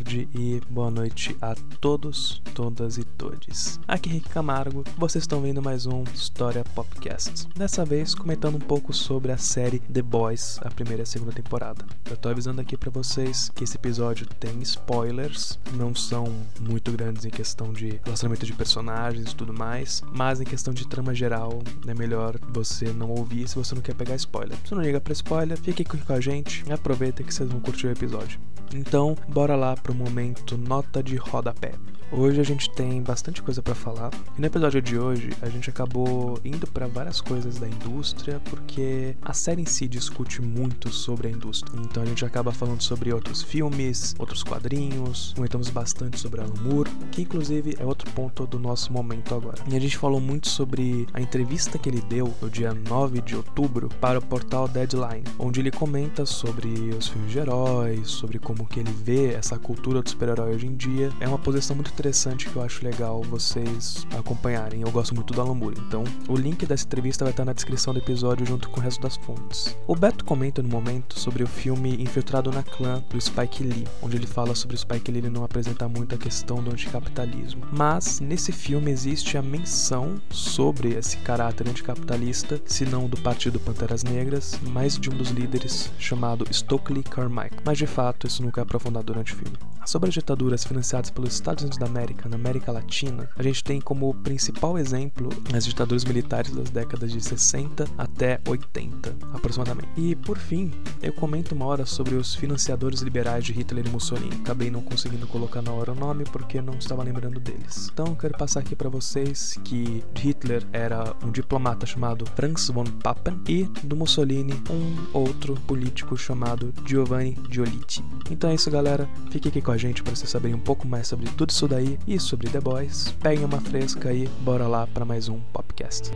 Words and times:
tarde 0.00 0.28
e 0.34 0.60
boa 0.70 0.90
noite 0.90 1.36
a 1.42 1.54
todos, 1.78 2.40
todas 2.54 2.96
e 2.96 3.04
todes. 3.04 3.78
Aqui 3.86 4.08
é 4.08 4.12
Henrique 4.12 4.30
Camargo, 4.30 4.82
vocês 4.96 5.24
estão 5.24 5.42
vendo 5.42 5.60
mais 5.60 5.84
um 5.84 6.04
História 6.14 6.64
Popcast. 6.74 7.46
Dessa 7.54 7.84
vez 7.84 8.14
comentando 8.14 8.54
um 8.54 8.60
pouco 8.60 8.94
sobre 8.94 9.30
a 9.30 9.36
série 9.36 9.78
The 9.80 10.00
Boys, 10.00 10.58
a 10.62 10.70
primeira 10.70 11.02
e 11.02 11.04
a 11.04 11.06
segunda 11.06 11.32
temporada. 11.32 11.84
Eu 12.08 12.16
tô 12.16 12.30
avisando 12.30 12.62
aqui 12.62 12.78
para 12.78 12.90
vocês 12.90 13.50
que 13.54 13.64
esse 13.64 13.76
episódio 13.76 14.26
tem 14.26 14.58
spoilers, 14.62 15.58
não 15.74 15.94
são 15.94 16.32
muito 16.58 16.90
grandes 16.92 17.26
em 17.26 17.30
questão 17.30 17.70
de 17.72 18.00
relacionamento 18.02 18.46
de 18.46 18.54
personagens 18.54 19.32
e 19.32 19.36
tudo 19.36 19.52
mais, 19.52 20.02
mas 20.12 20.40
em 20.40 20.44
questão 20.44 20.72
de 20.72 20.88
trama 20.88 21.14
geral 21.14 21.62
é 21.86 21.94
melhor 21.94 22.38
você 22.48 22.90
não 22.92 23.10
ouvir 23.10 23.46
se 23.48 23.56
você 23.56 23.74
não 23.74 23.82
quer 23.82 23.94
pegar 23.94 24.16
spoiler. 24.16 24.56
Se 24.64 24.74
não 24.74 24.82
liga 24.82 25.00
para 25.00 25.12
spoiler, 25.12 25.58
fique 25.58 25.82
aqui 25.82 25.98
com 25.98 26.12
a 26.12 26.20
gente 26.20 26.64
e 26.66 26.72
aproveita 26.72 27.22
que 27.22 27.34
vocês 27.34 27.50
vão 27.50 27.60
curtir 27.60 27.86
o 27.86 27.92
episódio. 27.92 28.40
Então, 28.74 29.16
bora 29.28 29.56
lá 29.56 29.76
pro 29.76 29.89
momento 29.94 30.56
nota 30.56 31.02
de 31.02 31.16
rodapé. 31.16 31.72
Hoje 32.12 32.40
a 32.40 32.44
gente 32.44 32.68
tem 32.70 33.00
bastante 33.00 33.40
coisa 33.40 33.62
para 33.62 33.74
falar. 33.74 34.10
E 34.36 34.40
no 34.40 34.46
episódio 34.46 34.82
de 34.82 34.98
hoje 34.98 35.30
a 35.40 35.48
gente 35.48 35.70
acabou 35.70 36.40
indo 36.44 36.66
para 36.66 36.88
várias 36.88 37.20
coisas 37.20 37.58
da 37.58 37.68
indústria, 37.68 38.40
porque 38.50 39.14
a 39.22 39.32
série 39.32 39.62
em 39.62 39.66
si 39.66 39.86
discute 39.86 40.42
muito 40.42 40.90
sobre 40.90 41.28
a 41.28 41.30
indústria. 41.30 41.80
Então 41.80 42.02
a 42.02 42.06
gente 42.06 42.24
acaba 42.24 42.50
falando 42.50 42.82
sobre 42.82 43.12
outros 43.12 43.42
filmes, 43.42 44.12
outros 44.18 44.42
quadrinhos, 44.42 45.32
comentamos 45.36 45.70
bastante 45.70 46.18
sobre 46.18 46.40
Alan 46.40 46.52
Moore, 46.60 46.90
que 47.12 47.22
inclusive 47.22 47.76
é 47.78 47.84
outro 47.84 48.10
ponto 48.10 48.44
do 48.44 48.58
nosso 48.58 48.92
momento 48.92 49.32
agora. 49.32 49.62
E 49.70 49.76
a 49.76 49.80
gente 49.80 49.96
falou 49.96 50.20
muito 50.20 50.48
sobre 50.48 51.06
a 51.14 51.20
entrevista 51.20 51.78
que 51.78 51.88
ele 51.88 52.00
deu 52.00 52.34
no 52.42 52.50
dia 52.50 52.74
9 52.74 53.20
de 53.20 53.36
outubro 53.36 53.88
para 54.00 54.18
o 54.18 54.22
portal 54.22 54.66
Deadline, 54.66 55.22
onde 55.38 55.60
ele 55.60 55.70
comenta 55.70 56.26
sobre 56.26 56.68
os 56.98 57.06
filmes 57.06 57.30
de 57.30 57.38
heróis, 57.38 58.10
sobre 58.10 58.40
como 58.40 58.66
que 58.66 58.80
ele 58.80 58.92
vê 58.92 59.32
essa 59.32 59.56
cultura 59.56 60.02
do 60.02 60.10
super-herói 60.10 60.56
hoje 60.56 60.66
em 60.66 60.74
dia. 60.74 61.12
É 61.20 61.28
uma 61.28 61.38
posição 61.38 61.76
muito 61.76 61.99
interessante 62.00 62.48
que 62.48 62.56
eu 62.56 62.62
acho 62.62 62.82
legal 62.82 63.22
vocês 63.22 64.06
acompanharem. 64.18 64.80
Eu 64.80 64.90
gosto 64.90 65.14
muito 65.14 65.34
do 65.34 65.40
Alan 65.40 65.54
Moore, 65.54 65.78
então 65.86 66.02
o 66.28 66.34
link 66.34 66.64
dessa 66.64 66.86
entrevista 66.86 67.24
vai 67.24 67.30
estar 67.30 67.44
na 67.44 67.52
descrição 67.52 67.92
do 67.92 68.00
episódio 68.00 68.46
junto 68.46 68.70
com 68.70 68.80
o 68.80 68.82
resto 68.82 69.02
das 69.02 69.16
fontes. 69.18 69.76
O 69.86 69.94
Beto 69.94 70.24
comenta 70.24 70.62
no 70.62 70.68
momento 70.68 71.20
sobre 71.20 71.42
o 71.42 71.46
filme 71.46 72.02
Infiltrado 72.02 72.50
na 72.50 72.62
Clã 72.62 73.04
do 73.10 73.20
Spike 73.20 73.62
Lee, 73.62 73.86
onde 74.00 74.16
ele 74.16 74.26
fala 74.26 74.54
sobre 74.54 74.76
o 74.76 74.78
Spike 74.78 75.12
Lee 75.12 75.28
não 75.28 75.44
apresentar 75.44 75.88
muito 75.88 76.14
a 76.14 76.18
questão 76.18 76.62
do 76.62 76.70
anticapitalismo. 76.70 77.66
Mas 77.70 78.18
nesse 78.18 78.50
filme 78.50 78.90
existe 78.90 79.36
a 79.36 79.42
menção 79.42 80.20
sobre 80.30 80.94
esse 80.94 81.18
caráter 81.18 81.68
anticapitalista, 81.68 82.60
se 82.64 82.86
não 82.86 83.08
do 83.08 83.20
Partido 83.20 83.60
Panteras 83.60 84.02
Negras, 84.02 84.58
mas 84.70 84.98
de 84.98 85.10
um 85.10 85.16
dos 85.16 85.28
líderes 85.28 85.92
chamado 85.98 86.46
Stokely 86.50 87.02
Carmichael. 87.02 87.60
Mas 87.62 87.76
de 87.76 87.86
fato 87.86 88.26
isso 88.26 88.42
nunca 88.42 88.60
é 88.60 88.62
aprofundado 88.62 89.04
durante 89.04 89.34
o 89.34 89.36
filme. 89.36 89.58
Sobre 89.84 90.08
as 90.08 90.14
ditaduras 90.14 90.64
financiadas 90.64 91.10
pelos 91.10 91.34
Estados 91.34 91.64
Unidos 91.64 91.78
da 91.78 91.88
América 91.90 92.28
na 92.28 92.36
América 92.36 92.72
Latina, 92.72 93.28
a 93.36 93.42
gente 93.42 93.62
tem 93.62 93.80
como 93.80 94.14
principal 94.14 94.78
exemplo 94.78 95.28
as 95.54 95.64
ditaduras 95.64 96.04
militares 96.04 96.50
das 96.52 96.70
décadas 96.70 97.12
de 97.12 97.20
60 97.20 97.84
até 97.98 98.40
80, 98.46 99.14
aproximadamente. 99.34 99.88
E 99.96 100.14
por 100.14 100.38
fim, 100.38 100.70
eu 101.02 101.12
comento 101.12 101.54
uma 101.54 101.66
hora 101.66 101.84
sobre 101.84 102.14
os 102.14 102.34
financiadores 102.34 103.00
liberais 103.00 103.44
de 103.44 103.52
Hitler 103.52 103.86
e 103.86 103.90
Mussolini. 103.90 104.36
Acabei 104.42 104.70
não 104.70 104.82
conseguindo 104.82 105.26
colocar 105.26 105.62
na 105.62 105.72
hora 105.72 105.92
o 105.92 105.94
nome 105.94 106.24
porque 106.24 106.60
não 106.60 106.74
estava 106.74 107.02
lembrando 107.02 107.40
deles. 107.40 107.90
Então, 107.92 108.14
quero 108.14 108.36
passar 108.36 108.60
aqui 108.60 108.76
para 108.76 108.88
vocês 108.88 109.58
que 109.64 110.02
Hitler 110.16 110.64
era 110.72 111.14
um 111.24 111.30
diplomata 111.30 111.84
chamado 111.86 112.24
Franz 112.36 112.68
von 112.68 112.84
Papen 112.84 113.40
e 113.48 113.64
do 113.82 113.96
Mussolini 113.96 114.54
um 114.70 115.06
outro 115.12 115.54
político 115.66 116.16
chamado 116.16 116.72
Giovanni 116.86 117.36
Giolitti. 117.50 118.04
Então 118.30 118.50
é 118.50 118.54
isso, 118.54 118.70
galera. 118.70 119.08
Fique 119.30 119.48
aqui 119.48 119.60
com 119.60 119.72
a 119.72 119.76
gente 119.76 120.02
para 120.02 120.14
vocês 120.14 120.30
saberem 120.30 120.56
um 120.56 120.60
pouco 120.60 120.86
mais 120.86 121.08
sobre 121.08 121.28
tudo 121.30 121.50
isso 121.50 121.66
daí 121.66 121.79
e 122.06 122.18
sobre 122.18 122.48
The 122.48 122.60
Boys. 122.60 123.14
Peguem 123.20 123.44
uma 123.44 123.60
fresca 123.60 124.12
e 124.12 124.26
bora 124.42 124.66
lá 124.66 124.86
para 124.86 125.04
mais 125.04 125.28
um 125.28 125.40
podcast. 125.52 126.10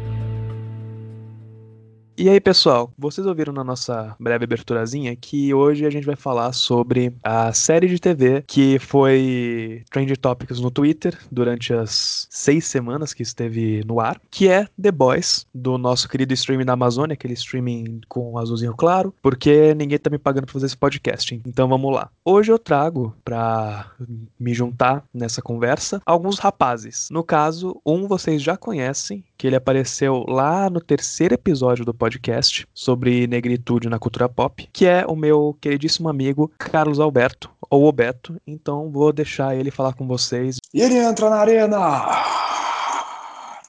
E 2.17 2.29
aí, 2.29 2.41
pessoal, 2.41 2.93
vocês 2.97 3.27
ouviram 3.27 3.53
na 3.53 3.65
nossa 3.65 4.15
breve 4.21 4.45
aberturazinha 4.45 5.17
que 5.17 5.53
hoje 5.53 5.85
a 5.85 5.91
gente 5.91 6.07
vai 6.07 6.15
falar 6.15 6.53
sobre 6.53 7.13
a 7.25 7.53
série 7.53 7.89
de 7.89 7.99
TV 7.99 8.45
que 8.47 8.79
foi 8.79 9.83
Trend 9.91 10.17
Topics 10.19 10.61
no 10.61 10.71
Twitter 10.71 11.19
durante 11.31 11.75
as 11.75 12.29
seis 12.31 12.67
semanas 12.67 13.13
que 13.13 13.25
esteve 13.25 13.83
no 13.85 13.99
ar, 13.99 14.21
que 14.31 14.49
é 14.49 14.69
The 14.81 14.93
Boys, 14.93 15.45
do 15.53 15.77
nosso 15.77 16.09
querido 16.09 16.33
streaming 16.33 16.65
da 16.65 16.75
Amazônia, 16.75 17.15
aquele 17.15 17.35
streaming 17.35 18.03
com 18.09 18.39
azulzinho 18.39 18.77
claro, 18.77 19.13
porque 19.21 19.75
ninguém 19.75 19.99
tá 19.99 20.09
me 20.09 20.19
pagando 20.19 20.45
pra 20.45 20.53
fazer 20.53 20.67
esse 20.67 20.77
podcast. 20.77 21.43
Então 21.45 21.69
vamos 21.69 21.93
lá. 21.93 22.11
Hoje 22.25 22.53
eu 22.53 22.61
trago 22.61 23.13
pra 23.25 23.91
me 24.39 24.55
juntar 24.55 25.05
nessa 25.13 25.43
conversa 25.43 26.01
alguns 26.07 26.39
rapazes. 26.39 27.09
No 27.11 27.25
caso, 27.25 27.81
um 27.85 28.07
vocês 28.07 28.41
já 28.41 28.57
conhecem, 28.57 29.25
que 29.37 29.49
ele 29.49 29.57
apareceu 29.57 30.25
lá 30.29 30.71
no 30.71 30.81
terceiro 30.81 31.35
episódio 31.35 31.85
do 31.85 31.93
podcast 31.93 32.04
sobre 32.73 33.27
negritude 33.27 33.89
na 33.89 33.99
cultura 33.99 34.29
pop, 34.29 34.69
que 34.73 34.87
é 34.87 35.05
o 35.07 35.17
meu 35.17 35.57
queridíssimo 35.61 36.09
amigo 36.09 36.51
Carlos 36.59 37.01
Alberto, 37.01 37.51
ou 37.71 37.85
Obeto. 37.85 38.37
Então 38.47 38.91
vou 38.91 39.13
deixar 39.13 39.57
ele 39.57 39.71
falar 39.71 39.95
com 39.95 40.07
vocês. 40.07 40.59
E 40.73 40.81
ele 40.81 40.97
entra 40.97 41.31
na 41.31 41.37
arena! 41.37 42.34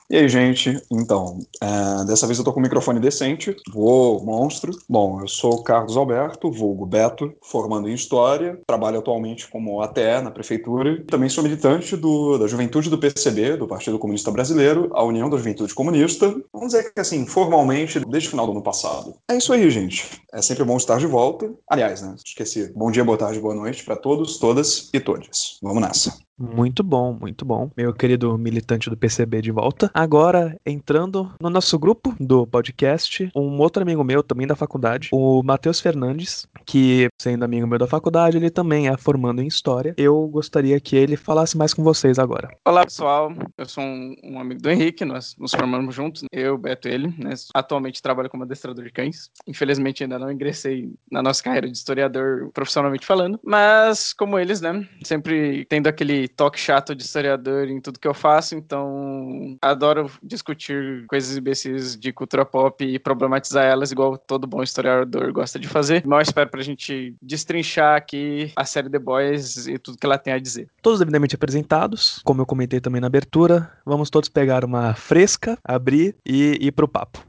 E 0.07 0.17
aí, 0.17 0.29
gente? 0.29 0.79
Então, 0.91 1.39
é, 1.59 2.05
dessa 2.05 2.27
vez 2.27 2.37
eu 2.37 2.45
tô 2.45 2.53
com 2.53 2.59
um 2.59 2.63
microfone 2.63 2.99
decente, 2.99 3.55
vou 3.73 4.23
monstro. 4.23 4.71
Bom, 4.87 5.19
eu 5.19 5.27
sou 5.27 5.63
Carlos 5.63 5.97
Alberto, 5.97 6.51
vulgo 6.51 6.85
Beto, 6.85 7.33
formando 7.41 7.89
em 7.89 7.93
História, 7.95 8.59
trabalho 8.67 8.99
atualmente 8.99 9.47
como 9.47 9.81
ATE 9.81 10.21
na 10.23 10.29
Prefeitura. 10.29 11.03
Também 11.07 11.27
sou 11.27 11.43
militante 11.43 11.97
do, 11.97 12.37
da 12.37 12.45
Juventude 12.45 12.87
do 12.87 12.99
PCB, 12.99 13.57
do 13.57 13.67
Partido 13.67 13.97
Comunista 13.97 14.29
Brasileiro, 14.29 14.91
a 14.93 15.03
União 15.03 15.27
da 15.27 15.37
Juventude 15.37 15.73
Comunista. 15.73 16.27
Vamos 16.53 16.73
dizer 16.73 16.93
que, 16.93 16.99
assim, 16.99 17.25
formalmente, 17.25 17.99
desde 18.07 18.27
o 18.27 18.31
final 18.31 18.45
do 18.45 18.51
ano 18.51 18.61
passado. 18.61 19.15
É 19.27 19.35
isso 19.35 19.51
aí, 19.53 19.67
gente. 19.71 20.21
É 20.31 20.39
sempre 20.39 20.63
bom 20.63 20.77
estar 20.77 20.99
de 20.99 21.07
volta. 21.07 21.51
Aliás, 21.67 22.03
né? 22.03 22.15
Esqueci. 22.23 22.71
Bom 22.75 22.91
dia, 22.91 23.03
boa 23.03 23.17
tarde, 23.17 23.39
boa 23.39 23.55
noite 23.55 23.83
para 23.83 23.95
todos, 23.95 24.37
todas 24.37 24.87
e 24.93 24.99
todos. 24.99 25.57
Vamos 25.63 25.81
nessa. 25.81 26.25
Muito 26.37 26.83
bom, 26.83 27.13
muito 27.13 27.45
bom. 27.45 27.71
Meu 27.77 27.93
querido 27.93 28.37
militante 28.37 28.89
do 28.89 28.97
PCB 28.97 29.41
de 29.41 29.51
volta. 29.51 29.89
Agora, 29.93 30.59
entrando 30.65 31.33
no 31.39 31.49
nosso 31.49 31.79
grupo 31.79 32.13
do 32.19 32.45
podcast, 32.45 33.29
um 33.35 33.57
outro 33.59 33.81
amigo 33.81 34.03
meu, 34.03 34.21
também 34.21 34.45
da 34.45 34.55
faculdade, 34.55 35.09
o 35.13 35.41
Matheus 35.43 35.79
Fernandes, 35.79 36.45
que, 36.65 37.07
sendo 37.17 37.45
amigo 37.45 37.65
meu 37.65 37.79
da 37.79 37.87
faculdade, 37.87 38.37
ele 38.37 38.49
também 38.49 38.89
é 38.89 38.97
formando 38.97 39.41
em 39.41 39.47
História. 39.47 39.93
Eu 39.97 40.27
gostaria 40.27 40.79
que 40.79 40.95
ele 40.95 41.15
falasse 41.15 41.57
mais 41.57 41.73
com 41.73 41.83
vocês 41.83 42.19
agora. 42.19 42.49
Olá, 42.65 42.83
pessoal. 42.83 43.31
Eu 43.57 43.65
sou 43.65 43.83
um, 43.83 44.15
um 44.23 44.39
amigo 44.39 44.61
do 44.61 44.69
Henrique, 44.69 45.05
nós 45.05 45.35
nos 45.37 45.51
formamos 45.51 45.95
juntos, 45.95 46.25
eu, 46.31 46.57
Beto 46.57 46.89
e 46.89 46.91
ele. 46.91 47.07
Né? 47.17 47.33
Atualmente 47.53 48.01
trabalho 48.01 48.29
como 48.29 48.43
adestrador 48.43 48.83
de 48.83 48.91
cães. 48.91 49.31
Infelizmente, 49.47 50.03
ainda 50.03 50.19
não 50.19 50.31
ingressei 50.31 50.91
na 51.09 51.23
nossa 51.23 51.41
carreira 51.41 51.67
de 51.67 51.77
historiador 51.77 52.49
profissionalmente 52.53 53.05
falando, 53.05 53.39
mas 53.43 54.11
como 54.11 54.37
eles, 54.37 54.59
né, 54.59 54.85
sempre 55.03 55.65
tendo 55.69 55.87
aquele 55.87 56.24
toque 56.27 56.59
chato 56.59 56.95
de 56.95 57.03
historiador 57.03 57.67
em 57.67 57.79
tudo 57.79 57.99
que 57.99 58.07
eu 58.07 58.13
faço, 58.13 58.55
então 58.55 59.57
adoro 59.61 60.09
discutir 60.21 61.05
coisas 61.07 61.37
imbecis 61.37 61.97
de 61.97 62.11
cultura 62.11 62.45
pop 62.45 62.83
e 62.83 62.99
problematizar 62.99 63.65
elas 63.65 63.91
igual 63.91 64.17
todo 64.17 64.47
bom 64.47 64.63
historiador 64.63 65.31
gosta 65.31 65.59
de 65.59 65.67
fazer. 65.67 66.05
Mal 66.05 66.21
espero 66.21 66.49
pra 66.49 66.61
gente 66.61 67.15
destrinchar 67.21 67.95
aqui 67.95 68.51
a 68.55 68.65
série 68.65 68.89
The 68.89 68.99
Boys 68.99 69.67
e 69.67 69.77
tudo 69.77 69.97
que 69.97 70.05
ela 70.05 70.17
tem 70.17 70.33
a 70.33 70.39
dizer. 70.39 70.69
Todos 70.81 70.99
devidamente 70.99 71.35
apresentados, 71.35 72.21
como 72.23 72.41
eu 72.41 72.45
comentei 72.45 72.79
também 72.79 73.01
na 73.01 73.07
abertura, 73.07 73.71
vamos 73.85 74.09
todos 74.09 74.29
pegar 74.29 74.63
uma 74.63 74.93
fresca, 74.93 75.57
abrir 75.63 76.15
e 76.25 76.57
ir 76.61 76.71
pro 76.71 76.87
papo. 76.87 77.23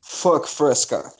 Fuck 0.00 0.48
fresca. 0.48 1.12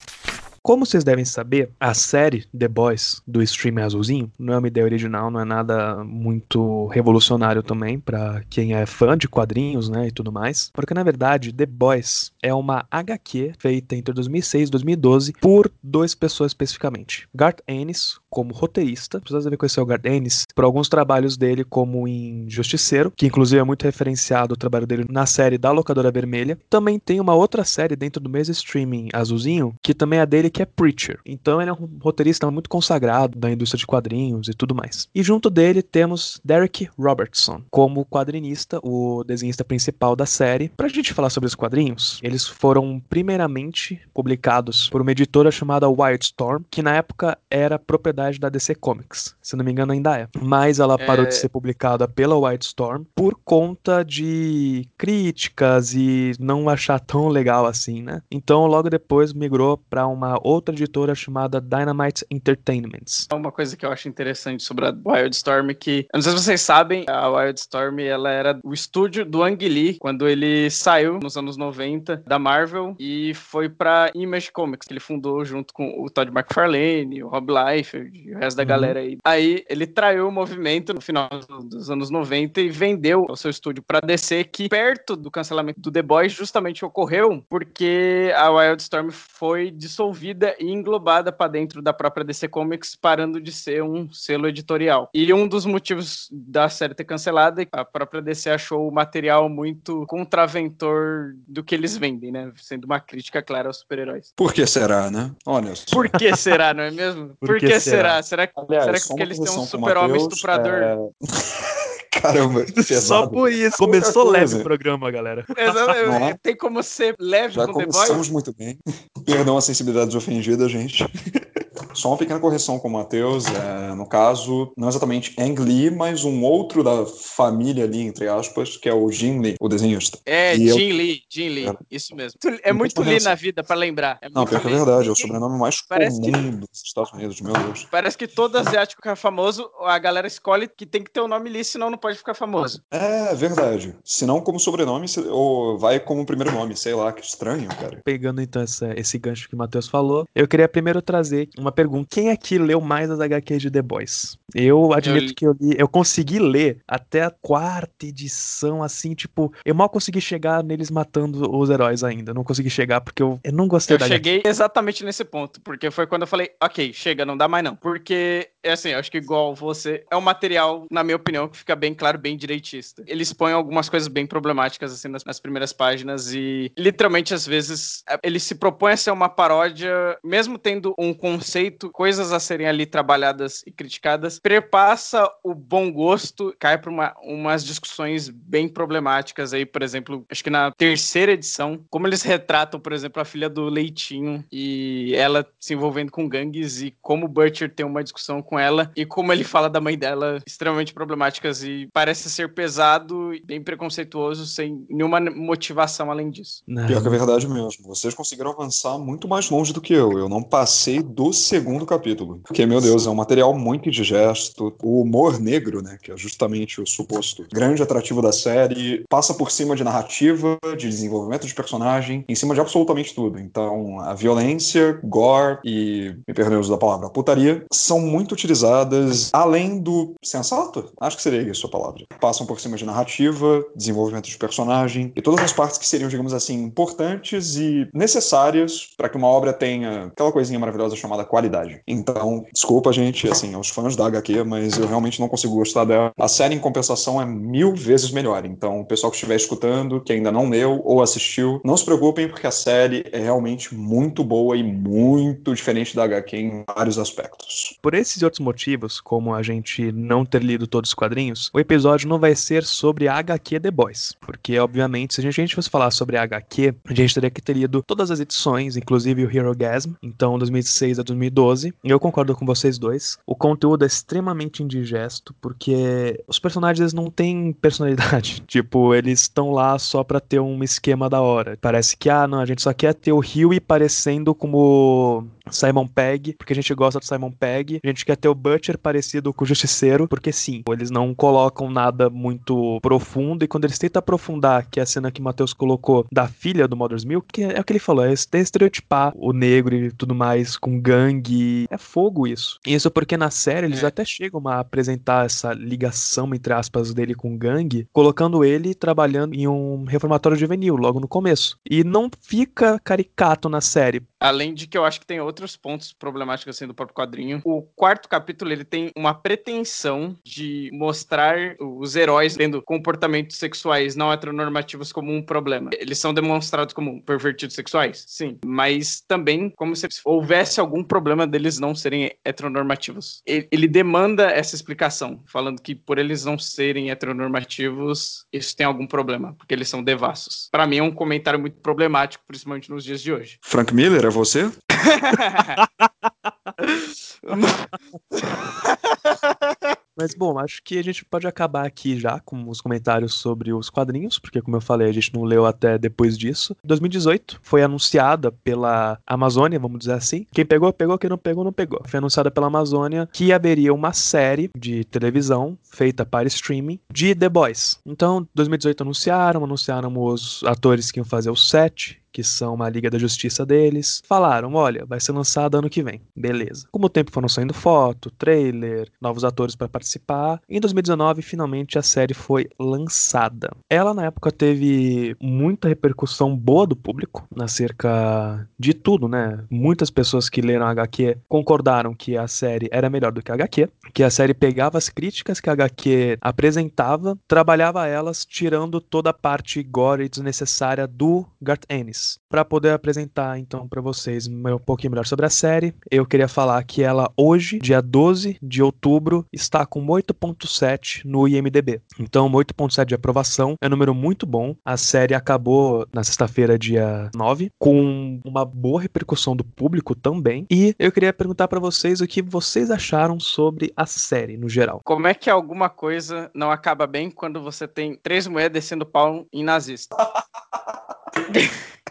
Como 0.67 0.87
vocês 0.87 1.05
devem 1.05 1.27
saber, 1.27 1.69
a 1.79 1.93
série 1.93 2.47
The 2.59 2.69
Boys 2.69 3.21
do 3.27 3.43
stream 3.43 3.85
azulzinho 3.85 4.33
não 4.39 4.55
é 4.55 4.59
uma 4.59 4.67
ideia 4.67 4.87
original, 4.87 5.31
não 5.31 5.39
é 5.39 5.45
nada 5.45 6.03
muito 6.03 6.87
revolucionário 6.87 7.63
também 7.63 8.01
para 8.01 8.43
quem 8.49 8.73
é 8.75 8.87
fã 8.87 9.15
de 9.15 9.29
quadrinhos, 9.29 9.91
né, 9.91 10.09
e 10.09 10.11
tudo 10.11 10.33
mais. 10.33 10.71
Porque 10.73 10.95
na 10.95 11.03
verdade, 11.03 11.53
The 11.53 11.67
Boys 11.67 12.33
é 12.43 12.55
uma 12.55 12.87
HQ 12.91 13.53
feita 13.59 13.95
entre 13.95 14.15
2006 14.15 14.69
e 14.69 14.73
2012 14.73 15.33
por 15.35 15.71
duas 15.83 16.15
pessoas 16.15 16.53
especificamente. 16.53 17.29
Garth 17.35 17.61
Ennis 17.69 18.19
como 18.35 18.53
roteirista, 18.53 19.23
vocês 19.25 19.45
devem 19.45 19.57
conhecer 19.57 19.81
o 19.81 19.87
Garth 19.87 20.05
Ennis 20.07 20.45
por 20.57 20.65
alguns 20.65 20.89
trabalhos 20.89 21.37
dele 21.37 21.63
como 21.63 22.09
em 22.09 22.51
Justiceiro, 22.51 23.13
que 23.17 23.27
inclusive 23.27 23.61
é 23.61 23.65
muito 23.65 23.85
referenciado 23.85 24.55
o 24.55 24.57
trabalho 24.57 24.89
dele 24.89 25.07
na 25.09 25.25
série 25.25 25.57
da 25.57 25.71
Locadora 25.71 26.11
Vermelha. 26.11 26.59
Também 26.69 26.99
tem 26.99 27.21
uma 27.21 27.33
outra 27.33 27.63
série 27.65 27.95
dentro 27.95 28.21
do 28.21 28.29
mesmo 28.29 28.51
streaming 28.51 29.09
azulzinho, 29.13 29.77
que 29.81 29.95
também 29.95 30.19
é 30.19 30.27
dele 30.27 30.51
que 30.51 30.63
é 30.63 30.67
Preacher. 30.67 31.21
Então 31.25 31.63
ele 31.63 31.71
é 31.71 31.73
um 31.73 31.89
roteirista 32.03 32.51
muito 32.51 32.69
consagrado 32.69 33.39
da 33.39 33.53
indústria 33.53 33.79
de 33.79 33.87
quadrinhos 33.87 34.49
e 34.49 34.53
tudo 34.53 34.75
mais. 34.75 35.09
E 35.15 35.23
junto 35.23 35.49
dele 35.49 35.81
temos 35.81 36.41
Derek 36.45 36.89
Robertson 36.99 37.63
como 37.71 38.05
quadrinista, 38.05 38.81
o 38.83 39.23
desenhista 39.23 39.65
principal 39.65 40.17
da 40.17 40.27
série. 40.27 40.71
Pra 40.77 40.89
gente 40.89 41.15
falar 41.15 41.31
sobre 41.31 41.47
os 41.47 41.55
quadrinhos, 41.55 42.19
eles 42.21 42.45
foram 42.49 43.01
primeiramente 43.09 44.01
publicados 44.13 44.89
por 44.91 45.01
uma 45.01 45.13
editora 45.13 45.53
chamada 45.53 45.89
Wildstorm, 45.89 46.65
que 46.69 46.83
na 46.83 46.97
época 46.97 47.39
era 47.49 47.79
propriedade 47.79 48.24
propriedade 48.25 48.39
da 48.41 48.49
DC 48.49 48.75
Comics. 48.77 49.35
Se 49.43 49.57
não 49.57 49.65
me 49.65 49.71
engano, 49.71 49.93
ainda 49.93 50.19
é. 50.19 50.29
Mas 50.41 50.79
ela 50.79 50.99
parou 50.99 51.25
É. 51.25 51.29
de 51.29 51.35
ser 51.35 51.49
publicada 51.49 52.09
pela 52.09 52.37
Wildstorm 52.37 53.05
por 53.15 53.39
conta 53.45 54.05
de 54.05 54.89
críticas 54.97 55.95
e 55.95 56.33
não 56.39 56.69
achar 56.69 56.99
tão 57.01 57.29
legal 57.29 57.67
assim, 57.67 58.03
né? 58.03 58.23
Então, 58.31 58.67
logo 58.67 58.89
depois 58.89 59.33
migrou 59.33 59.77
para 59.77 60.07
uma 60.07 60.39
outra 60.43 60.75
editora 60.75 61.15
chamada 61.15 61.61
Dynamite 61.61 62.25
Entertainments. 62.31 63.27
Uma 63.33 63.53
coisa 63.53 63.77
que 63.77 63.85
eu 63.85 63.93
acho 63.93 64.09
interessante 64.09 64.63
sobre 64.63 64.87
a 64.87 64.95
Wildstorm 65.07 65.71
é 65.71 65.75
que, 65.75 66.07
eu 66.13 66.17
não 66.19 66.23
sei 66.23 66.33
se 66.33 66.39
vocês 66.45 66.61
sabem, 66.61 67.05
a 67.09 67.29
Wildstorm 67.29 67.99
ela 68.01 68.31
era 68.31 68.59
o 68.65 68.73
estúdio 68.73 69.25
do 69.25 69.43
Ang 69.43 69.57
Lee 69.69 69.97
quando 69.99 70.29
ele 70.29 70.71
saiu 70.71 71.19
nos 71.21 71.37
anos 71.37 71.57
90 71.57 72.23
da 72.27 72.39
Marvel 72.39 72.95
e 72.99 73.35
foi 73.35 73.69
pra 73.69 74.11
Image 74.15 74.51
Comics, 74.53 74.87
que 74.87 74.93
ele 74.93 75.01
fundou 75.01 75.45
junto 75.45 75.73
com 75.75 76.03
o 76.03 76.09
Todd 76.11 76.31
McFarlane, 76.31 77.23
o 77.23 77.29
Rob 77.29 77.51
Liefeld 77.53 78.14
e 78.15 78.35
o 78.35 78.39
resto 78.39 78.57
da 78.57 78.63
Uhum. 78.63 78.69
galera 78.69 79.01
aí. 79.01 79.19
Aí 79.25 79.65
ele 79.69 79.87
traiu 79.87 80.29
o 80.29 80.33
movimento 80.33 80.95
no 80.95 81.01
final 81.01 81.29
dos 81.65 81.91
anos 81.91 82.11
90 82.11 82.61
e 82.61 82.69
vendeu 82.69 83.27
o 83.29 83.37
seu 83.37 83.51
estúdio 83.51 83.83
pra 83.83 84.01
DC, 84.01 84.45
que 84.45 84.69
perto 84.69 85.17
do 85.17 85.31
cancelamento 85.31 85.81
do 85.81 85.91
The 85.91 86.03
Boys 86.03 86.33
justamente 86.33 86.85
ocorreu 86.85 87.45
porque 87.49 88.33
a 88.37 88.51
Wildstorm 88.51 89.11
foi 89.11 89.71
dissolvida 89.71 90.55
e 90.59 90.71
englobada 90.71 91.33
pra 91.33 91.49
dentro 91.49 91.83
da 91.83 91.93
própria 91.93 92.25
DC 92.25 92.49
Comics, 92.49 92.95
parando 92.97 93.41
de 93.41 93.51
ser 93.53 93.83
um 93.83 94.11
selo 94.13 94.49
editorial. 94.49 95.11
E 95.13 95.33
um 95.33 95.47
dos 95.49 95.67
motivos 95.67 96.29
da 96.33 96.69
série 96.69 96.95
ter 96.95 97.05
cancelado 97.05 97.61
é 97.61 97.65
que 97.65 97.71
a 97.73 97.85
própria 97.85 98.23
DC 98.23 98.51
achou 98.51 98.89
o 98.89 98.93
material 98.93 99.49
muito 99.49 100.05
contraventor 100.07 101.35
do 101.47 101.63
que 101.63 101.75
eles 101.75 101.97
vendem, 101.97 102.31
né? 102.31 102.53
Sendo 102.57 102.85
uma 102.85 103.01
crítica 103.01 103.43
clara 103.43 103.69
aos 103.69 103.79
super-heróis. 103.79 104.33
Por 104.37 104.53
que 104.53 104.67
será, 104.67 105.11
né? 105.11 105.31
Olha 105.47 105.75
só. 105.75 105.85
Por 105.91 106.09
que 106.09 106.35
será, 106.37 106.73
não 106.75 106.85
é 106.85 106.91
mesmo? 106.91 107.29
Por 107.41 107.49
Por, 107.49 107.59
que 107.61 107.67
que, 107.69 107.81
será? 107.81 107.94
Será? 107.97 108.23
Será 108.23 108.47
que, 108.47 108.53
Aliás, 108.57 108.85
será 108.85 108.95
que 108.99 109.01
só 109.01 109.09
porque 109.09 109.23
eles 109.23 109.39
têm 109.39 109.53
um 109.59 109.65
super-homem 109.67 110.17
estuprador? 110.21 110.83
é- 110.83 110.97
Caramba, 112.21 112.65
Só 112.69 112.73
pesado. 112.85 113.31
por 113.33 113.53
isso. 113.53 113.77
Começou 113.77 114.31
leve 114.31 114.57
o 114.57 114.63
programa, 114.63 115.11
galera. 115.11 115.45
Exatamente. 115.59 116.31
É? 116.33 116.39
Tem 116.43 116.57
como 116.57 116.83
ser 116.83 117.15
leve 117.19 117.55
Já 117.55 117.67
com 117.67 117.75
The 117.75 117.85
Boys? 117.85 117.95
começamos 117.97 118.29
muito 118.31 118.55
bem. 118.55 118.79
Perdão 119.27 119.59
a 119.59 119.61
sensibilidade 119.61 120.17
ofendida, 120.17 120.67
gente. 120.69 121.05
Só 121.95 122.09
uma 122.09 122.17
pequena 122.17 122.41
correção 122.41 122.79
com 122.79 122.89
o 122.89 122.93
Matheus. 122.93 123.45
é, 123.47 123.95
no 123.95 124.07
caso, 124.07 124.73
não 124.77 124.89
exatamente 124.89 125.35
Ang 125.39 125.61
Lee, 125.61 125.91
mas 125.91 126.25
um 126.25 126.43
outro 126.43 126.83
da 126.83 127.05
família 127.07 127.85
ali, 127.85 128.01
entre 128.03 128.29
aspas, 128.29 128.77
que 128.77 128.89
é 128.89 128.95
o 128.95 129.11
Jim 129.11 129.41
Lee, 129.41 129.55
o 129.61 129.69
desenhista. 129.69 130.19
É, 130.25 130.57
E 130.57 130.69
eu- 130.69 130.77
Lee, 130.77 131.23
Jim 131.31 131.49
Lee, 131.49 131.65
Cara. 131.67 131.79
isso 131.91 132.15
mesmo. 132.15 132.39
É 132.63 132.71
Não 132.73 132.79
muito 132.79 132.95
tem 132.95 133.05
Lee 133.05 133.21
na 133.23 133.35
vida, 133.35 133.63
pra 133.63 133.77
lembrar. 133.77 134.19
É 134.23 134.29
Não, 134.29 134.45
pior 134.45 134.61
que 134.61 134.67
é 134.67 134.71
verdade, 134.71 135.09
é 135.09 135.13
o 135.13 135.15
sobrenome 135.15 135.59
mais 135.59 135.81
Parece 135.87 136.21
que- 136.21 136.31
comum 136.31 136.51
dos 136.59 136.83
Estados 136.85 137.13
Unidos, 137.13 137.41
meu 137.41 137.53
Deus. 137.53 137.87
Parece 137.91 138.17
que 138.19 138.27
todo 138.27 138.57
asiático 138.57 139.01
que 139.03 139.09
é 139.09 139.17
famoso, 139.17 139.69
a 139.83 139.99
galera 139.99 140.27
escolhe 140.27 140.69
que 140.69 140.87
tem 140.87 141.03
que 141.03 141.11
ter 141.11 141.21
o 141.21 141.29
nome 141.29 141.49
Lee, 141.51 141.65
senão 141.65 141.91
não 141.91 141.99
pode 141.99 142.19
ficar 142.19 142.35
famoso. 142.35 142.83
É 142.91 143.35
verdade. 143.35 143.95
Se 144.05 144.27
não 144.27 144.41
como 144.41 144.59
sobrenome, 144.61 145.07
ou 145.31 145.79
vai 145.79 145.99
como 146.01 146.25
primeiro 146.27 146.53
nome, 146.53 146.77
sei 146.77 146.95
lá, 146.95 147.13
que 147.13 147.25
estranho, 147.25 147.69
cara. 147.69 148.01
Pegando 148.05 148.41
então 148.41 148.63
essa- 148.63 148.93
esse 148.99 149.19
gancho 149.19 149.49
que 149.49 149.55
o 149.55 149.59
Matheus 149.59 149.89
falou, 149.89 150.25
eu 150.35 150.47
queria 150.49 150.69
primeiro 150.69 151.01
trazer 151.03 151.49
uma 151.65 151.73
pergunta. 151.73 152.09
Quem 152.11 152.31
aqui 152.31 152.59
leu 152.59 152.81
mais 152.81 153.11
as 153.11 153.21
HQs 153.21 153.63
de 153.63 153.71
The 153.71 153.83
Boys? 153.83 154.39
Eu 154.55 154.93
admito 154.93 155.27
li. 155.27 155.35
que 155.35 155.47
eu 155.47 155.57
li, 155.61 155.75
eu 155.77 155.89
consegui 155.89 156.39
ler 156.39 156.79
até 156.87 157.23
a 157.23 157.31
quarta 157.31 158.07
edição, 158.07 158.83
assim, 158.83 159.15
tipo, 159.15 159.53
eu 159.65 159.75
mal 159.75 159.89
consegui 159.89 160.21
chegar 160.21 160.63
neles 160.63 160.91
matando 160.91 161.51
os 161.57 161.71
heróis 161.71 162.05
ainda. 162.05 162.33
Não 162.33 162.45
consegui 162.45 162.71
chegar 162.71 163.01
porque 163.01 163.23
eu, 163.23 163.41
eu 163.43 163.53
não 163.53 163.67
gostei 163.67 163.97
Eu 163.97 163.99
da 163.99 164.07
cheguei 164.07 164.43
exatamente 164.45 165.05
nesse 165.05 165.25
ponto, 165.25 165.61
porque 165.61 165.91
foi 165.91 166.07
quando 166.07 166.23
eu 166.23 166.29
falei, 166.29 166.51
ok, 166.63 166.93
chega, 166.93 167.25
não 167.25 167.37
dá 167.37 167.49
mais 167.49 167.65
não. 167.65 167.75
Porque, 167.75 168.49
é 168.63 168.73
assim, 168.73 168.91
eu 168.91 168.99
acho 168.99 169.11
que 169.11 169.19
igual 169.19 169.55
você, 169.55 170.05
é 170.11 170.17
um 170.17 170.21
material, 170.21 170.87
na 170.91 171.03
minha 171.03 171.17
opinião, 171.17 171.49
que 171.49 171.57
fica 171.57 171.75
bem 171.75 171.95
claro, 171.95 172.19
bem 172.19 172.37
direitista. 172.37 173.03
Eles 173.07 173.33
põem 173.33 173.53
algumas 173.53 173.89
coisas 173.89 174.09
bem 174.09 174.27
problemáticas, 174.27 174.93
assim, 174.93 175.09
nas, 175.09 175.25
nas 175.25 175.41
primeiras 175.41 175.73
páginas 175.73 176.33
e, 176.33 176.71
literalmente, 176.79 177.35
às 177.35 177.47
vezes, 177.47 178.05
é, 178.09 178.19
ele 178.23 178.39
se 178.39 178.55
propõe 178.55 178.93
a 178.93 178.97
ser 178.97 179.11
uma 179.11 179.29
paródia, 179.29 180.17
mesmo 180.23 180.59
tendo 180.59 180.95
um 180.99 181.13
conceito, 181.13 181.54
coisas 181.93 182.33
a 182.33 182.41
serem 182.41 182.67
ali 182.67 182.87
trabalhadas 182.87 183.63
e 183.67 183.71
criticadas, 183.71 184.39
perpassa 184.39 185.29
o 185.43 185.55
bom 185.55 185.93
gosto, 185.93 186.55
cai 186.59 186.79
para 186.79 186.91
uma, 186.91 187.15
umas 187.23 187.65
discussões 187.65 188.29
bem 188.29 188.69
problemáticas 188.69 189.53
aí, 189.53 189.65
por 189.65 189.83
exemplo, 189.83 190.25
acho 190.31 190.43
que 190.43 190.51
na 190.51 190.71
terceira 190.73 191.33
edição, 191.33 191.81
como 191.91 192.07
eles 192.07 192.23
retratam, 192.23 192.79
por 192.81 192.93
exemplo, 192.93 193.21
a 193.21 193.25
filha 193.25 193.49
do 193.49 193.65
Leitinho 193.65 194.45
e 194.51 195.15
ela 195.15 195.47
se 195.59 195.75
envolvendo 195.75 196.11
com 196.11 196.29
gangues 196.29 196.81
e 196.83 196.95
como 197.01 197.27
o 197.27 197.29
Butcher 197.29 197.73
tem 197.73 197.85
uma 197.85 198.03
discussão 198.03 198.43
com 198.43 198.59
ela 198.59 198.91
e 198.97 199.05
como 199.05 199.33
ele 199.33 199.45
fala 199.45 199.69
da 199.69 199.81
mãe 199.81 199.97
dela, 199.97 200.43
extremamente 200.47 200.93
problemáticas 200.93 201.63
e 201.63 201.89
parece 201.93 202.31
ser 202.31 202.53
pesado 202.53 203.35
e 203.35 203.41
bem 203.41 203.63
preconceituoso, 203.63 204.47
sem 204.47 204.85
nenhuma 204.89 205.21
motivação 205.21 206.11
além 206.11 206.31
disso. 206.31 206.63
Não. 206.67 206.87
Pior 206.87 207.01
que 207.01 207.09
é 207.09 207.11
verdade 207.11 207.49
mesmo. 207.49 207.85
Vocês 207.87 208.15
conseguiram 208.15 208.51
avançar 208.51 208.99
muito 208.99 209.29
mais 209.29 209.49
longe 209.51 209.73
do 209.73 209.81
que 209.81 209.93
eu. 209.93 210.19
Eu 210.19 210.29
não 210.29 210.43
passei 210.43 211.03
do 211.03 211.33
segundo 211.45 211.87
capítulo. 211.87 212.41
Porque, 212.45 212.67
meu 212.67 212.81
Deus, 212.81 213.07
é 213.07 213.11
um 213.11 213.15
material 213.15 213.55
muito 213.55 213.89
indigesto. 213.89 214.75
O 214.83 215.03
humor 215.03 215.41
negro, 215.41 215.83
né? 215.83 215.99
Que 216.03 216.13
é 216.13 216.17
justamente 216.17 216.81
o 216.81 216.87
suposto 216.87 217.47
grande 217.53 217.83
atrativo 217.83 218.23
da 218.23 218.33
série, 218.33 219.05
passa 219.09 219.35
por 219.35 219.51
cima 219.51 219.77
de 219.77 219.85
narrativa, 219.85 220.59
de 220.77 220.89
desenvolvimento 220.89 221.47
de 221.47 221.55
personagem, 221.55 222.25
em 222.29 222.35
cima 222.35 222.55
de 222.55 222.61
absolutamente 222.61 223.15
tudo. 223.15 223.39
Então, 223.39 224.01
a 224.01 224.15
violência, 224.15 224.99
gore 225.05 225.59
e, 225.65 226.15
me 226.27 226.35
perdoe 226.35 226.57
o 226.57 226.61
uso 226.61 226.71
da 226.71 226.79
palavra, 226.79 227.11
putaria, 227.11 227.65
são 227.73 228.01
muito 228.01 228.33
utilizadas 228.33 229.31
além 229.33 229.79
do 229.79 230.15
sensato. 230.23 230.93
Acho 231.01 231.17
que 231.17 231.23
seria 231.23 231.43
isso 231.43 231.67
a 231.67 231.71
palavra. 231.71 232.05
Passam 232.21 232.47
por 232.47 232.61
cima 232.61 232.77
de 232.77 232.85
narrativa, 232.85 233.65
desenvolvimento 233.77 234.29
de 234.29 234.39
personagem 234.39 235.13
e 235.15 235.23
todas 235.23 235.45
as 235.45 235.53
partes 235.53 235.79
que 235.79 235.87
seriam, 235.87 236.09
digamos 236.09 236.33
assim, 236.33 236.63
importantes 236.63 237.57
e 237.57 237.89
necessárias 237.93 238.89
para 238.97 239.09
que 239.09 239.17
uma 239.17 239.29
obra 239.29 239.53
tenha 239.53 240.07
aquela 240.07 240.33
coisinha 240.33 240.59
maravilhosa 240.59 240.97
chamada 240.97 241.25
qualidade. 241.35 241.81
Então, 241.85 242.47
desculpa, 242.53 242.93
gente, 242.93 243.27
assim, 243.29 243.55
aos 243.55 243.69
fãs 243.69 243.97
da 243.97 244.07
HQ, 244.07 244.45
mas 244.45 244.79
eu 244.79 244.87
realmente 244.87 245.19
não 245.19 245.29
consigo 245.29 245.57
gostar 245.57 245.85
dela. 245.85 246.13
A 246.17 246.29
série, 246.29 246.55
em 246.55 246.61
compensação, 246.61 247.21
é 247.21 247.27
mil 247.27 247.75
vezes 247.75 248.13
melhor. 248.13 248.45
Então, 248.45 248.81
o 248.81 248.87
pessoal 248.87 249.11
que 249.11 249.17
estiver 249.17 249.35
escutando, 249.35 250.01
que 250.01 250.13
ainda 250.13 250.31
não 250.31 250.49
leu 250.49 250.81
ou 250.85 251.03
assistiu, 251.03 251.61
não 251.65 251.77
se 251.77 251.85
preocupem, 251.85 252.29
porque 252.29 252.47
a 252.47 252.53
série 252.53 253.05
é 253.11 253.19
realmente 253.19 253.75
muito 253.75 254.23
boa 254.23 254.57
e 254.57 254.63
muito 254.63 255.53
diferente 255.53 255.97
da 255.97 256.05
HQ 256.05 256.37
em 256.37 256.65
vários 256.73 257.01
aspectos. 257.01 257.77
Por 257.83 257.95
esses 257.95 258.23
e 258.23 258.25
outros 258.25 258.39
motivos, 258.39 259.01
como 259.01 259.35
a 259.35 259.43
gente 259.43 259.91
não 259.91 260.25
ter 260.25 260.41
lido 260.41 260.69
todos 260.69 260.91
os 260.91 260.95
quadrinhos, 260.95 261.51
o 261.53 261.59
episódio 261.59 262.09
não 262.09 262.21
vai 262.21 262.37
ser 262.37 262.63
sobre 262.63 263.09
a 263.09 263.17
HQ 263.17 263.59
The 263.59 263.73
Boys. 263.73 264.15
Porque, 264.21 264.57
obviamente, 264.57 265.15
se 265.15 265.27
a 265.27 265.31
gente, 265.33 265.57
fosse 265.57 265.69
falar 265.69 265.91
sobre 265.91 266.17
a 266.17 266.23
HQ, 266.23 266.75
a 266.85 266.95
gente 266.95 267.15
teria 267.15 267.31
que 267.31 267.43
ter 267.43 267.57
lido 267.57 267.83
todas 267.83 268.13
as 268.13 268.21
edições, 268.21 268.77
inclusive 268.77 269.25
o 269.25 269.37
Hero 269.37 269.53
Gasm, 269.57 269.95
então 270.01 270.39
2006 270.39 271.01
a 271.01 271.03
2012. 271.31 271.75
E 271.83 271.91
eu 271.91 272.01
concordo 272.01 272.35
com 272.35 272.47
vocês 272.47 272.79
dois. 272.79 273.19
O 273.27 273.35
conteúdo 273.35 273.85
é 273.85 273.87
extremamente 273.87 274.63
indigesto, 274.63 275.35
porque 275.41 276.23
os 276.27 276.39
personagens 276.39 276.81
eles 276.81 276.93
não 276.93 277.11
têm 277.11 277.53
personalidade. 277.53 278.43
tipo, 278.47 278.95
eles 278.95 279.23
estão 279.23 279.51
lá 279.51 279.79
só 279.79 280.03
pra 280.03 280.21
ter 280.21 280.41
um 280.41 280.63
esquema 280.63 281.09
da 281.09 281.21
hora. 281.21 281.59
Parece 281.61 281.97
que, 281.97 282.09
ah, 282.11 282.27
não, 282.27 282.41
a 282.41 282.47
gente 282.47 282.63
só 282.63 282.73
quer 282.73 282.95
ter 282.95 283.13
o 283.13 283.21
Huey 283.21 283.61
parecendo 283.61 284.35
como 284.35 285.27
Simon 285.51 285.87
Pegg, 285.87 286.35
porque 286.39 286.53
a 286.53 286.57
gente 286.57 286.75
gosta 286.75 286.99
do 286.99 287.05
Simon 287.05 287.31
Pegg. 287.31 287.81
A 287.85 287.89
gente 287.89 288.05
quer 288.05 288.17
ter 288.17 288.29
o 288.29 288.35
Butcher 288.35 288.79
parecido 288.79 289.33
com 289.33 289.45
o 289.45 289.47
Justiceiro, 289.47 290.09
porque 290.09 290.33
sim, 290.33 290.63
eles 290.71 290.91
não 290.91 291.15
colocam 291.15 291.71
nada 291.71 292.09
muito 292.11 292.79
profundo. 292.83 293.45
E 293.45 293.49
quando 293.49 293.65
eles 293.65 293.79
tentam 293.79 294.01
aprofundar, 294.01 294.67
que 294.71 294.81
é 294.81 294.83
a 294.83 294.87
cena 294.87 295.11
que 295.11 295.21
o 295.21 295.25
Matheus 295.25 295.53
colocou 295.53 296.07
da 296.13 296.27
filha 296.27 296.67
do 296.67 296.77
Mother's 296.77 297.05
Milk, 297.05 297.27
que 297.33 297.43
é 297.45 297.61
o 297.61 297.65
que 297.65 297.73
ele 297.73 297.79
falou, 297.79 298.05
é 298.05 298.13
estereotipar 298.13 299.13
o 299.17 299.33
negro 299.33 299.75
e 299.75 299.91
tudo 299.93 300.15
mais 300.15 300.57
com 300.57 300.81
gangue. 300.81 301.67
É 301.71 301.79
fogo 301.79 302.27
isso. 302.27 302.59
Isso 302.67 302.91
porque 302.91 303.17
na 303.17 303.31
série 303.31 303.67
eles 303.67 303.83
É. 303.83 303.87
até 303.87 304.05
chegam 304.05 304.47
a 304.49 304.61
apresentar 304.61 305.27
essa 305.27 305.53
ligação, 305.53 306.35
entre 306.35 306.53
aspas, 306.53 306.93
dele 306.95 307.15
com 307.15 307.37
gangue, 307.37 307.87
colocando 307.93 308.45
ele 308.45 308.75
trabalhando 308.75 309.35
em 309.35 309.47
um 309.47 309.85
reformatório 309.85 310.37
juvenil 310.39 310.77
logo 310.77 311.01
no 311.01 311.09
começo. 311.09 311.59
E 311.69 311.85
não 311.85 312.11
fica 312.21 312.81
caricato 312.83 313.49
na 313.49 313.61
série. 313.61 314.03
Além 314.21 314.55
de 314.55 314.67
que 314.67 314.77
eu 314.79 314.85
acho 314.85 315.01
que 315.01 315.07
tem 315.07 315.21
outros 315.35 315.57
pontos 315.57 315.93
problemáticos 315.93 316.57
assim 316.57 316.67
do 316.67 316.75
próprio 316.75 316.95
quadrinho. 316.95 317.43
O 317.45 317.63
quarto 317.75 318.09
capítulo 318.09 318.53
ele 318.53 318.65
tem 318.65 318.91
uma 318.97 319.13
pretensão 319.13 320.17
de 320.25 320.71
mostrar 320.73 321.57
os 321.59 321.97
heróis 321.97 322.37
tendo 322.37 322.63
comportamentos 322.63 323.37
sexuais 323.37 323.97
não 323.97 324.13
heteronormativos 324.13 324.93
como 324.93 325.13
um 325.13 325.21
problema. 325.21 325.71
Eles 325.77 325.99
são 325.99 326.15
demonstrados 326.15 326.73
como 326.73 327.03
pervertidos 327.03 327.57
sexuais, 327.57 328.05
sim, 328.07 328.39
mas 328.45 329.01
também 329.01 329.51
como 329.51 329.75
se 329.75 329.89
houvesse 330.05 330.61
algum 330.61 330.85
problema 330.85 331.27
deles 331.27 331.59
não 331.59 331.75
serem 331.75 332.13
heteronormativos. 332.25 333.21
Ele, 333.27 333.49
ele 333.51 333.69
demanda 333.69 334.31
essa 334.31 334.55
explicação, 334.55 335.21
falando 335.27 335.61
que 335.61 335.75
por 335.75 335.99
eles 335.99 336.25
não 336.25 336.39
serem 336.39 336.91
heteronormativos, 336.91 338.25
isso 338.33 338.57
tem 338.57 338.67
algum 338.67 338.87
problema, 338.87 339.35
porque 339.35 339.53
eles 339.53 339.69
são 339.69 339.83
devassos. 339.83 340.49
Pra 340.53 340.67
mim 340.67 340.79
é 340.79 340.83
um 340.83 340.93
comentário 340.93 341.41
muito 341.41 341.57
problemático, 341.57 342.23
principalmente 342.27 342.71
nos 342.71 342.85
dias 342.85 343.03
de 343.03 343.13
hoje. 343.13 343.39
Frank 343.43 343.75
Miller, 343.75 344.05
é 344.05 344.11
você? 344.11 344.51
Mas 349.97 350.15
bom, 350.15 350.39
acho 350.39 350.61
que 350.65 350.79
a 350.79 350.83
gente 350.83 351.05
pode 351.05 351.27
acabar 351.27 351.65
aqui 351.65 351.99
já 351.99 352.19
com 352.21 352.49
os 352.49 352.61
comentários 352.61 353.15
sobre 353.15 353.53
os 353.53 353.71
quadrinhos, 353.71 354.19
porque 354.19 354.43
como 354.43 354.57
eu 354.57 354.61
falei, 354.61 354.89
a 354.89 354.93
gente 354.93 355.15
não 355.15 355.23
leu 355.23 355.47
até 355.47 355.79
depois 355.79 356.19
disso. 356.19 356.57
2018 356.65 357.39
foi 357.43 357.63
anunciada 357.63 358.33
pela 358.33 358.99
Amazônia, 359.07 359.59
vamos 359.59 359.79
dizer 359.79 359.93
assim. 359.93 360.27
Quem 360.33 360.45
pegou, 360.45 360.73
pegou, 360.73 360.99
quem 360.99 361.09
não 361.09 361.19
pegou, 361.19 361.45
não 361.45 361.53
pegou. 361.53 361.81
Foi 361.87 361.99
anunciada 361.99 362.31
pela 362.31 362.49
Amazônia 362.49 363.09
que 363.13 363.33
haveria 363.33 363.73
uma 363.73 363.93
série 363.93 364.51
de 364.57 364.85
televisão 364.85 365.57
feita 365.63 366.05
para 366.05 366.27
streaming 366.27 366.81
de 366.93 367.15
The 367.15 367.29
Boys. 367.29 367.79
Então, 367.87 368.27
2018 368.35 368.83
anunciaram, 368.83 369.45
anunciaram 369.45 369.93
os 369.97 370.43
atores 370.45 370.91
que 370.91 370.99
iam 370.99 371.05
fazer 371.05 371.31
o 371.31 371.37
set, 371.37 372.03
que 372.15 372.23
são 372.23 372.55
uma 372.55 372.69
Liga 372.69 372.89
da 372.89 372.97
Justiça 372.97 373.45
deles, 373.45 374.01
falaram: 374.07 374.55
olha, 374.55 374.87
vai 374.87 375.01
ser 375.01 375.11
lançado 375.11 375.59
ano 375.59 375.69
que 375.69 375.83
vem. 375.83 376.01
Beleza. 376.17 376.69
Como 376.71 376.87
o 376.87 376.89
tempo 376.89 377.11
foram 377.11 377.29
saindo 377.29 377.53
foto, 377.53 378.11
trailer, 378.13 378.89
novos 379.01 379.25
atores 379.25 379.57
para 379.57 379.69
participar, 379.69 380.41
em 380.49 380.61
2019 380.61 381.23
finalmente 381.23 381.77
a 381.77 381.83
série 381.83 382.15
foi 382.15 382.47
lançada. 382.59 383.51
Ela 383.69 383.93
na 383.93 384.05
época 384.05 384.31
teve 384.31 385.17
muita 385.21 385.67
repercussão 385.67 386.37
boa 386.37 386.67
do 386.67 386.77
público, 386.77 387.27
acerca 387.41 388.49
de 388.57 388.73
tudo, 388.73 389.09
né? 389.09 389.45
Muitas 389.51 389.91
pessoas 389.91 390.29
que 390.29 390.41
leram 390.41 390.67
a 390.67 390.71
HQ 390.71 391.19
concordaram 391.29 391.95
que 391.95 392.17
a 392.17 392.29
série 392.29 392.69
era 392.71 392.89
melhor 392.89 393.11
do 393.11 393.23
que 393.23 393.33
a 393.33 393.35
HQ, 393.35 393.69
que 393.93 394.05
a 394.05 394.11
série 394.11 394.35
pegava 394.35 394.79
as 394.79 394.89
críticas 394.89 395.41
que 395.41 395.51
a 395.51 395.53
HQ 395.53 396.19
apresentava, 396.21 397.19
trabalhava 397.27 397.89
elas 397.89 398.25
tirando 398.25 398.81
toda 398.81 399.11
a 399.11 399.15
parte 399.15 399.61
gore 399.65 400.05
e 400.05 400.09
desnecessária 400.09 400.87
do 400.87 401.27
Garth 401.43 401.65
Ennis 401.69 402.04
para 402.29 402.45
poder 402.45 402.71
apresentar 402.71 403.39
então 403.39 403.69
para 403.69 403.81
vocês 403.81 404.27
um 404.27 404.59
pouquinho 404.59 404.91
melhor 404.93 405.07
sobre 405.07 405.27
a 405.27 405.31
série, 405.31 405.75
eu 405.91 406.05
queria 406.05 406.29
falar 406.29 406.63
que 406.65 406.83
ela 406.83 407.11
hoje, 407.17 407.59
dia 407.59 407.81
12 407.81 408.39
de 408.43 408.63
outubro, 408.63 409.25
está 409.33 409.65
com 409.65 409.87
8.7 409.87 411.03
no 411.05 411.29
IMDb. 411.29 411.81
Então, 411.99 412.31
8.7 412.31 412.87
de 412.87 412.95
aprovação 412.95 413.55
é 413.61 413.67
um 413.67 413.71
número 413.71 413.95
muito 413.95 414.27
bom. 414.27 414.55
A 414.65 414.77
série 414.77 415.15
acabou 415.15 415.87
na 415.93 416.03
sexta-feira, 416.03 416.59
dia 416.59 417.11
9, 417.15 417.51
com 417.59 418.21
uma 418.25 418.45
boa 418.45 418.81
repercussão 418.81 419.37
do 419.37 419.45
público 419.45 419.95
também. 419.95 420.47
E 420.51 420.75
eu 420.79 420.91
queria 420.91 421.13
perguntar 421.13 421.49
para 421.49 421.61
vocês 421.61 422.01
o 422.01 422.07
que 422.07 422.23
vocês 422.23 422.71
acharam 422.71 423.21
sobre 423.21 423.73
a 423.77 423.87
série 423.87 424.37
no 424.37 424.49
geral. 424.49 424.81
Como 424.85 425.07
é 425.07 425.15
que 425.15 425.31
alguma 425.31 425.69
coisa 425.69 426.31
não 426.35 426.51
acaba 426.51 426.87
bem 426.87 427.11
quando 427.11 427.43
você 427.43 427.69
tem 427.69 427.97
três 427.97 428.27
mulheres 428.27 428.53
descendo 428.53 428.85
pau 428.85 429.27
em 429.33 429.45
nazista? 429.45 429.97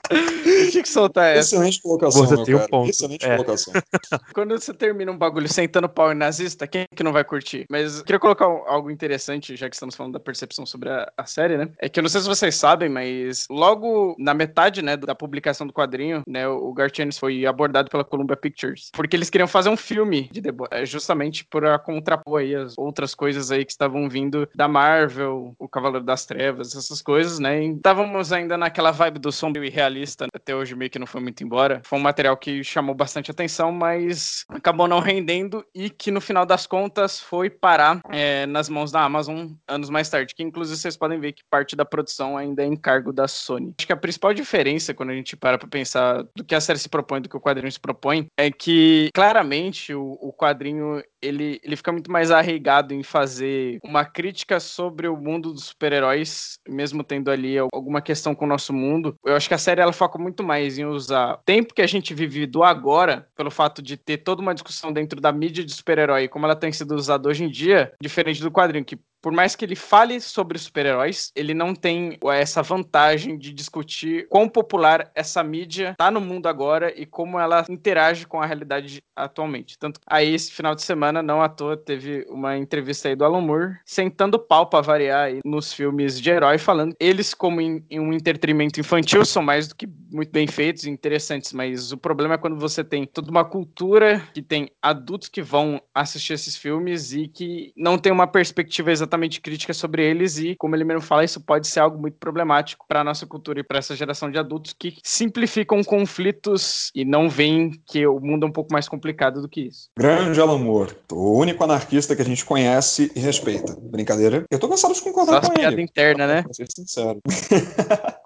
Tinha 0.71 0.83
que 0.83 0.89
soltar 0.89 1.35
essa. 1.35 1.55
Excelente 1.55 1.81
colocação. 1.81 2.25
Você 2.25 2.43
tem 2.43 2.55
um 2.55 2.67
ponto. 2.67 2.89
Excelente 2.89 3.25
É. 3.25 3.35
colocação. 3.35 3.73
Quando 4.33 4.51
você 4.59 4.73
termina 4.73 5.11
um 5.11 5.17
bagulho 5.17 5.47
sentando 5.47 5.87
pau 5.87 6.11
em 6.11 6.15
nazista, 6.15 6.67
quem 6.67 6.85
que 6.93 7.03
não 7.03 7.13
vai 7.13 7.23
curtir? 7.23 7.65
Mas 7.69 7.99
eu 7.99 8.03
queria 8.03 8.19
colocar 8.19 8.45
algo 8.45 8.91
interessante, 8.91 9.55
já 9.55 9.69
que 9.69 9.75
estamos 9.75 9.95
falando 9.95 10.13
da 10.13 10.19
percepção 10.19 10.65
sobre 10.65 10.89
a, 10.89 11.11
a 11.17 11.25
série, 11.25 11.57
né? 11.57 11.69
É 11.79 11.87
que 11.87 11.99
eu 11.99 12.01
não 12.01 12.09
sei 12.09 12.21
se 12.21 12.27
vocês 12.27 12.55
sabem, 12.55 12.89
mas 12.89 13.45
logo 13.49 14.15
na 14.19 14.33
metade, 14.33 14.81
né, 14.81 14.97
da 14.97 15.15
publicação 15.15 15.65
do 15.65 15.73
quadrinho, 15.73 16.21
né, 16.27 16.47
o 16.47 16.73
Garth 16.73 16.99
Ennis 16.99 17.17
foi 17.17 17.45
abordado 17.45 17.89
pela 17.89 18.03
Columbia 18.03 18.35
Pictures, 18.35 18.89
porque 18.93 19.15
eles 19.15 19.29
queriam 19.29 19.47
fazer 19.47 19.69
um 19.69 19.77
filme 19.77 20.29
de 20.31 20.41
The 20.41 20.51
Boys, 20.51 20.69
é, 20.71 20.85
justamente 20.85 21.45
para 21.45 21.77
contrapor 21.79 22.41
aí 22.41 22.55
as 22.55 22.73
outras 22.77 23.15
coisas 23.15 23.51
aí 23.51 23.65
que 23.65 23.71
estavam 23.71 24.07
vindo 24.09 24.47
da 24.55 24.67
Marvel, 24.67 25.55
o 25.57 25.67
Cavaleiro 25.67 26.05
das 26.05 26.25
Trevas, 26.25 26.75
essas 26.75 27.01
coisas, 27.01 27.39
né? 27.39 27.63
E 27.63 27.71
estávamos 27.73 28.31
ainda 28.31 28.57
naquela 28.57 28.91
vibe 28.91 29.19
do 29.19 29.31
sombrio 29.31 29.63
e 29.65 29.69
realista, 29.93 30.25
até 30.33 30.55
hoje 30.55 30.75
meio 30.75 30.89
que 30.89 30.99
não 30.99 31.05
foi 31.05 31.21
muito 31.21 31.43
embora. 31.43 31.81
Foi 31.85 31.99
um 31.99 32.01
material 32.01 32.35
que 32.35 32.63
chamou 32.63 32.95
bastante 32.95 33.29
atenção, 33.29 33.71
mas 33.71 34.43
acabou 34.49 34.87
não 34.87 34.99
rendendo 34.99 35.63
e 35.73 35.89
que 35.89 36.09
no 36.09 36.19
final 36.19 36.45
das 36.45 36.65
contas 36.65 37.19
foi 37.19 37.49
parar 37.49 38.01
é, 38.09 38.45
nas 38.47 38.67
mãos 38.67 38.91
da 38.91 39.03
Amazon 39.03 39.51
anos 39.67 39.89
mais 39.89 40.09
tarde, 40.09 40.33
que 40.35 40.43
inclusive 40.43 40.77
vocês 40.77 40.97
podem 40.97 41.19
ver 41.19 41.33
que 41.33 41.43
parte 41.49 41.75
da 41.75 41.85
produção 41.85 42.35
ainda 42.35 42.63
é 42.63 42.65
em 42.65 42.75
cargo 42.75 43.13
da 43.13 43.27
Sony. 43.27 43.73
Acho 43.77 43.87
que 43.87 43.93
a 43.93 43.97
principal 43.97 44.33
diferença 44.33 44.93
quando 44.93 45.11
a 45.11 45.15
gente 45.15 45.35
para 45.35 45.57
pra 45.57 45.67
pensar 45.67 46.23
do 46.35 46.43
que 46.43 46.55
a 46.55 46.61
série 46.61 46.79
se 46.79 46.89
propõe, 46.89 47.21
do 47.21 47.29
que 47.29 47.37
o 47.37 47.41
quadrinho 47.41 47.71
se 47.71 47.79
propõe, 47.79 48.27
é 48.37 48.49
que 48.49 49.09
claramente 49.13 49.93
o, 49.93 50.17
o 50.21 50.33
quadrinho 50.33 51.01
ele, 51.21 51.59
ele 51.63 51.75
fica 51.75 51.91
muito 51.91 52.11
mais 52.11 52.31
arraigado 52.31 52.93
em 52.93 53.01
fazer 53.01 53.79
uma 53.83 54.03
crítica 54.03 54.59
sobre 54.59 55.07
o 55.07 55.15
mundo 55.15 55.53
dos 55.53 55.65
super-heróis, 55.65 56.57
mesmo 56.67 57.03
tendo 57.03 57.31
ali 57.31 57.57
alguma 57.57 58.01
questão 58.01 58.35
com 58.35 58.45
o 58.45 58.47
nosso 58.47 58.73
mundo. 58.73 59.15
Eu 59.25 59.35
acho 59.35 59.47
que 59.47 59.53
a 59.53 59.57
série 59.57 59.81
ela 59.83 59.93
foca 59.93 60.17
muito 60.17 60.43
mais 60.43 60.77
em 60.77 60.85
usar 60.85 61.33
o 61.33 61.37
tempo 61.37 61.73
que 61.73 61.81
a 61.81 61.87
gente 61.87 62.13
vive 62.13 62.45
do 62.45 62.63
agora, 62.63 63.27
pelo 63.35 63.51
fato 63.51 63.81
de 63.81 63.97
ter 63.97 64.17
toda 64.17 64.41
uma 64.41 64.53
discussão 64.53 64.91
dentro 64.91 65.19
da 65.21 65.31
mídia 65.31 65.63
de 65.63 65.73
super-herói, 65.73 66.27
como 66.27 66.45
ela 66.45 66.55
tem 66.55 66.71
sido 66.71 66.95
usada 66.95 67.29
hoje 67.29 67.43
em 67.43 67.49
dia, 67.49 67.93
diferente 68.01 68.41
do 68.41 68.51
quadrinho, 68.51 68.85
que 68.85 68.97
por 69.23 69.31
mais 69.31 69.55
que 69.55 69.63
ele 69.63 69.75
fale 69.75 70.19
sobre 70.19 70.59
super-heróis, 70.59 71.31
ele 71.33 71.53
não 71.53 71.73
tem 71.73 72.19
essa 72.33 72.61
vantagem 72.61 73.37
de 73.37 73.53
discutir 73.53 74.27
quão 74.27 74.49
popular 74.49 75.09
essa 75.15 75.41
mídia 75.41 75.95
tá 75.97 76.11
no 76.11 76.19
mundo 76.19 76.47
agora 76.47 76.93
e 76.93 77.05
como 77.05 77.39
ela 77.39 77.65
interage 77.69 78.27
com 78.27 78.41
a 78.41 78.45
realidade 78.45 79.01
atualmente. 79.15 79.79
Tanto 79.79 80.01
aí, 80.05 80.33
esse 80.33 80.51
final 80.51 80.75
de 80.75 80.81
semana, 80.81 81.23
não 81.23 81.41
à 81.41 81.47
toa, 81.47 81.77
teve 81.77 82.25
uma 82.29 82.57
entrevista 82.57 83.07
aí 83.07 83.15
do 83.15 83.23
Alan 83.23 83.39
Moore, 83.39 83.77
sentando 83.85 84.37
pau 84.37 84.67
pra 84.67 84.81
variar 84.81 85.29
nos 85.45 85.71
filmes 85.71 86.19
de 86.19 86.29
herói, 86.29 86.57
falando 86.57 86.93
eles, 86.99 87.33
como 87.33 87.61
em, 87.61 87.81
em 87.89 88.01
um 88.01 88.11
entretenimento 88.11 88.81
infantil, 88.81 89.23
são 89.23 89.41
mais 89.41 89.69
do 89.69 89.75
que 89.75 89.87
muito 90.11 90.31
bem 90.31 90.47
feitos 90.47 90.83
e 90.83 90.89
interessantes, 90.89 91.53
mas 91.53 91.93
o 91.93 91.97
problema 91.97 92.33
é 92.33 92.37
quando 92.37 92.57
você 92.57 92.83
tem 92.83 93.05
toda 93.05 93.31
uma 93.31 93.45
cultura 93.45 94.21
que 94.33 94.41
tem 94.41 94.69
adultos 94.81 95.29
que 95.29 95.41
vão 95.41 95.81
assistir 95.95 96.33
esses 96.33 96.57
filmes 96.57 97.13
e 97.13 97.29
que 97.29 97.71
não 97.77 97.97
tem 97.97 98.11
uma 98.11 98.27
perspectiva 98.27 98.91
exatamente 98.91 99.12
crítica 99.41 99.73
sobre 99.73 100.03
eles 100.03 100.37
e, 100.37 100.55
como 100.55 100.75
ele 100.75 100.83
mesmo 100.83 101.01
fala, 101.01 101.23
isso 101.23 101.41
pode 101.41 101.67
ser 101.67 101.79
algo 101.79 101.99
muito 101.99 102.17
problemático 102.17 102.85
para 102.87 103.03
nossa 103.03 103.25
cultura 103.25 103.59
e 103.59 103.63
para 103.63 103.79
essa 103.79 103.95
geração 103.95 104.29
de 104.29 104.37
adultos 104.37 104.73
que 104.73 104.97
simplificam 105.03 105.83
conflitos 105.83 106.91
e 106.95 107.05
não 107.05 107.29
veem 107.29 107.71
que 107.85 108.05
o 108.05 108.19
mundo 108.19 108.45
é 108.45 108.49
um 108.49 108.51
pouco 108.51 108.71
mais 108.71 108.87
complicado 108.87 109.41
do 109.41 109.49
que 109.49 109.61
isso. 109.61 109.89
Grande 109.97 110.39
Alan 110.39 110.59
Moore, 110.59 110.95
o 111.11 111.37
único 111.37 111.63
anarquista 111.63 112.15
que 112.15 112.21
a 112.21 112.25
gente 112.25 112.45
conhece 112.45 113.11
e 113.15 113.19
respeita. 113.19 113.75
Brincadeira? 113.79 114.43
Eu 114.49 114.59
tô 114.59 114.67
cansado 114.69 114.93
de 114.93 115.01
concordar 115.01 115.43
Só 115.43 115.51
com 115.51 115.59
ele. 115.59 115.81
internas, 115.81 116.27
né? 116.27 116.41
Pra 116.43 116.53
ser 116.53 116.67
sincero. 116.69 117.19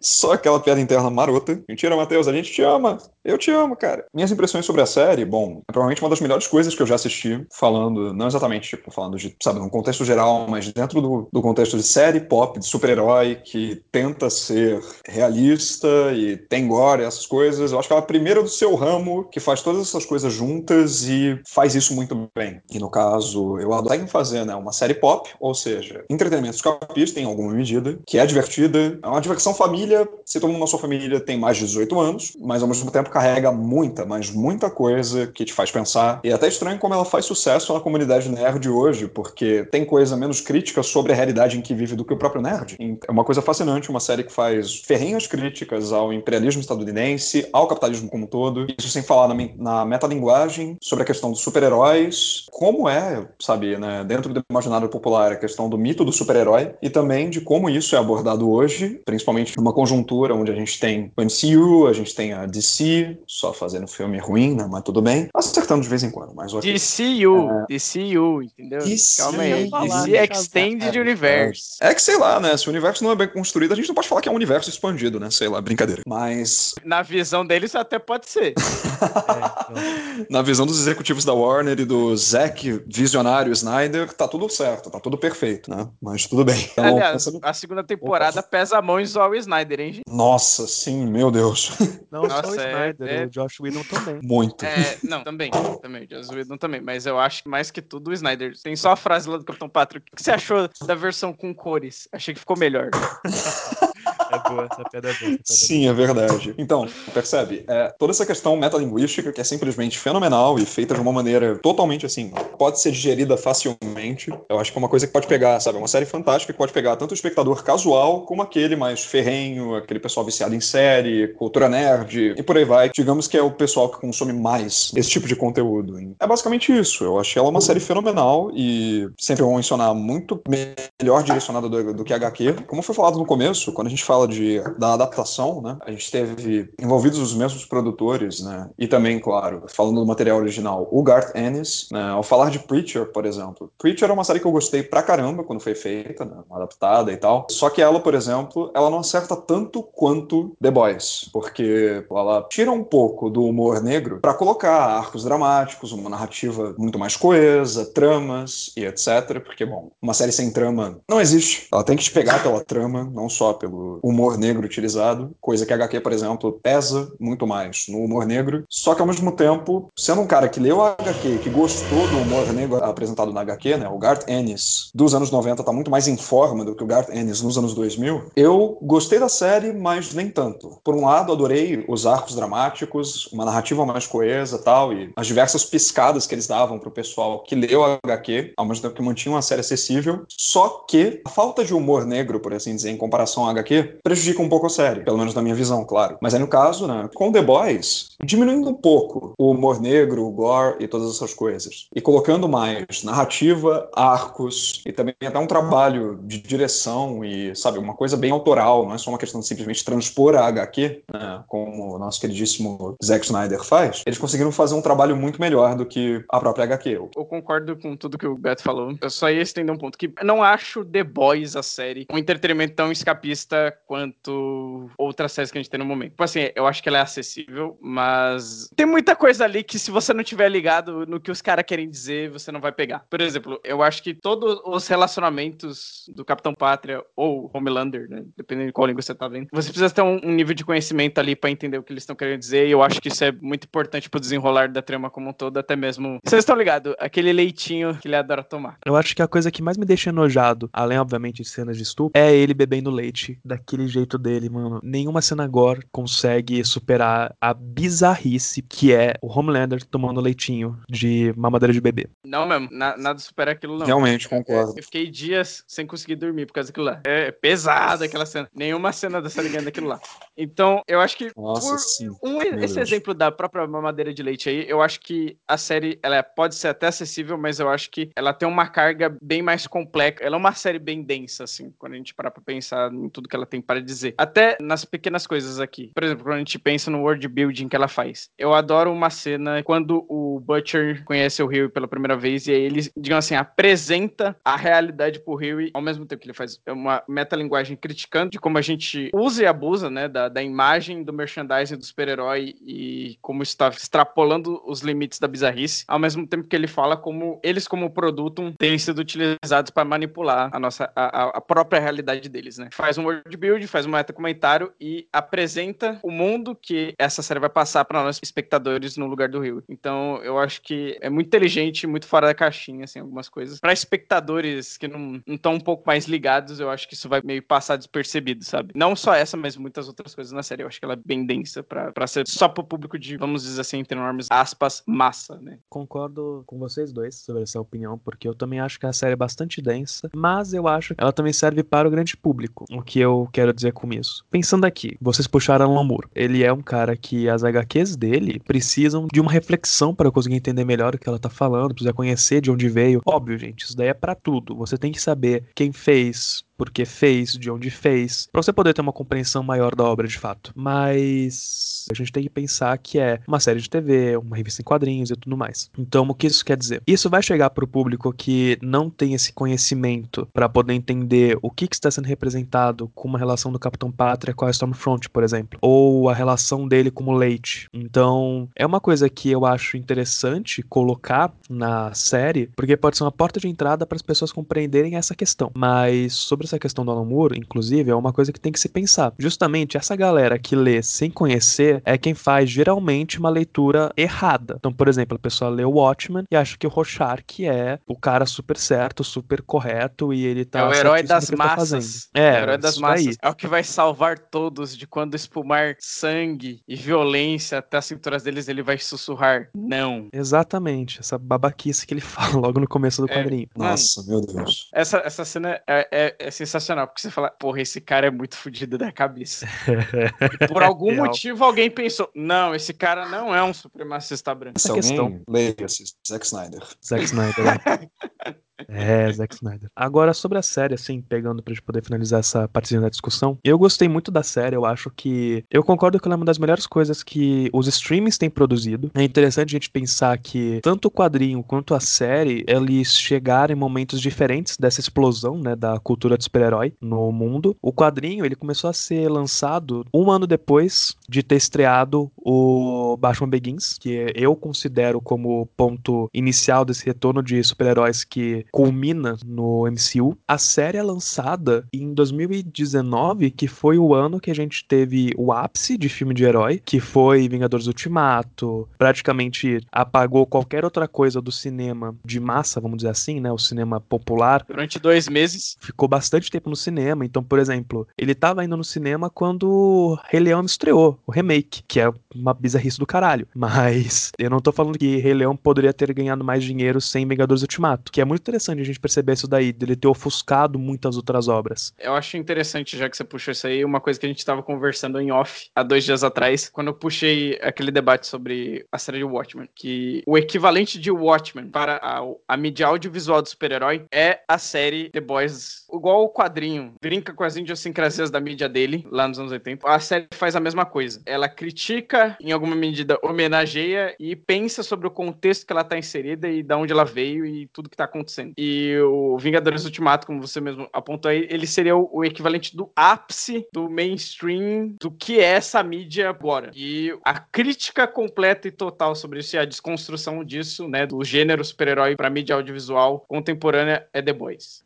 Só 0.00 0.32
aquela 0.32 0.60
piada 0.60 0.80
interna 0.80 1.10
marota. 1.10 1.62
Mentira, 1.68 1.96
Matheus, 1.96 2.28
a 2.28 2.32
gente 2.32 2.52
te 2.52 2.62
ama. 2.62 2.98
Eu 3.24 3.38
te 3.38 3.50
amo, 3.52 3.76
cara. 3.76 4.04
Minhas 4.12 4.32
impressões 4.32 4.66
sobre 4.66 4.82
a 4.82 4.86
série, 4.86 5.24
bom, 5.24 5.62
é 5.68 5.72
provavelmente 5.72 6.02
uma 6.02 6.10
das 6.10 6.20
melhores 6.20 6.46
coisas 6.48 6.74
que 6.74 6.82
eu 6.82 6.86
já 6.86 6.96
assisti, 6.96 7.46
falando, 7.52 8.12
não 8.12 8.26
exatamente, 8.26 8.70
tipo, 8.70 8.90
falando 8.90 9.16
de, 9.16 9.36
sabe, 9.40 9.60
num 9.60 9.68
contexto 9.68 10.04
geral, 10.04 10.46
mas 10.48 10.72
dentro 10.72 11.00
do, 11.00 11.28
do 11.32 11.40
contexto 11.40 11.76
de 11.76 11.84
série 11.84 12.20
pop, 12.20 12.58
de 12.58 12.66
super-herói, 12.66 13.36
que 13.36 13.80
tenta 13.92 14.28
ser 14.28 14.82
realista 15.06 15.86
e 16.14 16.36
tem 16.36 16.66
gore, 16.66 17.04
essas 17.04 17.24
coisas. 17.24 17.70
Eu 17.70 17.78
acho 17.78 17.86
que 17.86 17.92
ela 17.92 18.02
é 18.02 18.04
a 18.04 18.06
primeira 18.06 18.42
do 18.42 18.48
seu 18.48 18.74
ramo 18.74 19.28
que 19.30 19.38
faz 19.38 19.62
todas 19.62 19.82
essas 19.82 20.04
coisas 20.04 20.32
juntas 20.32 21.04
e 21.04 21.40
faz 21.48 21.76
isso 21.76 21.94
muito 21.94 22.28
bem. 22.34 22.60
E 22.72 22.80
no 22.80 22.90
caso, 22.90 23.58
eu 23.60 23.72
adoro 23.72 23.92
fazer, 24.06 24.44
né, 24.44 24.54
uma 24.54 24.72
série 24.72 24.94
pop, 24.94 25.28
ou 25.38 25.54
seja, 25.54 26.04
entretenimento 26.08 26.56
escapista 26.56 27.20
em 27.20 27.24
alguma 27.24 27.52
medida, 27.52 27.98
que 28.06 28.18
é 28.18 28.24
divertida, 28.24 28.98
é 29.02 29.06
uma 29.06 29.20
diversão 29.32 29.54
família, 29.54 30.08
se 30.24 30.38
todo 30.38 30.50
mundo 30.50 30.60
na 30.60 30.66
sua 30.66 30.78
família 30.78 31.18
tem 31.20 31.38
mais 31.38 31.56
de 31.56 31.64
18 31.64 31.98
anos, 31.98 32.36
mas 32.40 32.62
ao 32.62 32.68
mesmo 32.68 32.90
tempo 32.90 33.10
carrega 33.10 33.50
muita, 33.50 34.04
mas 34.04 34.30
muita 34.30 34.70
coisa 34.70 35.26
que 35.26 35.44
te 35.44 35.52
faz 35.52 35.70
pensar. 35.70 36.20
E 36.22 36.30
é 36.30 36.32
até 36.32 36.48
estranho 36.48 36.78
como 36.78 36.94
ela 36.94 37.04
faz 37.04 37.24
sucesso 37.24 37.72
na 37.72 37.80
comunidade 37.80 38.28
nerd 38.28 38.68
hoje, 38.68 39.08
porque 39.08 39.66
tem 39.70 39.84
coisa 39.84 40.16
menos 40.16 40.40
crítica 40.40 40.82
sobre 40.82 41.12
a 41.12 41.14
realidade 41.14 41.58
em 41.58 41.62
que 41.62 41.74
vive 41.74 41.96
do 41.96 42.04
que 42.04 42.14
o 42.14 42.16
próprio 42.16 42.42
nerd. 42.42 42.76
É 43.06 43.10
uma 43.10 43.24
coisa 43.24 43.42
fascinante, 43.42 43.90
uma 43.90 44.00
série 44.00 44.22
que 44.22 44.32
faz 44.32 44.76
ferrenhas 44.76 45.26
críticas 45.26 45.92
ao 45.92 46.12
imperialismo 46.12 46.60
estadunidense, 46.60 47.48
ao 47.52 47.66
capitalismo 47.66 48.08
como 48.08 48.24
um 48.24 48.26
todo, 48.26 48.66
isso 48.78 48.88
sem 48.88 49.02
falar 49.02 49.28
na, 49.28 49.34
na 49.56 49.84
metalinguagem 49.84 50.76
sobre 50.80 51.02
a 51.02 51.06
questão 51.06 51.30
dos 51.30 51.40
super-heróis, 51.40 52.46
como 52.50 52.88
é, 52.88 53.26
sabe, 53.40 53.76
né, 53.76 54.04
dentro 54.04 54.32
do 54.32 54.42
imaginário 54.48 54.88
popular, 54.88 55.32
a 55.32 55.36
questão 55.36 55.68
do 55.68 55.76
mito 55.76 56.04
do 56.04 56.12
super-herói, 56.12 56.74
e 56.80 56.88
também 56.88 57.30
de 57.30 57.40
como 57.40 57.68
isso 57.68 57.96
é 57.96 57.98
abordado 57.98 58.48
hoje, 58.48 59.00
principalmente 59.04 59.21
numa 59.56 59.72
conjuntura 59.72 60.34
onde 60.34 60.50
a 60.50 60.54
gente 60.54 60.78
tem 60.78 61.12
o 61.16 61.22
MCU, 61.22 61.86
a 61.86 61.92
gente 61.92 62.14
tem 62.14 62.32
a 62.32 62.46
DC, 62.46 63.18
só 63.26 63.52
fazendo 63.52 63.86
filme 63.86 64.18
ruim, 64.18 64.54
né? 64.54 64.66
Mas 64.70 64.82
tudo 64.82 65.00
bem. 65.02 65.28
Acertando 65.34 65.82
de 65.82 65.88
vez 65.88 66.02
em 66.02 66.10
quando, 66.10 66.34
mas 66.34 66.52
ok. 66.52 66.72
DCU, 66.72 67.48
DCU, 67.68 68.42
entendeu? 68.42 68.80
DC, 68.80 69.22
Calma 69.22 69.42
aí. 69.42 69.70
DC 69.70 70.10
deixa 70.10 70.32
eu 70.32 70.40
Extended 70.40 70.92
ver. 70.92 71.00
Universe. 71.00 71.76
É 71.80 71.94
que 71.94 72.02
sei 72.02 72.16
lá, 72.18 72.40
né? 72.40 72.56
Se 72.56 72.66
o 72.66 72.70
universo 72.70 73.04
não 73.04 73.10
é 73.12 73.16
bem 73.16 73.28
construído, 73.28 73.72
a 73.72 73.76
gente 73.76 73.88
não 73.88 73.94
pode 73.94 74.08
falar 74.08 74.20
que 74.20 74.28
é 74.28 74.32
um 74.32 74.36
universo 74.36 74.68
expandido, 74.70 75.18
né? 75.20 75.30
Sei 75.30 75.48
lá, 75.48 75.60
brincadeira. 75.60 76.02
Mas 76.06 76.74
Na 76.84 77.02
visão 77.02 77.44
deles 77.46 77.74
até 77.74 77.98
pode 77.98 78.28
ser. 78.28 78.54
É, 78.54 80.26
na 80.30 80.42
visão 80.42 80.66
dos 80.66 80.80
executivos 80.80 81.24
da 81.24 81.32
Warner 81.32 81.78
e 81.80 81.84
do 81.84 82.16
Zack 82.16 82.82
visionário 82.86 83.52
Snyder, 83.52 84.12
tá 84.12 84.26
tudo 84.28 84.48
certo, 84.48 84.90
tá 84.90 85.00
tudo 85.00 85.16
perfeito, 85.18 85.70
né? 85.70 85.88
Mas 86.00 86.26
tudo 86.26 86.44
bem. 86.44 86.68
Então, 86.72 86.84
Aliás, 86.84 87.12
pensando- 87.24 87.40
a 87.42 87.52
segunda 87.52 87.84
temporada 87.84 88.42
pesa 88.42 88.78
a 88.78 88.82
mão 88.82 89.00
em 89.00 89.06
zoar 89.12 89.30
o 89.30 89.34
Snyder, 89.34 89.80
hein, 89.80 89.92
gente? 89.92 90.04
Nossa, 90.08 90.66
sim, 90.66 91.06
meu 91.06 91.30
Deus. 91.30 91.70
Não 92.10 92.28
só 92.28 92.40
o 92.40 92.42
Nossa, 92.42 92.62
é- 92.62 92.68
Snyder, 92.90 93.08
é- 93.08 93.26
o 93.26 93.30
Josh 93.30 93.60
Whedon 93.60 93.82
também. 93.82 94.20
Muito. 94.22 94.64
É, 94.64 94.98
não, 95.02 95.24
também, 95.24 95.50
também, 95.80 96.04
o 96.04 96.08
Joss 96.14 96.34
Whedon 96.34 96.56
também, 96.58 96.80
mas 96.80 97.06
eu 97.06 97.18
acho 97.18 97.42
que 97.42 97.48
mais 97.48 97.70
que 97.70 97.80
tudo 97.80 98.10
o 98.10 98.12
Snyder. 98.12 98.52
Tem 98.62 98.76
só 98.76 98.92
a 98.92 98.96
frase 98.96 99.28
lá 99.28 99.38
do 99.38 99.44
Capitão 99.44 99.68
Patrick. 99.68 100.06
O 100.12 100.16
que 100.16 100.22
você 100.22 100.30
achou 100.32 100.68
da 100.86 100.94
versão 100.94 101.32
com 101.32 101.54
cores? 101.54 102.06
Achei 102.12 102.34
que 102.34 102.40
ficou 102.40 102.56
melhor. 102.58 102.90
É 104.32 104.48
boa, 104.48 104.68
essa 104.70 104.84
piada 104.88 105.10
é 105.10 105.14
boa. 105.14 105.38
Sim, 105.44 105.88
é 105.88 105.92
verdade. 105.92 106.54
Então, 106.56 106.86
percebe? 107.12 107.64
É, 107.68 107.94
toda 107.98 108.12
essa 108.12 108.24
questão 108.24 108.56
metalinguística 108.56 109.32
que 109.32 109.40
é 109.40 109.44
simplesmente 109.44 109.98
fenomenal 109.98 110.58
e 110.58 110.64
feita 110.64 110.94
de 110.94 111.00
uma 111.00 111.12
maneira 111.12 111.58
totalmente 111.58 112.06
assim, 112.06 112.32
pode 112.58 112.80
ser 112.80 112.92
digerida 112.92 113.36
facilmente. 113.36 114.32
Eu 114.48 114.58
acho 114.58 114.72
que 114.72 114.78
é 114.78 114.80
uma 114.80 114.88
coisa 114.88 115.06
que 115.06 115.12
pode 115.12 115.26
pegar, 115.26 115.60
sabe? 115.60 115.76
É 115.76 115.80
uma 115.80 115.88
série 115.88 116.06
fantástica 116.06 116.52
que 116.52 116.58
pode 116.58 116.72
pegar 116.72 116.96
tanto 116.96 117.10
o 117.10 117.14
espectador 117.14 117.62
casual 117.62 118.22
como 118.22 118.42
aquele 118.42 118.76
mais 118.76 119.04
ferrenho, 119.04 119.74
aquele 119.74 120.00
pessoal 120.00 120.24
viciado 120.24 120.54
em 120.54 120.60
série, 120.60 121.28
cultura 121.34 121.68
nerd 121.68 122.34
e 122.36 122.42
por 122.42 122.56
aí 122.56 122.64
vai. 122.64 122.90
Digamos 122.94 123.28
que 123.28 123.36
é 123.36 123.42
o 123.42 123.50
pessoal 123.50 123.90
que 123.90 124.00
consome 124.00 124.32
mais 124.32 124.92
esse 124.96 125.10
tipo 125.10 125.28
de 125.28 125.36
conteúdo. 125.36 125.98
É 126.18 126.26
basicamente 126.26 126.72
isso. 126.72 127.04
Eu 127.04 127.18
achei 127.18 127.40
ela 127.40 127.50
uma 127.50 127.60
série 127.60 127.80
fenomenal 127.80 128.50
e 128.54 129.08
sempre 129.18 129.42
vou 129.42 129.54
mencionar 129.54 129.94
muito 129.94 130.40
melhor 130.48 131.22
direcionada 131.22 131.68
do, 131.68 131.94
do 131.94 132.04
que 132.04 132.14
HQ. 132.14 132.64
Como 132.66 132.82
foi 132.82 132.94
falado 132.94 133.18
no 133.18 133.26
começo, 133.26 133.72
quando 133.72 133.88
a 133.88 133.90
gente 133.90 134.04
fala 134.04 134.21
de, 134.26 134.60
da 134.78 134.94
adaptação, 134.94 135.60
né? 135.60 135.76
A 135.82 135.90
gente 135.90 136.10
teve 136.10 136.72
envolvidos 136.80 137.18
os 137.18 137.34
mesmos 137.34 137.64
produtores, 137.64 138.42
né? 138.42 138.70
E 138.78 138.86
também, 138.86 139.18
claro, 139.18 139.64
falando 139.68 140.00
do 140.00 140.06
material 140.06 140.38
original, 140.38 140.88
o 140.90 141.02
Garth 141.02 141.34
Ennis, 141.36 141.88
né? 141.90 142.10
Ao 142.10 142.22
falar 142.22 142.50
de 142.50 142.58
Preacher, 142.58 143.06
por 143.12 143.26
exemplo. 143.26 143.70
Preacher 143.78 144.08
é 144.08 144.12
uma 144.12 144.24
série 144.24 144.40
que 144.40 144.46
eu 144.46 144.52
gostei 144.52 144.82
pra 144.82 145.02
caramba 145.02 145.44
quando 145.44 145.60
foi 145.60 145.74
feita, 145.74 146.24
né? 146.24 146.36
Adaptada 146.50 147.12
e 147.12 147.16
tal. 147.16 147.46
Só 147.50 147.70
que 147.70 147.82
ela, 147.82 148.00
por 148.00 148.14
exemplo, 148.14 148.70
ela 148.74 148.90
não 148.90 148.98
acerta 148.98 149.36
tanto 149.36 149.82
quanto 149.82 150.56
The 150.60 150.70
Boys, 150.70 151.28
porque 151.32 152.04
ela 152.10 152.46
tira 152.50 152.70
um 152.70 152.84
pouco 152.84 153.30
do 153.30 153.44
humor 153.44 153.82
negro 153.82 154.20
pra 154.20 154.34
colocar 154.34 154.72
arcos 154.72 155.24
dramáticos, 155.24 155.92
uma 155.92 156.10
narrativa 156.10 156.74
muito 156.78 156.98
mais 156.98 157.16
coesa, 157.16 157.86
tramas 157.86 158.72
e 158.76 158.84
etc. 158.84 159.40
Porque, 159.44 159.64
bom, 159.64 159.90
uma 160.00 160.14
série 160.14 160.32
sem 160.32 160.52
trama 160.52 160.98
não 161.08 161.20
existe. 161.20 161.68
Ela 161.72 161.84
tem 161.84 161.96
que 161.96 162.04
te 162.04 162.10
pegar 162.10 162.42
pela 162.42 162.64
trama, 162.64 163.08
não 163.12 163.28
só 163.28 163.52
pelo 163.52 163.98
humor 164.02 164.11
negro 164.38 164.64
utilizado, 164.64 165.34
coisa 165.40 165.66
que 165.66 165.72
a 165.72 165.76
HQ, 165.76 166.00
por 166.00 166.12
exemplo, 166.12 166.52
pesa 166.62 167.12
muito 167.18 167.46
mais 167.46 167.86
no 167.88 167.98
humor 167.98 168.26
negro. 168.26 168.64
Só 168.68 168.94
que 168.94 169.00
ao 169.00 169.06
mesmo 169.06 169.32
tempo, 169.32 169.90
sendo 169.96 170.20
um 170.20 170.26
cara 170.26 170.48
que 170.48 170.60
leu 170.60 170.80
a 170.80 170.96
HQ, 170.98 171.38
que 171.38 171.50
gostou 171.50 172.08
do 172.08 172.18
humor 172.18 172.52
negro 172.52 172.76
apresentado 172.84 173.32
na 173.32 173.40
HQ, 173.40 173.76
né, 173.76 173.88
o 173.88 173.98
Garth 173.98 174.28
Ennis 174.28 174.90
dos 174.94 175.14
anos 175.14 175.30
90 175.30 175.62
tá 175.62 175.72
muito 175.72 175.90
mais 175.90 176.08
em 176.08 176.16
forma 176.16 176.64
do 176.64 176.74
que 176.74 176.84
o 176.84 176.86
Garth 176.86 177.10
Ennis 177.10 177.42
nos 177.42 177.58
anos 177.58 177.74
2000. 177.74 178.30
Eu 178.36 178.78
gostei 178.82 179.18
da 179.18 179.28
série, 179.28 179.72
mas 179.72 180.14
nem 180.14 180.28
tanto. 180.28 180.78
Por 180.84 180.94
um 180.94 181.04
lado, 181.06 181.32
adorei 181.32 181.84
os 181.88 182.06
arcos 182.06 182.34
dramáticos, 182.34 183.28
uma 183.32 183.44
narrativa 183.44 183.84
mais 183.84 184.06
coesa, 184.06 184.58
tal, 184.58 184.92
e 184.92 185.10
as 185.16 185.26
diversas 185.26 185.64
piscadas 185.64 186.26
que 186.26 186.34
eles 186.34 186.46
davam 186.46 186.78
pro 186.78 186.90
pessoal 186.90 187.42
que 187.42 187.54
leu 187.54 187.84
a 187.84 187.98
HQ, 188.04 188.54
ao 188.56 188.66
mesmo 188.66 188.82
tempo 188.82 188.94
que 188.94 189.02
mantinha 189.02 189.34
uma 189.34 189.42
série 189.42 189.60
acessível. 189.60 190.24
Só 190.28 190.84
que 190.88 191.20
a 191.24 191.30
falta 191.30 191.64
de 191.64 191.74
humor 191.74 192.04
negro, 192.04 192.40
por 192.40 192.52
assim 192.52 192.74
dizer, 192.74 192.90
em 192.90 192.96
comparação 192.96 193.46
à 193.46 193.50
HQ, 193.50 194.00
prejudica 194.02 194.42
um 194.42 194.48
pouco 194.48 194.66
a 194.66 194.70
série, 194.70 195.00
pelo 195.00 195.18
menos 195.18 195.34
na 195.34 195.42
minha 195.42 195.54
visão, 195.54 195.84
claro. 195.84 196.18
Mas 196.20 196.34
aí 196.34 196.40
no 196.40 196.48
caso, 196.48 196.86
né, 196.86 197.08
com 197.14 197.32
The 197.32 197.42
Boys, 197.42 198.16
diminuindo 198.22 198.68
um 198.68 198.74
pouco 198.74 199.34
o 199.38 199.50
humor 199.50 199.80
negro, 199.80 200.24
o 200.24 200.30
gore 200.30 200.76
e 200.80 200.88
todas 200.88 201.14
essas 201.14 201.34
coisas, 201.34 201.88
e 201.94 202.00
colocando 202.00 202.48
mais 202.48 203.02
narrativa, 203.04 203.88
arcos 203.94 204.82
e 204.86 204.92
também 204.92 205.14
até 205.24 205.38
um 205.38 205.46
trabalho 205.46 206.18
de 206.22 206.40
direção 206.40 207.24
e, 207.24 207.54
sabe, 207.56 207.78
uma 207.78 207.94
coisa 207.94 208.16
bem 208.16 208.30
autoral, 208.30 208.86
não 208.86 208.94
é 208.94 208.98
só 208.98 209.10
uma 209.10 209.18
questão 209.18 209.40
de 209.40 209.46
simplesmente 209.46 209.84
transpor 209.84 210.34
a 210.34 210.46
HQ, 210.46 211.02
né, 211.12 211.44
como 211.48 211.94
o 211.94 211.98
nosso 211.98 212.20
queridíssimo 212.20 212.96
Zack 213.02 213.24
Snyder 213.24 213.62
faz, 213.64 214.02
eles 214.06 214.18
conseguiram 214.18 214.52
fazer 214.52 214.74
um 214.74 214.82
trabalho 214.82 215.16
muito 215.16 215.40
melhor 215.40 215.74
do 215.74 215.86
que 215.86 216.24
a 216.28 216.40
própria 216.40 216.64
HQ. 216.64 216.90
Eu 217.16 217.24
concordo 217.24 217.76
com 217.76 217.96
tudo 217.96 218.18
que 218.18 218.26
o 218.26 218.36
Beto 218.36 218.62
falou. 218.62 218.94
Eu 219.00 219.10
só 219.10 219.30
ia 219.30 219.42
estender 219.42 219.74
um 219.74 219.78
ponto 219.78 219.96
que 219.96 220.12
não 220.22 220.42
acho 220.42 220.84
The 220.84 221.04
Boys 221.04 221.56
a 221.56 221.62
série 221.62 222.06
um 222.10 222.18
entretenimento 222.18 222.74
tão 222.74 222.92
escapista 222.92 223.76
quanto 223.92 224.88
outras 224.96 225.32
séries 225.32 225.50
que 225.50 225.58
a 225.58 225.60
gente 225.60 225.68
tem 225.68 225.78
no 225.78 225.84
momento. 225.84 226.12
Tipo 226.12 226.24
assim, 226.24 226.48
eu 226.56 226.66
acho 226.66 226.82
que 226.82 226.88
ela 226.88 226.96
é 226.96 227.02
acessível, 227.02 227.76
mas 227.78 228.70
tem 228.74 228.86
muita 228.86 229.14
coisa 229.14 229.44
ali 229.44 229.62
que 229.62 229.78
se 229.78 229.90
você 229.90 230.14
não 230.14 230.24
tiver 230.24 230.48
ligado 230.48 231.04
no 231.04 231.20
que 231.20 231.30
os 231.30 231.42
caras 231.42 231.62
querem 231.66 231.90
dizer, 231.90 232.30
você 232.30 232.50
não 232.50 232.58
vai 232.58 232.72
pegar. 232.72 233.04
Por 233.10 233.20
exemplo, 233.20 233.60
eu 233.62 233.82
acho 233.82 234.02
que 234.02 234.14
todos 234.14 234.58
os 234.64 234.88
relacionamentos 234.88 236.06
do 236.16 236.24
Capitão 236.24 236.54
Pátria 236.54 237.04
ou 237.14 237.50
Homelander, 237.52 238.08
né, 238.08 238.24
dependendo 238.34 238.68
de 238.68 238.72
qual 238.72 238.86
língua 238.86 239.02
você 239.02 239.14
tá 239.14 239.28
vendo, 239.28 239.48
você 239.52 239.68
precisa 239.68 239.90
ter 239.90 240.00
um, 240.00 240.18
nível 240.24 240.54
de 240.54 240.64
conhecimento 240.64 241.18
ali 241.18 241.36
pra 241.36 241.50
entender 241.50 241.76
o 241.76 241.82
que 241.82 241.92
eles 241.92 242.04
estão 242.04 242.16
querendo 242.16 242.38
dizer, 242.38 242.66
e 242.66 242.70
eu 242.70 242.82
acho 242.82 242.98
que 242.98 243.08
isso 243.08 243.22
é 243.22 243.30
muito 243.30 243.64
importante 243.64 244.08
pro 244.08 244.18
desenrolar 244.18 244.70
da 244.70 244.80
trama 244.80 245.10
como 245.10 245.28
um 245.28 245.32
todo, 245.34 245.58
até 245.58 245.76
mesmo. 245.76 246.18
Vocês 246.24 246.40
estão 246.40 246.56
ligados? 246.56 246.94
Aquele 246.98 247.30
leitinho 247.30 247.98
que 247.98 248.08
ele 248.08 248.16
adora 248.16 248.42
tomar. 248.42 248.78
Eu 248.86 248.96
acho 248.96 249.14
que 249.14 249.20
a 249.20 249.28
coisa 249.28 249.50
que 249.50 249.62
mais 249.62 249.76
me 249.76 249.84
deixa 249.84 250.08
enojado, 250.08 250.70
além, 250.72 250.98
obviamente, 250.98 251.42
de 251.42 251.48
cenas 251.50 251.76
de 251.76 251.82
estupro, 251.82 252.18
é 252.18 252.34
ele 252.34 252.54
bebendo 252.54 252.90
leite 252.90 253.38
daquele 253.44 253.81
jeito 253.88 254.18
dele, 254.18 254.48
mano. 254.48 254.80
Nenhuma 254.82 255.20
cena 255.22 255.46
gore 255.46 255.86
consegue 255.90 256.64
superar 256.64 257.34
a 257.40 257.52
bizarrice 257.54 258.62
que 258.62 258.92
é 258.92 259.14
o 259.22 259.28
Homelander 259.28 259.84
tomando 259.84 260.20
leitinho 260.20 260.78
de 260.88 261.32
mamadeira 261.36 261.72
de 261.72 261.80
bebê. 261.80 262.08
Não 262.24 262.46
mesmo, 262.46 262.68
na- 262.70 262.96
nada 262.96 263.18
supera 263.18 263.52
aquilo 263.52 263.78
não. 263.78 263.86
Realmente, 263.86 264.28
concordo. 264.28 264.74
Eu 264.76 264.82
fiquei 264.82 265.10
dias 265.10 265.64
sem 265.66 265.86
conseguir 265.86 266.16
dormir 266.16 266.46
por 266.46 266.54
causa 266.54 266.68
daquilo 266.70 266.86
lá. 266.86 267.00
É 267.04 267.30
pesada 267.30 268.04
aquela 268.04 268.26
cena. 268.26 268.48
Nenhuma 268.54 268.92
cena 268.92 269.20
dessa 269.20 269.42
ligando 269.42 269.64
daquilo 269.64 269.88
lá. 269.88 270.00
Então, 270.36 270.82
eu 270.86 271.00
acho 271.00 271.16
que 271.16 271.30
Nossa, 271.36 271.70
por 271.70 271.78
sim. 271.78 272.08
um, 272.22 272.40
esse 272.42 272.74
Deus. 272.74 272.76
exemplo 272.76 273.14
da 273.14 273.30
própria 273.30 273.66
mamadeira 273.66 274.12
de 274.14 274.22
leite 274.22 274.48
aí, 274.48 274.64
eu 274.68 274.80
acho 274.80 275.00
que 275.00 275.36
a 275.46 275.56
série 275.56 275.98
ela 276.02 276.22
pode 276.22 276.54
ser 276.54 276.68
até 276.68 276.86
acessível, 276.86 277.36
mas 277.36 277.60
eu 277.60 277.68
acho 277.68 277.90
que 277.90 278.10
ela 278.16 278.32
tem 278.32 278.48
uma 278.48 278.66
carga 278.66 279.16
bem 279.20 279.42
mais 279.42 279.66
complexa. 279.66 280.22
Ela 280.22 280.36
é 280.36 280.38
uma 280.38 280.52
série 280.54 280.78
bem 280.78 281.02
densa, 281.02 281.44
assim, 281.44 281.72
quando 281.78 281.94
a 281.94 281.96
gente 281.96 282.14
parar 282.14 282.30
pra 282.30 282.42
pensar 282.42 282.92
em 282.92 283.08
tudo 283.08 283.28
que 283.28 283.36
ela 283.36 283.46
tem 283.46 283.60
para 283.72 283.80
dizer. 283.80 284.14
Até 284.18 284.56
nas 284.60 284.84
pequenas 284.84 285.26
coisas 285.26 285.58
aqui. 285.58 285.90
Por 285.94 286.04
exemplo, 286.04 286.24
quando 286.24 286.34
a 286.36 286.38
gente 286.38 286.58
pensa 286.58 286.90
no 286.90 287.00
world 287.00 287.26
building 287.26 287.68
que 287.68 287.76
ela 287.76 287.88
faz. 287.88 288.28
Eu 288.38 288.52
adoro 288.52 288.92
uma 288.92 289.08
cena 289.10 289.62
quando 289.62 290.04
o 290.08 290.40
Butcher 290.40 291.02
conhece 291.04 291.42
o 291.42 291.46
Rio 291.46 291.70
pela 291.70 291.88
primeira 291.88 292.16
vez 292.16 292.46
e 292.46 292.52
aí 292.52 292.60
ele, 292.62 292.90
digamos 292.96 293.24
assim, 293.24 293.34
apresenta 293.34 294.36
a 294.44 294.56
realidade 294.56 295.20
pro 295.20 295.34
Rio 295.34 295.70
ao 295.72 295.80
mesmo 295.82 296.04
tempo 296.04 296.20
que 296.20 296.26
ele 296.26 296.34
faz 296.34 296.60
uma 296.68 297.02
metalinguagem 297.08 297.76
criticando 297.76 298.30
de 298.30 298.38
como 298.38 298.58
a 298.58 298.62
gente 298.62 299.10
usa 299.14 299.42
e 299.42 299.46
abusa, 299.46 299.88
né, 299.90 300.08
da, 300.08 300.28
da 300.28 300.42
imagem 300.42 301.02
do 301.02 301.12
merchandising 301.12 301.76
do 301.76 301.84
super-herói 301.84 302.54
e 302.60 303.16
como 303.20 303.42
está 303.42 303.68
extrapolando 303.68 304.62
os 304.66 304.80
limites 304.80 305.18
da 305.18 305.28
bizarrice, 305.28 305.84
ao 305.88 305.98
mesmo 305.98 306.26
tempo 306.26 306.48
que 306.48 306.56
ele 306.56 306.66
fala 306.66 306.96
como 306.96 307.40
eles 307.42 307.66
como 307.68 307.90
produto 307.90 308.52
têm 308.58 308.78
sido 308.78 308.98
utilizados 309.00 309.70
para 309.70 309.84
manipular 309.84 310.50
a 310.52 310.58
nossa 310.58 310.90
a, 310.94 311.24
a- 311.38 311.40
própria 311.40 311.80
realidade 311.80 312.28
deles, 312.28 312.58
né? 312.58 312.68
Faz 312.72 312.98
um 312.98 313.04
world 313.04 313.36
build, 313.62 313.66
faz 313.66 313.86
um 313.86 313.90
meta-comentário 313.90 314.72
e 314.80 315.06
apresenta 315.12 315.98
o 316.02 316.10
mundo 316.10 316.54
que 316.54 316.94
essa 316.98 317.22
série 317.22 317.40
vai 317.40 317.48
passar 317.48 317.84
para 317.84 318.02
nós 318.02 318.18
espectadores 318.22 318.96
no 318.96 319.06
lugar 319.06 319.28
do 319.28 319.40
Rio. 319.40 319.62
Então, 319.68 320.20
eu 320.22 320.38
acho 320.38 320.60
que 320.62 320.98
é 321.00 321.08
muito 321.08 321.28
inteligente, 321.28 321.86
muito 321.86 322.06
fora 322.06 322.26
da 322.26 322.34
caixinha, 322.34 322.84
assim, 322.84 322.98
algumas 322.98 323.28
coisas. 323.28 323.60
Para 323.60 323.72
espectadores 323.72 324.76
que 324.76 324.88
não 324.88 325.22
estão 325.26 325.54
um 325.54 325.60
pouco 325.60 325.84
mais 325.86 326.06
ligados, 326.06 326.60
eu 326.60 326.70
acho 326.70 326.88
que 326.88 326.94
isso 326.94 327.08
vai 327.08 327.20
meio 327.24 327.42
passar 327.42 327.76
despercebido, 327.76 328.44
sabe? 328.44 328.72
Não 328.74 328.94
só 328.96 329.14
essa, 329.14 329.36
mas 329.36 329.56
muitas 329.56 329.88
outras 329.88 330.14
coisas 330.14 330.32
na 330.32 330.42
série. 330.42 330.62
Eu 330.62 330.66
acho 330.66 330.78
que 330.78 330.84
ela 330.84 330.94
é 330.94 331.00
bem 331.04 331.24
densa 331.24 331.62
pra 331.62 332.06
ser 332.06 332.26
só 332.26 332.48
pro 332.48 332.64
público 332.64 332.98
de, 332.98 333.16
vamos 333.16 333.42
dizer 333.42 333.60
assim, 333.60 333.78
entre 333.78 333.96
enormes 333.96 334.26
aspas, 334.30 334.82
massa, 334.86 335.38
né? 335.40 335.58
Concordo 335.68 336.42
com 336.46 336.58
vocês 336.58 336.92
dois 336.92 337.16
sobre 337.16 337.42
essa 337.42 337.60
opinião, 337.60 337.98
porque 337.98 338.28
eu 338.28 338.34
também 338.34 338.60
acho 338.60 338.78
que 338.78 338.86
a 338.86 338.92
série 338.92 339.12
é 339.12 339.16
bastante 339.16 339.60
densa, 339.60 340.10
mas 340.14 340.52
eu 340.52 340.66
acho 340.66 340.94
que 340.94 341.02
ela 341.02 341.12
também 341.12 341.32
serve 341.32 341.62
para 341.62 341.88
o 341.88 341.90
grande 341.90 342.16
público. 342.16 342.64
O 342.70 342.82
que 342.82 343.00
eu 343.00 343.28
quero 343.32 343.41
dizer 343.50 343.72
com 343.72 343.90
isso? 343.90 344.22
Pensando 344.30 344.66
aqui, 344.66 344.98
vocês 345.00 345.26
puxaram 345.26 345.64
Alan 345.64 345.84
Moore. 345.84 346.08
Ele 346.14 346.44
é 346.44 346.52
um 346.52 346.60
cara 346.60 346.94
que 346.94 347.26
as 347.28 347.42
HQs 347.42 347.96
dele 347.96 348.38
precisam 348.44 349.06
de 349.10 349.20
uma 349.20 349.32
reflexão 349.32 349.94
para 349.94 350.10
conseguir 350.10 350.36
entender 350.36 350.64
melhor 350.64 350.94
o 350.94 350.98
que 350.98 351.08
ela 351.08 351.18
tá 351.18 351.30
falando, 351.30 351.74
precisa 351.74 351.94
conhecer 351.94 352.42
de 352.42 352.50
onde 352.50 352.68
veio. 352.68 353.00
Óbvio, 353.06 353.38
gente, 353.38 353.64
isso 353.64 353.76
daí 353.76 353.88
é 353.88 353.94
para 353.94 354.14
tudo. 354.14 354.54
Você 354.56 354.76
tem 354.76 354.92
que 354.92 355.00
saber 355.00 355.44
quem 355.54 355.72
fez, 355.72 356.44
por 356.62 356.70
que 356.70 356.84
fez, 356.84 357.32
de 357.32 357.50
onde 357.50 357.70
fez, 357.70 358.28
pra 358.30 358.40
você 358.40 358.52
poder 358.52 358.72
ter 358.72 358.80
uma 358.80 358.92
compreensão 358.92 359.42
maior 359.42 359.74
da 359.74 359.82
obra 359.82 360.06
de 360.06 360.16
fato. 360.16 360.52
Mas 360.54 361.88
a 361.90 361.94
gente 361.94 362.12
tem 362.12 362.22
que 362.22 362.30
pensar 362.30 362.78
que 362.78 363.00
é 363.00 363.18
uma 363.26 363.40
série 363.40 363.60
de 363.60 363.68
TV, 363.68 364.16
uma 364.16 364.36
revista 364.36 364.62
em 364.62 364.64
quadrinhos 364.64 365.10
e 365.10 365.16
tudo 365.16 365.36
mais. 365.36 365.68
Então, 365.76 366.06
o 366.08 366.14
que 366.14 366.28
isso 366.28 366.44
quer 366.44 366.56
dizer? 366.56 366.80
Isso 366.86 367.10
vai 367.10 367.20
chegar 367.20 367.50
pro 367.50 367.66
público 367.66 368.12
que 368.12 368.56
não 368.62 368.88
tem 368.88 369.12
esse 369.12 369.32
conhecimento 369.32 370.28
pra 370.32 370.48
poder 370.48 370.72
entender 370.74 371.36
o 371.42 371.50
que, 371.50 371.66
que 371.66 371.74
está 371.74 371.90
sendo 371.90 372.06
representado 372.06 372.88
com 372.94 373.08
uma 373.08 373.18
relação 373.18 373.50
do 373.50 373.58
Capitão 373.58 373.90
Pátria 373.90 374.32
com 374.32 374.44
a 374.44 374.50
Stormfront, 374.50 375.10
por 375.10 375.24
exemplo, 375.24 375.58
ou 375.60 376.08
a 376.08 376.14
relação 376.14 376.68
dele 376.68 376.92
com 376.92 377.06
o 377.06 377.12
Leite. 377.12 377.68
Então, 377.72 378.48
é 378.54 378.64
uma 378.64 378.78
coisa 378.78 379.10
que 379.10 379.28
eu 379.32 379.44
acho 379.44 379.76
interessante 379.76 380.62
colocar 380.62 381.32
na 381.50 381.92
série, 381.92 382.48
porque 382.54 382.76
pode 382.76 382.96
ser 382.96 383.02
uma 383.02 383.10
porta 383.10 383.40
de 383.40 383.48
entrada 383.48 383.84
para 383.84 383.96
as 383.96 384.02
pessoas 384.02 384.30
compreenderem 384.30 384.94
essa 384.94 385.12
questão. 385.12 385.50
Mas 385.56 386.12
sobre 386.12 386.51
essa 386.52 386.58
questão 386.58 386.84
do 386.84 386.90
Alan 386.90 387.04
Moore, 387.04 387.38
inclusive, 387.38 387.90
é 387.90 387.94
uma 387.94 388.12
coisa 388.12 388.30
que 388.32 388.38
tem 388.40 388.52
que 388.52 388.60
se 388.60 388.68
pensar. 388.68 389.14
Justamente 389.18 389.76
essa 389.78 389.96
galera 389.96 390.38
que 390.38 390.54
lê 390.54 390.82
sem 390.82 391.10
conhecer 391.10 391.80
é 391.84 391.96
quem 391.96 392.14
faz 392.14 392.50
geralmente 392.50 393.18
uma 393.18 393.30
leitura 393.30 393.90
errada. 393.96 394.56
Então, 394.58 394.72
por 394.72 394.86
exemplo, 394.86 395.16
a 395.16 395.18
pessoa 395.18 395.50
lê 395.50 395.64
o 395.64 395.70
Watchmen 395.70 396.24
e 396.30 396.36
acha 396.36 396.56
que 396.58 396.66
o 396.66 396.70
Rorschach 396.70 397.44
é 397.46 397.78
o 397.86 397.96
cara 397.96 398.26
super 398.26 398.56
certo, 398.58 399.02
super 399.02 399.40
correto 399.40 400.12
e 400.12 400.24
ele 400.26 400.44
tá. 400.44 400.60
É 400.60 400.64
o 400.66 400.74
herói 400.74 401.02
das 401.02 401.26
tá 401.28 401.36
massas. 401.36 402.08
É, 402.12 402.32
o 402.32 402.42
herói 402.42 402.58
das 402.58 402.76
massas. 402.78 403.06
daí. 403.06 403.16
É 403.22 403.28
o 403.30 403.34
que 403.34 403.46
vai 403.46 403.64
salvar 403.64 404.18
todos 404.18 404.76
de 404.76 404.86
quando 404.86 405.14
espumar 405.14 405.76
sangue 405.78 406.60
e 406.68 406.76
violência 406.76 407.58
até 407.58 407.78
as 407.78 407.86
cinturas 407.86 408.22
deles, 408.22 408.48
ele 408.48 408.62
vai 408.62 408.76
sussurrar. 408.78 409.48
Não. 409.54 410.08
Exatamente, 410.12 411.00
essa 411.00 411.16
babaquice 411.18 411.86
que 411.86 411.94
ele 411.94 412.00
fala 412.02 412.36
logo 412.36 412.60
no 412.60 412.68
começo 412.68 413.00
do 413.00 413.10
É. 413.10 413.14
quadrinho. 413.14 413.48
Mano, 413.56 413.70
Nossa, 413.70 414.02
meu 414.06 414.20
Deus. 414.20 414.68
Essa, 414.74 414.98
essa 414.98 415.24
cena 415.24 415.60
é, 415.66 415.88
é- 415.90 416.16
é 416.18 416.30
sensacional, 416.32 416.86
porque 416.86 417.00
você 417.00 417.10
fala, 417.10 417.30
porra, 417.30 417.60
esse 417.60 417.80
cara 417.80 418.06
é 418.06 418.10
muito 418.10 418.36
fodido 418.36 418.76
da 418.76 418.90
cabeça. 418.90 419.46
E 420.40 420.48
por 420.48 420.62
algum 420.62 420.94
motivo 420.94 421.44
alguém 421.44 421.70
pensou, 421.70 422.10
não, 422.14 422.54
esse 422.54 422.72
cara 422.72 423.08
não 423.08 423.34
é 423.34 423.42
um 423.42 423.52
supremacista 423.52 424.34
branco. 424.34 424.58
Se 424.58 424.72
questão. 424.72 425.04
alguém 425.04 425.22
leia-se, 425.28 425.84
Zack 426.06 426.26
Snyder. 426.26 426.62
Zack 426.84 427.04
Snyder. 427.04 427.44
É, 428.68 429.12
Zack 429.12 429.34
Snyder. 429.34 429.68
Agora, 429.74 430.12
sobre 430.12 430.38
a 430.38 430.42
série, 430.42 430.74
assim, 430.74 431.00
pegando 431.00 431.42
pra 431.42 431.52
gente 431.52 431.62
poder 431.62 431.84
finalizar 431.84 432.20
essa 432.20 432.48
partezinha 432.48 432.80
da 432.80 432.88
discussão, 432.88 433.38
eu 433.44 433.58
gostei 433.58 433.88
muito 433.88 434.10
da 434.10 434.22
série, 434.22 434.56
eu 434.56 434.64
acho 434.64 434.90
que. 434.90 435.44
Eu 435.50 435.62
concordo 435.62 435.98
que 435.98 436.06
ela 436.06 436.14
é 436.14 436.16
uma 436.16 436.24
das 436.24 436.38
melhores 436.38 436.66
coisas 436.66 437.02
que 437.02 437.50
os 437.52 437.66
streamings 437.66 438.18
têm 438.18 438.30
produzido. 438.30 438.90
É 438.94 439.02
interessante 439.02 439.50
a 439.50 439.56
gente 439.58 439.70
pensar 439.70 440.16
que 440.18 440.60
tanto 440.62 440.88
o 440.88 440.90
quadrinho 440.90 441.42
quanto 441.42 441.74
a 441.74 441.80
série, 441.80 442.44
eles 442.46 442.96
chegaram 442.96 443.54
em 443.54 443.58
momentos 443.58 444.00
diferentes 444.00 444.56
dessa 444.56 444.80
explosão, 444.80 445.38
né, 445.38 445.54
da 445.56 445.78
cultura 445.78 446.16
de 446.16 446.24
super-herói 446.24 446.74
no 446.80 447.10
mundo. 447.12 447.56
O 447.60 447.72
quadrinho, 447.72 448.24
ele 448.24 448.36
começou 448.36 448.68
a 448.70 448.72
ser 448.72 449.08
lançado 449.08 449.84
um 449.92 450.10
ano 450.10 450.26
depois 450.26 450.96
de 451.08 451.22
ter 451.22 451.36
estreado 451.36 452.10
o 452.16 452.96
Batman 452.98 453.28
Begins, 453.28 453.78
que 453.78 454.12
eu 454.14 454.34
considero 454.36 455.00
como 455.00 455.46
ponto 455.56 456.08
inicial 456.12 456.64
desse 456.64 456.84
retorno 456.84 457.22
de 457.22 457.42
super-heróis 457.42 458.04
que 458.04 458.44
culmina 458.52 459.16
no 459.24 459.66
MCU. 459.66 460.16
A 460.28 460.38
série 460.38 460.78
é 460.78 460.82
lançada 460.82 461.66
em 461.72 461.92
2019, 461.92 463.30
que 463.30 463.48
foi 463.48 463.78
o 463.78 463.94
ano 463.94 464.20
que 464.20 464.30
a 464.30 464.34
gente 464.34 464.64
teve 464.64 465.12
o 465.16 465.32
ápice 465.32 465.78
de 465.78 465.88
filme 465.88 466.14
de 466.14 466.24
herói, 466.24 466.60
que 466.64 466.78
foi 466.78 467.28
Vingadores 467.28 467.66
Ultimato, 467.66 468.68
praticamente 468.76 469.60
apagou 469.72 470.26
qualquer 470.26 470.64
outra 470.64 470.86
coisa 470.86 471.20
do 471.20 471.32
cinema 471.32 471.96
de 472.04 472.20
massa, 472.20 472.60
vamos 472.60 472.76
dizer 472.76 472.90
assim, 472.90 473.18
né, 473.18 473.32
o 473.32 473.38
cinema 473.38 473.80
popular, 473.80 474.44
Durante 474.46 474.78
dois 474.78 475.08
meses, 475.08 475.56
ficou 475.60 475.88
bastante 475.88 476.30
tempo 476.30 476.50
no 476.50 476.56
cinema. 476.56 477.06
Então, 477.06 477.22
por 477.22 477.38
exemplo, 477.38 477.88
ele 477.96 478.14
tava 478.14 478.44
indo 478.44 478.56
no 478.56 478.64
cinema 478.64 479.08
quando 479.08 479.98
Rei 480.10 480.20
Leão 480.20 480.44
estreou, 480.44 480.98
o 481.06 481.10
remake, 481.10 481.62
que 481.66 481.80
é 481.80 481.90
uma 482.14 482.34
bizarrice 482.34 482.78
do 482.78 482.86
caralho. 482.86 483.26
Mas 483.34 484.12
eu 484.18 484.28
não 484.28 484.40
tô 484.40 484.52
falando 484.52 484.78
que 484.78 484.98
Rei 484.98 485.14
Leão 485.14 485.34
poderia 485.34 485.72
ter 485.72 485.92
ganhado 485.94 486.22
mais 486.22 486.44
dinheiro 486.44 486.80
sem 486.80 487.08
Vingadores 487.08 487.42
Ultimato, 487.42 487.90
que 487.90 488.00
é 488.00 488.04
muito 488.04 488.22
interessante 488.32 488.60
a 488.62 488.64
gente 488.64 488.80
perceber 488.80 489.12
isso 489.12 489.28
daí, 489.28 489.52
dele 489.52 489.76
ter 489.76 489.88
ofuscado 489.88 490.58
muitas 490.58 490.96
outras 490.96 491.28
obras. 491.28 491.74
eu 491.78 491.94
acho 491.94 492.16
interessante, 492.16 492.76
já 492.76 492.88
que 492.88 492.96
você 492.96 493.04
puxou 493.04 493.32
isso 493.32 493.46
aí, 493.46 493.64
uma 493.64 493.80
coisa 493.80 494.00
que 494.00 494.06
a 494.06 494.08
gente 494.08 494.24
tava 494.24 494.42
conversando 494.42 495.00
em 495.00 495.10
off 495.10 495.50
há 495.54 495.62
dois 495.62 495.84
dias 495.84 496.02
atrás, 496.02 496.48
quando 496.48 496.68
eu 496.68 496.74
puxei 496.74 497.38
aquele 497.42 497.70
debate 497.70 498.06
sobre 498.06 498.66
a 498.72 498.78
série 498.78 498.98
de 498.98 499.04
Watchmen, 499.04 499.48
que 499.54 500.02
o 500.06 500.16
equivalente 500.16 500.80
de 500.80 500.90
Watchmen 500.90 501.50
para 501.50 501.76
a, 501.76 502.00
a 502.26 502.36
mídia 502.36 502.66
audiovisual 502.66 503.20
do 503.20 503.28
super-herói 503.28 503.84
é 503.92 504.20
a 504.26 504.38
série 504.38 504.90
The 504.90 505.00
Boys, 505.00 505.66
igual 505.72 506.04
o 506.04 506.12
quadrinho, 506.12 506.74
brinca 506.80 507.12
com 507.12 507.24
as 507.24 507.36
idiosincrasias 507.36 508.10
da 508.10 508.20
mídia 508.20 508.48
dele, 508.48 508.86
lá 508.90 509.06
nos 509.06 509.18
anos 509.18 509.32
80. 509.32 509.68
A 509.68 509.80
série 509.80 510.08
faz 510.12 510.34
a 510.34 510.40
mesma 510.40 510.64
coisa. 510.64 511.02
Ela 511.04 511.28
critica, 511.28 512.16
em 512.20 512.32
alguma 512.32 512.56
medida, 512.56 512.98
homenageia 513.02 513.94
e 513.98 514.16
pensa 514.16 514.62
sobre 514.62 514.86
o 514.86 514.90
contexto 514.90 515.46
que 515.46 515.52
ela 515.52 515.64
tá 515.64 515.76
inserida 515.76 516.28
e 516.28 516.42
da 516.42 516.56
onde 516.56 516.72
ela 516.72 516.84
veio 516.84 517.26
e 517.26 517.46
tudo 517.48 517.68
que 517.68 517.76
tá 517.76 517.84
acontecendo. 517.84 518.21
E 518.36 518.76
o 518.78 519.16
Vingadores 519.18 519.64
Ultimato, 519.64 520.06
como 520.06 520.20
você 520.20 520.40
mesmo 520.40 520.68
apontou 520.72 521.10
aí, 521.10 521.26
ele 521.30 521.46
seria 521.46 521.76
o, 521.76 522.04
equivalente 522.04 522.56
do 522.56 522.70
ápice 522.74 523.46
do 523.52 523.70
mainstream 523.70 524.74
do 524.80 524.90
que 524.90 525.18
é 525.18 525.24
essa 525.24 525.62
mídia 525.62 526.08
agora. 526.08 526.50
E 526.54 526.96
a 527.04 527.18
crítica 527.18 527.86
completa 527.86 528.48
e 528.48 528.50
total 528.50 528.94
sobre 528.94 529.20
isso 529.20 529.36
e 529.36 529.38
a 529.38 529.44
desconstrução 529.44 530.24
disso, 530.24 530.68
né, 530.68 530.86
do 530.86 531.02
gênero 531.04 531.44
super-herói 531.44 531.96
pra 531.96 532.10
mídia 532.10 532.36
audiovisual 532.36 533.04
contemporânea 533.08 533.86
é 533.92 534.02
The 534.02 534.12
Boys. 534.12 534.64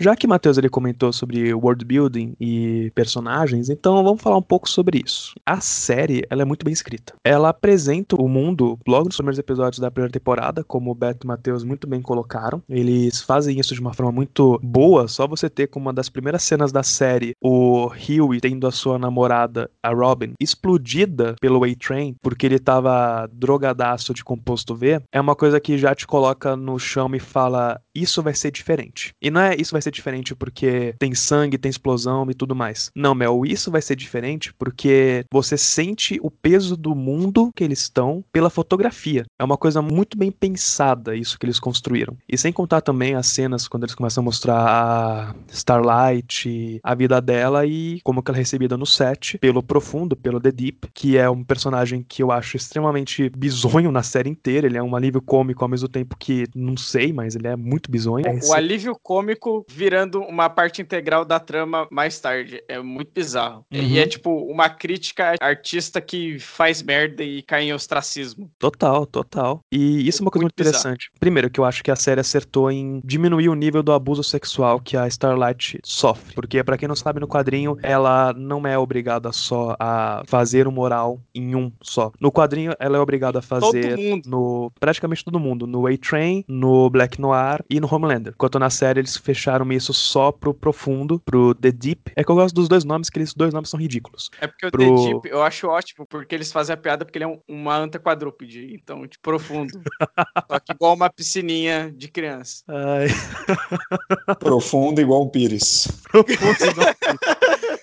Já 0.00 0.14
que 0.14 0.28
Matheus 0.28 0.56
ele 0.56 0.68
comentou 0.68 1.12
sobre 1.12 1.52
world 1.52 1.84
building 1.84 2.36
e 2.40 2.92
personagens, 2.94 3.68
então 3.68 4.04
vamos 4.04 4.22
falar 4.22 4.36
um 4.36 4.42
pouco 4.42 4.70
sobre 4.70 5.02
isso. 5.04 5.34
A 5.44 5.60
série, 5.60 6.22
ela 6.30 6.42
é 6.42 6.44
muito 6.44 6.64
bem 6.64 6.72
escrita. 6.72 7.14
Ela 7.24 7.48
apresenta 7.48 8.14
o 8.14 8.28
mundo 8.28 8.78
logo 8.86 9.06
nos 9.06 9.16
primeiros 9.16 9.40
episódios 9.40 9.80
da 9.80 9.90
primeira 9.90 10.12
temporada, 10.12 10.62
como 10.62 10.92
o 10.92 10.94
Beto 10.94 11.26
e 11.26 11.28
Matheus 11.28 11.64
muito 11.64 11.88
bem 11.88 12.00
colocaram. 12.00 12.62
Eles 12.68 13.20
fazem 13.22 13.58
isso 13.58 13.74
de 13.74 13.80
uma 13.80 13.92
forma 13.92 14.12
muito 14.12 14.60
boa, 14.62 15.08
só 15.08 15.26
você 15.26 15.50
ter 15.50 15.66
como 15.66 15.86
uma 15.86 15.92
das 15.92 16.08
primeiras 16.08 16.44
cenas 16.44 16.70
da 16.70 16.84
série 16.84 17.32
o 17.42 17.88
Huey 17.88 18.40
tendo 18.40 18.68
a 18.68 18.70
sua 18.70 18.98
namorada, 19.00 19.68
a 19.82 19.90
Robin, 19.90 20.34
explodida 20.40 21.34
pelo 21.40 21.64
A-Train, 21.64 22.14
porque 22.22 22.46
ele 22.46 22.60
tava 22.60 23.28
drogadaço 23.32 24.14
de 24.14 24.22
composto 24.22 24.76
V, 24.76 25.00
é 25.12 25.20
uma 25.20 25.34
coisa 25.34 25.58
que 25.58 25.76
já 25.76 25.92
te 25.92 26.06
coloca 26.06 26.56
no 26.56 26.78
chão 26.78 27.08
e 27.14 27.18
fala: 27.18 27.80
Isso 28.02 28.22
vai 28.22 28.34
ser 28.34 28.50
diferente. 28.50 29.12
E 29.20 29.30
não 29.30 29.40
é 29.40 29.56
isso 29.56 29.72
vai 29.72 29.82
ser 29.82 29.90
diferente 29.90 30.34
porque 30.34 30.94
tem 30.98 31.14
sangue, 31.14 31.58
tem 31.58 31.70
explosão 31.70 32.26
e 32.30 32.34
tudo 32.34 32.54
mais. 32.54 32.90
Não, 32.94 33.14
Mel, 33.14 33.44
isso 33.44 33.70
vai 33.70 33.82
ser 33.82 33.96
diferente 33.96 34.52
porque 34.54 35.24
você 35.32 35.56
sente 35.56 36.18
o 36.22 36.30
peso 36.30 36.76
do 36.76 36.94
mundo 36.94 37.50
que 37.54 37.64
eles 37.64 37.80
estão 37.80 38.24
pela 38.32 38.50
fotografia. 38.50 39.24
É 39.38 39.44
uma 39.44 39.56
coisa 39.56 39.82
muito 39.82 40.16
bem 40.16 40.30
pensada 40.30 41.16
isso 41.16 41.38
que 41.38 41.46
eles 41.46 41.60
construíram. 41.60 42.16
E 42.28 42.36
sem 42.36 42.52
contar 42.52 42.80
também 42.80 43.14
as 43.14 43.26
cenas 43.26 43.66
quando 43.68 43.84
eles 43.84 43.94
começam 43.94 44.22
a 44.22 44.24
mostrar 44.24 44.66
a 44.66 45.34
Starlight, 45.48 46.80
a 46.82 46.94
vida 46.94 47.20
dela 47.20 47.66
e 47.66 48.00
como 48.02 48.22
que 48.22 48.30
ela 48.30 48.38
é 48.38 48.40
recebida 48.40 48.76
no 48.76 48.86
set 48.86 49.38
pelo 49.38 49.62
Profundo, 49.62 50.16
pelo 50.16 50.40
The 50.40 50.52
Deep, 50.52 50.88
que 50.94 51.16
é 51.16 51.28
um 51.28 51.42
personagem 51.44 52.04
que 52.06 52.22
eu 52.22 52.30
acho 52.30 52.56
extremamente 52.56 53.28
bizonho 53.30 53.90
na 53.90 54.02
série 54.02 54.30
inteira. 54.30 54.66
Ele 54.66 54.78
é 54.78 54.82
um 54.82 54.94
alívio 54.94 55.20
cômico 55.22 55.64
ao 55.64 55.68
mesmo 55.68 55.88
tempo 55.88 56.16
que 56.18 56.46
não 56.54 56.76
sei, 56.76 57.12
mas 57.12 57.34
ele 57.34 57.46
é 57.46 57.56
muito 57.56 57.87
bizonho. 57.88 58.24
O 58.44 58.52
alívio 58.52 58.96
cômico 59.02 59.64
virando 59.68 60.20
uma 60.20 60.48
parte 60.48 60.82
integral 60.82 61.24
da 61.24 61.40
trama 61.40 61.86
mais 61.90 62.18
tarde. 62.20 62.62
É 62.68 62.78
muito 62.80 63.10
bizarro. 63.12 63.64
Uhum. 63.72 63.80
E 63.80 63.98
é 63.98 64.06
tipo 64.06 64.30
uma 64.30 64.68
crítica 64.68 65.34
artista 65.40 66.00
que 66.00 66.38
faz 66.38 66.82
merda 66.82 67.22
e 67.22 67.42
cai 67.42 67.64
em 67.64 67.72
ostracismo. 67.72 68.50
Total, 68.58 69.06
total. 69.06 69.60
E 69.72 70.06
isso 70.06 70.22
é 70.22 70.24
uma 70.24 70.30
coisa 70.30 70.44
Muito 70.44 70.58
muito, 70.58 70.68
interessante. 70.68 71.10
Primeiro, 71.18 71.50
que 71.50 71.60
eu 71.60 71.64
acho 71.64 71.82
que 71.82 71.90
a 71.90 71.96
série 71.96 72.20
acertou 72.20 72.70
em 72.70 73.00
diminuir 73.04 73.48
o 73.48 73.54
nível 73.54 73.82
do 73.82 73.92
abuso 73.92 74.22
sexual 74.22 74.80
que 74.80 74.96
a 74.96 75.06
Starlight 75.06 75.78
sofre. 75.84 76.34
Porque, 76.34 76.62
pra 76.62 76.76
quem 76.76 76.88
não 76.88 76.96
sabe, 76.96 77.20
no 77.20 77.28
quadrinho, 77.28 77.76
ela 77.82 78.32
não 78.34 78.66
é 78.66 78.78
obrigada 78.78 79.32
só 79.32 79.76
a 79.78 80.22
fazer 80.26 80.66
o 80.66 80.72
moral 80.72 81.20
em 81.34 81.54
um 81.54 81.72
só. 81.82 82.12
No 82.20 82.32
quadrinho, 82.32 82.72
ela 82.78 82.96
é 82.96 83.00
obrigada 83.00 83.38
a 83.38 83.42
fazer 83.42 83.96
Todo 83.96 84.00
mundo. 84.00 84.28
no 84.28 84.72
praticamente 84.78 85.24
todo 85.24 85.40
mundo, 85.40 85.66
no 85.66 85.86
A-Train, 85.86 86.44
no 86.48 86.90
Black 86.90 87.20
Noir 87.20 87.62
e 87.70 87.77
no 87.80 87.92
Homelander. 87.92 88.32
Enquanto 88.34 88.58
na 88.58 88.70
série 88.70 89.00
eles 89.00 89.16
fecharam 89.16 89.70
isso 89.72 89.92
só 89.94 90.30
pro 90.32 90.52
profundo, 90.54 91.20
pro 91.24 91.54
The 91.54 91.70
Deep. 91.72 92.12
É 92.16 92.22
que 92.24 92.30
eu 92.30 92.34
gosto 92.34 92.54
dos 92.54 92.68
dois 92.68 92.84
nomes, 92.84 93.08
que 93.10 93.18
eles 93.18 93.34
dois 93.34 93.52
nomes 93.52 93.70
são 93.70 93.78
ridículos. 93.78 94.30
É 94.40 94.46
porque 94.46 94.66
o 94.66 94.70
Pro- 94.70 94.80
The 94.80 95.12
Deep 95.12 95.28
eu 95.28 95.42
acho 95.42 95.66
ótimo, 95.68 96.06
porque 96.06 96.34
eles 96.34 96.50
fazem 96.52 96.74
a 96.74 96.76
piada 96.76 97.04
porque 97.04 97.18
ele 97.18 97.24
é 97.24 97.28
um- 97.28 97.40
uma 97.48 97.76
anta 97.76 97.98
quadrúpede, 97.98 98.72
então, 98.74 99.06
tipo, 99.06 99.22
profundo. 99.22 99.70
Só 100.50 100.58
que 100.60 100.72
igual 100.72 100.94
uma 100.94 101.10
piscininha 101.10 101.92
de 101.94 102.08
criança. 102.08 102.62
Ai, 102.68 103.06
Profundo 104.38 105.00
igual 105.00 105.24
um 105.24 105.28
pires. 105.28 105.88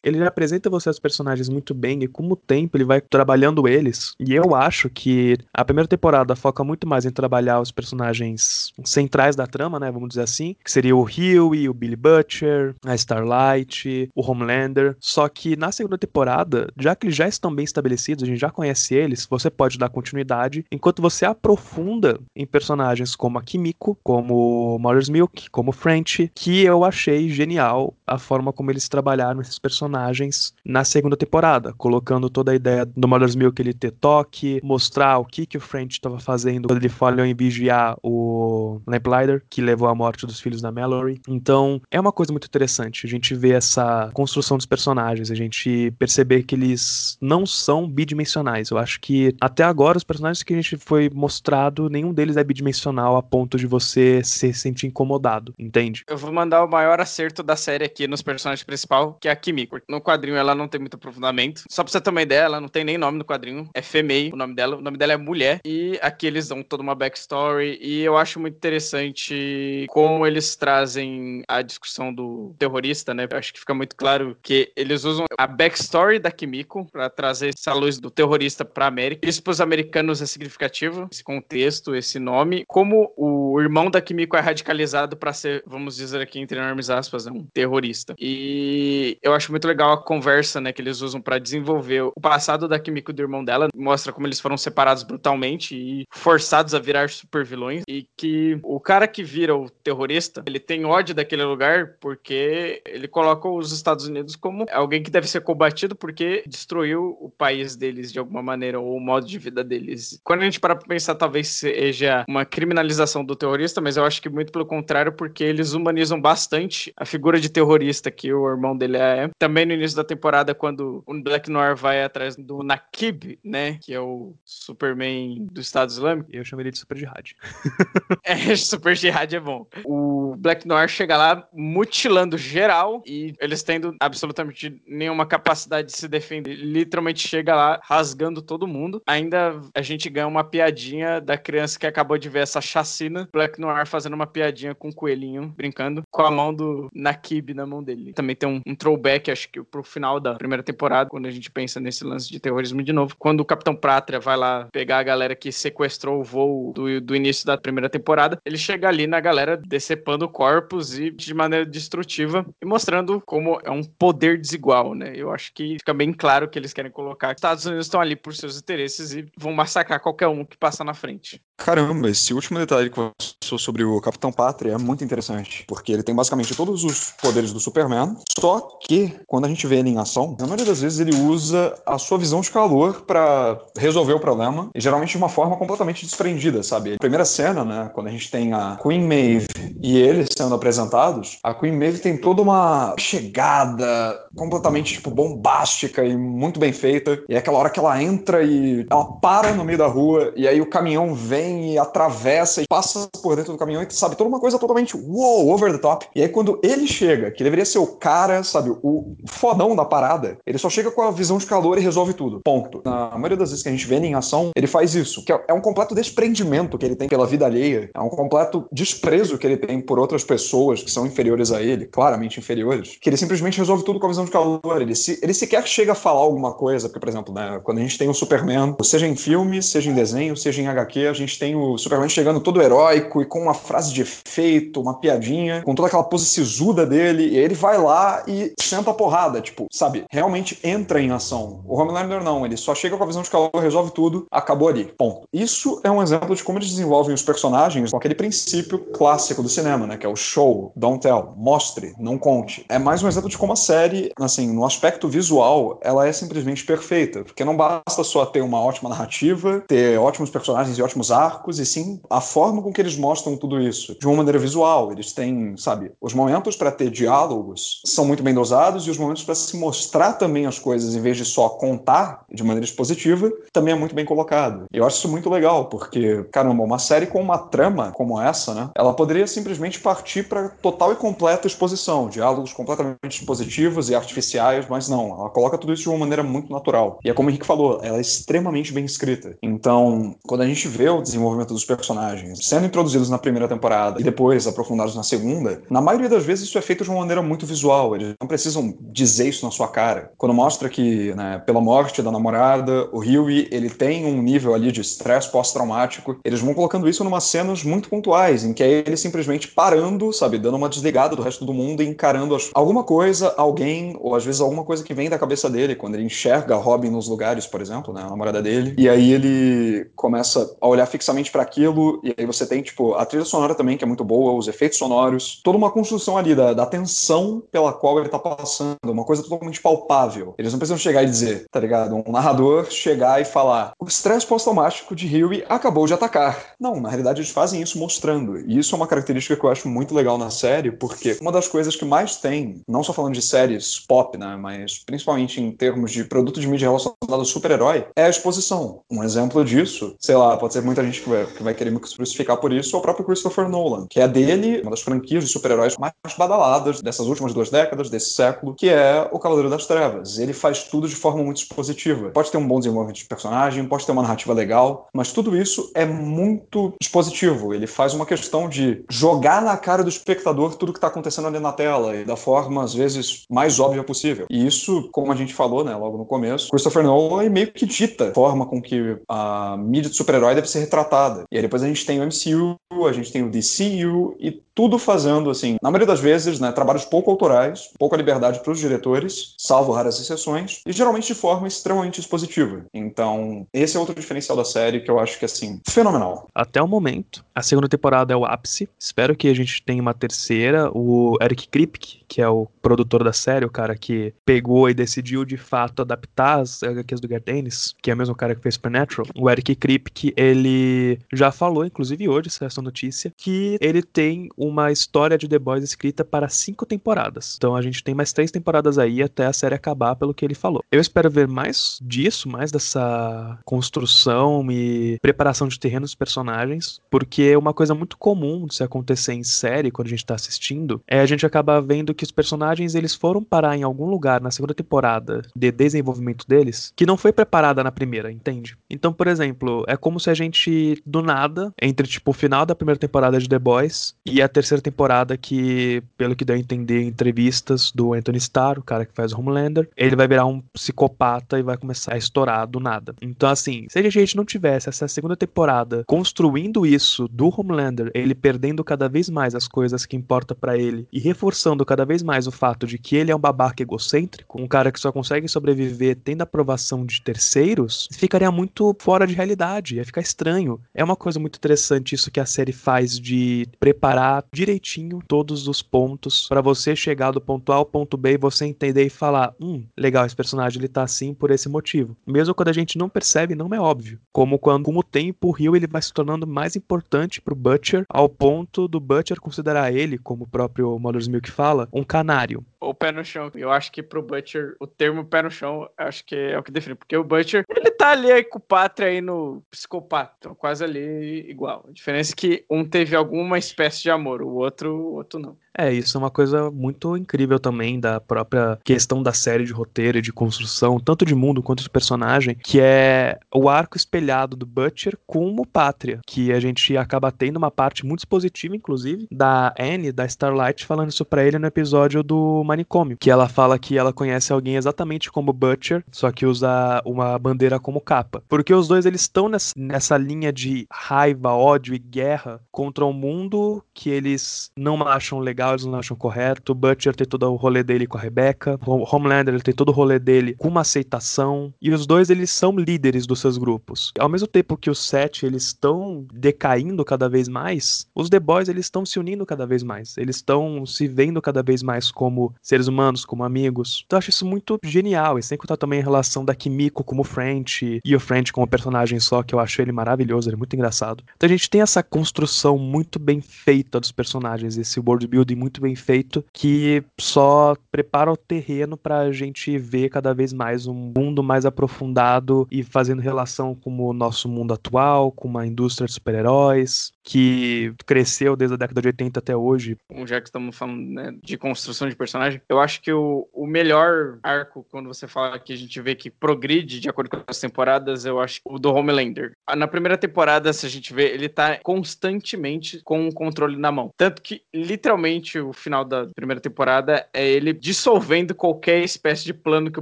Ele 0.06 0.24
apresenta 0.24 0.70
você 0.70 0.88
os 0.88 1.00
personagens 1.00 1.50
muito 1.50 1.74
bem 1.74 2.04
e 2.04 2.08
com 2.08 2.32
o 2.32 2.36
tempo 2.36 2.78
ele 2.78 2.84
vai 2.84 3.02
trabalhando 3.02 3.68
eles. 3.68 4.14
E 4.20 4.36
eu 4.36 4.54
acho 4.54 4.88
que 4.88 5.36
a 5.52 5.66
primeira 5.66 5.88
temporada 5.88 6.36
foca 6.36 6.64
muito 6.64 6.88
mais 6.88 7.06
em 7.06 7.12
trabalhar 7.12 7.60
os 7.60 7.72
personagens 7.72 8.72
centrais 8.84 9.36
da 9.36 9.48
trama, 9.48 9.80
né, 9.80 9.92
vamos 9.92 10.10
dizer 10.10 10.22
assim, 10.22 10.56
que 10.64 10.72
seria 10.72 10.96
o 10.96 11.02
Huey, 11.02 11.68
o 11.68 11.74
Billy 11.74 11.96
Butcher, 11.96 12.76
a 12.86 12.94
Starlight, 12.94 14.10
o 14.14 14.22
Homelander. 14.22 14.96
Só 15.00 15.28
que 15.28 15.56
na 15.56 15.72
segunda 15.72 15.98
temporada, 15.98 16.68
já 16.80 16.96
que 16.96 17.08
eles 17.08 17.16
já 17.16 17.28
estão 17.28 17.54
bem 17.54 17.66
estabelecidos, 17.66 18.24
a 18.24 18.28
gente 18.28 18.40
já 18.40 18.52
conhece 18.52 18.94
eles, 18.94 19.26
você 19.28 19.50
pode 19.50 19.80
dar 19.80 19.90
continuidade, 19.90 20.66
enquanto 20.72 21.02
você 21.02 21.26
aprofunda 21.26 22.20
em 22.36 22.46
personagens 22.46 23.16
como 23.16 23.40
a 23.40 23.42
Kimiko, 23.42 23.98
como 24.04 24.78
Mother's 24.78 25.10
Milk, 25.10 25.50
como 25.50 25.72
French, 25.72 26.32
que 26.36 26.64
eu 26.64 26.84
achei 26.84 27.30
genial 27.30 27.96
a 28.06 28.20
forma 28.20 28.54
como 28.54 28.70
eles 28.70 28.88
trabalharam 28.88 29.42
esses 29.42 29.58
personagens 29.58 29.95
personagens 29.96 30.54
na 30.64 30.84
segunda 30.84 31.16
temporada, 31.16 31.74
colocando 31.74 32.30
toda 32.30 32.52
a 32.52 32.56
ideia 32.56 32.86
do 32.86 33.08
Mother's 33.08 33.36
Milk 33.36 33.62
ele 33.62 33.74
ter 33.74 33.92
toque, 33.92 34.60
mostrar 34.64 35.18
o 35.18 35.26
que, 35.26 35.46
que 35.46 35.58
o 35.58 35.62
French 35.62 35.94
estava 35.94 36.20
fazendo 36.20 36.68
quando 36.68 36.80
ele 36.80 36.90
falhou 36.90 37.26
em 37.26 37.34
vigiar 37.34 37.96
o 38.04 38.82
Lamplighter, 38.86 39.44
que 39.50 39.62
levou 39.62 39.88
à 39.88 39.96
morte 39.96 40.26
dos 40.26 40.40
filhos 40.40 40.62
da 40.62 40.72
Mallory. 40.72 41.22
Então, 41.28 41.82
é 41.90 42.00
uma 42.00 42.12
coisa 42.12 42.32
muito 42.32 42.46
interessante 42.46 43.06
a 43.06 43.10
gente 43.10 43.34
ver 43.34 43.56
essa 43.56 44.10
construção 44.14 44.58
dos 44.58 44.66
personagens, 44.66 45.32
a 45.32 45.36
gente 45.36 45.92
perceber 45.98 46.44
que 46.44 46.56
eles 46.56 47.18
não 47.22 47.46
são 47.46 47.88
bidimensionais. 47.88 48.70
Eu 48.70 48.78
acho 48.78 49.00
que 49.00 49.36
até 49.40 49.64
agora 49.64 49.98
os 49.98 50.04
personagens 50.04 50.44
que 50.44 50.54
a 50.54 50.58
gente 50.58 50.78
foi 50.78 51.10
mostrado, 51.14 51.90
nenhum 51.90 52.14
deles 52.14 52.38
é 52.38 52.44
bidimensional 52.44 53.16
a 53.16 53.24
ponto 53.24 53.58
de 53.58 53.68
você 53.68 54.22
se 54.24 54.54
sentir 54.54 54.88
incomodado, 54.88 55.54
entende? 55.58 56.04
Eu 56.10 56.18
vou 56.18 56.32
mandar 56.32 56.64
o 56.64 56.70
maior 56.70 57.00
acerto 57.00 57.44
da 57.44 57.56
série 57.56 57.86
aqui 57.86 58.08
nos 58.08 58.22
personagens 58.22 58.64
principal, 58.64 59.18
que 59.22 59.28
é 59.28 59.32
a 59.32 59.36
Kimiko. 59.36 59.78
No 59.88 60.02
quadrinho 60.02 60.38
ela 60.38 60.56
não 60.56 60.68
tem 60.68 60.80
muito 60.80 60.96
aprofundamento. 60.96 61.64
Só 61.70 61.84
pra 61.84 61.92
você 61.92 62.02
ter 62.02 62.10
uma 62.10 62.22
ideia, 62.22 62.42
ela 62.42 62.60
não 62.60 62.68
tem 62.68 62.84
nem 62.84 62.98
nome 62.98 63.18
no 63.18 63.26
quadrinho. 63.26 63.70
É 63.74 63.82
Femei, 63.82 64.32
o 64.34 64.36
nome 64.36 64.56
dela. 64.56 64.78
O 64.78 64.82
nome 64.82 64.98
dela 64.98 65.14
é 65.14 65.18
Mulher. 65.18 65.60
E 65.66 66.00
aqui 66.02 66.28
eles 66.28 66.48
dão 66.48 66.64
toda 66.64 66.84
uma 66.84 66.96
backstory. 66.96 67.78
E 67.82 68.02
eu 68.02 68.18
acho 68.18 68.40
muito 68.40 68.56
interessante 68.56 69.86
como 69.90 70.26
eles 70.26 70.56
trazem 70.56 71.44
a 71.48 71.62
discussão 71.62 72.14
do 72.14 72.56
terrorista, 72.58 73.14
né? 73.14 73.28
Eu 73.30 73.38
acho 73.38 73.54
que 73.54 73.60
fica 73.60 73.74
muito 73.74 73.96
claro 73.96 74.38
que 74.42 74.72
eles 74.76 75.04
usam 75.04 75.26
a 75.38 75.48
backstory 75.48 76.20
da 76.20 76.32
Kimiko 76.32 76.88
para 76.92 77.10
trazer 77.10 77.54
essa 77.56 77.74
luz 77.74 78.00
do 78.00 78.10
terrorista 78.10 78.66
pra 78.66 78.88
América. 78.88 79.28
Isso 79.28 79.42
pros 79.44 79.62
americanos 79.62 80.22
é 80.22 80.26
significativo, 80.26 81.08
esse 81.12 81.24
contexto, 81.24 81.96
esse 81.96 82.20
nome. 82.20 82.64
Como 82.68 83.14
o 83.16 83.60
irmão 83.62 83.90
da 83.90 84.02
Kimiko 84.02 84.36
é 84.36 84.40
radicalizado 84.40 85.16
para 85.18 85.34
ser, 85.34 85.64
vamos 85.66 85.96
dizer 85.96 86.22
aqui 86.22 86.40
entre 86.40 86.58
enormes 86.60 86.90
aspas, 86.90 87.26
né? 87.26 87.32
um 87.32 87.46
terrorista. 87.46 88.16
E 88.20 89.18
eu 89.22 89.34
acho 89.34 89.52
muito 89.52 89.65
legal 89.66 89.94
a 89.94 90.02
conversa, 90.02 90.62
né, 90.62 90.72
que 90.72 90.82
eles 90.82 91.02
usam 91.02 91.22
para 91.22 91.40
desenvolver 91.40 92.02
o 92.04 92.22
passado 92.22 92.68
da 92.68 92.80
Kimiko 92.80 93.14
do 93.14 93.22
irmão 93.22 93.44
dela. 93.44 93.68
Mostra 93.76 94.12
como 94.14 94.28
eles 94.28 94.40
foram 94.40 94.58
separados 94.58 95.04
brutalmente 95.04 95.76
e 95.76 96.06
forçados 96.12 96.74
a 96.74 96.80
virar 96.80 97.10
super 97.10 97.44
vilões. 97.44 97.84
E 97.88 98.08
que 98.18 98.60
o 98.64 98.80
cara 98.80 99.08
que 99.08 99.24
vira 99.24 99.56
o 99.56 99.70
terrorista, 99.70 100.44
ele 100.46 100.60
tem 100.60 100.86
ódio 100.86 101.16
daquele 101.16 101.44
lugar 101.44 101.98
porque 102.00 102.82
ele 102.86 103.08
coloca 103.08 103.48
os 103.50 103.72
Estados 103.72 104.08
Unidos 104.08 104.36
como 104.36 104.66
alguém 104.72 105.02
que 105.02 105.12
deve 105.12 105.28
ser 105.28 105.42
combatido 105.42 105.96
porque 105.96 106.44
destruiu 106.48 107.18
o 107.20 107.30
país 107.30 107.76
deles 107.76 108.12
de 108.12 108.20
alguma 108.20 108.42
maneira, 108.42 108.80
ou 108.80 108.96
o 108.96 109.00
modo 109.00 109.26
de 109.26 109.40
vida 109.40 109.64
deles. 109.64 110.20
Quando 110.24 110.42
a 110.42 110.46
gente 110.46 110.60
para 110.60 110.76
pra 110.76 110.88
pensar, 110.88 111.16
talvez 111.16 111.48
seja 111.48 112.26
uma 112.28 112.46
criminalização 112.46 113.24
do 113.24 113.36
terrorista, 113.36 113.82
mas 113.82 113.98
eu 113.98 114.06
acho 114.06 114.22
que 114.22 114.30
muito 114.30 114.52
pelo 114.52 114.66
contrário, 114.66 115.12
porque 115.14 115.44
eles 115.44 115.74
humanizam 115.74 116.20
bastante 116.20 116.94
a 116.98 117.06
figura 117.06 117.40
de 117.40 117.50
terrorista 117.50 118.12
que 118.12 118.34
o 118.34 118.50
irmão 118.50 118.78
dele 118.78 118.98
é. 118.98 119.30
Também 119.40 119.55
no 119.64 119.74
início 119.74 119.96
da 119.96 120.04
temporada, 120.04 120.56
quando 120.56 121.04
o 121.06 121.22
Black 121.22 121.52
Noir 121.52 121.76
vai 121.76 122.04
atrás 122.04 122.36
do 122.36 122.64
Nakib, 122.64 123.38
né? 123.44 123.78
Que 123.82 123.94
é 123.94 124.00
o 124.00 124.34
Superman 124.44 125.48
do 125.52 125.62
Estado 125.62 125.92
Islâmico. 125.92 126.30
Eu 126.34 126.44
chamo 126.44 126.62
ele 126.64 126.72
de 126.72 126.80
Super 126.80 126.98
Jihad. 126.98 127.36
é, 128.26 128.56
Super 128.56 128.98
Jihad 128.98 129.32
é 129.34 129.40
bom. 129.40 129.68
O 129.84 130.36
Black 130.38 130.68
Noir 130.68 130.88
chega 130.88 131.16
lá 131.16 131.48
mutilando 131.54 132.38
geral 132.38 133.04
e 133.06 133.34
eles 133.40 133.62
tendo 133.62 133.96
absolutamente 134.00 134.82
nenhuma 134.88 135.26
capacidade 135.26 135.90
de 135.90 135.98
se 135.98 136.08
defender. 136.08 136.56
Literalmente 136.56 137.28
chega 137.28 137.56
lá 137.56 137.80
rasgando 137.84 138.42
todo 138.42 138.68
mundo. 138.68 139.02
Ainda 139.06 139.62
a 139.74 139.82
gente 139.82 140.10
ganha 140.10 140.28
uma 140.28 140.44
piadinha 140.44 141.22
da 141.22 141.38
criança 141.38 141.78
que 141.78 141.86
acabou 141.86 142.18
de 142.18 142.30
ver 142.30 142.40
essa 142.40 142.62
chacina. 142.62 143.30
Black 143.32 143.60
Noir 143.60 143.86
fazendo 143.86 144.14
uma 144.14 144.28
piadinha 144.28 144.74
com 144.74 144.90
o 144.90 144.96
coelhinho, 144.96 145.54
brincando, 145.56 146.04
com 146.10 146.24
a 146.24 146.32
mão 146.32 146.54
do 146.54 146.90
Nakib 146.94 147.54
na 147.54 147.66
mão 147.66 147.84
dele. 147.84 148.14
Também 148.14 148.36
tem 148.36 148.50
um, 148.50 148.62
um 148.66 148.76
throwback, 148.76 149.30
acho 149.30 149.45
que 149.50 149.62
pro 149.64 149.84
final 149.84 150.20
da 150.20 150.36
primeira 150.36 150.64
temporada, 150.64 151.10
quando 151.10 151.26
a 151.26 151.32
gente 151.32 151.52
pensa 151.52 151.80
nesse 151.80 152.04
lance 152.04 152.30
de 152.30 152.40
terrorismo 152.40 152.82
de 152.84 152.94
novo. 152.94 153.16
Quando 153.18 153.42
o 153.42 153.46
Capitão 153.46 153.76
Pátria 153.76 154.20
vai 154.20 154.38
lá 154.38 154.68
pegar 154.72 155.00
a 155.00 155.04
galera 155.04 155.36
que 155.36 155.52
sequestrou 155.52 156.20
o 156.20 156.24
voo 156.24 156.74
do, 156.74 157.02
do 157.02 157.16
início 157.16 157.46
da 157.46 157.58
primeira 157.58 157.90
temporada, 157.90 158.40
ele 158.46 158.58
chega 158.58 158.88
ali 158.88 159.08
na 159.08 159.20
galera 159.20 159.58
decepando 159.58 160.28
corpos 160.30 160.98
e 160.98 161.12
de 161.12 161.34
maneira 161.34 161.66
destrutiva 161.66 162.46
e 162.62 162.66
mostrando 162.66 163.22
como 163.26 163.60
é 163.64 163.72
um 163.72 163.84
poder 163.84 164.40
desigual, 164.40 164.94
né? 164.94 165.14
Eu 165.16 165.32
acho 165.32 165.54
que 165.54 165.78
fica 165.80 165.94
bem 165.94 166.14
claro 166.14 166.50
que 166.50 166.58
eles 166.58 166.74
querem 166.74 166.92
colocar 166.92 167.30
que 167.30 167.36
os 167.36 167.40
Estados 167.40 167.66
Unidos 167.66 167.86
estão 167.86 168.02
ali 168.02 168.16
por 168.16 168.34
seus 168.34 168.58
interesses 168.58 169.14
e 169.14 169.26
vão 169.38 169.54
massacrar 169.54 170.00
qualquer 170.00 170.28
um 170.28 170.46
que 170.46 170.58
passa 170.58 170.84
na 170.84 170.94
frente. 170.94 171.42
Caramba, 171.58 172.10
esse 172.10 172.34
último 172.34 172.60
detalhe 172.60 172.90
que 172.90 172.96
falou 172.96 173.14
sobre 173.42 173.84
o 173.84 174.00
Capitão 174.02 174.32
Pátria 174.32 174.74
é 174.74 174.78
muito 174.78 175.04
interessante, 175.04 175.66
porque 175.68 175.92
ele 175.92 176.04
tem 176.04 176.14
basicamente 176.14 176.56
todos 176.56 176.84
os 176.84 177.12
poderes 177.22 177.54
do 177.54 177.60
Superman, 177.60 178.16
só 178.40 178.78
que 178.82 179.14
quando 179.36 179.46
a 179.46 179.50
gente 179.50 179.68
vê 179.68 179.78
ele 179.78 179.90
em 179.90 179.98
ação, 179.98 180.36
na 180.40 180.48
maioria 180.48 180.66
das 180.66 180.82
vezes 180.82 181.00
ele 181.00 181.16
usa 181.16 181.76
a 181.86 181.98
sua 181.98 182.18
visão 182.18 182.42
de 182.42 182.50
calor 182.50 183.02
para 183.06 183.60
resolver 183.78 184.14
o 184.14 184.20
problema, 184.20 184.70
e 184.74 184.80
geralmente 184.80 185.12
de 185.12 185.18
uma 185.18 185.30
forma 185.30 185.56
completamente 185.58 186.06
desprendida, 186.06 186.64
sabe? 186.64 186.98
Primeira 186.98 187.26
cena, 187.26 187.64
né, 187.64 187.92
quando 187.94 188.08
a 188.08 188.12
gente 188.12 188.32
tem 188.32 188.54
a 188.54 188.78
Queen 188.82 189.08
Maeve 189.08 189.48
e 189.82 189.98
ele 189.98 190.26
sendo 190.36 190.56
apresentados, 190.56 191.38
a 191.44 191.54
Queen 191.54 191.78
Maeve 191.78 192.00
tem 192.00 192.18
toda 192.18 192.42
uma 192.42 192.96
chegada 192.98 194.20
completamente 194.36 194.94
tipo 194.94 195.12
bombástica 195.12 196.04
e 196.04 196.18
muito 196.18 196.60
bem 196.60 196.72
feita, 196.72 197.22
e 197.30 197.36
é 197.36 197.38
aquela 197.38 197.60
hora 197.60 197.70
que 197.70 197.80
ela 197.80 198.02
entra 198.02 198.44
e 198.44 198.86
ela 198.90 199.06
para 199.22 199.54
no 199.54 199.64
meio 199.64 199.78
da 199.78 199.88
rua 199.88 200.34
e 200.36 200.48
aí 200.48 200.60
o 200.60 200.70
caminhão 200.70 201.14
vem 201.14 201.36
vem 201.36 201.74
e 201.74 201.78
atravessa 201.78 202.62
e 202.62 202.68
passa 202.68 203.10
por 203.22 203.36
dentro 203.36 203.52
do 203.52 203.58
caminhão 203.58 203.84
e 203.84 203.94
sabe, 203.94 204.16
toda 204.16 204.30
uma 204.30 204.40
coisa 204.40 204.58
totalmente 204.58 204.96
wow, 204.96 205.50
over 205.50 205.72
the 205.72 205.78
top. 205.78 206.08
E 206.16 206.22
aí 206.22 206.30
quando 206.30 206.60
ele 206.64 206.88
chega, 206.88 207.32
que 207.32 207.44
deveria 207.44 207.66
ser 207.66 207.80
o 207.80 207.88
cara, 207.88 208.44
sabe, 208.44 208.70
o 208.70 209.16
fodão 209.28 209.76
da 209.76 209.86
parada, 209.86 210.38
ele 210.46 210.58
só 210.58 210.70
chega 210.70 210.90
com 210.90 211.02
a 211.02 211.12
visão 211.12 211.38
de 211.38 211.46
calor 211.46 211.78
e 211.78 211.82
resolve 211.82 212.14
tudo. 212.14 212.42
Ponto. 212.44 212.82
Na 212.84 213.12
maioria 213.12 213.38
das 213.38 213.50
vezes 213.50 213.64
que 213.64 213.70
a 213.70 213.72
gente 213.72 213.86
vê 213.86 213.96
ele 213.96 214.08
em 214.08 214.16
ação, 214.16 214.52
ele 214.56 214.68
faz 214.68 214.96
isso, 214.96 215.24
que 215.24 215.32
é 215.32 215.54
um 215.54 215.62
completo 215.62 215.94
desprendimento 215.94 216.78
que 216.78 216.86
ele 216.86 216.96
tem 216.96 217.08
pela 217.08 217.26
vida 217.26 217.46
alheia, 217.46 217.90
é 217.94 218.00
um 218.00 218.10
completo 218.10 218.66
desprezo 218.72 219.38
que 219.38 219.46
ele 219.46 219.58
tem 219.58 219.80
por 219.80 220.00
outras 220.00 220.24
pessoas 220.24 220.82
que 220.82 220.92
são 220.92 221.06
inferiores 221.06 221.52
a 221.52 221.62
ele, 221.62 221.86
claramente 221.86 222.40
inferiores, 222.40 222.98
que 223.00 223.10
ele 223.10 223.18
simplesmente 223.18 223.58
resolve 223.58 223.84
tudo 223.84 224.00
com 224.00 224.06
a 224.06 224.10
visão 224.10 224.26
de 224.26 224.32
calor. 224.32 224.82
Ele, 224.82 224.96
se, 224.96 225.20
ele 225.22 225.34
sequer 225.34 225.66
chega 225.68 225.92
a 225.92 225.96
falar 225.96 226.22
alguma 226.22 226.54
coisa, 226.54 226.88
porque, 226.88 227.00
por 227.00 227.10
exemplo, 227.10 227.34
né, 227.34 227.60
quando 227.64 227.80
a 227.80 227.82
gente 227.82 227.98
tem 227.98 228.10
o 228.10 228.14
Superman, 228.14 228.76
seja 228.84 229.08
em 229.08 229.16
filme, 229.16 229.62
seja 229.62 229.90
em 229.90 229.94
desenho, 229.94 230.36
seja 230.38 230.62
em 230.62 230.68
HQ, 230.68 231.08
a 231.08 231.14
gente 231.14 231.26
gente 231.26 231.40
tem 231.40 231.56
o 231.56 231.78
Superman 231.78 232.08
chegando 232.08 232.40
todo 232.40 232.62
heróico 232.62 233.22
e 233.22 233.26
com 233.26 233.42
uma 233.42 233.54
frase 233.54 233.94
de 233.94 234.02
efeito, 234.02 234.80
uma 234.80 235.00
piadinha, 235.00 235.62
com 235.64 235.76
toda 235.76 235.88
aquela 235.88 236.04
pose 236.04 236.26
sisuda 236.26 236.86
dele, 236.86 237.28
e 237.28 237.38
ele 237.38 237.54
vai 237.54 237.78
lá 237.78 238.24
e 238.28 238.54
senta 238.62 238.92
a 238.92 238.94
porrada, 238.94 239.15
tipo, 239.42 239.68
sabe? 239.72 240.06
Realmente 240.12 240.60
entra 240.64 241.02
em 241.02 241.12
ação. 241.12 241.62
O 241.66 241.80
Homelander 241.80 242.24
não, 242.24 242.46
ele 242.46 242.58
só 242.58 242.76
chega 242.76 242.98
com 242.98 243.04
a 243.04 243.08
visão 243.08 243.22
de 243.22 243.30
calor, 243.30 243.52
resolve 243.56 243.92
tudo, 243.92 244.28
acabou 244.32 244.68
ali. 244.68 244.86
Ponto. 244.98 245.28
Isso 245.32 245.80
é 245.84 245.92
um 245.92 246.02
exemplo 246.02 246.36
de 246.36 246.44
como 246.44 246.58
eles 246.58 246.70
desenvolvem 246.70 247.14
os 247.14 247.24
personagens 247.24 247.92
com 247.92 247.98
aquele 247.98 248.16
princípio 248.16 248.80
clássico 248.94 249.42
do 249.42 249.50
cinema, 249.50 249.88
né? 249.88 249.98
Que 249.98 250.06
é 250.06 250.10
o 250.10 250.16
show, 250.16 250.72
don't 250.76 251.00
tell, 251.00 251.34
mostre, 251.38 251.94
não 251.98 252.18
conte. 252.18 252.66
É 252.70 252.78
mais 252.78 253.02
um 253.04 253.08
exemplo 253.08 253.30
de 253.30 253.38
como 253.38 253.54
a 253.54 253.56
série, 253.56 254.12
assim, 254.20 254.52
no 254.52 254.66
aspecto 254.66 255.08
visual, 255.08 255.80
ela 255.82 256.08
é 256.08 256.12
simplesmente 256.12 256.66
perfeita. 256.66 257.24
Porque 257.24 257.46
não 257.46 257.56
basta 257.56 258.04
só 258.04 258.26
ter 258.26 258.42
uma 258.42 258.62
ótima 258.62 258.90
narrativa, 258.90 259.64
ter 259.68 260.00
ótimos 260.00 260.30
personagens 260.30 260.78
e 260.78 260.82
ótimos 260.82 261.12
arcos, 261.12 261.46
arcos, 261.46 261.60
e 261.60 261.66
sim 261.66 262.00
a 262.10 262.22
forma 262.22 262.62
com 262.62 262.72
que 262.72 262.82
eles 262.82 262.98
mostram 262.98 263.38
tudo 263.38 263.60
isso. 263.62 263.98
De 264.00 264.08
uma 264.08 264.18
maneira 264.18 264.40
visual. 264.40 264.92
Eles 264.92 265.14
têm, 265.14 265.56
sabe, 265.58 265.92
os 266.02 266.14
momentos 266.14 266.56
para 266.56 266.72
ter 266.72 266.90
diálogos 266.90 267.82
são 267.86 268.06
muito 268.06 268.24
bem 268.24 268.34
dosados 268.34 268.88
e 268.88 268.90
os 268.90 268.98
momentos 269.06 269.24
para 269.24 269.36
se 269.36 269.58
mostrar 269.58 270.14
também 270.14 270.46
as 270.46 270.60
coisas, 270.60 270.96
em 270.96 271.02
vez 271.02 271.18
de 271.18 271.26
só 271.26 271.50
contar 271.50 272.26
de 272.32 272.44
maneira 272.44 272.66
expositiva, 272.66 273.32
também 273.52 273.74
é 273.74 273.78
muito 273.78 273.96
bem 273.96 274.06
colocado. 274.06 274.66
Eu 274.72 274.86
acho 274.86 274.98
isso 274.98 275.10
muito 275.10 275.30
legal, 275.30 275.66
porque, 275.66 276.24
caramba, 276.32 276.64
uma 276.64 276.80
série 276.80 277.08
com 277.08 277.22
uma 277.22 277.38
trama 277.38 277.92
como 277.94 278.20
essa, 278.20 278.54
né, 278.54 278.70
ela 278.76 278.94
poderia 278.94 279.28
simplesmente 279.28 279.80
partir 279.80 280.28
para 280.28 280.50
total 280.50 280.92
e 280.92 280.96
completa 280.96 281.48
exposição, 281.48 282.10
diálogos 282.10 282.54
completamente 282.54 283.20
expositivos 283.20 283.90
e 283.90 283.96
artificiais, 283.96 284.66
mas 284.70 284.90
não, 284.90 285.20
ela 285.20 285.30
coloca 285.30 285.58
tudo 285.58 285.74
isso 285.74 285.84
de 285.84 285.90
uma 285.90 286.00
maneira 286.00 286.24
muito 286.24 286.52
natural. 286.52 287.00
E 287.04 287.10
é 287.10 287.14
como 287.14 287.28
o 287.28 287.32
Henrique 287.32 287.46
falou, 287.46 287.80
ela 287.84 287.98
é 287.98 288.02
extremamente 288.02 288.74
bem 288.74 288.86
escrita. 288.86 289.36
Então, 289.42 290.16
quando 290.28 290.42
a 290.42 290.48
gente 290.48 290.68
vê 290.68 290.90
o 290.90 291.02
desenvolvimento 291.02 291.54
dos 291.54 291.66
personagens 291.66 292.40
sendo 292.42 292.66
introduzidos 292.66 293.10
na 293.10 293.18
primeira 293.18 293.48
temporada 293.48 294.00
e 294.00 294.04
depois 294.04 294.48
aprofundados 294.48 294.96
na 294.96 295.04
segunda, 295.04 295.62
na 295.70 295.82
maioria 295.82 296.10
das 296.10 296.24
vezes 296.24 296.48
isso 296.48 296.58
é 296.58 296.62
feito 296.62 296.84
de 296.84 296.90
uma 296.90 297.00
maneira 297.00 297.22
muito 297.22 297.46
visual. 297.46 297.96
Eles 297.96 298.14
não 298.20 298.28
precisam 298.28 298.74
dizer 298.96 299.28
isso 299.28 299.46
na 299.46 299.52
sua 299.52 299.68
cara. 299.68 300.14
Quando 300.18 300.34
mostra 300.34 300.70
que, 300.70 301.14
né, 301.16 301.44
pela 301.46 301.60
morte 301.60 302.02
da 302.02 302.10
namorada, 302.10 302.88
o 302.94 303.00
Huey 303.00 303.50
ele 303.52 303.70
tem 303.70 304.06
um 304.06 304.22
nível 304.22 304.56
ali 304.56 304.72
de 304.72 304.80
estresse 304.80 305.30
pós-traumático, 305.30 306.18
eles 306.24 306.40
vão 306.40 306.54
colocando 306.54 306.88
isso 306.88 307.04
numa 307.04 307.20
cenas 307.20 307.62
muito 307.62 307.90
pontuais, 307.90 308.46
em 308.46 308.54
que 308.54 308.64
é 308.64 308.70
ele 308.70 308.96
simplesmente 308.96 309.50
parando, 309.50 310.14
sabe, 310.14 310.38
dando 310.38 310.56
uma 310.56 310.70
desligada 310.70 311.14
do 311.14 311.22
resto 311.22 311.44
do 311.44 311.54
mundo 311.54 311.84
e 311.84 311.88
encarando 311.88 312.38
alguma 312.54 312.84
coisa, 312.84 313.34
alguém, 313.36 313.98
ou 314.00 314.16
às 314.16 314.24
vezes 314.24 314.40
alguma 314.40 314.64
coisa 314.64 314.84
que 314.84 314.94
vem 314.94 315.10
da 315.10 315.20
cabeça 315.20 315.50
dele, 315.50 315.76
quando 315.76 315.96
ele 315.96 316.06
enxerga 316.06 316.56
a 316.56 316.58
Robin 316.58 316.90
nos 316.90 317.10
lugares, 317.10 317.46
por 317.46 317.62
exemplo, 317.62 317.94
né, 317.94 318.02
a 318.02 318.10
namorada 318.10 318.42
dele, 318.42 318.76
e 318.78 318.88
aí 318.88 319.12
ele 319.12 319.90
começa 319.96 320.56
a 320.62 320.68
olhar 320.68 320.86
fixamente 320.86 321.32
para 321.32 321.42
aquilo, 321.42 322.00
e 322.02 322.16
aí 322.18 322.26
você 322.26 322.46
tem, 322.46 322.62
tipo, 322.62 322.94
a 322.94 323.06
trilha 323.06 323.26
sonora 323.26 323.54
também, 323.54 323.76
que 323.78 323.84
é 323.84 323.88
muito 323.88 324.06
boa, 324.06 324.32
os 324.34 324.48
efeitos 324.48 324.78
sonoros, 324.78 325.42
toda 325.44 325.58
uma 325.58 325.72
construção 325.72 326.18
ali 326.18 326.34
da, 326.34 326.54
da 326.54 326.66
tensão 326.66 327.44
pela 327.52 327.74
qual 327.74 328.00
ele 328.00 328.08
tá 328.08 328.20
passando 328.20 328.85
uma 328.92 329.06
coisa 329.06 329.24
totalmente 329.24 329.62
palpável. 329.62 330.34
Eles 330.38 330.52
não 330.52 330.60
precisam 330.60 330.78
chegar 330.78 331.04
e 331.04 331.08
dizer, 331.08 331.46
tá 331.52 331.60
ligado? 331.60 331.96
Um 331.96 332.12
narrador 332.12 332.70
chegar 332.70 333.22
e 333.22 333.26
falar: 333.26 333.74
o 333.80 333.86
estresse 333.86 334.26
pós-traumático 334.26 334.96
de 334.96 335.24
Huey 335.24 335.46
acabou 335.50 335.86
de 335.86 335.94
atacar. 335.94 336.54
Não, 336.60 336.80
na 336.80 336.90
realidade 336.90 337.22
eles 337.22 337.32
fazem 337.32 337.62
isso 337.62 337.80
mostrando. 337.80 338.40
E 338.40 338.58
isso 338.58 338.74
é 338.74 338.78
uma 338.78 338.88
característica 338.88 339.36
que 339.36 339.46
eu 339.46 339.50
acho 339.50 339.68
muito 339.68 339.94
legal 339.94 340.18
na 340.18 340.30
série, 340.30 340.72
porque 340.72 341.18
uma 341.22 341.32
das 341.32 341.48
coisas 341.48 341.76
que 341.76 341.86
mais 341.86 342.18
tem, 342.18 342.62
não 342.68 342.84
só 342.84 342.94
falando 342.94 343.14
de 343.14 343.22
séries 343.22 343.80
pop, 343.80 344.18
né, 344.18 344.36
mas 344.36 344.84
principalmente 344.86 345.42
em 345.42 345.52
termos 345.52 345.92
de 345.92 346.04
produto 346.04 346.40
de 346.40 346.48
mídia 346.48 346.68
relacionado 346.68 346.96
ao 347.10 347.26
super-herói, 347.26 347.88
é 347.96 348.06
a 348.06 348.10
exposição. 348.10 348.82
Um 348.90 349.04
exemplo 349.04 349.44
disso, 349.44 349.96
sei 350.00 350.16
lá, 350.16 350.38
pode 350.38 350.54
ser 350.54 350.62
muita 350.62 350.84
gente 350.84 351.02
que 351.02 351.10
vai, 351.10 351.26
que 351.26 351.44
vai 351.44 351.54
querer 351.54 351.72
me 351.72 351.80
crucificar 351.80 352.38
por 352.38 352.52
isso, 352.52 352.76
é 352.76 352.80
o 352.80 352.82
próprio 352.82 353.06
Christopher 353.06 353.48
Nolan, 353.48 353.88
que 353.90 354.00
é 354.00 354.08
dele, 354.08 354.62
uma 354.62 354.72
das 354.72 354.82
franquias 354.82 355.24
de 355.24 355.30
super-heróis 355.30 355.76
mais 355.78 355.94
badaladas 356.18 356.82
dessas 356.82 357.08
últimas 357.08 357.34
duas 357.34 357.50
décadas, 357.50 357.90
desse 357.90 358.12
século, 358.12 358.56
que 358.56 358.65
é 358.70 359.08
o 359.12 359.20
Cavaleiro 359.20 359.50
das 359.50 359.66
Trevas. 359.66 360.18
Ele 360.18 360.34
faz 360.34 360.64
tudo 360.64 360.88
de 360.88 360.96
forma 360.96 361.24
muito 361.24 361.38
expositiva. 361.38 362.10
Pode 362.10 362.32
ter 362.32 362.38
um 362.38 362.48
bom 362.48 362.60
desenvolvimento 362.60 362.98
de 362.98 363.06
personagem, 363.06 363.66
pode 363.66 363.86
ter 363.86 363.92
uma 363.92 364.02
narrativa 364.02 364.34
legal, 364.34 364.88
mas 364.94 365.12
tudo 365.12 365.36
isso 365.36 365.72
é 365.76 365.86
muito 365.86 366.74
expositivo. 366.82 367.54
Ele 367.54 367.68
faz 367.68 367.94
uma 367.94 368.06
questão 368.06 368.50
de 368.50 368.84
jogar 368.90 369.42
na 369.42 369.58
cara 369.58 369.84
do 369.84 369.90
espectador 369.90 370.56
tudo 370.56 370.72
que 370.72 370.78
está 370.78 370.88
acontecendo 370.88 371.28
ali 371.28 371.40
na 371.40 371.52
tela 371.52 371.96
e 371.96 372.06
da 372.06 372.16
forma, 372.16 372.64
às 372.64 372.74
vezes, 372.74 373.24
mais 373.30 373.60
óbvia 373.60 373.84
possível. 373.84 374.26
E 374.30 374.46
isso, 374.46 374.90
como 374.92 375.12
a 375.12 375.16
gente 375.16 375.34
falou, 375.34 375.64
né, 375.64 375.76
logo 375.76 375.98
no 375.98 376.06
começo, 376.06 376.50
Christopher 376.50 376.84
Nolan 376.84 377.30
meio 377.30 377.52
que 377.52 377.66
dita 377.66 378.10
a 378.10 378.14
forma 378.14 378.46
com 378.46 378.62
que 378.62 378.98
a 379.10 379.58
mídia 379.58 379.90
de 379.90 379.98
super-herói 379.98 380.36
deve 380.36 380.50
ser 380.50 380.60
retratada. 380.60 381.24
E 381.32 381.36
aí 381.36 381.42
depois 381.42 381.64
a 381.64 381.68
gente 381.68 381.86
tem 381.86 382.00
o 382.00 382.04
MCU, 382.04 382.86
a 382.88 382.94
gente 382.94 383.12
tem 383.12 383.24
o 383.24 383.30
DCU 383.30 384.16
e 384.20 384.42
tudo 384.56 384.80
fazendo, 384.80 385.30
assim, 385.30 385.58
na 385.62 385.70
maioria 385.70 385.88
das 385.88 386.00
vezes, 386.00 386.40
né, 386.40 386.52
trabalhos 386.52 386.86
pouco 386.86 387.12
autorais, 387.12 387.70
pouca 387.78 387.98
liberdade 387.98 388.40
para 388.40 388.52
os 388.52 388.60
diretores, 388.60 389.36
salvo 389.38 389.72
raras 389.72 390.00
exceções, 390.00 390.62
e 390.66 390.72
geralmente 390.72 391.08
de 391.08 391.16
forma 391.16 391.48
extremamente 391.48 392.00
expositiva. 392.00 392.66
Então, 392.74 393.46
esse 393.54 393.76
é 393.78 393.80
outro 393.80 393.94
diferencial 393.94 394.38
da 394.38 394.46
série 394.46 394.80
que 394.80 394.90
eu 394.90 395.00
acho 395.00 395.20
que, 395.20 395.26
assim, 395.26 395.60
fenomenal. 395.68 396.28
Até 396.34 396.62
o 396.62 396.68
momento, 396.68 397.24
a 397.36 397.44
segunda 397.44 397.68
temporada 397.68 398.14
é 398.14 398.16
o 398.16 398.26
ápice. 398.26 398.70
Espero 398.80 399.16
que 399.16 399.28
a 399.28 399.34
gente 399.34 399.62
tenha 399.64 399.82
uma 399.82 399.94
terceira. 399.94 400.72
O 400.74 401.18
Eric 401.22 401.48
Kripke, 401.50 402.04
que 402.08 402.22
é 402.22 402.30
o 402.30 402.48
produtor 402.62 403.04
da 403.04 403.14
série, 403.14 403.46
o 403.46 403.52
cara 403.52 403.76
que 403.76 404.14
pegou 404.26 404.70
e 404.70 404.74
decidiu 404.74 405.26
de 405.26 405.38
fato 405.38 405.82
adaptar 405.82 406.40
as 406.40 406.64
HQs 406.64 407.02
do 407.02 407.08
Garth 407.08 407.28
Ennis, 407.28 407.76
que 407.82 407.92
é 407.92 407.94
o 407.94 407.98
mesmo 407.98 408.16
cara 408.16 408.34
que 408.36 408.42
fez 408.42 408.56
Supernatural. 408.56 409.08
O 409.16 409.30
Eric 409.30 409.56
Kripke, 409.56 410.14
ele 410.16 411.00
já 411.14 411.32
falou, 411.32 411.66
inclusive 411.66 412.08
hoje, 412.08 412.30
essa 412.42 412.62
notícia, 412.62 413.12
que 413.18 413.58
ele 413.60 413.84
tem 413.84 414.30
uma 414.48 414.72
história 414.72 415.18
de 415.18 415.28
The 415.28 415.40
Boys 415.40 415.64
escrita 415.64 416.04
para 416.04 416.30
cinco 416.30 416.66
temporadas. 416.66 417.36
Então 417.38 417.56
a 417.56 417.62
gente 417.62 417.84
tem 417.84 417.96
mais 417.96 418.14
três 418.14 418.32
temporadas 418.32 418.78
aí 418.78 419.02
até 419.02 419.26
a 419.26 419.34
série 419.34 419.56
acabar, 419.56 419.96
pelo 419.96 420.14
que 420.14 420.26
ele 420.26 420.36
falou. 420.36 420.64
Eu 420.72 420.82
espero 420.82 421.10
ver 421.10 421.28
mais 421.28 421.80
disso, 421.82 422.30
mais 422.30 422.52
dessa 422.52 423.40
construção 423.46 424.46
e 424.52 424.98
preparação 425.02 425.48
de 425.48 425.60
terreno 425.60 425.86
dos 425.86 425.96
personagens, 425.96 426.80
porque 426.90 427.36
uma 427.36 427.54
coisa 427.54 427.74
muito 427.74 427.98
comum 427.98 428.46
de 428.46 428.56
se 428.56 428.64
acontecer 428.64 429.14
em 429.14 429.24
série, 429.24 429.72
quando 429.72 429.88
a 429.88 429.92
gente 429.92 430.06
tá 430.06 430.16
assistindo, 430.16 430.82
é 430.88 431.00
a 431.00 431.06
gente 431.06 431.26
acabar 431.26 431.60
vendo 431.60 431.94
que 431.94 432.04
os 432.04 432.12
personagens 432.12 432.76
eles 432.76 432.96
foram 432.96 433.24
parar 433.24 433.58
em 433.58 433.64
algum 433.64 433.86
lugar 433.86 434.22
na 434.22 434.32
segunda 434.32 434.54
temporada 434.54 435.22
de 435.36 435.52
desenvolvimento 435.52 436.28
deles 436.28 436.72
que 436.76 436.86
não 436.86 436.98
foi 436.98 437.12
preparada 437.12 437.64
na 437.64 437.72
primeira, 437.72 438.12
entende? 438.12 438.58
Então, 438.70 438.94
por 438.94 439.08
exemplo, 439.08 439.64
é 439.68 439.78
como 439.78 440.00
se 440.00 440.10
a 440.10 440.14
gente, 440.14 440.82
do 440.86 441.02
nada, 441.02 441.54
entre 441.62 441.88
tipo 441.88 442.12
o 442.12 442.14
final 442.14 442.46
da 442.46 442.56
primeira 442.56 442.80
temporada 442.80 443.20
de 443.20 443.30
The 443.30 443.40
Boys 443.40 443.96
e 444.06 444.22
a 444.22 444.30
terceira 444.36 444.62
temporada 444.62 445.16
que, 445.16 445.82
pelo 445.98 446.14
que 446.14 446.26
deu 446.26 446.36
a 446.36 446.40
entender 446.40 446.82
em 446.82 446.88
entrevistas 446.88 447.72
do 447.72 447.94
Anthony 447.94 448.18
Starr, 448.18 448.60
o 448.60 448.64
cara 448.64 448.86
que 448.86 448.94
faz 448.94 449.14
Homelander, 449.14 449.70
ele 449.78 449.96
vai 449.96 450.10
virar 450.10 450.26
um 450.26 450.42
psicopata 450.54 451.40
e 451.40 451.44
vai 451.44 451.56
começar 451.56 451.94
a 451.94 451.98
estourar 451.98 452.46
do 452.46 452.60
nada. 452.60 452.94
Então, 453.02 453.30
assim, 453.30 453.66
se 453.70 453.80
a 453.80 453.90
gente 453.90 454.18
não 454.18 454.26
tivesse 454.26 454.68
essa 454.68 454.90
segunda 454.90 455.16
temporada 455.16 455.86
construindo 455.88 456.66
isso 456.66 457.08
do 457.08 457.34
Homelander, 457.34 457.90
ele 457.94 458.14
perdendo 458.14 458.62
cada 458.62 458.90
vez 458.90 459.10
mais 459.10 459.34
as 459.34 459.48
coisas 459.48 459.86
que 459.86 459.96
importam 459.96 460.36
para 460.36 460.58
ele 460.58 460.86
e 460.92 461.00
reforçando 461.00 461.66
cada 461.66 461.86
vez 461.86 462.04
mais 462.04 462.28
o 462.28 462.32
fato 462.32 462.68
de 462.68 462.78
que 462.78 462.98
ele 462.98 463.12
é 463.12 463.16
um 463.16 463.20
babaca 463.20 463.64
egocêntrico, 463.64 464.42
um 464.42 464.48
cara 464.48 464.70
que 464.70 464.82
só 464.82 464.92
consegue 464.92 465.30
sobreviver 465.30 465.98
tendo 466.04 466.24
aprovação 466.24 466.86
de 466.86 467.02
terceiros, 467.02 467.88
ficaria 467.94 468.30
muito 468.30 468.76
fora 468.80 469.08
de 469.08 469.14
realidade, 469.14 469.78
ia 469.78 469.86
ficar 469.86 470.02
estranho. 470.02 470.60
É 470.74 470.84
uma 470.84 470.98
coisa 470.98 471.20
muito 471.20 471.38
interessante 471.38 471.96
isso 471.96 472.12
que 472.12 472.20
a 472.20 472.26
série 472.26 472.52
faz 472.52 473.00
de 473.00 473.48
preparar 473.60 474.25
direitinho 474.34 475.00
todos 475.08 475.48
os 475.48 475.62
pontos 475.62 476.28
para 476.28 476.42
você 476.42 476.76
chegar 476.76 477.12
do 477.12 477.22
ponto 477.22 477.52
A 477.52 477.56
ao 477.56 477.66
ponto 477.66 477.98
B 477.98 478.14
e 478.14 478.18
você 478.18 478.46
entender 478.46 478.86
e 478.86 478.90
falar, 478.90 479.34
hum, 479.40 479.66
legal, 479.78 480.06
esse 480.06 480.16
personagem 480.16 480.60
ele 480.60 480.68
tá 480.68 480.84
assim 480.84 481.14
por 481.14 481.32
esse 481.32 481.48
motivo. 481.50 481.96
Mesmo 482.06 482.34
quando 482.34 482.50
a 482.50 482.54
gente 482.54 482.78
não 482.78 482.90
percebe, 482.90 483.36
não 483.36 483.54
é 483.54 483.60
óbvio. 483.60 484.00
Como 484.12 484.40
quando 484.40 484.66
com 484.66 484.78
o 484.78 484.84
tempo 484.84 485.28
o 485.28 485.32
Rio 485.32 485.56
ele 485.56 485.68
vai 485.68 485.82
se 485.82 485.94
tornando 485.94 486.26
mais 486.26 486.56
importante 486.56 487.22
pro 487.22 487.36
Butcher 487.36 487.86
ao 487.88 488.10
ponto 488.10 488.68
do 488.68 488.80
Butcher 488.80 489.20
considerar 489.20 489.74
ele, 489.74 489.98
como 489.98 490.24
o 490.24 490.28
próprio 490.28 490.78
Mother's 490.80 491.08
Milk 491.08 491.30
fala, 491.30 491.70
um 491.72 491.84
canário. 491.84 492.44
O 492.60 492.74
pé 492.74 492.92
no 492.92 493.06
chão. 493.06 493.30
Eu 493.36 493.52
acho 493.52 493.72
que 493.72 493.84
pro 493.84 494.02
Butcher, 494.02 494.56
o 494.60 494.66
termo 494.66 495.06
pé 495.06 495.22
no 495.22 495.30
chão, 495.30 495.70
acho 495.78 496.04
que 496.04 496.16
é 496.16 496.38
o 496.38 496.42
que 496.42 496.52
define. 496.52 496.76
Porque 496.76 496.98
o 496.98 497.04
Butcher, 497.04 497.44
ele 497.48 497.70
tá 497.72 497.92
ali 497.92 498.12
aí 498.12 498.24
com 498.24 498.40
o 498.40 498.42
Pátria 498.42 498.88
aí 498.88 499.02
no 499.02 499.44
psicopata. 499.52 500.34
Quase 500.36 500.64
ali 500.64 501.30
igual. 501.30 501.66
A 501.70 501.72
diferença 501.72 502.14
é 502.14 502.16
que 502.16 502.46
um 502.50 502.66
teve 502.66 502.96
alguma 502.96 503.38
espécie 503.38 503.84
de 503.84 503.92
amor, 503.92 504.15
o 504.24 504.30
outro, 504.36 504.76
o 504.76 504.94
outro 504.96 505.20
não. 505.20 505.38
É, 505.58 505.72
isso 505.72 505.98
é 505.98 506.00
uma 506.00 506.12
coisa 506.12 506.52
muito 506.52 506.98
incrível 506.98 507.40
também 507.40 507.80
da 507.80 508.00
própria 508.00 508.60
questão 508.64 509.02
da 509.02 509.14
série 509.14 509.46
de 509.46 509.54
roteiro 509.54 509.98
e 509.98 510.02
de 510.02 510.12
construção, 510.12 510.80
tanto 510.80 511.06
de 511.06 511.16
mundo 511.16 511.42
quanto 511.42 511.64
de 511.64 511.70
personagem, 511.70 512.36
que 512.44 512.60
é 512.60 513.18
o 513.34 513.48
arco 513.48 513.78
espelhado 513.78 514.36
do 514.36 514.46
Butcher 514.46 514.98
com 515.08 515.36
o 515.36 515.46
Pátria, 515.46 516.02
que 516.06 516.34
a 516.34 516.40
gente 516.40 516.76
acaba 516.76 517.12
tendo 517.12 517.38
uma 517.38 517.50
parte 517.50 517.86
muito 517.86 518.00
expositiva, 518.00 518.56
inclusive, 518.56 519.08
da 519.12 519.54
Anne, 519.58 519.92
da 519.92 520.06
Starlight, 520.06 520.66
falando 520.66 520.90
isso 520.90 521.06
pra 521.06 521.24
ele 521.24 521.40
no 521.40 521.48
episódio 521.48 522.04
do 522.04 522.44
Manicômio, 522.44 522.98
que 523.00 523.10
ela 523.10 523.30
fala 523.30 523.58
que 523.58 523.78
ela 523.78 523.94
conhece 523.94 524.34
alguém 524.34 524.56
exatamente 524.56 525.12
como 525.12 525.32
Butcher, 525.32 525.84
só 525.92 526.12
que 526.12 526.26
usa 526.26 526.82
uma 526.86 527.18
bandeira 527.18 527.60
como 527.60 527.80
capa. 527.80 528.22
Porque 528.28 528.54
os 528.54 528.68
dois, 528.68 528.86
eles 528.86 529.02
estão 529.02 529.30
nessa, 529.30 529.54
nessa 529.56 529.98
linha 529.98 530.34
de 530.34 530.66
raiva, 530.72 531.32
ódio 531.32 531.74
e 531.74 531.80
guerra 531.80 532.42
contra 532.52 532.86
um 532.86 532.94
mundo 532.94 533.64
que 533.74 533.90
eles 533.90 534.50
não 534.58 534.86
acham 534.86 535.20
legal 535.20 535.45
legal, 535.46 535.54
eles 535.54 535.66
não 535.66 535.80
acham 535.80 535.96
correto. 535.96 536.56
Butcher 536.56 536.96
tem 536.96 537.08
todo 537.08 537.32
o 537.32 537.36
rolê 537.36 537.64
dele 537.64 537.86
com 537.86 537.98
a 537.98 538.02
Rebecca. 538.02 538.60
Homelander 538.66 539.42
tem 539.42 539.54
todo 539.54 539.70
o 539.70 539.72
rolê 539.72 540.00
dele 540.00 540.36
com 540.36 540.48
uma 540.48 540.62
aceitação. 540.62 541.54
E 541.62 541.72
os 541.72 541.86
dois 541.86 542.10
eles 542.10 542.32
são 542.32 542.58
líderes 542.58 543.06
dos 543.06 543.20
seus 543.20 543.38
grupos. 543.38 543.92
Ao 544.00 544.10
mesmo 544.10 544.28
tempo 544.28 544.58
que 544.58 544.70
os 544.70 544.80
sete 544.80 545.26
eles 545.26 545.44
estão 545.48 546.06
decaindo 546.14 546.84
cada 546.84 547.08
vez 547.08 547.28
mais, 547.28 547.86
os 547.94 548.10
The 548.10 548.20
Boys 548.20 548.50
eles 548.50 548.66
estão 548.66 548.86
se 548.86 549.00
unindo 549.00 549.26
cada 549.26 549.46
vez 549.46 549.64
mais. 549.64 549.98
Eles 549.98 550.18
estão 550.18 550.66
se 550.66 550.88
vendo 550.88 551.22
cada 551.22 551.44
vez 551.44 551.62
mais 551.62 551.92
como 551.92 552.34
seres 552.42 552.68
humanos, 552.68 553.06
como 553.06 553.24
amigos. 553.24 553.84
Então 553.86 553.98
eu 553.98 554.00
acho 554.00 554.10
isso 554.10 554.26
muito 554.26 554.60
genial. 554.64 555.20
E 555.20 555.24
sem 555.24 555.38
contar 555.38 555.58
também 555.58 555.80
a 555.80 555.84
relação 555.84 556.26
da 556.26 556.34
Kimiko 556.34 556.84
como 556.84 557.04
French 557.04 557.80
e 557.84 557.96
o 557.96 558.00
French 558.00 558.34
como 558.34 558.48
personagem 558.48 559.00
só, 559.00 559.22
que 559.22 559.36
eu 559.36 559.40
acho 559.40 559.62
ele 559.62 559.72
maravilhoso, 559.72 560.30
ele 560.30 560.36
é 560.36 560.38
muito 560.38 560.56
engraçado. 560.56 561.04
Então 561.16 561.28
a 561.28 561.32
gente 561.32 561.50
tem 561.50 561.62
essa 561.62 561.84
construção 561.84 562.58
muito 562.58 562.98
bem 563.00 563.22
feita 563.22 563.80
dos 563.80 563.92
personagens, 563.92 564.58
esse 564.58 564.80
world 564.80 565.08
building 565.08 565.35
muito 565.36 565.62
bem 565.62 565.76
feito 565.76 566.26
que 566.34 566.84
só 567.00 567.56
prepara 567.72 568.12
o 568.12 568.18
terreno 568.18 568.78
para 568.78 569.00
a 569.00 569.12
gente 569.12 569.58
ver 569.58 569.90
cada 569.90 570.14
vez 570.14 570.34
mais 570.34 570.66
um 570.66 570.94
mundo 570.98 571.22
mais 571.22 571.46
aprofundado 571.46 572.48
e 572.50 572.64
fazendo 572.64 573.02
relação 573.02 573.54
com 573.54 573.78
o 573.80 573.94
nosso 573.94 574.28
mundo 574.28 574.54
atual, 574.54 575.12
com 575.12 575.28
uma 575.28 575.46
indústria 575.46 575.86
de 575.86 575.94
super-heróis 575.94 576.95
que 577.06 577.72
cresceu 577.86 578.36
desde 578.36 578.56
a 578.56 578.58
década 578.58 578.82
de 578.82 578.88
80 578.88 579.20
até 579.20 579.36
hoje. 579.36 579.78
Já 580.06 580.20
que 580.20 580.28
estamos 580.28 580.58
falando 580.58 580.82
né, 580.82 581.16
de 581.24 581.38
construção 581.38 581.88
de 581.88 581.96
personagem, 581.96 582.42
eu 582.50 582.60
acho 582.60 582.82
que 582.82 582.92
o, 582.92 583.30
o 583.32 583.46
melhor 583.46 584.18
arco, 584.24 584.66
quando 584.72 584.88
você 584.88 585.08
fala 585.08 585.38
que 585.38 585.54
a 585.54 585.56
gente 585.56 585.80
vê 585.80 585.94
que 585.94 586.10
progride 586.10 586.80
de 586.80 586.90
acordo 586.90 587.12
com 587.12 587.24
as 587.28 587.40
temporadas, 587.40 588.06
eu 588.06 588.20
acho 588.20 588.42
o 588.44 588.58
do 588.58 588.74
Homelander. 588.74 589.34
Na 589.56 589.68
primeira 589.68 589.98
temporada, 589.98 590.52
se 590.52 590.66
a 590.66 590.70
gente 590.70 590.94
vê, 590.94 591.14
ele 591.14 591.30
tá 591.30 591.60
constantemente 591.62 592.82
com 592.84 593.08
o 593.08 593.14
controle 593.14 593.56
na 593.56 593.72
mão. 593.72 593.92
Tanto 593.96 594.22
que, 594.22 594.42
literalmente, 594.54 595.38
o 595.40 595.54
final 595.54 595.86
da 595.86 596.08
primeira 596.08 596.42
temporada 596.42 597.08
é 597.14 597.28
ele 597.28 597.54
dissolvendo 597.54 598.34
qualquer 598.34 598.84
espécie 598.84 599.26
de 599.26 599.34
plano 599.34 599.72
que 599.72 599.80
o 599.80 599.82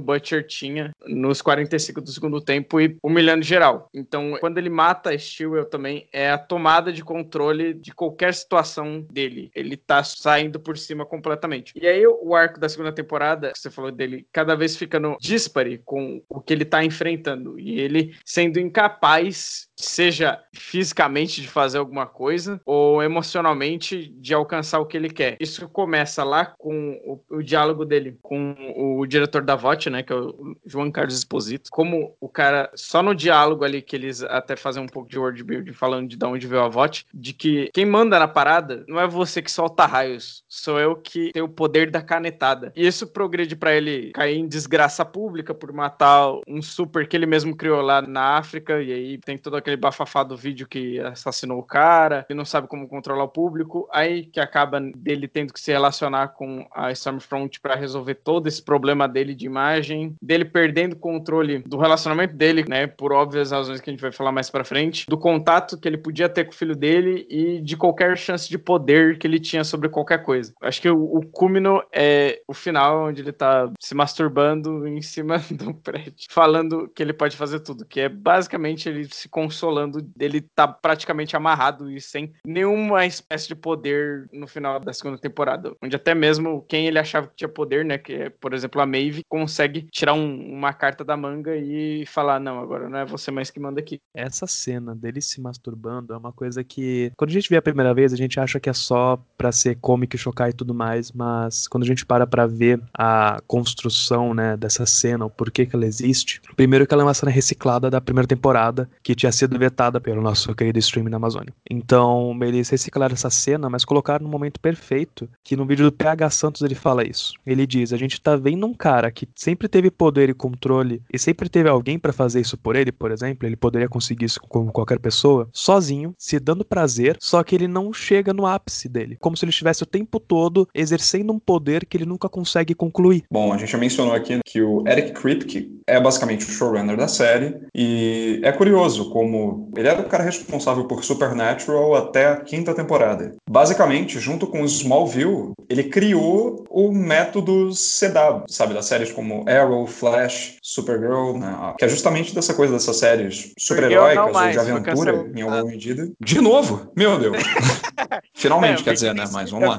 Butcher 0.00 0.46
tinha 0.46 0.90
nos 1.06 1.40
45 1.40 2.02
do 2.02 2.10
segundo 2.10 2.40
tempo 2.40 2.78
e 2.80 2.96
humilhando 3.02 3.42
geral. 3.42 3.88
Então, 3.94 4.36
quando 4.40 4.58
ele 4.58 4.68
mata 4.68 5.10
a 5.10 5.18
Stewell 5.18 5.64
também, 5.64 6.06
é 6.12 6.30
a 6.30 6.38
tomada 6.38 6.92
de 6.92 7.02
controle 7.14 7.72
de 7.72 7.92
qualquer 7.92 8.34
situação 8.34 9.00
dele. 9.08 9.48
Ele 9.54 9.76
tá 9.76 10.02
saindo 10.02 10.58
por 10.58 10.76
cima 10.76 11.06
completamente. 11.06 11.72
E 11.80 11.86
aí 11.86 12.04
o 12.04 12.34
arco 12.34 12.58
da 12.58 12.68
segunda 12.68 12.90
temporada, 12.90 13.52
que 13.52 13.58
você 13.60 13.70
falou 13.70 13.92
dele, 13.92 14.26
cada 14.32 14.56
vez 14.56 14.76
ficando 14.76 15.16
dispare 15.20 15.80
com 15.84 16.20
o 16.28 16.40
que 16.40 16.52
ele 16.52 16.64
tá 16.64 16.84
enfrentando. 16.84 17.56
E 17.56 17.78
ele 17.78 18.16
sendo 18.24 18.58
incapaz 18.58 19.68
seja 19.76 20.40
fisicamente 20.52 21.40
de 21.42 21.48
fazer 21.48 21.78
alguma 21.78 22.06
coisa 22.06 22.60
ou 22.64 23.02
emocionalmente 23.02 24.08
de 24.16 24.34
alcançar 24.34 24.80
o 24.80 24.86
que 24.86 24.96
ele 24.96 25.10
quer. 25.10 25.36
Isso 25.40 25.68
começa 25.68 26.24
lá 26.24 26.46
com 26.46 27.00
o, 27.04 27.36
o 27.36 27.42
diálogo 27.42 27.84
dele 27.84 28.18
com 28.22 28.54
o 28.76 29.06
diretor 29.06 29.42
da 29.42 29.56
VOT, 29.56 29.90
né, 29.90 30.02
que 30.02 30.12
é 30.12 30.16
o 30.16 30.56
João 30.64 30.90
Carlos 30.90 31.16
Esposito. 31.16 31.70
Como 31.70 32.16
o 32.20 32.28
cara, 32.28 32.70
só 32.74 33.02
no 33.02 33.14
diálogo 33.14 33.64
ali 33.64 33.82
que 33.82 33.96
eles 33.96 34.22
até 34.22 34.56
fazem 34.56 34.82
um 34.82 34.88
pouco 34.88 35.08
de 35.08 35.18
word 35.18 35.42
building 35.42 35.72
falando 35.72 36.08
de, 36.08 36.16
de 36.16 36.24
onde 36.24 36.46
veio 36.46 36.62
a 36.62 36.68
VOT, 36.68 37.03
de 37.12 37.32
que 37.32 37.70
quem 37.72 37.86
manda 37.86 38.18
na 38.18 38.26
parada 38.26 38.84
não 38.88 39.00
é 39.00 39.06
você 39.06 39.40
que 39.40 39.50
solta 39.50 39.86
raios, 39.86 40.42
sou 40.48 40.80
eu 40.80 40.96
que 40.96 41.30
tenho 41.32 41.46
o 41.46 41.48
poder 41.48 41.90
da 41.90 42.02
canetada. 42.02 42.72
E 42.74 42.86
isso 42.86 43.06
progride 43.06 43.54
para 43.54 43.74
ele 43.74 44.10
cair 44.12 44.36
em 44.36 44.48
desgraça 44.48 45.04
pública 45.04 45.54
por 45.54 45.72
matar 45.72 46.32
um 46.48 46.60
super 46.60 47.06
que 47.06 47.16
ele 47.16 47.26
mesmo 47.26 47.56
criou 47.56 47.80
lá 47.80 48.02
na 48.02 48.36
África 48.36 48.82
e 48.82 48.92
aí 48.92 49.18
tem 49.18 49.38
toda 49.38 49.58
aquele 49.58 49.76
bafafá 49.76 50.24
do 50.24 50.36
vídeo 50.36 50.66
que 50.66 50.98
assassinou 51.00 51.58
o 51.58 51.62
cara, 51.62 52.26
e 52.28 52.34
não 52.34 52.44
sabe 52.44 52.66
como 52.66 52.88
controlar 52.88 53.24
o 53.24 53.28
público, 53.28 53.88
aí 53.92 54.24
que 54.26 54.40
acaba 54.40 54.80
dele 54.80 55.28
tendo 55.28 55.52
que 55.52 55.60
se 55.60 55.70
relacionar 55.70 56.28
com 56.28 56.66
a 56.74 56.90
Stormfront 56.92 57.60
para 57.60 57.74
resolver 57.74 58.14
todo 58.16 58.48
esse 58.48 58.62
problema 58.62 59.06
dele 59.06 59.34
de 59.34 59.46
imagem, 59.46 60.14
dele 60.20 60.44
perdendo 60.44 60.94
o 60.94 60.98
controle 60.98 61.58
do 61.60 61.78
relacionamento 61.78 62.34
dele, 62.34 62.64
né, 62.68 62.86
por 62.86 63.12
óbvias 63.12 63.50
razões 63.50 63.80
que 63.80 63.90
a 63.90 63.92
gente 63.92 64.02
vai 64.02 64.12
falar 64.12 64.32
mais 64.32 64.50
para 64.50 64.64
frente, 64.64 65.06
do 65.08 65.18
contato 65.18 65.78
que 65.78 65.86
ele 65.86 65.98
podia 65.98 66.28
ter 66.28 66.44
com 66.44 66.52
o 66.52 66.54
filho 66.54 66.74
dele 66.74 66.93
e 67.28 67.60
de 67.60 67.76
qualquer 67.76 68.16
chance 68.16 68.48
de 68.48 68.58
poder 68.58 69.18
que 69.18 69.26
ele 69.26 69.40
tinha 69.40 69.64
sobre 69.64 69.88
qualquer 69.88 70.22
coisa. 70.22 70.52
Acho 70.60 70.80
que 70.80 70.88
o, 70.88 71.16
o 71.16 71.26
cúmino 71.26 71.82
é 71.92 72.40
o 72.46 72.54
final 72.54 73.08
onde 73.08 73.22
ele 73.22 73.32
tá 73.32 73.70
se 73.80 73.94
masturbando 73.94 74.86
em 74.86 75.00
cima 75.02 75.38
do 75.50 75.74
prédio, 75.74 76.26
falando 76.28 76.88
que 76.94 77.02
ele 77.02 77.12
pode 77.12 77.36
fazer 77.36 77.60
tudo, 77.60 77.84
que 77.84 78.00
é 78.00 78.08
basicamente 78.08 78.88
ele 78.88 79.04
se 79.10 79.28
consolando 79.28 80.00
dele 80.02 80.40
tá 80.54 80.66
praticamente 80.68 81.36
amarrado 81.36 81.90
e 81.90 82.00
sem 82.00 82.32
nenhuma 82.46 83.06
espécie 83.06 83.48
de 83.48 83.54
poder 83.54 84.28
no 84.32 84.46
final 84.46 84.78
da 84.80 84.92
segunda 84.92 85.18
temporada. 85.18 85.72
Onde 85.82 85.96
até 85.96 86.14
mesmo 86.14 86.64
quem 86.68 86.86
ele 86.86 86.98
achava 86.98 87.26
que 87.26 87.36
tinha 87.36 87.48
poder, 87.48 87.84
né? 87.84 87.98
Que 87.98 88.12
é, 88.14 88.30
por 88.30 88.52
exemplo, 88.52 88.80
a 88.80 88.86
Maeve, 88.86 89.22
consegue 89.28 89.86
tirar 89.90 90.14
um, 90.14 90.52
uma 90.52 90.72
carta 90.72 91.04
da 91.04 91.16
manga 91.16 91.56
e 91.56 92.04
falar: 92.06 92.40
não, 92.40 92.60
agora 92.60 92.88
não 92.88 92.98
é 92.98 93.04
você 93.04 93.30
mais 93.30 93.50
que 93.50 93.60
manda 93.60 93.80
aqui. 93.80 94.00
Essa 94.14 94.46
cena 94.46 94.94
dele 94.94 95.20
se 95.20 95.40
masturbando 95.40 96.12
é 96.12 96.16
uma 96.16 96.32
coisa 96.32 96.62
que, 96.62 96.82
quando 97.16 97.30
a 97.30 97.32
gente 97.32 97.48
vê 97.48 97.56
a 97.56 97.62
primeira 97.62 97.94
vez, 97.94 98.12
a 98.12 98.16
gente 98.16 98.38
acha 98.38 98.60
que 98.60 98.70
é 98.70 98.72
só 98.72 99.18
pra 99.36 99.52
ser 99.52 99.76
cômico 99.80 100.16
chocar 100.16 100.50
e 100.50 100.52
tudo 100.52 100.74
mais, 100.74 101.12
mas 101.12 101.66
quando 101.68 101.84
a 101.84 101.86
gente 101.86 102.06
para 102.06 102.26
pra 102.26 102.46
ver 102.46 102.80
a 102.92 103.40
construção, 103.46 104.32
né, 104.34 104.56
dessa 104.56 104.86
cena, 104.86 105.24
o 105.24 105.30
porquê 105.30 105.66
que 105.66 105.74
ela 105.74 105.86
existe, 105.86 106.40
primeiro 106.56 106.86
que 106.86 106.94
ela 106.94 107.02
é 107.02 107.06
uma 107.06 107.14
cena 107.14 107.30
reciclada 107.30 107.90
da 107.90 108.00
primeira 108.00 108.26
temporada, 108.26 108.88
que 109.02 109.14
tinha 109.14 109.32
sido 109.32 109.58
vetada 109.58 110.00
pelo 110.00 110.22
nosso 110.22 110.54
querido 110.54 110.78
stream 110.78 111.08
na 111.08 111.16
Amazônia. 111.16 111.52
Então, 111.70 112.36
eles 112.42 112.68
reciclaram 112.68 113.14
essa 113.14 113.30
cena, 113.30 113.68
mas 113.68 113.84
colocaram 113.84 114.24
no 114.24 114.30
momento 114.30 114.60
perfeito, 114.60 115.28
que 115.42 115.56
no 115.56 115.66
vídeo 115.66 115.84
do 115.84 115.92
PH 115.92 116.30
Santos 116.30 116.62
ele 116.62 116.74
fala 116.74 117.06
isso. 117.06 117.34
Ele 117.46 117.66
diz: 117.66 117.92
"A 117.92 117.96
gente 117.96 118.20
tá 118.20 118.36
vendo 118.36 118.66
um 118.66 118.74
cara 118.74 119.10
que 119.10 119.28
sempre 119.34 119.68
teve 119.68 119.90
poder 119.90 120.28
e 120.28 120.34
controle 120.34 121.02
e 121.12 121.18
sempre 121.18 121.48
teve 121.48 121.68
alguém 121.68 121.98
para 121.98 122.12
fazer 122.12 122.40
isso 122.40 122.56
por 122.56 122.76
ele, 122.76 122.92
por 122.92 123.10
exemplo, 123.10 123.46
ele 123.46 123.56
poderia 123.56 123.88
conseguir 123.88 124.26
isso 124.26 124.40
com 124.40 124.70
qualquer 124.70 124.98
pessoa, 124.98 125.48
sozinho, 125.52 126.14
se 126.18 126.38
dando 126.38 126.63
prazer, 126.64 127.16
só 127.20 127.42
que 127.42 127.54
ele 127.54 127.68
não 127.68 127.92
chega 127.92 128.32
no 128.32 128.46
ápice 128.46 128.88
dele, 128.88 129.16
como 129.20 129.36
se 129.36 129.44
ele 129.44 129.50
estivesse 129.50 129.82
o 129.82 129.86
tempo 129.86 130.18
todo 130.18 130.68
exercendo 130.74 131.32
um 131.32 131.38
poder 131.38 131.86
que 131.86 131.96
ele 131.96 132.06
nunca 132.06 132.28
consegue 132.28 132.74
concluir." 132.74 133.24
Bom, 133.30 133.52
a 133.52 133.58
gente 133.58 133.70
já 133.70 133.78
mencionou 133.78 134.14
aqui 134.14 134.40
que 134.44 134.60
o 134.60 134.86
Eric 134.86 135.12
Kripke 135.12 135.80
é 135.86 136.00
basicamente 136.00 136.46
o 136.46 136.50
showrunner 136.50 136.96
da 136.96 137.08
série 137.08 137.56
e 137.74 138.40
é 138.42 138.52
curioso 138.52 139.10
como 139.10 139.70
ele 139.76 139.88
era 139.88 140.00
o 140.00 140.08
cara 140.08 140.24
responsável 140.24 140.84
por 140.84 141.04
Supernatural 141.04 141.94
até 141.94 142.26
a 142.26 142.36
quinta 142.36 142.74
temporada. 142.74 143.34
Basicamente, 143.48 144.18
junto 144.18 144.46
com 144.46 144.64
Smallville, 144.64 145.52
ele 145.68 145.84
criou 145.84 146.64
o 146.70 146.92
método 146.92 147.70
CW, 147.70 148.44
sabe, 148.48 148.74
das 148.74 148.86
séries 148.86 149.12
como 149.12 149.44
Arrow, 149.48 149.86
Flash, 149.86 150.56
Supergirl, 150.62 151.38
né? 151.38 151.74
que 151.78 151.84
é 151.84 151.88
justamente 151.88 152.34
dessa 152.34 152.54
coisa 152.54 152.72
dessas 152.72 152.96
séries 152.96 153.52
super-heróicas 153.58 154.24
ou 154.24 154.50
de 154.50 154.58
aventura, 154.58 155.30
em 155.34 155.42
alguma 155.42 155.64
medida. 155.64 156.10
De 156.20 156.40
novo? 156.40 156.53
Meu 156.96 157.18
Deus! 157.18 157.36
Finalmente, 158.34 158.80
é, 158.80 158.84
quer 158.84 158.92
dizer, 158.94 159.14
né? 159.14 159.24
Mas 159.32 159.50
vamos 159.50 159.68
lá. 159.68 159.78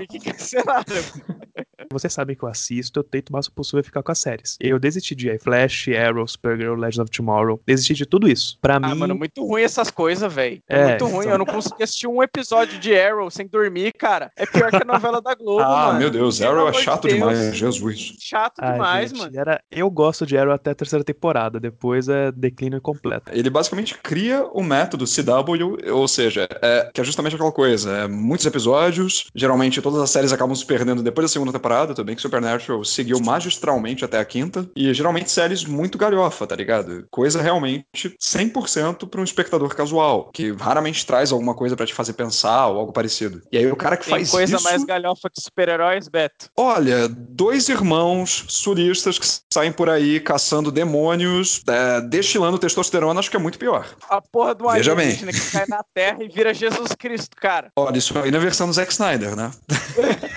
Vocês 1.95 2.11
sabem 2.11 2.35
que 2.35 2.43
eu 2.43 2.49
assisto, 2.49 2.99
eu 2.99 3.03
tento 3.05 3.29
o 3.29 3.33
máximo 3.33 3.55
possível 3.55 3.81
ficar 3.81 4.03
com 4.03 4.11
as 4.11 4.19
séries. 4.19 4.57
Eu 4.59 4.77
desisti 4.77 5.15
de 5.15 5.39
Flash, 5.39 5.87
Arrow, 5.87 6.27
Supergirl, 6.27 6.75
Legend 6.75 7.03
of 7.03 7.11
Tomorrow. 7.11 7.61
Desisti 7.65 7.93
de 7.93 8.05
tudo 8.05 8.27
isso. 8.27 8.57
Pra 8.61 8.75
ah, 8.75 8.79
mim. 8.81 8.95
mano, 8.95 9.15
muito 9.15 9.45
ruim 9.45 9.61
essas 9.61 9.89
coisas, 9.89 10.31
velho. 10.33 10.61
É, 10.67 10.79
é, 10.79 10.87
muito 10.89 11.05
ruim. 11.05 11.19
Então... 11.19 11.31
Eu 11.31 11.37
não 11.37 11.45
consegui 11.45 11.83
assistir 11.83 12.07
um 12.07 12.21
episódio 12.21 12.77
de 12.79 12.93
Arrow 12.99 13.31
sem 13.31 13.47
dormir, 13.47 13.93
cara. 13.93 14.29
É 14.35 14.45
pior 14.45 14.69
que 14.69 14.75
a 14.75 14.85
novela 14.85 15.21
da 15.21 15.33
Globo, 15.33 15.61
ah, 15.63 15.87
mano. 15.87 15.99
meu 15.99 16.09
Deus, 16.09 16.41
Arrow 16.41 16.67
é 16.67 16.73
chato 16.73 17.07
de 17.07 17.13
demais, 17.13 17.55
Jesus. 17.55 18.15
Chato 18.19 18.59
ah, 18.59 18.73
demais, 18.73 19.11
gente, 19.11 19.19
mano. 19.19 19.39
Era... 19.39 19.61
Eu 19.71 19.89
gosto 19.89 20.25
de 20.25 20.37
Arrow 20.37 20.53
até 20.53 20.71
a 20.71 20.75
terceira 20.75 21.03
temporada, 21.03 21.59
depois 21.59 22.09
é 22.09 22.31
declínio 22.31 22.81
completo. 22.81 23.31
Ele 23.31 23.49
basicamente 23.49 23.97
cria 23.97 24.43
o 24.53 24.61
método 24.61 25.05
CW, 25.05 25.91
ou 25.93 26.07
seja, 26.07 26.47
é, 26.61 26.89
que 26.93 26.99
é 26.99 27.03
justamente 27.03 27.35
aquela 27.35 27.51
coisa. 27.51 27.91
É, 27.91 28.07
muitos 28.07 28.45
episódios, 28.45 29.27
geralmente 29.33 29.81
todas 29.81 30.01
as 30.01 30.09
séries 30.09 30.33
acabam 30.33 30.55
se 30.55 30.65
perdendo 30.65 31.03
depois 31.03 31.25
da 31.25 31.29
segunda 31.29 31.51
temporada, 31.51 31.84
também 31.93 32.15
que 32.15 32.21
Supernatural 32.21 32.83
seguiu 32.83 33.19
magistralmente 33.19 34.03
até 34.03 34.19
a 34.19 34.25
quinta, 34.25 34.67
e 34.75 34.93
geralmente 34.93 35.31
séries 35.31 35.63
muito 35.65 35.97
galhofa, 35.97 36.47
tá 36.47 36.55
ligado? 36.55 37.05
Coisa 37.11 37.41
realmente 37.41 38.15
100% 38.21 39.07
para 39.09 39.21
um 39.21 39.23
espectador 39.23 39.73
casual, 39.75 40.29
que 40.33 40.51
raramente 40.51 41.05
traz 41.05 41.31
alguma 41.31 41.53
coisa 41.53 41.75
para 41.75 41.85
te 41.85 41.93
fazer 41.93 42.13
pensar 42.13 42.67
ou 42.67 42.79
algo 42.79 42.91
parecido. 42.91 43.41
E 43.51 43.57
aí 43.57 43.71
o 43.71 43.75
cara 43.75 43.97
que 43.97 44.05
Tem 44.05 44.13
faz 44.13 44.31
coisa 44.31 44.55
isso... 44.55 44.63
mais 44.63 44.83
galhofa 44.83 45.29
que 45.29 45.41
super-heróis, 45.41 46.07
Beto? 46.07 46.49
Olha, 46.57 47.07
dois 47.07 47.69
irmãos 47.69 48.45
suristas 48.47 49.19
que 49.19 49.27
saem 49.53 49.71
por 49.71 49.89
aí 49.89 50.19
caçando 50.19 50.71
demônios, 50.71 51.61
é, 51.67 52.01
destilando 52.01 52.57
testosterona, 52.57 53.19
acho 53.19 53.29
que 53.29 53.37
é 53.37 53.39
muito 53.39 53.59
pior. 53.59 53.85
A 54.09 54.21
porra 54.21 54.55
do 54.55 54.69
Veja 54.69 54.95
bem. 54.95 55.15
Que 55.15 55.51
cai 55.51 55.65
na 55.67 55.83
Terra 55.93 56.23
e 56.23 56.27
vira 56.27 56.53
Jesus 56.53 56.91
Cristo, 56.97 57.35
cara. 57.35 57.69
Olha, 57.75 57.97
isso 57.97 58.17
aí 58.17 58.31
na 58.31 58.39
versão 58.39 58.67
do 58.67 58.73
Zack 58.73 58.91
Snyder, 58.91 59.35
né? 59.35 59.51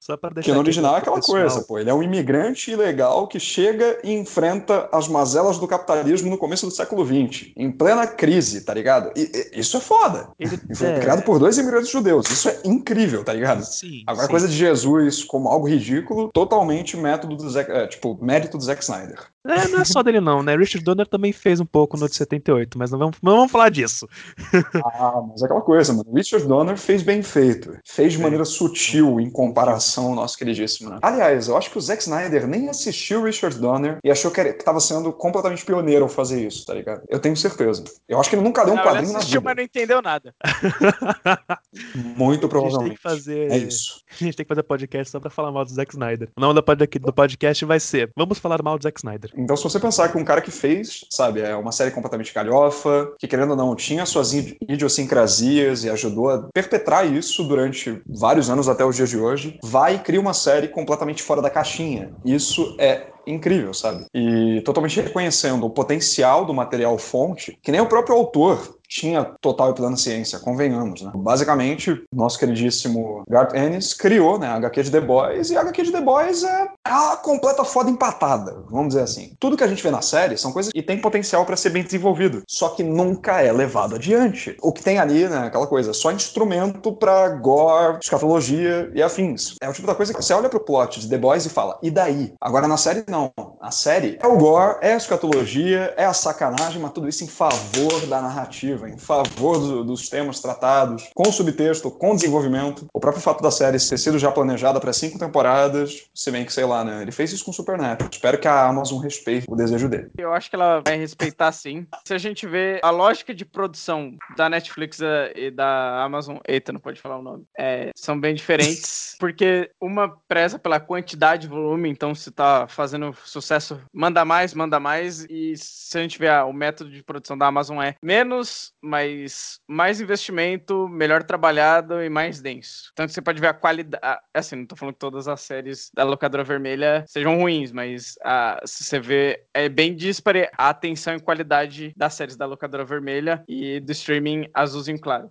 Só 0.00 0.16
pra 0.16 0.30
deixar 0.30 0.50
que 0.50 0.54
no 0.54 0.60
original 0.60 0.96
é 0.96 0.98
aquela 0.98 1.16
pessoal. 1.16 1.40
coisa, 1.40 1.62
pô. 1.62 1.78
Ele 1.78 1.90
é 1.90 1.94
um 1.94 2.02
imigrante 2.02 2.70
ilegal 2.70 3.26
que 3.26 3.38
chega 3.38 3.98
e 4.02 4.12
enfrenta 4.12 4.88
as 4.92 5.08
mazelas 5.08 5.58
do 5.58 5.66
capitalismo 5.66 6.30
no 6.30 6.38
começo 6.38 6.66
do 6.66 6.72
século 6.72 7.04
XX, 7.04 7.52
em 7.56 7.70
plena 7.70 8.06
crise, 8.06 8.62
tá 8.62 8.74
ligado? 8.74 9.12
E, 9.16 9.50
e 9.54 9.60
isso 9.60 9.76
é 9.76 9.80
foda. 9.80 10.28
Ele 10.38 10.58
foi 10.74 10.88
é... 10.88 11.00
criado 11.00 11.22
por 11.22 11.38
dois 11.38 11.58
imigrantes 11.58 11.90
judeus. 11.90 12.30
Isso 12.30 12.48
é 12.48 12.60
incrível, 12.64 13.24
tá 13.24 13.32
ligado? 13.32 13.64
Sim. 13.64 14.02
Agora, 14.06 14.26
sim. 14.26 14.30
coisa 14.30 14.48
de 14.48 14.54
Jesus 14.54 15.24
como 15.24 15.48
algo 15.48 15.68
ridículo, 15.68 16.30
totalmente 16.32 16.96
método 16.96 17.36
do 17.36 17.50
Zack, 17.50 17.70
é, 17.70 17.86
tipo, 17.86 18.18
mérito 18.22 18.58
do 18.58 18.64
Zack 18.64 18.82
Snyder. 18.82 19.18
É, 19.48 19.68
não 19.68 19.80
é 19.80 19.84
só 19.84 20.02
dele 20.02 20.20
não, 20.20 20.42
né? 20.42 20.56
Richard 20.56 20.84
Donner 20.84 21.06
também 21.06 21.32
fez 21.32 21.60
um 21.60 21.66
pouco 21.66 21.96
no 21.96 22.08
de 22.08 22.16
78, 22.16 22.78
mas 22.78 22.90
não 22.90 22.98
vamos, 22.98 23.16
não 23.22 23.36
vamos 23.36 23.52
falar 23.52 23.70
disso. 23.70 24.08
ah, 24.84 25.22
mas 25.28 25.42
é 25.42 25.44
aquela 25.44 25.60
coisa, 25.60 25.92
mano. 25.92 26.12
Richard 26.14 26.46
Donner 26.46 26.76
fez 26.76 27.02
bem 27.02 27.22
feito. 27.22 27.76
Fez 27.84 28.12
de 28.12 28.18
maneira 28.18 28.44
sutil 28.44 29.20
em 29.20 29.30
comparação 29.30 30.06
ao 30.06 30.14
nosso 30.14 30.36
queridíssimo, 30.36 30.90
né? 30.90 30.98
Aliás, 31.02 31.48
eu 31.48 31.56
acho 31.56 31.70
que 31.70 31.78
o 31.78 31.80
Zack 31.80 32.02
Snyder 32.02 32.46
nem 32.46 32.68
assistiu 32.68 33.22
Richard 33.22 33.58
Donner 33.58 33.98
e 34.04 34.10
achou 34.10 34.30
que 34.30 34.40
estava 34.40 34.80
sendo 34.80 35.12
completamente 35.12 35.64
pioneiro 35.64 36.04
ao 36.04 36.08
fazer 36.08 36.46
isso, 36.46 36.64
tá 36.66 36.74
ligado? 36.74 37.02
Eu 37.08 37.18
tenho 37.18 37.36
certeza. 37.36 37.84
Eu 38.08 38.20
acho 38.20 38.30
que 38.30 38.36
ele 38.36 38.42
nunca 38.42 38.62
leu 38.62 38.74
um 38.74 38.76
não, 38.76 38.84
quadrinho 38.84 39.10
ele 39.10 39.16
assistiu, 39.16 39.40
na 39.40 39.40
vida. 39.40 39.44
mas 39.50 39.56
não 39.56 39.62
entendeu 39.62 40.02
nada. 40.02 40.34
Muito 42.16 42.48
provavelmente. 42.48 42.76
A 42.76 42.88
gente 42.88 42.88
tem 42.88 42.96
que 42.96 43.02
fazer... 43.02 43.52
É 43.52 43.58
isso. 43.58 44.04
A 44.16 44.24
gente 44.24 44.36
tem 44.36 44.44
que 44.44 44.48
fazer 44.48 44.62
podcast 44.62 45.10
só 45.10 45.20
pra 45.20 45.30
falar 45.30 45.52
mal 45.52 45.64
do 45.64 45.70
Zack 45.70 45.92
Snyder. 45.92 46.30
O 46.36 46.40
nome 46.40 46.54
do 46.54 47.12
podcast 47.12 47.64
vai 47.64 47.78
ser 47.78 48.10
Vamos 48.16 48.38
falar 48.38 48.62
mal 48.62 48.78
do 48.78 48.82
Zack 48.82 48.98
Snyder. 48.98 49.30
Então, 49.36 49.56
se 49.56 49.62
você 49.62 49.78
pensar 49.78 50.08
que 50.10 50.18
um 50.18 50.24
cara 50.24 50.40
que 50.40 50.50
fez, 50.50 51.04
sabe, 51.10 51.40
é 51.40 51.54
uma 51.54 51.72
série 51.72 51.90
completamente 51.90 52.32
galhofa, 52.32 53.12
que 53.18 53.28
querendo 53.28 53.50
ou 53.50 53.56
não, 53.56 53.76
tinha 53.76 54.06
suas 54.06 54.32
idiosincrasias 54.32 55.84
e 55.84 55.90
ajudou 55.90 56.30
a 56.30 56.48
perpetrar 56.52 57.06
isso 57.06 57.44
durante 57.44 58.00
vários 58.06 58.48
anos 58.48 58.68
até 58.68 58.84
os 58.84 58.96
dias 58.96 59.10
de 59.10 59.18
hoje, 59.18 59.58
vai 59.62 59.96
e 59.96 59.98
cria 59.98 60.20
uma 60.20 60.34
série 60.34 60.68
completamente 60.68 61.22
fora 61.22 61.42
da 61.42 61.50
caixinha. 61.50 62.12
Isso 62.24 62.74
é 62.78 63.06
incrível, 63.26 63.74
sabe? 63.74 64.06
E 64.14 64.62
totalmente 64.64 65.00
reconhecendo 65.00 65.66
o 65.66 65.70
potencial 65.70 66.44
do 66.44 66.54
material 66.54 66.96
fonte, 66.96 67.58
que 67.60 67.72
nem 67.72 67.80
o 67.80 67.88
próprio 67.88 68.16
autor 68.16 68.75
tinha 68.88 69.24
total 69.40 69.70
e 69.70 69.74
plena 69.74 69.96
ciência, 69.96 70.38
convenhamos, 70.38 71.02
né? 71.02 71.10
Basicamente, 71.14 72.04
nosso 72.12 72.38
queridíssimo 72.38 73.24
Garth 73.28 73.54
Ennis 73.54 73.92
criou, 73.94 74.38
né, 74.38 74.46
a 74.46 74.54
HQ 74.56 74.84
de 74.84 74.90
The 74.90 75.00
Boys, 75.00 75.50
e 75.50 75.56
a 75.56 75.60
HQ 75.60 75.82
de 75.82 75.92
The 75.92 76.00
Boys 76.00 76.42
é 76.42 76.68
a 76.84 77.16
completa 77.16 77.64
foda 77.64 77.90
empatada, 77.90 78.64
vamos 78.70 78.88
dizer 78.88 79.02
assim. 79.02 79.32
Tudo 79.38 79.56
que 79.56 79.64
a 79.64 79.68
gente 79.68 79.82
vê 79.82 79.90
na 79.90 80.02
série 80.02 80.36
são 80.36 80.52
coisas 80.52 80.72
que 80.72 80.82
têm 80.82 81.00
potencial 81.00 81.44
para 81.44 81.56
ser 81.56 81.70
bem 81.70 81.82
desenvolvido, 81.82 82.42
só 82.48 82.70
que 82.70 82.82
nunca 82.82 83.40
é 83.40 83.52
levado 83.52 83.96
adiante. 83.96 84.56
O 84.62 84.72
que 84.72 84.82
tem 84.82 84.98
ali, 84.98 85.28
né, 85.28 85.46
aquela 85.46 85.66
coisa, 85.66 85.92
só 85.92 86.12
instrumento 86.12 86.92
para 86.92 87.28
gore, 87.30 87.98
escatologia 88.02 88.90
e 88.94 89.02
afins. 89.02 89.56
É 89.60 89.68
o 89.68 89.72
tipo 89.72 89.86
da 89.86 89.94
coisa 89.94 90.12
que 90.12 90.22
você 90.22 90.32
olha 90.32 90.48
pro 90.48 90.60
plot 90.60 91.00
de 91.00 91.08
The 91.08 91.18
Boys 91.18 91.46
e 91.46 91.50
fala, 91.50 91.78
e 91.82 91.90
daí? 91.90 92.34
Agora 92.40 92.68
na 92.68 92.76
série 92.76 93.04
não. 93.08 93.32
A 93.60 93.70
série 93.70 94.18
é 94.20 94.26
o 94.26 94.36
gore, 94.36 94.78
é 94.80 94.92
a 94.92 94.96
escatologia, 94.96 95.94
é 95.96 96.04
a 96.04 96.12
sacanagem, 96.12 96.80
mas 96.80 96.92
tudo 96.92 97.08
isso 97.08 97.24
em 97.24 97.28
favor 97.28 98.06
da 98.06 98.20
narrativa, 98.20 98.75
em 98.84 98.98
favor 98.98 99.58
do, 99.58 99.84
dos 99.84 100.08
temas 100.08 100.40
tratados, 100.40 101.08
com 101.14 101.30
subtexto, 101.32 101.90
com 101.90 102.14
desenvolvimento. 102.14 102.86
O 102.92 103.00
próprio 103.00 103.22
fato 103.22 103.42
da 103.42 103.50
série 103.50 103.76
ter 103.78 103.98
sido 103.98 104.18
já 104.18 104.30
planejada 104.30 104.80
para 104.80 104.92
cinco 104.92 105.18
temporadas, 105.18 106.08
se 106.14 106.30
bem 106.30 106.44
que, 106.44 106.52
sei 106.52 106.64
lá, 106.64 106.84
né? 106.84 107.02
Ele 107.02 107.12
fez 107.12 107.32
isso 107.32 107.44
com 107.44 107.52
Supernatural. 107.52 108.10
Espero 108.12 108.38
que 108.38 108.48
a 108.48 108.66
Amazon 108.66 109.00
respeite 109.00 109.46
o 109.48 109.56
desejo 109.56 109.88
dele. 109.88 110.10
Eu 110.18 110.32
acho 110.32 110.50
que 110.50 110.56
ela 110.56 110.80
vai 110.80 110.96
respeitar 110.96 111.52
sim. 111.52 111.86
Se 112.04 112.14
a 112.14 112.18
gente 112.18 112.46
vê 112.46 112.80
a 112.82 112.90
lógica 112.90 113.34
de 113.34 113.44
produção 113.44 114.14
da 114.36 114.48
Netflix 114.48 115.00
eh, 115.00 115.32
e 115.34 115.50
da 115.50 116.02
Amazon, 116.02 116.36
eita, 116.46 116.72
não 116.72 116.80
pode 116.80 117.00
falar 117.00 117.18
o 117.18 117.22
nome, 117.22 117.44
é, 117.56 117.90
são 117.94 118.18
bem 118.18 118.34
diferentes, 118.34 119.16
porque 119.20 119.70
uma 119.80 120.08
preza 120.28 120.58
pela 120.58 120.80
quantidade 120.80 121.46
e 121.46 121.50
volume, 121.50 121.88
então 121.88 122.14
se 122.14 122.30
tá 122.30 122.66
fazendo 122.68 123.14
sucesso, 123.24 123.80
manda 123.92 124.24
mais, 124.24 124.54
manda 124.54 124.78
mais, 124.78 125.24
e 125.28 125.54
se 125.56 125.96
a 125.98 126.02
gente 126.02 126.18
vê 126.18 126.28
ah, 126.28 126.44
o 126.44 126.52
método 126.52 126.90
de 126.90 127.02
produção 127.02 127.36
da 127.36 127.46
Amazon 127.46 127.80
é 127.80 127.94
menos, 128.02 128.65
mas 128.82 129.58
mais 129.68 130.00
investimento, 130.00 130.88
melhor 130.88 131.22
trabalhado 131.22 132.02
e 132.02 132.08
mais 132.08 132.40
denso. 132.40 132.90
Então 132.92 133.08
você 133.08 133.20
pode 133.22 133.40
ver 133.40 133.48
a 133.48 133.54
qualidade, 133.54 134.00
assim, 134.34 134.56
não 134.56 134.66
tô 134.66 134.76
falando 134.76 134.94
que 134.94 135.00
todas 135.00 135.28
as 135.28 135.40
séries 135.40 135.90
da 135.94 136.04
locadora 136.04 136.44
vermelha 136.44 137.04
sejam 137.08 137.38
ruins, 137.38 137.72
mas 137.72 138.14
a, 138.24 138.60
se 138.64 138.84
você 138.84 139.00
vê, 139.00 139.46
é 139.54 139.68
bem 139.68 139.94
dispare 139.94 140.48
a 140.56 140.68
atenção 140.70 141.14
e 141.16 141.20
qualidade 141.20 141.92
das 141.96 142.14
séries 142.14 142.36
da 142.36 142.46
locadora 142.46 142.84
vermelha 142.84 143.42
e 143.48 143.80
do 143.80 143.92
streaming 143.92 144.48
azulzinho 144.54 145.00
claro. 145.00 145.28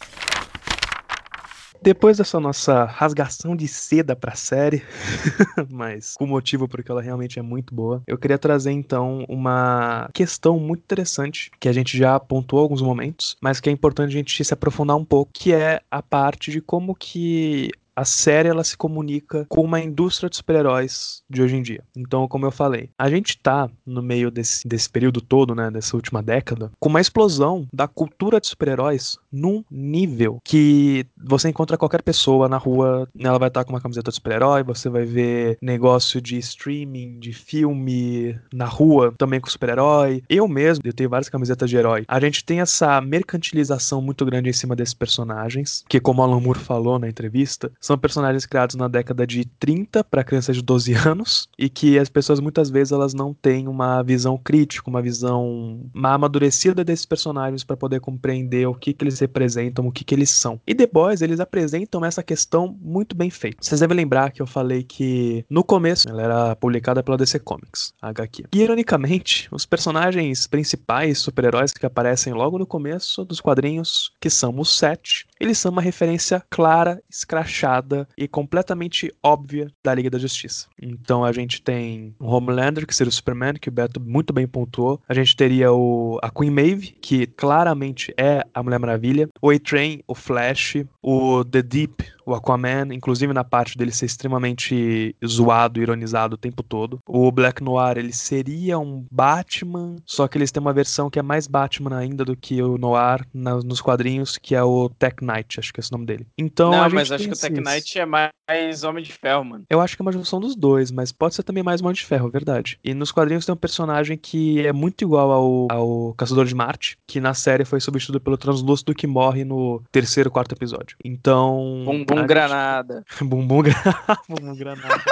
Depois 1.86 2.18
dessa 2.18 2.40
nossa 2.40 2.84
rasgação 2.84 3.56
de 3.56 3.68
seda 3.68 4.16
pra 4.16 4.34
série, 4.34 4.82
mas 5.70 6.16
com 6.18 6.26
motivo 6.26 6.68
porque 6.68 6.90
ela 6.90 7.00
realmente 7.00 7.38
é 7.38 7.44
muito 7.44 7.76
boa, 7.76 8.02
eu 8.08 8.18
queria 8.18 8.40
trazer 8.40 8.72
então 8.72 9.24
uma 9.30 10.10
questão 10.12 10.60
muito 10.60 10.82
interessante 10.82 11.52
que 11.60 11.70
a 11.70 11.72
gente 11.72 11.96
já 11.96 12.16
apontou 12.16 12.58
alguns 12.58 12.82
momentos, 12.82 13.38
mas 13.40 13.60
que 13.60 13.70
é 13.70 13.72
importante 13.72 14.10
a 14.10 14.18
gente 14.18 14.44
se 14.44 14.52
aprofundar 14.52 14.98
um 14.98 15.06
pouco, 15.06 15.32
que 15.32 15.54
é 15.54 15.80
a 15.92 16.02
parte 16.02 16.50
de 16.50 16.60
como 16.60 16.96
que 16.96 17.70
a 17.96 18.06
série 18.06 18.50
ela 18.50 18.64
se 18.64 18.76
comunica 18.76 19.46
com 19.48 19.62
uma 19.62 19.80
indústria 19.80 20.30
de 20.30 20.36
super-heróis 20.36 21.24
de 21.30 21.42
hoje 21.42 21.56
em 21.56 21.62
dia. 21.62 21.84
Então, 21.96 22.28
como 22.28 22.46
eu 22.46 22.52
falei, 22.52 22.90
a 22.98 23.10
gente 23.10 23.38
tá 23.38 23.70
no 23.86 24.02
meio 24.02 24.30
desse, 24.30 24.68
desse 24.68 24.90
período 24.90 25.22
todo, 25.22 25.56
né, 25.56 25.72
dessa 25.72 25.96
última 25.96 26.22
década, 26.22 26.72
com 26.80 26.90
uma 26.90 27.02
explosão 27.02 27.68
da 27.74 27.88
cultura 27.88 28.40
de 28.40 28.48
super-heróis 28.48 29.18
num 29.32 29.64
nível 29.70 30.40
que 30.44 31.06
você 31.18 31.50
encontra 31.50 31.78
qualquer 31.78 32.02
pessoa 32.02 32.48
na 32.48 32.58
rua, 32.58 33.08
ela 33.18 33.38
vai 33.38 33.48
estar 33.48 33.64
com 33.64 33.74
uma 33.74 33.82
camiseta 33.82 34.12
de 34.12 34.16
super-herói, 34.16 34.64
você 34.64 34.90
vai 34.90 35.06
ver 35.06 35.58
negócio 35.62 36.22
de 36.22 36.38
streaming, 36.38 37.20
de 37.20 37.34
filme 37.34 38.38
na 38.54 38.66
rua, 38.66 39.14
também 39.18 39.40
com 39.40 39.50
super-herói. 39.50 40.24
Eu 40.30 40.48
mesmo, 40.48 40.84
eu 40.86 40.94
tenho 40.94 41.10
várias 41.10 41.30
camisetas 41.30 41.70
de 41.70 41.78
herói. 41.78 42.06
A 42.08 42.20
gente 42.20 42.44
tem 42.44 42.62
essa 42.62 43.00
mercantilização 43.02 44.02
muito 44.02 44.26
grande 44.26 44.50
em 44.50 44.54
cima 44.54 44.76
desses 44.76 44.94
personagens, 44.94 45.84
que 45.88 46.00
como 46.00 46.22
Alan 46.22 46.40
Moore 46.40 46.60
falou 46.60 47.00
na 47.00 47.08
entrevista, 47.08 47.72
são 47.86 47.98
personagens 48.00 48.48
criados 48.48 48.76
na 48.76 48.88
década 48.88 49.28
de 49.28 49.46
30 49.46 50.04
para 50.04 50.24
crianças 50.24 50.56
de 50.56 50.64
12 50.64 50.94
anos 51.08 51.48
e 51.58 51.70
que 51.70 52.00
as 52.00 52.10
pessoas 52.10 52.40
muitas 52.40 52.70
vezes 52.72 52.92
elas 52.92 53.14
não 53.14 53.32
têm 53.32 53.68
uma 53.68 54.02
visão 54.02 54.38
crítica, 54.38 54.90
uma 54.90 55.04
visão 55.04 55.88
uma 55.94 56.14
amadurecida 56.14 56.84
desses 56.84 57.06
personagens 57.06 57.64
para 57.64 57.78
poder 57.78 58.00
compreender 58.00 58.66
o 58.66 58.74
que, 58.74 58.92
que 58.92 59.04
eles 59.04 59.20
representam, 59.20 59.86
o 59.86 59.92
que, 59.92 60.04
que 60.04 60.16
eles 60.16 60.32
são. 60.32 60.60
E 60.66 60.74
The 60.74 60.88
Boys, 60.88 61.22
eles 61.22 61.40
apresentam 61.40 62.04
essa 62.04 62.24
questão 62.24 62.76
muito 62.82 63.16
bem 63.16 63.30
feita. 63.30 63.58
Vocês 63.62 63.82
devem 63.82 63.96
lembrar 63.96 64.32
que 64.32 64.42
eu 64.42 64.48
falei 64.48 64.82
que 64.82 65.46
no 65.48 65.64
começo 65.64 66.10
ela 66.10 66.24
era 66.24 66.56
publicada 66.56 67.04
pela 67.04 67.18
DC 67.18 67.40
Comics, 67.40 67.94
HQ. 68.02 68.46
E 68.52 68.62
ironicamente, 68.62 69.48
os 69.52 69.66
personagens 69.66 70.48
principais 70.48 71.20
super-heróis 71.20 71.72
que 71.72 71.86
aparecem 71.86 72.34
logo 72.34 72.58
no 72.58 72.66
começo 72.66 73.24
dos 73.24 73.40
quadrinhos, 73.40 74.12
que 74.20 74.30
são 74.30 74.60
os 74.60 74.76
Sete, 74.76 75.28
eles 75.40 75.58
são 75.58 75.72
uma 75.72 75.82
referência 75.82 76.44
clara, 76.50 77.02
escrachada 77.10 77.75
e 78.18 78.28
completamente 78.28 79.14
óbvia 79.24 79.72
da 79.84 79.94
Liga 79.94 80.10
da 80.10 80.18
Justiça. 80.18 80.68
Então 80.82 81.24
a 81.24 81.32
gente 81.32 81.62
tem 81.62 82.16
o 82.20 82.26
Homelander, 82.26 82.86
que 82.86 82.96
seria 82.96 83.10
o 83.10 83.14
Superman, 83.14 83.54
que 83.54 83.70
o 83.70 83.72
Beto 83.72 84.00
muito 84.00 84.34
bem 84.34 84.48
pontuou. 84.48 85.02
A 85.08 85.14
gente 85.14 85.36
teria 85.36 85.72
o, 85.72 86.20
a 86.22 86.30
Queen 86.30 86.52
Maeve, 86.52 86.96
que 87.02 87.28
claramente 87.28 88.14
é 88.18 88.46
a 88.54 88.64
Mulher 88.64 88.80
Maravilha. 88.80 89.30
O 89.42 89.50
A-Train, 89.50 90.02
o 90.08 90.16
Flash, 90.16 90.78
o 91.02 91.44
The 91.46 91.62
Deep, 91.62 92.04
o 92.26 92.34
Aquaman, 92.34 92.94
inclusive 92.94 93.34
na 93.34 93.44
parte 93.44 93.78
dele 93.78 93.92
ser 93.92 94.06
extremamente 94.06 95.16
zoado, 95.26 95.82
ironizado 95.82 96.36
o 96.36 96.38
tempo 96.38 96.64
todo. 96.64 97.00
O 97.06 97.32
Black 97.32 97.64
Noir, 97.64 97.98
ele 97.98 98.14
seria 98.14 98.80
um 98.80 99.06
Batman, 99.12 99.96
só 100.06 100.28
que 100.28 100.38
eles 100.38 100.52
têm 100.52 100.62
uma 100.62 100.74
versão 100.74 101.10
que 101.10 101.20
é 101.20 101.22
mais 101.22 101.48
Batman 101.48 101.98
ainda 101.98 102.26
do 102.26 102.36
que 102.36 102.62
o 102.62 102.78
Noir 102.78 103.26
na, 103.34 103.56
nos 103.58 103.82
quadrinhos, 103.82 104.38
que 104.38 104.56
é 104.56 104.64
o 104.64 104.90
Tech 104.90 105.24
Knight, 105.24 105.60
acho 105.60 105.74
que 105.74 105.80
é 105.80 105.82
esse 105.82 105.92
o 105.92 105.98
nome 105.98 106.06
dele. 106.06 106.28
Então, 106.38 106.72
Não, 106.72 106.90
mas 106.90 107.12
acho 107.12 107.28
que 107.28 107.34
o 107.34 107.38
Tech 107.38 107.62
Knight 107.62 108.00
é 108.00 108.06
mais 108.06 108.84
Homem 108.84 109.04
de 109.04 109.12
Ferro, 109.12 109.44
mano. 109.44 109.66
Eu 109.70 109.82
acho 109.82 109.96
que 109.96 110.02
é 110.02 110.04
uma 110.06 110.12
junção 110.12 110.40
dos 110.40 110.56
dois, 110.56 110.92
mas 110.92 111.12
pode 111.12 111.36
ser 111.36 111.44
também 111.44 111.64
mais 111.64 111.82
Homem 111.82 111.94
de 111.94 112.06
Ferro, 112.06 112.30
verdade. 112.30 112.80
E 112.84 112.94
nos 112.94 113.12
quadrinhos 113.12 113.46
tem 113.46 113.54
um 113.54 113.58
personagem 113.58 114.18
que 114.18 114.66
é 114.66 114.74
muito 114.74 115.04
igual 115.04 115.32
ao, 115.32 115.68
ao 115.70 116.14
Caçador 116.14 116.46
de 116.46 116.56
Marte, 116.56 116.98
que 117.08 117.20
na 117.20 117.34
série 117.34 117.66
foi 117.66 117.80
substituído 117.80 118.20
pelo 118.20 118.38
Translúcido 118.38 118.94
que 118.94 119.08
morre 119.08 119.44
no 119.44 119.82
terceiro, 119.92 120.32
quarto 120.32 120.54
episódio. 120.54 120.98
Então. 121.04 121.84
Bum, 122.16 122.22
bum 122.22 122.28
granada. 122.28 123.04
Bumbum, 123.22 123.62
gra... 123.62 123.76
Bumbum 124.30 124.56
granada. 124.56 125.04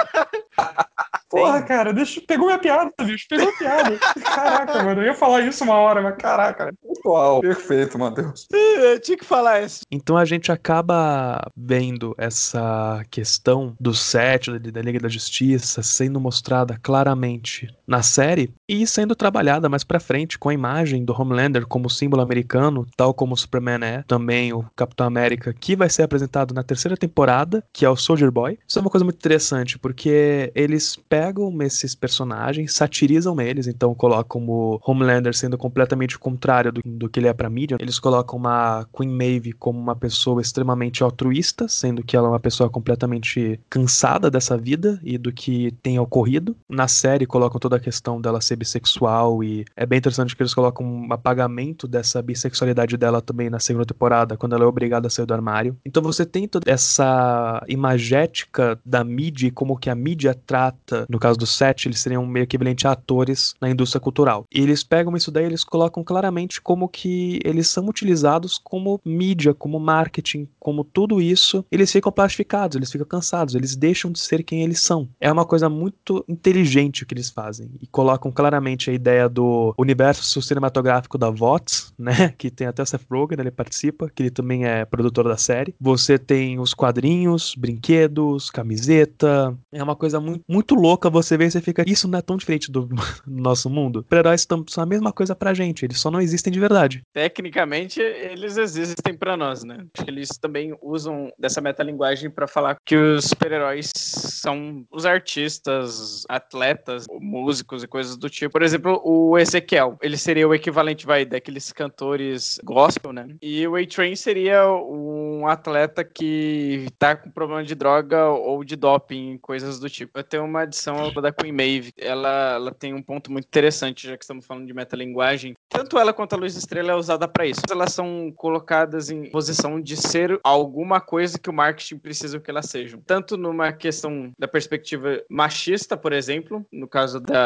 Porra, 1.34 1.62
cara, 1.62 1.92
deixa... 1.92 2.20
pegou 2.20 2.46
minha 2.46 2.58
piada, 2.58 2.92
bicho. 3.02 3.26
Pegou 3.28 3.48
a 3.48 3.58
piada. 3.58 3.98
Caraca, 4.22 4.84
mano. 4.84 5.02
Eu 5.02 5.06
ia 5.06 5.14
falar 5.14 5.40
isso 5.40 5.64
uma 5.64 5.74
hora, 5.74 6.00
mas 6.00 6.16
caraca. 6.16 6.72
Uau, 7.04 7.40
perfeito, 7.40 7.98
Matheus. 7.98 8.46
Eu 8.52 9.00
tinha 9.00 9.18
que 9.18 9.24
falar 9.24 9.62
isso. 9.62 9.80
Então 9.90 10.16
a 10.16 10.24
gente 10.24 10.52
acaba 10.52 11.44
vendo 11.56 12.14
essa 12.16 13.02
questão 13.10 13.74
do 13.80 13.92
set 13.92 14.56
da 14.58 14.80
Liga 14.80 15.00
da 15.00 15.08
Justiça 15.08 15.82
sendo 15.82 16.20
mostrada 16.20 16.78
claramente 16.80 17.68
na 17.86 18.02
série 18.02 18.50
e 18.68 18.86
sendo 18.86 19.14
trabalhada 19.14 19.68
mais 19.68 19.84
pra 19.84 20.00
frente 20.00 20.38
com 20.38 20.48
a 20.48 20.54
imagem 20.54 21.04
do 21.04 21.14
Homelander 21.18 21.66
como 21.66 21.90
símbolo 21.90 22.22
americano, 22.22 22.86
tal 22.96 23.12
como 23.12 23.34
o 23.34 23.36
Superman 23.36 23.80
é, 23.82 24.04
também 24.06 24.52
o 24.52 24.64
Capitão 24.74 25.06
América, 25.06 25.52
que 25.52 25.76
vai 25.76 25.88
ser 25.88 26.02
apresentado 26.02 26.54
na 26.54 26.62
terceira 26.62 26.96
temporada, 26.96 27.62
que 27.72 27.84
é 27.84 27.90
o 27.90 27.96
Soldier 27.96 28.30
Boy. 28.30 28.58
Isso 28.66 28.78
é 28.78 28.82
uma 28.82 28.90
coisa 28.90 29.04
muito 29.04 29.16
interessante, 29.16 29.78
porque 29.78 30.50
eles 30.54 30.96
pegam 31.08 31.62
esses 31.62 31.94
personagens, 31.94 32.74
satirizam 32.74 33.40
eles, 33.40 33.66
então 33.66 33.94
colocam 33.94 34.46
o 34.48 34.80
Homelander 34.84 35.34
sendo 35.34 35.58
completamente 35.58 36.16
o 36.16 36.20
contrário 36.20 36.72
do, 36.72 36.80
do 36.84 37.08
que 37.08 37.20
ele 37.20 37.28
é 37.28 37.32
pra 37.32 37.50
mídia. 37.50 37.76
Eles 37.80 37.98
colocam 37.98 38.38
uma 38.38 38.86
Queen 38.96 39.10
Maeve 39.10 39.52
como 39.52 39.78
uma 39.78 39.96
pessoa 39.96 40.40
extremamente 40.40 41.02
altruísta, 41.02 41.68
sendo 41.68 42.02
que 42.02 42.16
ela 42.16 42.28
é 42.28 42.30
uma 42.30 42.40
pessoa 42.40 42.70
completamente 42.70 43.60
cansada 43.68 44.30
dessa 44.30 44.56
vida 44.56 45.00
e 45.02 45.18
do 45.18 45.32
que 45.32 45.72
tem 45.82 45.98
ocorrido. 45.98 46.56
Na 46.68 46.88
série 46.88 47.26
colocam 47.26 47.58
toda 47.58 47.73
a 47.74 47.80
questão 47.80 48.20
dela 48.20 48.40
ser 48.40 48.56
bissexual 48.56 49.42
e 49.42 49.64
é 49.76 49.86
bem 49.86 49.98
interessante 49.98 50.34
que 50.34 50.42
eles 50.42 50.54
colocam 50.54 50.86
um 50.86 51.12
apagamento 51.12 51.86
dessa 51.86 52.22
bissexualidade 52.22 52.96
dela 52.96 53.20
também 53.20 53.50
na 53.50 53.58
segunda 53.58 53.86
temporada, 53.86 54.36
quando 54.36 54.54
ela 54.54 54.64
é 54.64 54.66
obrigada 54.66 55.06
a 55.06 55.10
sair 55.10 55.26
do 55.26 55.34
armário. 55.34 55.76
Então 55.84 56.02
você 56.02 56.24
tem 56.24 56.48
toda 56.48 56.70
essa 56.70 57.62
imagética 57.68 58.78
da 58.84 59.04
mídia 59.04 59.48
e 59.48 59.50
como 59.50 59.76
que 59.76 59.90
a 59.90 59.94
mídia 59.94 60.34
trata, 60.34 61.06
no 61.08 61.18
caso 61.18 61.38
do 61.38 61.46
set, 61.46 61.86
eles 61.86 62.00
seriam 62.00 62.26
meio 62.26 62.44
equivalente 62.44 62.86
a 62.86 62.92
atores 62.92 63.54
na 63.60 63.70
indústria 63.70 64.00
cultural. 64.00 64.46
E 64.52 64.60
eles 64.60 64.82
pegam 64.82 65.16
isso 65.16 65.30
daí, 65.30 65.44
eles 65.44 65.64
colocam 65.64 66.02
claramente 66.02 66.60
como 66.60 66.88
que 66.88 67.40
eles 67.44 67.68
são 67.68 67.86
utilizados 67.86 68.58
como 68.58 69.00
mídia, 69.04 69.54
como 69.54 69.78
marketing, 69.78 70.48
como 70.58 70.84
tudo 70.84 71.20
isso, 71.20 71.64
eles 71.70 71.90
ficam 71.90 72.12
plastificados, 72.12 72.76
eles 72.76 72.90
ficam 72.90 73.06
cansados, 73.06 73.54
eles 73.54 73.76
deixam 73.76 74.10
de 74.10 74.18
ser 74.18 74.42
quem 74.42 74.62
eles 74.62 74.80
são. 74.80 75.08
É 75.20 75.30
uma 75.30 75.44
coisa 75.44 75.68
muito 75.68 76.24
inteligente 76.28 77.02
o 77.02 77.06
que 77.06 77.14
eles 77.14 77.30
fazem 77.30 77.63
e 77.80 77.86
colocam 77.86 78.30
claramente 78.30 78.90
a 78.90 78.92
ideia 78.92 79.28
do 79.28 79.74
universo 79.78 80.40
cinematográfico 80.42 81.18
da 81.18 81.30
VOTS, 81.30 81.92
né, 81.98 82.34
que 82.36 82.50
tem 82.50 82.66
até 82.66 82.84
Seth 82.84 83.06
Rogen, 83.10 83.38
ele 83.40 83.50
participa, 83.50 84.10
que 84.14 84.22
ele 84.22 84.30
também 84.30 84.66
é 84.66 84.84
produtor 84.84 85.28
da 85.28 85.36
série. 85.36 85.74
Você 85.80 86.18
tem 86.18 86.58
os 86.58 86.74
quadrinhos, 86.74 87.54
brinquedos, 87.56 88.50
camiseta, 88.50 89.56
é 89.72 89.82
uma 89.82 89.96
coisa 89.96 90.20
muito, 90.20 90.42
muito 90.48 90.74
louca 90.74 91.08
você 91.08 91.36
vê 91.36 91.46
e 91.46 91.50
você 91.50 91.60
fica, 91.60 91.84
isso 91.86 92.08
não 92.08 92.18
é 92.18 92.22
tão 92.22 92.36
diferente 92.36 92.70
do, 92.70 92.86
do 93.26 93.42
nosso 93.42 93.70
mundo. 93.70 94.00
Super-heróis 94.00 94.46
são 94.68 94.82
a 94.82 94.86
mesma 94.86 95.12
coisa 95.12 95.34
pra 95.34 95.54
gente, 95.54 95.84
eles 95.84 95.98
só 95.98 96.10
não 96.10 96.20
existem 96.20 96.52
de 96.52 96.60
verdade. 96.60 97.02
Tecnicamente, 97.12 98.00
eles 98.00 98.56
existem 98.56 99.14
para 99.14 99.36
nós, 99.36 99.64
né? 99.64 99.84
Eles 100.06 100.30
também 100.40 100.76
usam 100.82 101.32
dessa 101.38 101.60
metalinguagem 101.60 102.30
para 102.30 102.46
falar 102.46 102.76
que 102.84 102.96
os 102.96 103.24
super-heróis 103.26 103.90
são 103.94 104.84
os 104.90 105.06
artistas, 105.06 106.24
atletas, 106.28 107.06
músicos 107.20 107.53
e 107.60 107.86
coisas 107.86 108.16
do 108.16 108.30
tipo. 108.30 108.52
Por 108.52 108.62
exemplo, 108.62 109.00
o 109.04 109.38
Ezequiel, 109.38 109.98
ele 110.02 110.16
seria 110.16 110.48
o 110.48 110.54
equivalente, 110.54 111.06
vai, 111.06 111.24
daqueles 111.24 111.72
cantores 111.72 112.60
gospel, 112.64 113.12
né? 113.12 113.28
E 113.42 113.66
o 113.66 113.76
A-Train 113.76 114.16
seria 114.16 114.68
um 114.68 115.46
atleta 115.46 116.04
que 116.04 116.86
tá 116.98 117.16
com 117.16 117.30
problema 117.30 117.64
de 117.64 117.74
droga 117.74 118.28
ou 118.28 118.64
de 118.64 118.76
doping, 118.76 119.38
coisas 119.38 119.78
do 119.78 119.88
tipo. 119.88 120.18
Eu 120.18 120.24
tenho 120.24 120.44
uma 120.44 120.64
edição 120.64 121.12
da 121.12 121.32
Queen 121.32 121.52
Maeve, 121.52 121.92
ela, 121.96 122.54
ela 122.54 122.72
tem 122.72 122.94
um 122.94 123.02
ponto 123.02 123.30
muito 123.30 123.46
interessante, 123.46 124.06
já 124.06 124.16
que 124.16 124.24
estamos 124.24 124.46
falando 124.46 124.66
de 124.66 124.74
metalinguagem. 124.74 125.54
Tanto 125.68 125.98
ela 125.98 126.12
quanto 126.12 126.34
a 126.34 126.38
Luz 126.38 126.56
Estrela 126.56 126.92
é 126.92 126.94
usada 126.94 127.26
para 127.26 127.46
isso. 127.46 127.60
Elas 127.70 127.92
são 127.92 128.32
colocadas 128.36 129.10
em 129.10 129.30
posição 129.30 129.80
de 129.80 129.96
ser 129.96 130.38
alguma 130.42 131.00
coisa 131.00 131.38
que 131.38 131.50
o 131.50 131.52
marketing 131.52 131.98
precisa 131.98 132.40
que 132.40 132.50
elas 132.50 132.66
sejam. 132.66 133.00
Tanto 133.04 133.36
numa 133.36 133.72
questão 133.72 134.32
da 134.38 134.46
perspectiva 134.46 135.22
machista, 135.28 135.96
por 135.96 136.12
exemplo, 136.12 136.64
no 136.72 136.86
caso 136.86 137.20
da 137.20 137.43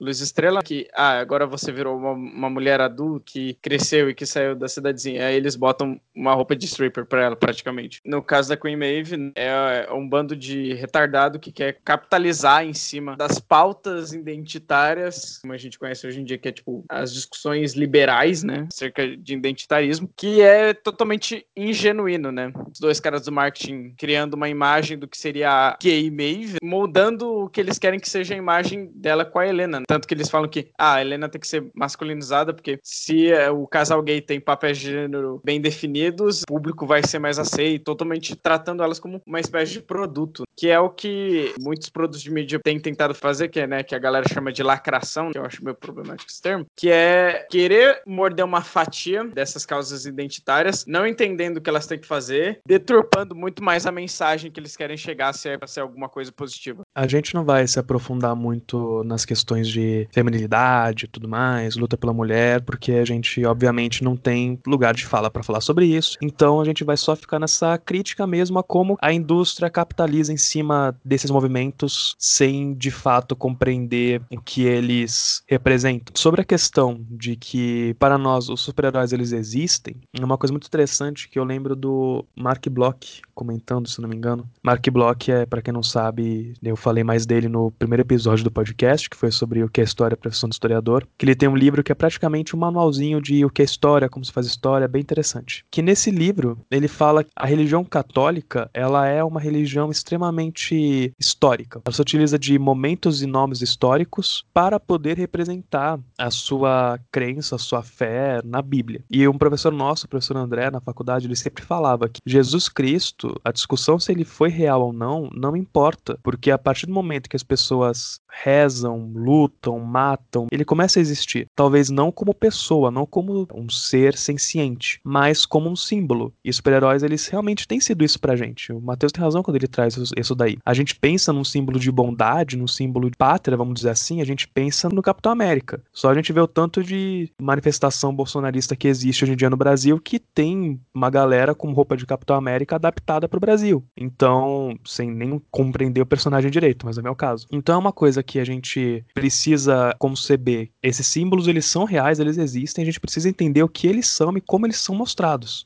Luz 0.00 0.20
Estrela, 0.20 0.62
que 0.62 0.88
ah, 0.94 1.18
agora 1.18 1.46
você 1.46 1.72
virou 1.72 1.96
uma, 1.96 2.12
uma 2.12 2.50
mulher 2.50 2.80
adulta 2.80 3.26
que 3.26 3.54
cresceu 3.60 4.08
e 4.08 4.14
que 4.14 4.24
saiu 4.24 4.54
da 4.54 4.68
cidadezinha. 4.68 5.26
Aí 5.26 5.36
eles 5.36 5.56
botam 5.56 6.00
uma 6.14 6.34
roupa 6.34 6.54
de 6.54 6.66
stripper 6.66 7.04
para 7.04 7.22
ela, 7.22 7.36
praticamente. 7.36 8.00
No 8.04 8.22
caso 8.22 8.48
da 8.48 8.56
Queen 8.56 8.76
Maeve, 8.76 9.32
é, 9.34 9.86
é 9.88 9.92
um 9.92 10.08
bando 10.08 10.36
de 10.36 10.74
retardado 10.74 11.38
que 11.38 11.52
quer 11.52 11.78
capitalizar 11.84 12.64
em 12.64 12.74
cima 12.74 13.16
das 13.16 13.38
pautas 13.38 14.12
identitárias, 14.12 15.38
como 15.38 15.52
a 15.52 15.58
gente 15.58 15.78
conhece 15.78 16.06
hoje 16.06 16.20
em 16.20 16.24
dia, 16.24 16.38
que 16.38 16.48
é 16.48 16.52
tipo 16.52 16.84
as 16.88 17.12
discussões 17.12 17.74
liberais, 17.74 18.42
né, 18.42 18.66
acerca 18.72 19.16
de 19.16 19.34
identitarismo, 19.34 20.08
que 20.16 20.40
é 20.40 20.72
totalmente 20.72 21.46
ingenuíno, 21.56 22.32
né? 22.32 22.52
Os 22.72 22.78
dois 22.78 23.00
caras 23.00 23.22
do 23.22 23.32
marketing 23.32 23.94
criando 23.96 24.34
uma 24.34 24.48
imagem 24.48 24.98
do 24.98 25.08
que 25.08 25.18
seria 25.18 25.50
a 25.50 25.76
gay 25.80 26.10
Maeve, 26.10 26.56
moldando 26.62 27.28
o 27.28 27.48
que 27.48 27.60
eles 27.60 27.78
querem 27.78 28.00
que 28.00 28.08
seja 28.08 28.34
a 28.34 28.38
imagem 28.38 28.90
dela 28.94 29.24
com 29.36 29.40
a 29.40 29.46
Helena. 29.46 29.82
Tanto 29.86 30.08
que 30.08 30.14
eles 30.14 30.30
falam 30.30 30.48
que 30.48 30.70
ah, 30.78 30.94
a 30.94 31.00
Helena 31.02 31.28
tem 31.28 31.38
que 31.38 31.46
ser 31.46 31.66
masculinizada, 31.74 32.54
porque 32.54 32.78
se 32.82 33.30
é, 33.30 33.50
o 33.50 33.66
casal 33.66 34.02
gay 34.02 34.18
tem 34.22 34.40
papéis 34.40 34.78
de 34.78 34.90
gênero 34.90 35.42
bem 35.44 35.60
definidos, 35.60 36.40
o 36.44 36.46
público 36.46 36.86
vai 36.86 37.02
ser 37.06 37.18
mais 37.18 37.38
aceito, 37.38 37.84
totalmente 37.84 38.34
tratando 38.34 38.82
elas 38.82 38.98
como 38.98 39.20
uma 39.26 39.38
espécie 39.38 39.72
de 39.72 39.82
produto, 39.82 40.44
que 40.56 40.70
é 40.70 40.80
o 40.80 40.88
que 40.88 41.54
muitos 41.60 41.90
produtos 41.90 42.22
de 42.22 42.30
mídia 42.30 42.58
têm 42.64 42.80
tentado 42.80 43.14
fazer, 43.14 43.48
que 43.48 43.60
é, 43.60 43.66
né, 43.66 43.82
que 43.82 43.94
a 43.94 43.98
galera 43.98 44.24
chama 44.26 44.50
de 44.50 44.62
lacração, 44.62 45.30
que 45.32 45.38
eu 45.38 45.44
acho 45.44 45.62
meio 45.62 45.76
problemático 45.76 46.30
esse 46.30 46.40
termo, 46.40 46.64
que 46.74 46.90
é 46.90 47.46
querer 47.50 48.00
morder 48.06 48.42
uma 48.42 48.62
fatia 48.62 49.22
dessas 49.22 49.66
causas 49.66 50.06
identitárias, 50.06 50.86
não 50.86 51.06
entendendo 51.06 51.58
o 51.58 51.60
que 51.60 51.68
elas 51.68 51.86
têm 51.86 51.98
que 51.98 52.06
fazer, 52.06 52.58
deturpando 52.66 53.34
muito 53.34 53.62
mais 53.62 53.84
a 53.84 53.92
mensagem 53.92 54.50
que 54.50 54.58
eles 54.58 54.74
querem 54.74 54.96
chegar 54.96 55.34
se 55.34 55.50
é 55.50 55.58
para 55.58 55.68
ser 55.68 55.80
alguma 55.80 56.08
coisa 56.08 56.32
positiva. 56.32 56.84
A 56.94 57.06
gente 57.06 57.34
não 57.34 57.44
vai 57.44 57.66
se 57.66 57.78
aprofundar 57.78 58.34
muito 58.34 59.04
nas 59.04 59.25
questões 59.26 59.68
de 59.68 60.08
feminilidade 60.12 61.04
e 61.04 61.08
tudo 61.08 61.28
mais, 61.28 61.76
luta 61.76 61.96
pela 61.96 62.12
mulher, 62.12 62.62
porque 62.62 62.92
a 62.92 63.04
gente 63.04 63.44
obviamente 63.44 64.02
não 64.02 64.16
tem 64.16 64.58
lugar 64.66 64.94
de 64.94 65.04
fala 65.04 65.30
para 65.30 65.42
falar 65.42 65.60
sobre 65.60 65.86
isso. 65.86 66.16
Então 66.22 66.60
a 66.60 66.64
gente 66.64 66.84
vai 66.84 66.96
só 66.96 67.14
ficar 67.14 67.38
nessa 67.38 67.76
crítica 67.78 68.26
mesmo 68.26 68.58
a 68.58 68.62
como 68.62 68.96
a 69.00 69.12
indústria 69.12 69.68
capitaliza 69.68 70.32
em 70.32 70.36
cima 70.36 70.96
desses 71.04 71.30
movimentos 71.30 72.14
sem 72.18 72.74
de 72.74 72.90
fato 72.90 73.36
compreender 73.36 74.22
o 74.30 74.40
que 74.40 74.62
eles 74.62 75.42
representam. 75.46 76.14
Sobre 76.16 76.40
a 76.40 76.44
questão 76.44 77.04
de 77.10 77.36
que 77.36 77.94
para 77.98 78.16
nós 78.16 78.48
os 78.48 78.60
super-heróis 78.60 79.12
eles 79.12 79.32
existem, 79.32 79.96
é 80.12 80.24
uma 80.24 80.38
coisa 80.38 80.52
muito 80.52 80.66
interessante 80.66 81.28
que 81.28 81.38
eu 81.38 81.44
lembro 81.44 81.74
do 81.74 82.24
Mark 82.36 82.66
Bloch 82.68 83.22
comentando, 83.34 83.88
se 83.88 84.00
não 84.00 84.08
me 84.08 84.16
engano. 84.16 84.48
Mark 84.62 84.88
Bloch 84.90 85.30
é, 85.30 85.44
para 85.44 85.60
quem 85.60 85.72
não 85.72 85.82
sabe, 85.82 86.54
eu 86.62 86.76
falei 86.76 87.04
mais 87.04 87.26
dele 87.26 87.48
no 87.48 87.70
primeiro 87.70 88.02
episódio 88.02 88.44
do 88.44 88.50
podcast, 88.50 89.08
que 89.10 89.15
foi 89.16 89.30
sobre 89.30 89.62
o 89.62 89.68
que 89.68 89.80
é 89.80 89.84
história, 89.84 90.14
a 90.14 90.18
profissão 90.18 90.48
do 90.48 90.52
historiador, 90.52 91.06
que 91.18 91.24
ele 91.24 91.34
tem 91.34 91.48
um 91.48 91.56
livro 91.56 91.82
que 91.82 91.92
é 91.92 91.94
praticamente 91.94 92.54
um 92.54 92.58
manualzinho 92.58 93.20
de 93.20 93.44
o 93.44 93.50
que 93.50 93.62
é 93.62 93.64
história, 93.64 94.08
como 94.08 94.24
se 94.24 94.32
faz 94.32 94.46
história, 94.46 94.86
bem 94.86 95.00
interessante. 95.00 95.64
Que 95.70 95.82
nesse 95.82 96.10
livro 96.10 96.58
ele 96.70 96.88
fala 96.88 97.24
que 97.24 97.30
a 97.34 97.46
religião 97.46 97.84
católica, 97.84 98.70
ela 98.72 99.06
é 99.06 99.22
uma 99.24 99.40
religião 99.40 99.90
extremamente 99.90 101.12
histórica. 101.18 101.80
Ela 101.84 101.94
se 101.94 102.00
utiliza 102.00 102.38
de 102.38 102.58
momentos 102.58 103.22
e 103.22 103.26
nomes 103.26 103.62
históricos 103.62 104.44
para 104.52 104.78
poder 104.78 105.16
representar 105.16 105.98
a 106.18 106.30
sua 106.30 106.98
crença, 107.10 107.56
a 107.56 107.58
sua 107.58 107.82
fé 107.82 108.40
na 108.44 108.60
Bíblia. 108.60 109.02
E 109.10 109.26
um 109.26 109.38
professor 109.38 109.72
nosso, 109.72 110.06
o 110.06 110.08
professor 110.08 110.36
André, 110.36 110.70
na 110.70 110.80
faculdade, 110.80 111.26
ele 111.26 111.36
sempre 111.36 111.64
falava 111.64 112.08
que 112.08 112.20
Jesus 112.26 112.68
Cristo, 112.68 113.40
a 113.44 113.52
discussão 113.52 113.98
se 113.98 114.12
ele 114.12 114.24
foi 114.24 114.48
real 114.48 114.82
ou 114.82 114.92
não, 114.92 115.28
não 115.32 115.56
importa, 115.56 116.18
porque 116.22 116.50
a 116.50 116.58
partir 116.58 116.86
do 116.86 116.92
momento 116.92 117.28
que 117.28 117.36
as 117.36 117.42
pessoas 117.42 118.20
rezam, 118.42 119.10
lutam, 119.14 119.78
matam, 119.80 120.46
ele 120.50 120.64
começa 120.64 120.98
a 120.98 121.02
existir. 121.02 121.48
Talvez 121.54 121.90
não 121.90 122.12
como 122.12 122.34
pessoa, 122.34 122.90
não 122.90 123.06
como 123.06 123.46
um 123.54 123.68
ser 123.68 124.16
senciente, 124.16 125.00
mas 125.02 125.46
como 125.46 125.70
um 125.70 125.76
símbolo. 125.76 126.32
E 126.44 126.52
super-heróis, 126.52 127.02
eles 127.02 127.26
realmente 127.28 127.66
têm 127.66 127.80
sido 127.80 128.04
isso 128.04 128.20
pra 128.20 128.36
gente. 128.36 128.72
O 128.72 128.80
Matheus 128.80 129.12
tem 129.12 129.22
razão 129.22 129.42
quando 129.42 129.56
ele 129.56 129.66
traz 129.66 129.96
isso 130.16 130.34
daí. 130.34 130.58
A 130.64 130.74
gente 130.74 130.94
pensa 130.94 131.32
num 131.32 131.44
símbolo 131.44 131.78
de 131.78 131.90
bondade, 131.90 132.56
num 132.56 132.66
símbolo 132.66 133.10
de 133.10 133.16
pátria, 133.16 133.56
vamos 133.56 133.74
dizer 133.74 133.90
assim, 133.90 134.20
a 134.20 134.24
gente 134.24 134.46
pensa 134.46 134.88
no 134.88 135.02
Capitão 135.02 135.32
América. 135.32 135.80
Só 135.92 136.10
a 136.10 136.14
gente 136.14 136.32
vê 136.32 136.40
o 136.40 136.46
tanto 136.46 136.82
de 136.82 137.30
manifestação 137.40 138.14
bolsonarista 138.14 138.76
que 138.76 138.88
existe 138.88 139.24
hoje 139.24 139.32
em 139.32 139.36
dia 139.36 139.50
no 139.50 139.56
Brasil 139.56 139.98
que 139.98 140.18
tem 140.18 140.80
uma 140.94 141.10
galera 141.10 141.54
com 141.54 141.72
roupa 141.72 141.96
de 141.96 142.06
Capitão 142.06 142.36
América 142.36 142.76
adaptada 142.76 143.28
pro 143.28 143.40
Brasil. 143.40 143.82
Então, 143.96 144.76
sem 144.84 145.10
nem 145.10 145.40
compreender 145.50 146.00
o 146.00 146.06
personagem 146.06 146.50
direito, 146.50 146.84
mas 146.84 146.98
é 146.98 147.00
o 147.00 147.04
meu 147.04 147.14
caso. 147.14 147.46
Então 147.50 147.74
é 147.74 147.78
uma 147.78 147.92
coisa 147.92 148.22
que 148.26 148.38
a 148.38 148.44
gente 148.44 149.04
precisa 149.14 149.94
conceber. 149.98 150.70
Esses 150.82 151.06
símbolos, 151.06 151.48
eles 151.48 151.64
são 151.64 151.84
reais, 151.84 152.18
eles 152.18 152.36
existem, 152.36 152.82
a 152.82 152.86
gente 152.86 153.00
precisa 153.00 153.28
entender 153.28 153.62
o 153.62 153.68
que 153.68 153.86
eles 153.86 154.06
são 154.08 154.36
e 154.36 154.40
como 154.40 154.66
eles 154.66 154.76
são 154.76 154.94
mostrados 154.94 155.64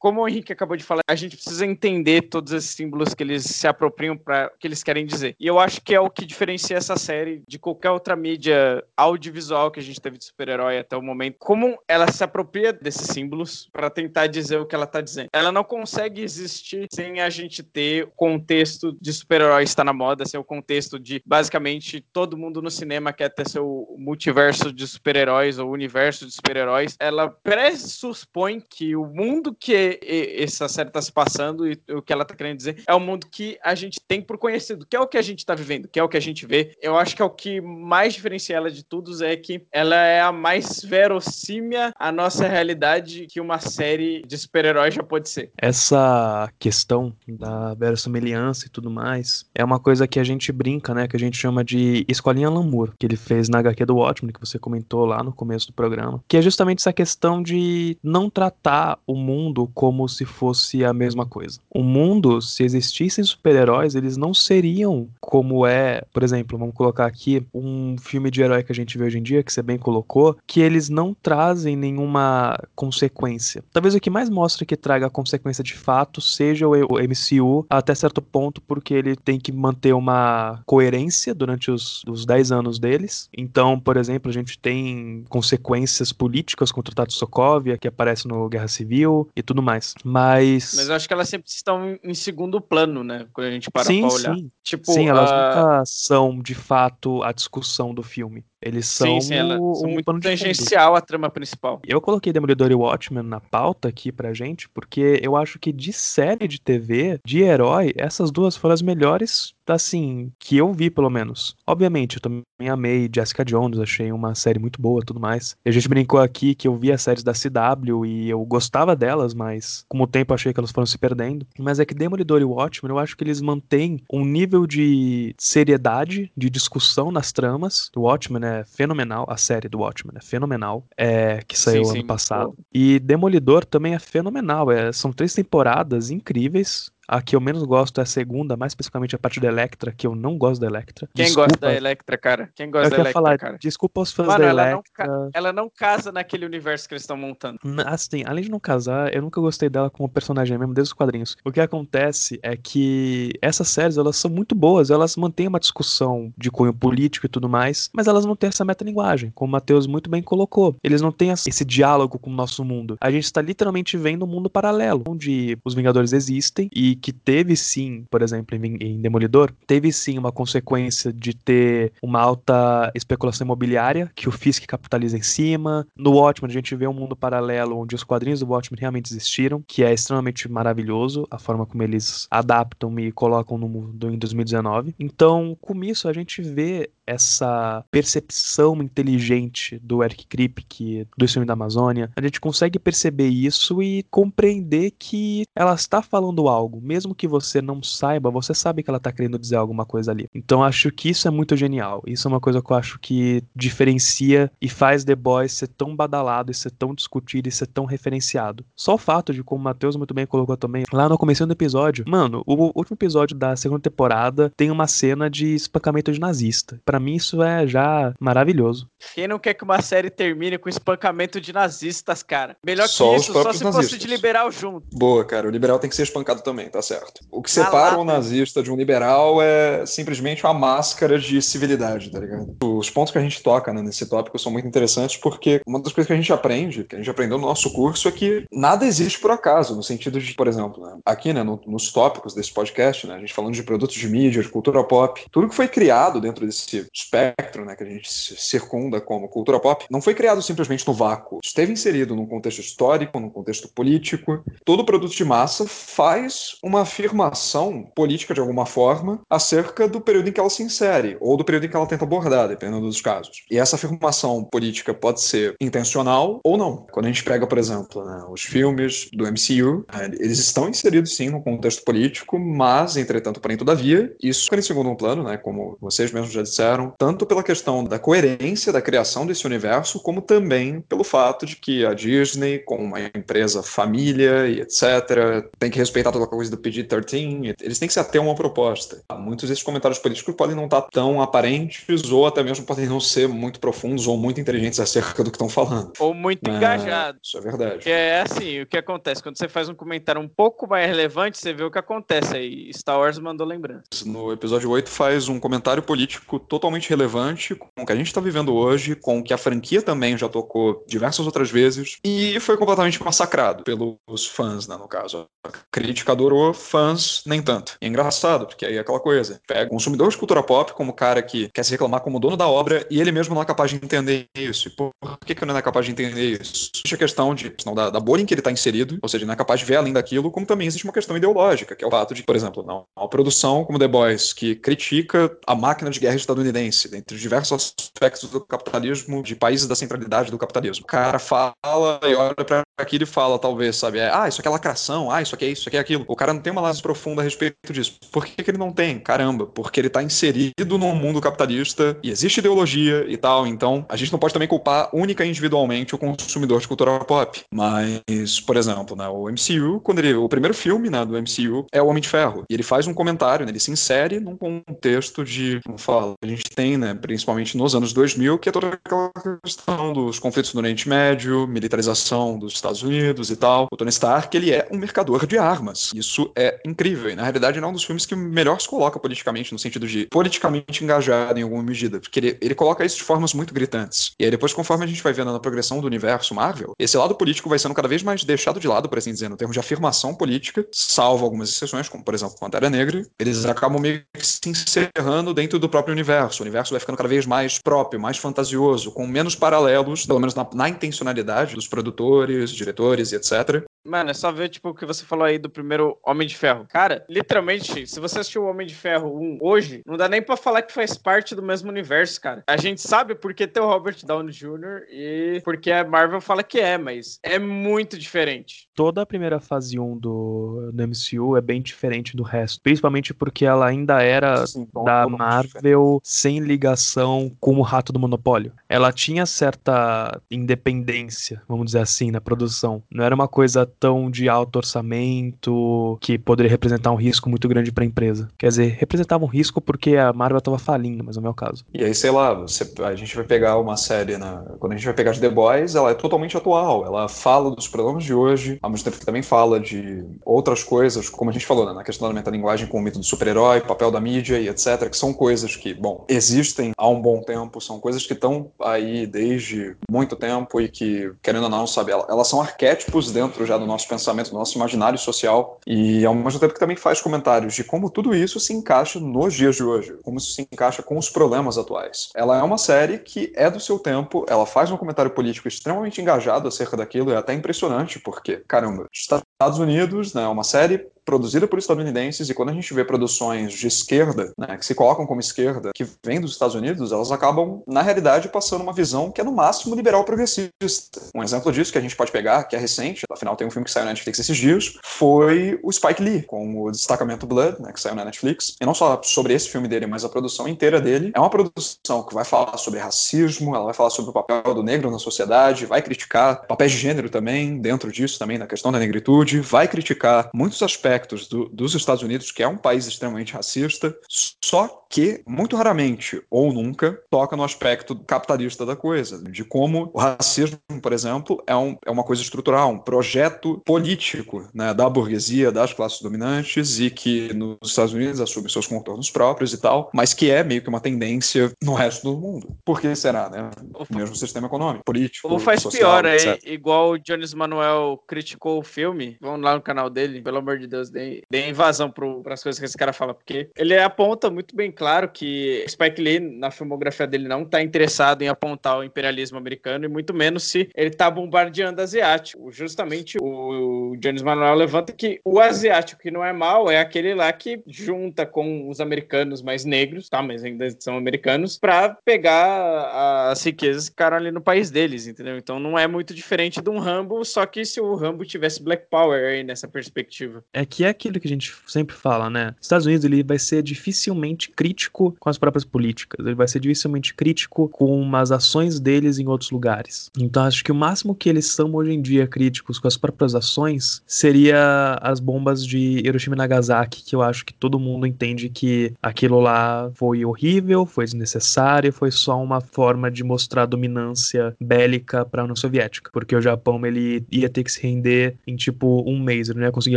como 0.00 0.22
o 0.22 0.28
Henrique 0.28 0.52
acabou 0.52 0.76
de 0.78 0.82
falar, 0.82 1.02
a 1.06 1.14
gente 1.14 1.36
precisa 1.36 1.64
entender 1.66 2.22
todos 2.22 2.54
esses 2.54 2.70
símbolos 2.70 3.12
que 3.12 3.22
eles 3.22 3.44
se 3.44 3.68
apropriam 3.68 4.16
para 4.16 4.50
que 4.58 4.66
eles 4.66 4.82
querem 4.82 5.04
dizer. 5.04 5.36
E 5.38 5.46
eu 5.46 5.58
acho 5.58 5.82
que 5.82 5.94
é 5.94 6.00
o 6.00 6.08
que 6.08 6.24
diferencia 6.24 6.78
essa 6.78 6.96
série 6.96 7.42
de 7.46 7.58
qualquer 7.58 7.90
outra 7.90 8.16
mídia 8.16 8.82
audiovisual 8.96 9.70
que 9.70 9.78
a 9.78 9.82
gente 9.82 10.00
teve 10.00 10.16
de 10.16 10.24
super-herói 10.24 10.78
até 10.78 10.96
o 10.96 11.02
momento. 11.02 11.36
Como 11.38 11.78
ela 11.86 12.10
se 12.10 12.24
apropria 12.24 12.72
desses 12.72 13.08
símbolos 13.08 13.68
para 13.70 13.90
tentar 13.90 14.26
dizer 14.26 14.58
o 14.58 14.64
que 14.64 14.74
ela 14.74 14.84
está 14.84 15.02
dizendo. 15.02 15.28
Ela 15.34 15.52
não 15.52 15.62
consegue 15.62 16.22
existir 16.22 16.88
sem 16.90 17.20
a 17.20 17.28
gente 17.28 17.62
ter 17.62 18.04
o 18.04 18.10
contexto 18.10 18.96
de 18.98 19.12
super-herói 19.12 19.64
estar 19.64 19.84
na 19.84 19.92
moda, 19.92 20.24
sem 20.24 20.40
o 20.40 20.44
contexto 20.44 20.98
de 20.98 21.22
basicamente 21.26 22.00
todo 22.10 22.38
mundo 22.38 22.62
no 22.62 22.70
cinema 22.70 23.12
quer 23.12 23.28
ter 23.28 23.46
seu 23.46 23.86
multiverso 23.98 24.72
de 24.72 24.86
super-heróis 24.86 25.58
ou 25.58 25.70
universo 25.70 26.24
de 26.24 26.32
super-heróis. 26.32 26.96
Ela 26.98 27.28
pressupõe 27.28 28.60
que 28.60 28.96
o 28.96 29.04
mundo 29.04 29.54
essa 30.02 30.68
série 30.68 30.88
está 30.88 31.00
se 31.00 31.12
passando 31.12 31.66
e 31.66 31.78
o 31.90 32.02
que 32.02 32.12
ela 32.12 32.22
está 32.22 32.34
querendo 32.34 32.56
dizer 32.56 32.82
é 32.86 32.94
o 32.94 33.00
mundo 33.00 33.26
que 33.30 33.58
a 33.62 33.74
gente 33.74 34.00
tem 34.00 34.20
por 34.20 34.38
conhecido, 34.38 34.86
que 34.86 34.96
é 34.96 35.00
o 35.00 35.06
que 35.06 35.18
a 35.18 35.22
gente 35.22 35.40
está 35.40 35.54
vivendo, 35.54 35.88
que 35.88 35.98
é 35.98 36.02
o 36.02 36.08
que 36.08 36.16
a 36.16 36.20
gente 36.20 36.46
vê. 36.46 36.76
Eu 36.80 36.96
acho 36.96 37.16
que 37.16 37.22
é 37.22 37.24
o 37.24 37.30
que 37.30 37.60
mais 37.60 38.14
diferencia 38.14 38.56
ela 38.56 38.70
de 38.70 38.84
todos 38.84 39.20
é 39.20 39.36
que 39.36 39.64
ela 39.72 39.96
é 39.96 40.20
a 40.20 40.32
mais 40.32 40.82
verossímia 40.82 41.92
à 41.98 42.12
nossa 42.12 42.46
realidade 42.46 43.26
que 43.26 43.40
uma 43.40 43.58
série 43.58 44.22
de 44.26 44.36
super-heróis 44.38 44.94
já 44.94 45.02
pode 45.02 45.28
ser. 45.28 45.50
Essa 45.56 46.50
questão 46.58 47.14
da 47.28 47.74
verossimilhança 47.74 48.66
e 48.66 48.70
tudo 48.70 48.90
mais 48.90 49.44
é 49.54 49.64
uma 49.64 49.78
coisa 49.78 50.06
que 50.06 50.18
a 50.18 50.24
gente 50.24 50.52
brinca, 50.52 50.94
né, 50.94 51.06
que 51.06 51.16
a 51.16 51.20
gente 51.20 51.36
chama 51.36 51.64
de 51.64 52.04
escolinha 52.08 52.50
Lamour, 52.50 52.92
que 52.98 53.06
ele 53.06 53.16
fez 53.16 53.48
na 53.48 53.58
HQ 53.58 53.84
do 53.86 53.96
Watchmen, 53.96 54.32
que 54.32 54.40
você 54.40 54.58
comentou 54.58 55.04
lá 55.04 55.22
no 55.22 55.32
começo 55.32 55.66
do 55.68 55.72
programa, 55.72 56.22
que 56.28 56.36
é 56.36 56.42
justamente 56.42 56.80
essa 56.80 56.92
questão 56.92 57.42
de 57.42 57.96
não 58.02 58.28
tratar 58.28 58.98
o 59.06 59.14
mundo 59.14 59.70
como 59.80 60.06
se 60.06 60.26
fosse 60.26 60.84
a 60.84 60.92
mesma 60.92 61.24
coisa. 61.24 61.58
O 61.70 61.82
mundo, 61.82 62.42
se 62.42 62.62
existissem 62.62 63.24
super-heróis, 63.24 63.94
eles 63.94 64.14
não 64.14 64.34
seriam 64.34 65.08
como 65.18 65.66
é, 65.66 66.02
por 66.12 66.22
exemplo, 66.22 66.58
vamos 66.58 66.74
colocar 66.74 67.06
aqui 67.06 67.42
um 67.54 67.96
filme 67.96 68.30
de 68.30 68.42
herói 68.42 68.62
que 68.62 68.72
a 68.72 68.74
gente 68.74 68.98
vê 68.98 69.04
hoje 69.04 69.18
em 69.18 69.22
dia, 69.22 69.42
que 69.42 69.50
você 69.50 69.62
bem 69.62 69.78
colocou, 69.78 70.36
que 70.46 70.60
eles 70.60 70.90
não 70.90 71.14
trazem 71.14 71.76
nenhuma 71.76 72.62
consequência. 72.76 73.64
Talvez 73.72 73.94
o 73.94 74.00
que 74.00 74.10
mais 74.10 74.28
mostra 74.28 74.66
que 74.66 74.76
traga 74.76 75.06
a 75.06 75.10
consequência 75.10 75.64
de 75.64 75.72
fato 75.72 76.20
seja 76.20 76.68
o 76.68 76.74
MCU 76.74 77.64
até 77.70 77.94
certo 77.94 78.20
ponto, 78.20 78.60
porque 78.60 78.92
ele 78.92 79.16
tem 79.16 79.40
que 79.40 79.50
manter 79.50 79.94
uma 79.94 80.60
coerência 80.66 81.34
durante 81.34 81.70
os, 81.70 82.02
os 82.06 82.26
10 82.26 82.52
anos 82.52 82.78
deles. 82.78 83.30
Então, 83.34 83.80
por 83.80 83.96
exemplo, 83.96 84.28
a 84.28 84.34
gente 84.34 84.58
tem 84.58 85.24
consequências 85.30 86.12
políticas 86.12 86.70
com 86.70 86.80
o 86.80 86.82
Tratado 86.82 87.08
de 87.08 87.14
Sokovia, 87.14 87.78
que 87.78 87.88
aparece 87.88 88.28
no 88.28 88.46
Guerra 88.46 88.68
Civil 88.68 89.26
e 89.34 89.42
tudo 89.42 89.62
mais 89.62 89.69
mais. 89.70 89.94
Mas. 90.04 90.74
Mas 90.76 90.88
eu 90.88 90.94
acho 90.94 91.06
que 91.08 91.14
elas 91.14 91.28
sempre 91.28 91.48
estão 91.48 91.98
em 92.02 92.14
segundo 92.14 92.60
plano, 92.60 93.02
né? 93.04 93.26
Quando 93.32 93.46
a 93.48 93.50
gente 93.50 93.70
para 93.70 93.84
sim, 93.84 94.00
pra 94.00 94.10
olhar. 94.12 94.34
sim. 94.34 94.50
Tipo, 94.62 94.92
sim, 94.92 95.08
elas 95.08 95.30
a- 95.30 95.36
nunca 95.36 95.84
são 95.86 96.38
de 96.40 96.54
fato 96.54 97.22
a 97.22 97.32
discussão 97.32 97.94
do 97.94 98.02
filme. 98.02 98.44
Eles 98.62 98.88
são, 98.88 99.20
sim, 99.20 99.28
sim, 99.28 99.48
são 99.48 99.72
o 99.72 99.88
muito 99.88 100.20
tangencial 100.20 100.94
à 100.94 101.00
trama 101.00 101.30
principal. 101.30 101.80
Eu 101.86 102.00
coloquei 102.00 102.32
Demolidor 102.32 102.70
e 102.70 102.74
Watchmen 102.74 103.22
na 103.22 103.40
pauta 103.40 103.88
aqui 103.88 104.12
pra 104.12 104.34
gente, 104.34 104.68
porque 104.68 105.18
eu 105.22 105.36
acho 105.36 105.58
que 105.58 105.72
de 105.72 105.92
série 105.92 106.46
de 106.46 106.60
TV, 106.60 107.18
de 107.24 107.40
herói, 107.40 107.92
essas 107.96 108.30
duas 108.30 108.56
foram 108.56 108.74
as 108.74 108.82
melhores, 108.82 109.54
assim, 109.66 110.32
que 110.38 110.56
eu 110.56 110.72
vi, 110.72 110.90
pelo 110.90 111.08
menos. 111.08 111.56
Obviamente, 111.66 112.16
eu 112.16 112.20
também 112.20 112.42
amei 112.68 113.08
Jessica 113.14 113.44
Jones, 113.44 113.78
achei 113.78 114.12
uma 114.12 114.34
série 114.34 114.58
muito 114.58 114.80
boa 114.80 115.00
tudo 115.04 115.20
mais. 115.20 115.56
E 115.64 115.68
a 115.68 115.72
gente 115.72 115.88
brincou 115.88 116.20
aqui 116.20 116.54
que 116.54 116.68
eu 116.68 116.76
vi 116.76 116.92
as 116.92 117.02
séries 117.02 117.22
da 117.22 117.32
CW 117.32 118.04
e 118.04 118.28
eu 118.28 118.44
gostava 118.44 118.94
delas, 118.94 119.32
mas 119.32 119.84
com 119.88 120.00
o 120.00 120.06
tempo 120.06 120.34
achei 120.34 120.52
que 120.52 120.60
elas 120.60 120.70
foram 120.70 120.86
se 120.86 120.98
perdendo. 120.98 121.46
Mas 121.58 121.80
é 121.80 121.86
que 121.86 121.94
Demolidor 121.94 122.40
e 122.40 122.44
Watchmen, 122.44 122.90
eu 122.90 122.98
acho 122.98 123.16
que 123.16 123.24
eles 123.24 123.40
mantêm 123.40 124.00
um 124.12 124.24
nível 124.24 124.66
de 124.66 125.34
seriedade, 125.38 126.30
de 126.36 126.50
discussão 126.50 127.10
nas 127.10 127.32
tramas. 127.32 127.90
O 127.96 128.02
Watchmen 128.02 128.44
é 128.44 128.49
fenomenal, 128.64 129.26
a 129.28 129.36
série 129.36 129.68
do 129.68 129.78
Watchmen 129.78 130.16
é 130.16 130.20
fenomenal, 130.20 130.86
é, 130.96 131.42
que 131.46 131.58
saiu 131.58 131.84
Sim, 131.84 131.90
ano 131.90 132.00
sim, 132.00 132.06
passado. 132.06 132.54
E 132.72 132.98
Demolidor 132.98 133.64
também 133.64 133.94
é 133.94 133.98
fenomenal, 133.98 134.70
é, 134.70 134.92
são 134.92 135.12
três 135.12 135.34
temporadas 135.34 136.10
incríveis. 136.10 136.90
A 137.12 137.20
que 137.20 137.34
eu 137.34 137.40
menos 137.40 137.64
gosto 137.64 137.98
é 137.98 138.04
a 138.04 138.06
segunda, 138.06 138.56
mais 138.56 138.70
especificamente 138.70 139.16
a 139.16 139.18
parte 139.18 139.40
da 139.40 139.48
Electra, 139.48 139.90
que 139.92 140.06
eu 140.06 140.14
não 140.14 140.38
gosto 140.38 140.60
da 140.60 140.68
Electra. 140.68 141.08
Quem 141.12 141.24
Desculpa, 141.26 141.48
gosta 141.48 141.66
da 141.66 141.74
Electra, 141.74 142.16
cara? 142.16 142.48
Quem 142.54 142.66
eu 142.66 142.72
gosta 142.72 142.84
da 142.90 142.96
quero 142.96 143.02
Electra, 143.02 143.12
falar, 143.12 143.36
cara? 143.38 143.58
desculpa 143.60 144.00
aos 144.00 144.12
fãs 144.12 144.28
Mano, 144.28 144.38
da 144.38 144.46
ela 144.46 144.64
não, 144.64 144.70
Electra. 144.74 144.92
ca- 145.06 145.28
ela 145.34 145.52
não 145.52 145.68
casa 145.76 146.12
naquele 146.12 146.46
universo 146.46 146.86
que 146.86 146.94
eles 146.94 147.02
estão 147.02 147.16
montando. 147.16 147.58
Assim, 147.84 148.22
além 148.24 148.44
de 148.44 148.50
não 148.50 148.60
casar, 148.60 149.12
eu 149.12 149.22
nunca 149.22 149.40
gostei 149.40 149.68
dela 149.68 149.90
como 149.90 150.08
personagem 150.08 150.56
mesmo 150.56 150.72
desde 150.72 150.90
os 150.90 150.92
quadrinhos. 150.92 151.36
O 151.44 151.50
que 151.50 151.60
acontece 151.60 152.38
é 152.44 152.56
que 152.56 153.32
essas 153.42 153.66
séries, 153.68 153.96
elas 153.96 154.14
são 154.14 154.30
muito 154.30 154.54
boas, 154.54 154.88
elas 154.88 155.16
mantêm 155.16 155.48
uma 155.48 155.58
discussão 155.58 156.32
de 156.38 156.48
cunho 156.48 156.72
político 156.72 157.26
e 157.26 157.28
tudo 157.28 157.48
mais, 157.48 157.90
mas 157.92 158.06
elas 158.06 158.24
não 158.24 158.36
têm 158.36 158.48
essa 158.48 158.64
metalinguagem, 158.64 159.32
como 159.34 159.48
o 159.48 159.52
Matheus 159.52 159.88
muito 159.88 160.08
bem 160.08 160.22
colocou. 160.22 160.76
Eles 160.84 161.02
não 161.02 161.10
têm 161.10 161.30
esse 161.30 161.64
diálogo 161.64 162.20
com 162.20 162.30
o 162.30 162.34
nosso 162.34 162.64
mundo. 162.64 162.96
A 163.00 163.10
gente 163.10 163.24
está 163.24 163.42
literalmente 163.42 163.96
vendo 163.96 164.24
um 164.24 164.28
mundo 164.28 164.48
paralelo, 164.48 165.02
onde 165.08 165.58
os 165.64 165.74
Vingadores 165.74 166.12
existem 166.12 166.68
e 166.72 166.99
que 167.00 167.12
teve 167.12 167.56
sim, 167.56 168.04
por 168.10 168.22
exemplo, 168.22 168.56
em 168.56 168.76
em 168.80 169.00
Demolidor, 169.00 169.52
teve 169.66 169.92
sim 169.92 170.18
uma 170.18 170.30
consequência 170.32 171.12
de 171.12 171.34
ter 171.34 171.92
uma 172.02 172.20
alta 172.20 172.90
especulação 172.94 173.44
imobiliária, 173.44 174.10
que 174.14 174.28
o 174.28 174.32
Fisk 174.32 174.64
capitaliza 174.66 175.16
em 175.16 175.22
cima. 175.22 175.86
No 175.96 176.12
Watchmen 176.12 176.50
a 176.50 176.52
gente 176.52 176.74
vê 176.74 176.86
um 176.86 176.92
mundo 176.92 177.16
paralelo 177.16 177.78
onde 177.78 177.94
os 177.94 178.04
quadrinhos 178.04 178.40
do 178.40 178.48
Watchmen 178.48 178.80
realmente 178.80 179.10
existiram, 179.10 179.62
que 179.66 179.82
é 179.82 179.92
extremamente 179.92 180.48
maravilhoso, 180.48 181.26
a 181.30 181.38
forma 181.38 181.66
como 181.66 181.82
eles 181.82 182.26
adaptam 182.30 182.98
e 182.98 183.10
colocam 183.12 183.58
no 183.58 183.68
mundo 183.68 184.10
em 184.10 184.18
2019. 184.18 184.94
Então, 184.98 185.56
com 185.60 185.82
isso 185.84 186.08
a 186.08 186.12
gente 186.12 186.42
vê 186.42 186.90
essa 187.10 187.84
percepção 187.90 188.80
inteligente 188.82 189.78
do 189.82 190.02
Eric 190.02 190.26
Kripke, 190.26 191.06
do 191.16 191.26
filme 191.26 191.46
da 191.46 191.54
Amazônia. 191.54 192.10
A 192.16 192.22
gente 192.22 192.40
consegue 192.40 192.78
perceber 192.78 193.28
isso 193.28 193.82
e 193.82 194.04
compreender 194.04 194.92
que 194.98 195.44
ela 195.54 195.74
está 195.74 196.00
falando 196.02 196.48
algo, 196.48 196.80
mesmo 196.80 197.14
que 197.14 197.26
você 197.26 197.60
não 197.60 197.82
saiba, 197.82 198.30
você 198.30 198.54
sabe 198.54 198.82
que 198.82 198.90
ela 198.90 198.98
está 198.98 199.10
querendo 199.10 199.38
dizer 199.38 199.56
alguma 199.56 199.84
coisa 199.84 200.10
ali. 200.10 200.28
Então 200.34 200.62
acho 200.62 200.90
que 200.90 201.10
isso 201.10 201.26
é 201.26 201.30
muito 201.30 201.56
genial. 201.56 202.02
Isso 202.06 202.28
é 202.28 202.30
uma 202.30 202.40
coisa 202.40 202.62
que 202.62 202.72
eu 202.72 202.76
acho 202.76 202.98
que 203.00 203.42
diferencia 203.54 204.50
e 204.60 204.68
faz 204.68 205.04
The 205.04 205.14
Boys 205.14 205.52
ser 205.52 205.68
tão 205.68 205.96
badalado 205.96 206.50
e 206.50 206.54
ser 206.54 206.70
tão 206.70 206.94
discutido 206.94 207.48
e 207.48 207.52
ser 207.52 207.66
tão 207.66 207.84
referenciado. 207.84 208.64
Só 208.76 208.94
o 208.94 208.98
fato 208.98 209.32
de, 209.32 209.42
como 209.42 209.60
o 209.60 209.64
Matheus 209.64 209.96
muito 209.96 210.14
bem 210.14 210.26
colocou 210.26 210.56
também, 210.56 210.84
lá 210.92 211.08
no 211.08 211.18
começo 211.18 211.44
do 211.46 211.52
episódio, 211.52 212.04
mano, 212.06 212.42
o 212.46 212.78
último 212.78 212.94
episódio 212.94 213.36
da 213.36 213.56
segunda 213.56 213.80
temporada 213.80 214.52
tem 214.56 214.70
uma 214.70 214.86
cena 214.86 215.28
de 215.28 215.54
espancamento 215.54 216.12
de 216.12 216.20
nazista. 216.20 216.80
Pra 216.84 216.99
mim 217.00 217.16
isso 217.16 217.42
é 217.42 217.66
já 217.66 218.12
maravilhoso. 218.20 218.88
Quem 219.14 219.26
não 219.26 219.38
quer 219.38 219.54
que 219.54 219.64
uma 219.64 219.80
série 219.82 220.10
termine 220.10 220.58
com 220.58 220.68
espancamento 220.68 221.40
de 221.40 221.52
nazistas, 221.52 222.22
cara? 222.22 222.56
Melhor 222.64 222.86
Só 222.88 223.10
que 223.10 223.16
isso, 223.16 223.32
só 223.32 223.40
se 223.52 223.60
fosse 223.60 223.64
nazistas. 223.64 223.98
de 223.98 224.06
liberal 224.06 224.50
junto. 224.50 224.86
Boa, 224.92 225.24
cara. 225.24 225.48
O 225.48 225.50
liberal 225.50 225.78
tem 225.78 225.88
que 225.88 225.96
ser 225.96 226.02
espancado 226.02 226.42
também, 226.42 226.68
tá 226.68 226.82
certo. 226.82 227.20
O 227.30 227.42
que 227.42 227.56
Na 227.58 227.64
separa 227.64 227.98
um 227.98 228.04
nazista 228.04 228.62
de 228.62 228.70
um 228.70 228.76
liberal 228.76 229.40
é 229.40 229.84
simplesmente 229.86 230.44
uma 230.44 230.54
máscara 230.54 231.18
de 231.18 231.40
civilidade, 231.40 232.10
tá 232.10 232.18
ligado? 232.20 232.56
Os 232.62 232.90
pontos 232.90 233.12
que 233.12 233.18
a 233.18 233.22
gente 233.22 233.42
toca 233.42 233.72
né, 233.72 233.82
nesse 233.82 234.06
tópico 234.08 234.38
são 234.38 234.52
muito 234.52 234.68
interessantes 234.68 235.16
porque 235.16 235.60
uma 235.66 235.80
das 235.80 235.92
coisas 235.92 236.06
que 236.06 236.12
a 236.12 236.16
gente 236.16 236.32
aprende, 236.32 236.84
que 236.84 236.94
a 236.94 236.98
gente 236.98 237.10
aprendeu 237.10 237.38
no 237.38 237.46
nosso 237.46 237.72
curso, 237.72 238.08
é 238.08 238.12
que 238.12 238.44
nada 238.52 238.84
existe 238.84 239.18
por 239.18 239.30
acaso, 239.30 239.74
no 239.74 239.82
sentido 239.82 240.20
de, 240.20 240.34
por 240.34 240.46
exemplo, 240.46 240.84
né, 240.84 240.98
aqui 241.04 241.32
né, 241.32 241.42
no- 241.42 241.60
nos 241.66 241.92
tópicos 241.92 242.34
desse 242.34 242.52
podcast, 242.52 243.06
né, 243.06 243.14
a 243.14 243.18
gente 243.18 243.32
falando 243.32 243.54
de 243.54 243.62
produtos 243.62 243.96
de 243.96 244.08
mídia, 244.08 244.42
de 244.42 244.48
cultura 244.48 244.82
pop, 244.84 245.24
tudo 245.30 245.48
que 245.48 245.54
foi 245.54 245.68
criado 245.68 246.20
dentro 246.20 246.44
desse 246.46 246.66
espectro 246.92 247.64
né, 247.64 247.74
que 247.74 247.84
a 247.84 247.86
gente 247.86 248.10
circunda 248.10 249.00
como 249.00 249.28
cultura 249.28 249.60
pop, 249.60 249.86
não 249.90 250.00
foi 250.00 250.14
criado 250.14 250.42
simplesmente 250.42 250.86
no 250.86 250.94
vácuo. 250.94 251.40
Esteve 251.42 251.72
inserido 251.72 252.14
num 252.14 252.26
contexto 252.26 252.60
histórico, 252.60 253.18
num 253.20 253.30
contexto 253.30 253.68
político. 253.68 254.42
Todo 254.64 254.84
produto 254.84 255.14
de 255.14 255.24
massa 255.24 255.66
faz 255.66 256.56
uma 256.62 256.82
afirmação 256.82 257.84
política 257.94 258.34
de 258.34 258.40
alguma 258.40 258.66
forma 258.66 259.20
acerca 259.28 259.88
do 259.88 260.00
período 260.00 260.28
em 260.28 260.32
que 260.32 260.40
ela 260.40 260.50
se 260.50 260.62
insere, 260.62 261.16
ou 261.20 261.36
do 261.36 261.44
período 261.44 261.66
em 261.66 261.68
que 261.68 261.76
ela 261.76 261.86
tenta 261.86 262.04
abordar, 262.04 262.48
dependendo 262.48 262.86
dos 262.86 263.00
casos. 263.00 263.44
E 263.50 263.58
essa 263.58 263.76
afirmação 263.76 264.44
política 264.44 264.94
pode 264.94 265.20
ser 265.20 265.54
intencional 265.60 266.40
ou 266.44 266.56
não. 266.56 266.86
Quando 266.90 267.06
a 267.06 267.08
gente 267.08 267.24
pega, 267.24 267.46
por 267.46 267.58
exemplo, 267.58 268.04
né, 268.04 268.24
os 268.30 268.42
filmes 268.42 269.08
do 269.12 269.24
MCU, 269.24 269.84
né, 269.92 270.10
eles 270.18 270.38
estão 270.38 270.68
inseridos 270.68 271.14
sim 271.16 271.30
no 271.30 271.42
contexto 271.42 271.84
político, 271.84 272.38
mas, 272.38 272.96
entretanto, 272.96 273.40
porém, 273.40 273.56
todavia, 273.56 274.14
isso 274.22 274.44
fica 274.44 274.58
em 274.58 274.62
segundo 274.62 274.94
plano, 274.96 275.22
né, 275.24 275.36
como 275.36 275.76
vocês 275.80 276.12
mesmos 276.12 276.32
já 276.32 276.42
disseram, 276.42 276.69
tanto 276.98 277.26
pela 277.26 277.42
questão 277.42 277.84
da 277.84 277.98
coerência 277.98 278.72
da 278.72 278.82
criação 278.82 279.26
desse 279.26 279.46
universo, 279.46 280.00
como 280.00 280.20
também 280.20 280.80
pelo 280.80 281.04
fato 281.04 281.46
de 281.46 281.56
que 281.56 281.84
a 281.84 281.94
Disney, 281.94 282.58
como 282.58 282.84
uma 282.84 283.00
empresa 283.00 283.62
família 283.62 284.46
e 284.48 284.60
etc., 284.60 285.48
tem 285.58 285.70
que 285.70 285.78
respeitar 285.78 286.12
toda 286.12 286.24
a 286.24 286.28
coisa 286.28 286.50
do 286.50 286.58
PG-13, 286.58 287.54
eles 287.60 287.78
têm 287.78 287.88
que 287.88 287.94
se 287.94 288.00
ater 288.00 288.20
a 288.20 288.24
uma 288.24 288.34
proposta. 288.34 289.02
Muitos 289.18 289.48
desses 289.48 289.62
comentários 289.62 289.98
políticos 289.98 290.34
podem 290.34 290.56
não 290.56 290.64
estar 290.64 290.82
tão 290.82 291.20
aparentes, 291.20 292.10
ou 292.10 292.26
até 292.26 292.42
mesmo 292.42 292.64
podem 292.64 292.86
não 292.86 293.00
ser 293.00 293.28
muito 293.28 293.60
profundos 293.60 294.06
ou 294.06 294.16
muito 294.16 294.40
inteligentes 294.40 294.80
acerca 294.80 295.22
do 295.22 295.30
que 295.30 295.36
estão 295.36 295.48
falando. 295.48 295.92
Ou 295.98 296.14
muito 296.14 296.40
Mas 296.46 296.56
engajado. 296.56 297.18
Isso 297.22 297.36
é 297.38 297.40
verdade. 297.40 297.78
Que 297.80 297.90
é 297.90 298.20
assim, 298.22 298.60
o 298.60 298.66
que 298.66 298.76
acontece? 298.76 299.22
Quando 299.22 299.36
você 299.36 299.48
faz 299.48 299.68
um 299.68 299.74
comentário 299.74 300.20
um 300.20 300.28
pouco 300.28 300.66
mais 300.68 300.86
relevante, 300.86 301.38
você 301.38 301.52
vê 301.52 301.64
o 301.64 301.70
que 301.70 301.78
acontece 301.78 302.36
aí. 302.36 302.70
Star 302.72 302.98
Wars 302.98 303.18
mandou 303.18 303.46
lembrança. 303.46 303.82
No 304.06 304.32
episódio 304.32 304.70
8 304.70 304.88
faz 304.88 305.28
um 305.28 305.38
comentário 305.38 305.82
político 305.82 306.38
totalmente 306.38 306.59
relevante 306.88 307.54
com 307.54 307.68
o 307.82 307.86
que 307.86 307.92
a 307.92 307.96
gente 307.96 308.06
está 308.06 308.20
vivendo 308.20 308.54
hoje, 308.54 308.94
com 308.94 309.18
o 309.18 309.22
que 309.22 309.32
a 309.32 309.38
franquia 309.38 309.82
também 309.82 310.16
já 310.16 310.28
tocou 310.28 310.84
diversas 310.86 311.26
outras 311.26 311.50
vezes, 311.50 311.98
e 312.04 312.38
foi 312.40 312.56
completamente 312.56 313.02
massacrado 313.02 313.64
pelos 313.64 314.26
fãs, 314.26 314.66
né, 314.66 314.76
no 314.76 314.88
caso. 314.88 315.26
A 315.44 315.50
crítica 315.70 316.12
adorou, 316.12 316.52
fãs 316.52 317.22
nem 317.26 317.42
tanto. 317.42 317.76
E 317.80 317.86
é 317.86 317.88
engraçado, 317.88 318.46
porque 318.46 318.66
aí 318.66 318.76
é 318.76 318.80
aquela 318.80 319.00
coisa. 319.00 319.40
Pega 319.46 319.70
consumidor 319.70 320.10
de 320.10 320.16
cultura 320.16 320.42
pop 320.42 320.72
como 320.72 320.92
cara 320.92 321.22
que 321.22 321.48
quer 321.54 321.64
se 321.64 321.70
reclamar 321.70 322.00
como 322.00 322.20
dono 322.20 322.36
da 322.36 322.48
obra 322.48 322.86
e 322.90 323.00
ele 323.00 323.12
mesmo 323.12 323.34
não 323.34 323.42
é 323.42 323.44
capaz 323.44 323.70
de 323.70 323.76
entender 323.76 324.26
isso. 324.36 324.68
E 324.68 324.70
por 324.70 324.90
que, 325.24 325.34
que 325.34 325.44
ele 325.44 325.52
não 325.52 325.58
é 325.58 325.62
capaz 325.62 325.86
de 325.86 325.92
entender 325.92 326.40
isso? 326.40 326.70
Existe 326.74 326.94
a 326.94 326.98
questão 326.98 327.34
de, 327.34 327.50
questão 327.50 327.74
da, 327.74 327.90
da 327.90 328.00
bolha 328.00 328.22
em 328.22 328.26
que 328.26 328.34
ele 328.34 328.40
está 328.40 328.50
inserido, 328.50 328.98
ou 329.02 329.08
seja, 329.08 329.24
não 329.24 329.32
é 329.32 329.36
capaz 329.36 329.60
de 329.60 329.66
ver 329.66 329.76
além 329.76 329.92
daquilo, 329.92 330.30
como 330.30 330.46
também 330.46 330.66
existe 330.66 330.84
uma 330.84 330.92
questão 330.92 331.16
ideológica, 331.16 331.74
que 331.74 331.84
é 331.84 331.86
o 331.86 331.90
fato 331.90 332.14
de, 332.14 332.22
por 332.22 332.36
exemplo, 332.36 332.62
não, 332.62 332.84
uma 332.96 333.08
produção 333.08 333.64
como 333.64 333.78
The 333.78 333.88
Boys, 333.88 334.32
que 334.32 334.54
critica 334.54 335.36
a 335.46 335.54
máquina 335.54 335.90
de 335.90 336.00
guerra 336.00 336.16
estadunidense, 336.16 336.49
dentre 336.52 337.16
diversos 337.16 337.74
aspectos 337.78 338.30
do 338.30 338.40
capitalismo, 338.40 339.22
de 339.22 339.34
países 339.34 339.66
da 339.66 339.74
centralidade 339.74 340.30
do 340.30 340.38
capitalismo. 340.38 340.84
O 340.84 340.86
cara 340.86 341.18
fala 341.18 341.54
e 342.02 342.14
olha 342.14 342.34
para 342.34 342.62
aquilo 342.78 343.04
e 343.04 343.06
fala, 343.06 343.38
talvez, 343.38 343.76
sabe, 343.76 343.98
é, 343.98 344.10
ah, 344.12 344.28
isso 344.28 344.40
aqui 344.40 344.48
é 344.48 344.50
lacração, 344.50 345.10
ah, 345.10 345.22
isso 345.22 345.34
aqui 345.34 345.44
é 345.44 345.48
isso, 345.48 345.62
isso 345.62 345.68
aqui 345.68 345.76
é 345.76 345.80
aquilo. 345.80 346.04
O 346.08 346.16
cara 346.16 346.32
não 346.32 346.40
tem 346.40 346.50
uma 346.50 346.60
análise 346.60 346.82
profunda 346.82 347.20
a 347.20 347.24
respeito 347.24 347.72
disso. 347.72 347.98
Por 348.10 348.24
que, 348.24 348.42
que 348.42 348.50
ele 348.50 348.58
não 348.58 348.72
tem? 348.72 348.98
Caramba, 348.98 349.46
porque 349.46 349.80
ele 349.80 349.88
está 349.88 350.02
inserido 350.02 350.78
num 350.78 350.94
mundo 350.94 351.20
capitalista 351.20 351.96
e 352.02 352.10
existe 352.10 352.40
ideologia 352.40 353.04
e 353.08 353.16
tal, 353.16 353.46
então 353.46 353.84
a 353.88 353.96
gente 353.96 354.12
não 354.12 354.18
pode 354.18 354.32
também 354.32 354.48
culpar 354.48 354.88
única 354.92 355.24
e 355.24 355.28
individualmente 355.28 355.94
o 355.94 355.98
consumidor 355.98 356.60
de 356.60 356.68
cultura 356.68 356.98
pop. 357.04 357.42
Mas, 357.52 358.40
por 358.40 358.56
exemplo, 358.56 358.96
né, 358.96 359.08
o 359.08 359.28
MCU, 359.28 359.80
quando 359.80 359.98
ele, 359.98 360.14
o 360.14 360.28
primeiro 360.28 360.54
filme 360.54 360.90
né, 360.90 361.04
do 361.04 361.14
MCU 361.14 361.66
é 361.72 361.82
o 361.82 361.86
Homem 361.86 362.02
de 362.02 362.08
Ferro, 362.08 362.44
e 362.50 362.54
ele 362.54 362.62
faz 362.62 362.86
um 362.86 362.94
comentário, 362.94 363.44
né, 363.44 363.52
ele 363.52 363.60
se 363.60 363.70
insere 363.70 364.20
num 364.20 364.36
contexto 364.36 365.24
de, 365.24 365.60
como 365.64 365.78
fala, 365.78 366.14
a 366.22 366.26
gente 366.26 366.39
gente 366.40 366.50
tem, 366.50 366.76
né, 366.76 366.94
principalmente 366.94 367.56
nos 367.56 367.74
anos 367.74 367.92
2000, 367.92 368.38
que 368.38 368.48
é 368.48 368.52
toda 368.52 368.68
aquela 368.68 369.12
questão 369.44 369.92
dos 369.92 370.18
conflitos 370.18 370.52
no 370.54 370.60
Oriente 370.60 370.88
Médio, 370.88 371.46
militarização 371.46 372.38
dos 372.38 372.54
Estados 372.54 372.82
Unidos 372.82 373.30
e 373.30 373.36
tal. 373.36 373.68
O 373.70 373.76
Tony 373.76 373.90
Stark, 373.90 374.34
ele 374.36 374.50
é 374.50 374.66
um 374.72 374.78
mercador 374.78 375.26
de 375.26 375.38
armas. 375.38 375.90
Isso 375.94 376.32
é 376.36 376.58
incrível. 376.64 377.10
E, 377.10 377.14
na 377.14 377.22
realidade, 377.22 377.58
ele 377.58 377.64
é 377.64 377.68
um 377.68 377.72
dos 377.72 377.84
filmes 377.84 378.06
que 378.06 378.16
melhor 378.16 378.60
se 378.60 378.68
coloca 378.68 378.98
politicamente, 378.98 379.52
no 379.52 379.58
sentido 379.58 379.86
de 379.86 380.06
politicamente 380.10 380.82
engajado 380.82 381.38
em 381.38 381.42
alguma 381.42 381.62
medida. 381.62 382.00
Porque 382.00 382.18
ele, 382.18 382.38
ele 382.40 382.54
coloca 382.54 382.84
isso 382.84 382.96
de 382.96 383.02
formas 383.02 383.34
muito 383.34 383.52
gritantes. 383.52 384.12
E 384.18 384.24
aí, 384.24 384.30
depois, 384.30 384.52
conforme 384.52 384.84
a 384.84 384.88
gente 384.88 385.02
vai 385.02 385.12
vendo 385.12 385.32
na 385.32 385.38
progressão 385.38 385.80
do 385.80 385.86
universo 385.86 386.34
Marvel, 386.34 386.72
esse 386.78 386.96
lado 386.96 387.14
político 387.14 387.48
vai 387.48 387.58
sendo 387.58 387.74
cada 387.74 387.88
vez 387.88 388.02
mais 388.02 388.24
deixado 388.24 388.58
de 388.58 388.66
lado, 388.66 388.88
por 388.88 388.98
assim 388.98 389.12
dizer, 389.12 389.28
no 389.28 389.36
termo 389.36 389.52
de 389.52 389.60
afirmação 389.60 390.14
política, 390.14 390.66
salvo 390.72 391.24
algumas 391.24 391.50
exceções, 391.50 391.88
como, 391.88 392.04
por 392.04 392.14
exemplo, 392.14 392.36
Pantera 392.38 392.70
Negra. 392.70 393.04
Eles 393.18 393.44
acabam 393.44 393.80
meio 393.80 394.02
que 394.14 394.26
se 394.26 394.48
encerrando 394.48 395.34
dentro 395.34 395.58
do 395.58 395.68
próprio 395.68 395.92
universo. 395.92 396.29
O 396.38 396.42
universo 396.42 396.72
vai 396.72 396.80
ficando 396.80 396.96
cada 396.96 397.08
vez 397.08 397.26
mais 397.26 397.58
próprio, 397.58 398.00
mais 398.00 398.18
fantasioso, 398.18 398.92
com 398.92 399.06
menos 399.06 399.34
paralelos, 399.34 400.06
pelo 400.06 400.20
menos 400.20 400.34
na, 400.34 400.46
na 400.54 400.68
intencionalidade 400.68 401.54
dos 401.54 401.66
produtores, 401.66 402.50
diretores 402.50 403.12
e 403.12 403.16
etc. 403.16 403.64
Mano, 403.84 404.10
é 404.10 404.14
só 404.14 404.30
ver, 404.30 404.48
tipo, 404.48 404.68
o 404.68 404.74
que 404.74 404.84
você 404.84 405.04
falou 405.04 405.24
aí 405.24 405.38
do 405.38 405.48
primeiro 405.48 405.98
Homem 406.04 406.28
de 406.28 406.36
Ferro. 406.36 406.66
Cara, 406.68 407.04
literalmente, 407.08 407.86
se 407.86 407.98
você 407.98 408.18
assistiu 408.18 408.42
o 408.42 408.46
Homem 408.50 408.66
de 408.66 408.74
Ferro 408.74 409.18
1 409.18 409.38
hoje, 409.40 409.82
não 409.86 409.96
dá 409.96 410.08
nem 410.08 410.20
pra 410.20 410.36
falar 410.36 410.62
que 410.62 410.72
faz 410.72 410.96
parte 410.96 411.34
do 411.34 411.42
mesmo 411.42 411.70
universo, 411.70 412.20
cara. 412.20 412.44
A 412.46 412.56
gente 412.56 412.80
sabe 412.80 413.14
porque 413.14 413.46
tem 413.46 413.62
o 413.62 413.66
Robert 413.66 413.96
Downey 414.04 414.32
Jr. 414.32 414.84
e 414.90 415.40
porque 415.44 415.70
a 415.70 415.84
Marvel 415.84 416.20
fala 416.20 416.42
que 416.42 416.60
é, 416.60 416.76
mas 416.76 417.18
é 417.22 417.38
muito 417.38 417.98
diferente. 417.98 418.68
Toda 418.74 419.02
a 419.02 419.06
primeira 419.06 419.40
fase 419.40 419.78
1 419.78 419.98
do, 419.98 420.70
do 420.72 420.88
MCU 420.88 421.36
é 421.36 421.40
bem 421.40 421.62
diferente 421.62 422.16
do 422.16 422.22
resto. 422.22 422.60
Principalmente 422.62 423.14
porque 423.14 423.46
ela 423.46 423.66
ainda 423.66 424.02
era 424.02 424.46
Sim, 424.46 424.68
da 424.84 425.08
Marvel 425.08 426.00
sem 426.04 426.40
ligação 426.40 427.34
com 427.40 427.56
o 427.56 427.62
rato 427.62 427.92
do 427.92 427.98
monopólio. 427.98 428.52
Ela 428.68 428.92
tinha 428.92 429.24
certa 429.24 430.20
independência, 430.30 431.42
vamos 431.48 431.66
dizer 431.66 431.80
assim, 431.80 432.10
na 432.10 432.20
produção. 432.20 432.82
Não 432.90 433.04
era 433.04 433.14
uma 433.14 433.28
coisa 433.28 433.69
tão 433.78 434.10
de 434.10 434.28
alto 434.28 434.56
orçamento 434.56 435.98
que 436.00 436.18
poderia 436.18 436.50
representar 436.50 436.90
um 436.90 436.96
risco 436.96 437.28
muito 437.28 437.48
grande 437.48 437.72
para 437.72 437.84
a 437.84 437.86
empresa. 437.86 438.28
Quer 438.38 438.48
dizer, 438.48 438.76
representava 438.78 439.24
um 439.24 439.28
risco 439.28 439.60
porque 439.60 439.96
a 439.96 440.12
Marvel 440.12 440.38
estava 440.38 440.58
falindo, 440.58 441.04
mas 441.04 441.16
não 441.16 441.20
é 441.20 441.22
o 441.22 441.24
meu 441.24 441.34
caso. 441.34 441.64
E 441.72 441.84
aí, 441.84 441.94
sei 441.94 442.10
lá, 442.10 442.34
você, 442.34 442.70
a 442.82 442.94
gente 442.94 443.14
vai 443.14 443.24
pegar 443.24 443.58
uma 443.58 443.76
série, 443.76 444.16
quando 444.58 444.72
a 444.72 444.76
gente 444.76 444.84
vai 444.84 444.94
pegar 444.94 445.12
de 445.12 445.20
The 445.20 445.30
Boys, 445.30 445.74
ela 445.74 445.90
é 445.90 445.94
totalmente 445.94 446.36
atual. 446.36 446.84
Ela 446.84 447.08
fala 447.08 447.54
dos 447.54 447.68
problemas 447.68 448.04
de 448.04 448.14
hoje, 448.14 448.58
ao 448.62 448.70
mesmo 448.70 448.84
tempo 448.84 448.98
que 448.98 449.06
também 449.06 449.22
fala 449.22 449.60
de 449.60 450.04
outras 450.24 450.62
coisas, 450.62 451.08
como 451.08 451.30
a 451.30 451.32
gente 451.32 451.46
falou, 451.46 451.66
né, 451.66 451.72
na 451.72 451.84
questão 451.84 452.08
da 452.08 452.14
metalinguagem 452.14 452.66
com 452.66 452.78
o 452.78 452.82
mito 452.82 452.98
do 452.98 453.04
super-herói, 453.04 453.60
papel 453.60 453.90
da 453.90 454.00
mídia 454.00 454.38
e 454.38 454.48
etc., 454.48 454.88
que 454.88 454.96
são 454.96 455.12
coisas 455.12 455.56
que, 455.56 455.74
bom, 455.74 456.04
existem 456.08 456.72
há 456.76 456.88
um 456.88 457.00
bom 457.00 457.20
tempo, 457.22 457.60
são 457.60 457.78
coisas 457.78 458.06
que 458.06 458.12
estão 458.12 458.50
aí 458.60 459.06
desde 459.06 459.76
muito 459.90 460.16
tempo 460.16 460.60
e 460.60 460.68
que, 460.68 461.12
querendo 461.22 461.44
ou 461.44 461.50
não, 461.50 461.66
sabe, 461.66 461.92
elas 461.92 462.28
são 462.28 462.40
arquétipos 462.40 463.10
dentro 463.12 463.46
já 463.46 463.58
do 463.60 463.66
nosso 463.66 463.88
pensamento, 463.88 464.30
do 464.30 464.38
nosso 464.38 464.56
imaginário 464.56 464.98
social, 464.98 465.60
e 465.66 466.04
ao 466.04 466.14
mesmo 466.14 466.40
tempo 466.40 466.54
que 466.54 466.60
também 466.60 466.76
faz 466.76 467.00
comentários 467.00 467.54
de 467.54 467.64
como 467.64 467.90
tudo 467.90 468.14
isso 468.14 468.40
se 468.40 468.52
encaixa 468.52 468.98
nos 468.98 469.34
dias 469.34 469.56
de 469.56 469.62
hoje, 469.62 469.96
como 470.02 470.18
isso 470.18 470.32
se 470.32 470.42
encaixa 470.42 470.82
com 470.82 470.98
os 470.98 471.08
problemas 471.08 471.58
atuais. 471.58 472.10
Ela 472.14 472.38
é 472.38 472.42
uma 472.42 472.58
série 472.58 472.98
que 472.98 473.32
é 473.34 473.50
do 473.50 473.60
seu 473.60 473.78
tempo, 473.78 474.24
ela 474.28 474.46
faz 474.46 474.70
um 474.70 474.76
comentário 474.76 475.10
político 475.10 475.48
extremamente 475.48 476.00
engajado 476.00 476.48
acerca 476.48 476.76
daquilo, 476.76 477.12
é 477.12 477.16
até 477.16 477.34
impressionante, 477.34 477.98
porque, 477.98 478.42
caramba, 478.48 478.86
Estados 478.92 479.58
Unidos, 479.58 480.14
né, 480.14 480.26
uma 480.26 480.44
série 480.44 480.86
produzida 481.04 481.46
por 481.46 481.58
estadunidenses, 481.58 482.28
e 482.28 482.34
quando 482.34 482.50
a 482.50 482.52
gente 482.52 482.72
vê 482.72 482.84
produções 482.84 483.52
de 483.52 483.66
esquerda, 483.66 484.32
né, 484.38 484.56
que 484.56 484.64
se 484.66 484.74
colocam 484.74 485.06
como 485.06 485.20
esquerda, 485.20 485.70
que 485.74 485.86
vêm 486.04 486.20
dos 486.20 486.32
Estados 486.32 486.54
Unidos, 486.54 486.92
elas 486.92 487.10
acabam, 487.10 487.62
na 487.66 487.82
realidade, 487.82 488.28
passando 488.28 488.62
uma 488.62 488.72
visão 488.72 489.10
que 489.10 489.20
é 489.20 489.24
no 489.24 489.32
máximo 489.32 489.74
liberal 489.74 490.04
progressista. 490.04 491.00
Um 491.14 491.22
exemplo 491.22 491.52
disso 491.52 491.72
que 491.72 491.78
a 491.78 491.80
gente 491.80 491.96
pode 491.96 492.12
pegar, 492.12 492.44
que 492.44 492.56
é 492.56 492.58
recente, 492.58 493.04
afinal 493.10 493.36
tem 493.36 493.46
um 493.46 493.50
filme 493.50 493.64
que 493.64 493.70
saiu 493.70 493.84
na 493.84 493.90
Netflix 493.90 494.18
esses 494.18 494.36
dias, 494.36 494.74
foi 494.84 495.58
o 495.62 495.72
Spike 495.72 496.02
Lee, 496.02 496.22
com 496.22 496.62
o 496.62 496.70
Destacamento 496.70 497.26
Blood, 497.26 497.60
né, 497.60 497.72
que 497.72 497.80
saiu 497.80 497.94
na 497.94 498.04
Netflix. 498.04 498.54
E 498.60 498.66
não 498.66 498.74
só 498.74 499.00
sobre 499.02 499.34
esse 499.34 499.48
filme 499.48 499.68
dele, 499.68 499.86
mas 499.86 500.04
a 500.04 500.08
produção 500.08 500.46
inteira 500.46 500.80
dele 500.80 501.12
é 501.14 501.20
uma 501.20 501.30
produção 501.30 502.02
que 502.06 502.14
vai 502.14 502.24
falar 502.24 502.56
sobre 502.56 502.80
racismo, 502.80 503.54
ela 503.54 503.64
vai 503.64 503.74
falar 503.74 503.90
sobre 503.90 504.10
o 504.10 504.14
papel 504.14 504.54
do 504.54 504.62
negro 504.62 504.90
na 504.90 504.98
sociedade, 504.98 505.66
vai 505.66 505.82
criticar 505.82 506.46
papéis 506.46 506.72
de 506.72 506.78
gênero 506.78 507.08
também, 507.08 507.58
dentro 507.58 507.90
disso 507.90 508.18
também, 508.18 508.38
na 508.38 508.46
questão 508.46 508.70
da 508.70 508.78
negritude, 508.78 509.40
vai 509.40 509.66
criticar 509.66 510.30
muitos 510.34 510.62
aspectos 510.62 510.89
aspectos 510.90 511.28
do, 511.28 511.48
dos 511.48 511.74
Estados 511.74 512.02
Unidos, 512.02 512.32
que 512.32 512.42
é 512.42 512.48
um 512.48 512.56
país 512.56 512.86
extremamente 512.86 513.32
racista, 513.32 513.94
só 514.08 514.80
que 514.90 515.22
muito 515.26 515.56
raramente 515.56 516.20
ou 516.28 516.52
nunca 516.52 517.00
toca 517.08 517.36
no 517.36 517.44
aspecto 517.44 517.94
capitalista 518.04 518.66
da 518.66 518.74
coisa, 518.74 519.22
de 519.30 519.44
como 519.44 519.90
o 519.94 519.98
racismo, 519.98 520.58
por 520.82 520.92
exemplo, 520.92 521.42
é, 521.46 521.54
um, 521.54 521.76
é 521.86 521.90
uma 521.90 522.02
coisa 522.02 522.22
estrutural, 522.22 522.70
um 522.70 522.78
projeto 522.78 523.62
político 523.64 524.48
né, 524.52 524.74
da 524.74 524.88
burguesia, 524.90 525.52
das 525.52 525.72
classes 525.72 526.00
dominantes 526.00 526.80
e 526.80 526.90
que 526.90 527.32
nos 527.32 527.58
Estados 527.62 527.92
Unidos 527.92 528.20
assume 528.20 528.50
seus 528.50 528.66
contornos 528.66 529.10
próprios 529.10 529.52
e 529.52 529.60
tal, 529.60 529.90
mas 529.94 530.12
que 530.12 530.28
é 530.28 530.42
meio 530.42 530.60
que 530.60 530.68
uma 530.68 530.80
tendência 530.80 531.52
no 531.62 531.74
resto 531.74 532.10
do 532.10 532.18
mundo. 532.18 532.56
Por 532.64 532.80
que 532.80 532.92
será, 532.96 533.30
né? 533.30 533.50
O 533.74 533.96
mesmo 533.96 534.16
sistema 534.16 534.48
econômico, 534.48 534.84
político. 534.84 535.28
Ou 535.28 535.38
faz 535.38 535.62
social, 535.62 536.02
pior, 536.02 536.06
é 536.06 536.38
igual 536.44 536.90
o 536.90 536.98
Jones 536.98 537.32
Manuel 537.32 538.02
criticou 538.08 538.58
o 538.58 538.64
filme. 538.64 539.16
Vamos 539.20 539.42
lá 539.42 539.54
no 539.54 539.62
canal 539.62 539.88
dele, 539.88 540.20
pelo 540.20 540.38
amor 540.38 540.58
de 540.58 540.66
Deus, 540.66 540.79
deem, 540.88 541.22
deem 541.30 541.52
vazão 541.52 541.90
para 541.90 542.32
as 542.32 542.42
coisas 542.42 542.58
que 542.58 542.64
esse 542.64 542.76
cara 542.76 542.92
fala, 542.92 543.12
porque 543.12 543.50
ele 543.56 543.76
aponta 543.76 544.30
muito 544.30 544.54
bem 544.54 544.70
claro 544.70 545.08
que 545.08 545.64
Spike 545.68 546.00
Lee, 546.00 546.20
na 546.20 546.50
filmografia 546.50 547.06
dele, 547.06 547.28
não 547.28 547.42
está 547.42 547.60
interessado 547.60 548.22
em 548.22 548.28
apontar 548.28 548.78
o 548.78 548.84
imperialismo 548.84 549.36
americano, 549.36 549.84
e 549.84 549.88
muito 549.88 550.14
menos 550.14 550.44
se 550.44 550.70
ele 550.74 550.90
está 550.90 551.10
bombardeando 551.10 551.82
asiático. 551.82 552.50
Justamente 552.52 553.18
o, 553.20 553.96
Jones 553.98 554.22
Manuel 554.22 554.54
levanta 554.54 554.92
que 554.92 555.20
o 555.24 555.40
asiático 555.40 556.00
que 556.00 556.10
não 556.10 556.24
é 556.24 556.32
mal 556.32 556.70
é 556.70 556.78
aquele 556.78 557.14
lá 557.14 557.32
que 557.32 557.62
junta 557.66 558.24
com 558.24 558.68
os 558.68 558.80
americanos 558.80 559.42
mais 559.42 559.64
negros, 559.64 560.08
tá? 560.08 560.22
Mas 560.22 560.44
ainda 560.44 560.68
são 560.78 560.96
americanos, 560.96 561.58
para 561.58 561.96
pegar 562.04 563.30
as 563.30 563.44
riquezas 563.44 563.84
que 563.84 563.90
ficaram 563.90 564.16
ali 564.16 564.30
no 564.30 564.40
país 564.40 564.70
deles, 564.70 565.06
entendeu? 565.06 565.36
Então 565.36 565.58
não 565.58 565.78
é 565.78 565.86
muito 565.86 566.14
diferente 566.14 566.60
de 566.62 566.70
um 566.70 566.78
Rambo, 566.78 567.24
só 567.24 567.44
que 567.46 567.64
se 567.64 567.80
o 567.80 567.94
Rambo 567.94 568.24
tivesse 568.24 568.62
Black 568.62 568.86
Power 568.90 569.24
aí 569.24 569.42
nessa 569.42 569.66
perspectiva. 569.66 570.44
É 570.52 570.64
que 570.70 570.84
é 570.84 570.88
aquilo 570.88 571.18
que 571.18 571.26
a 571.26 571.30
gente 571.30 571.52
sempre 571.66 571.94
fala, 571.94 572.30
né? 572.30 572.54
Estados 572.60 572.86
Unidos 572.86 573.04
ele 573.04 573.22
vai 573.22 573.38
ser 573.38 573.62
dificilmente 573.62 574.50
crítico 574.50 575.14
com 575.18 575.28
as 575.28 575.36
próprias 575.36 575.64
políticas, 575.64 576.24
ele 576.24 576.36
vai 576.36 576.46
ser 576.46 576.60
dificilmente 576.60 577.12
crítico 577.12 577.68
com 577.68 578.16
as 578.16 578.30
ações 578.30 578.78
deles 578.78 579.18
em 579.18 579.26
outros 579.26 579.50
lugares. 579.50 580.10
Então 580.18 580.44
acho 580.44 580.64
que 580.64 580.72
o 580.72 580.74
máximo 580.74 581.14
que 581.14 581.28
eles 581.28 581.46
são 581.46 581.74
hoje 581.74 581.92
em 581.92 582.00
dia 582.00 582.26
críticos 582.26 582.78
com 582.78 582.86
as 582.86 582.96
próprias 582.96 583.34
ações 583.34 584.02
seria 584.06 584.98
as 585.02 585.18
bombas 585.18 585.66
de 585.66 586.02
Hiroshima 586.04 586.36
e 586.36 586.38
Nagasaki, 586.38 587.02
que 587.04 587.14
eu 587.14 587.22
acho 587.22 587.44
que 587.44 587.52
todo 587.52 587.78
mundo 587.78 588.06
entende 588.06 588.48
que 588.48 588.92
aquilo 589.02 589.40
lá 589.40 589.90
foi 589.94 590.24
horrível, 590.24 590.86
foi 590.86 591.04
desnecessário, 591.04 591.92
foi 591.92 592.10
só 592.10 592.40
uma 592.40 592.60
forma 592.60 593.10
de 593.10 593.24
mostrar 593.24 593.66
dominância 593.66 594.54
bélica 594.60 595.24
para 595.24 595.42
a 595.42 595.44
União 595.44 595.56
Soviética, 595.56 596.10
porque 596.12 596.36
o 596.36 596.40
Japão 596.40 596.84
ele 596.86 597.24
ia 597.30 597.48
ter 597.48 597.64
que 597.64 597.72
se 597.72 597.82
render 597.82 598.36
em 598.46 598.54
tipo 598.56 599.02
um 599.06 599.20
mês, 599.20 599.48
ele 599.48 599.58
não 599.58 599.66
ia 599.66 599.72
conseguir 599.72 599.96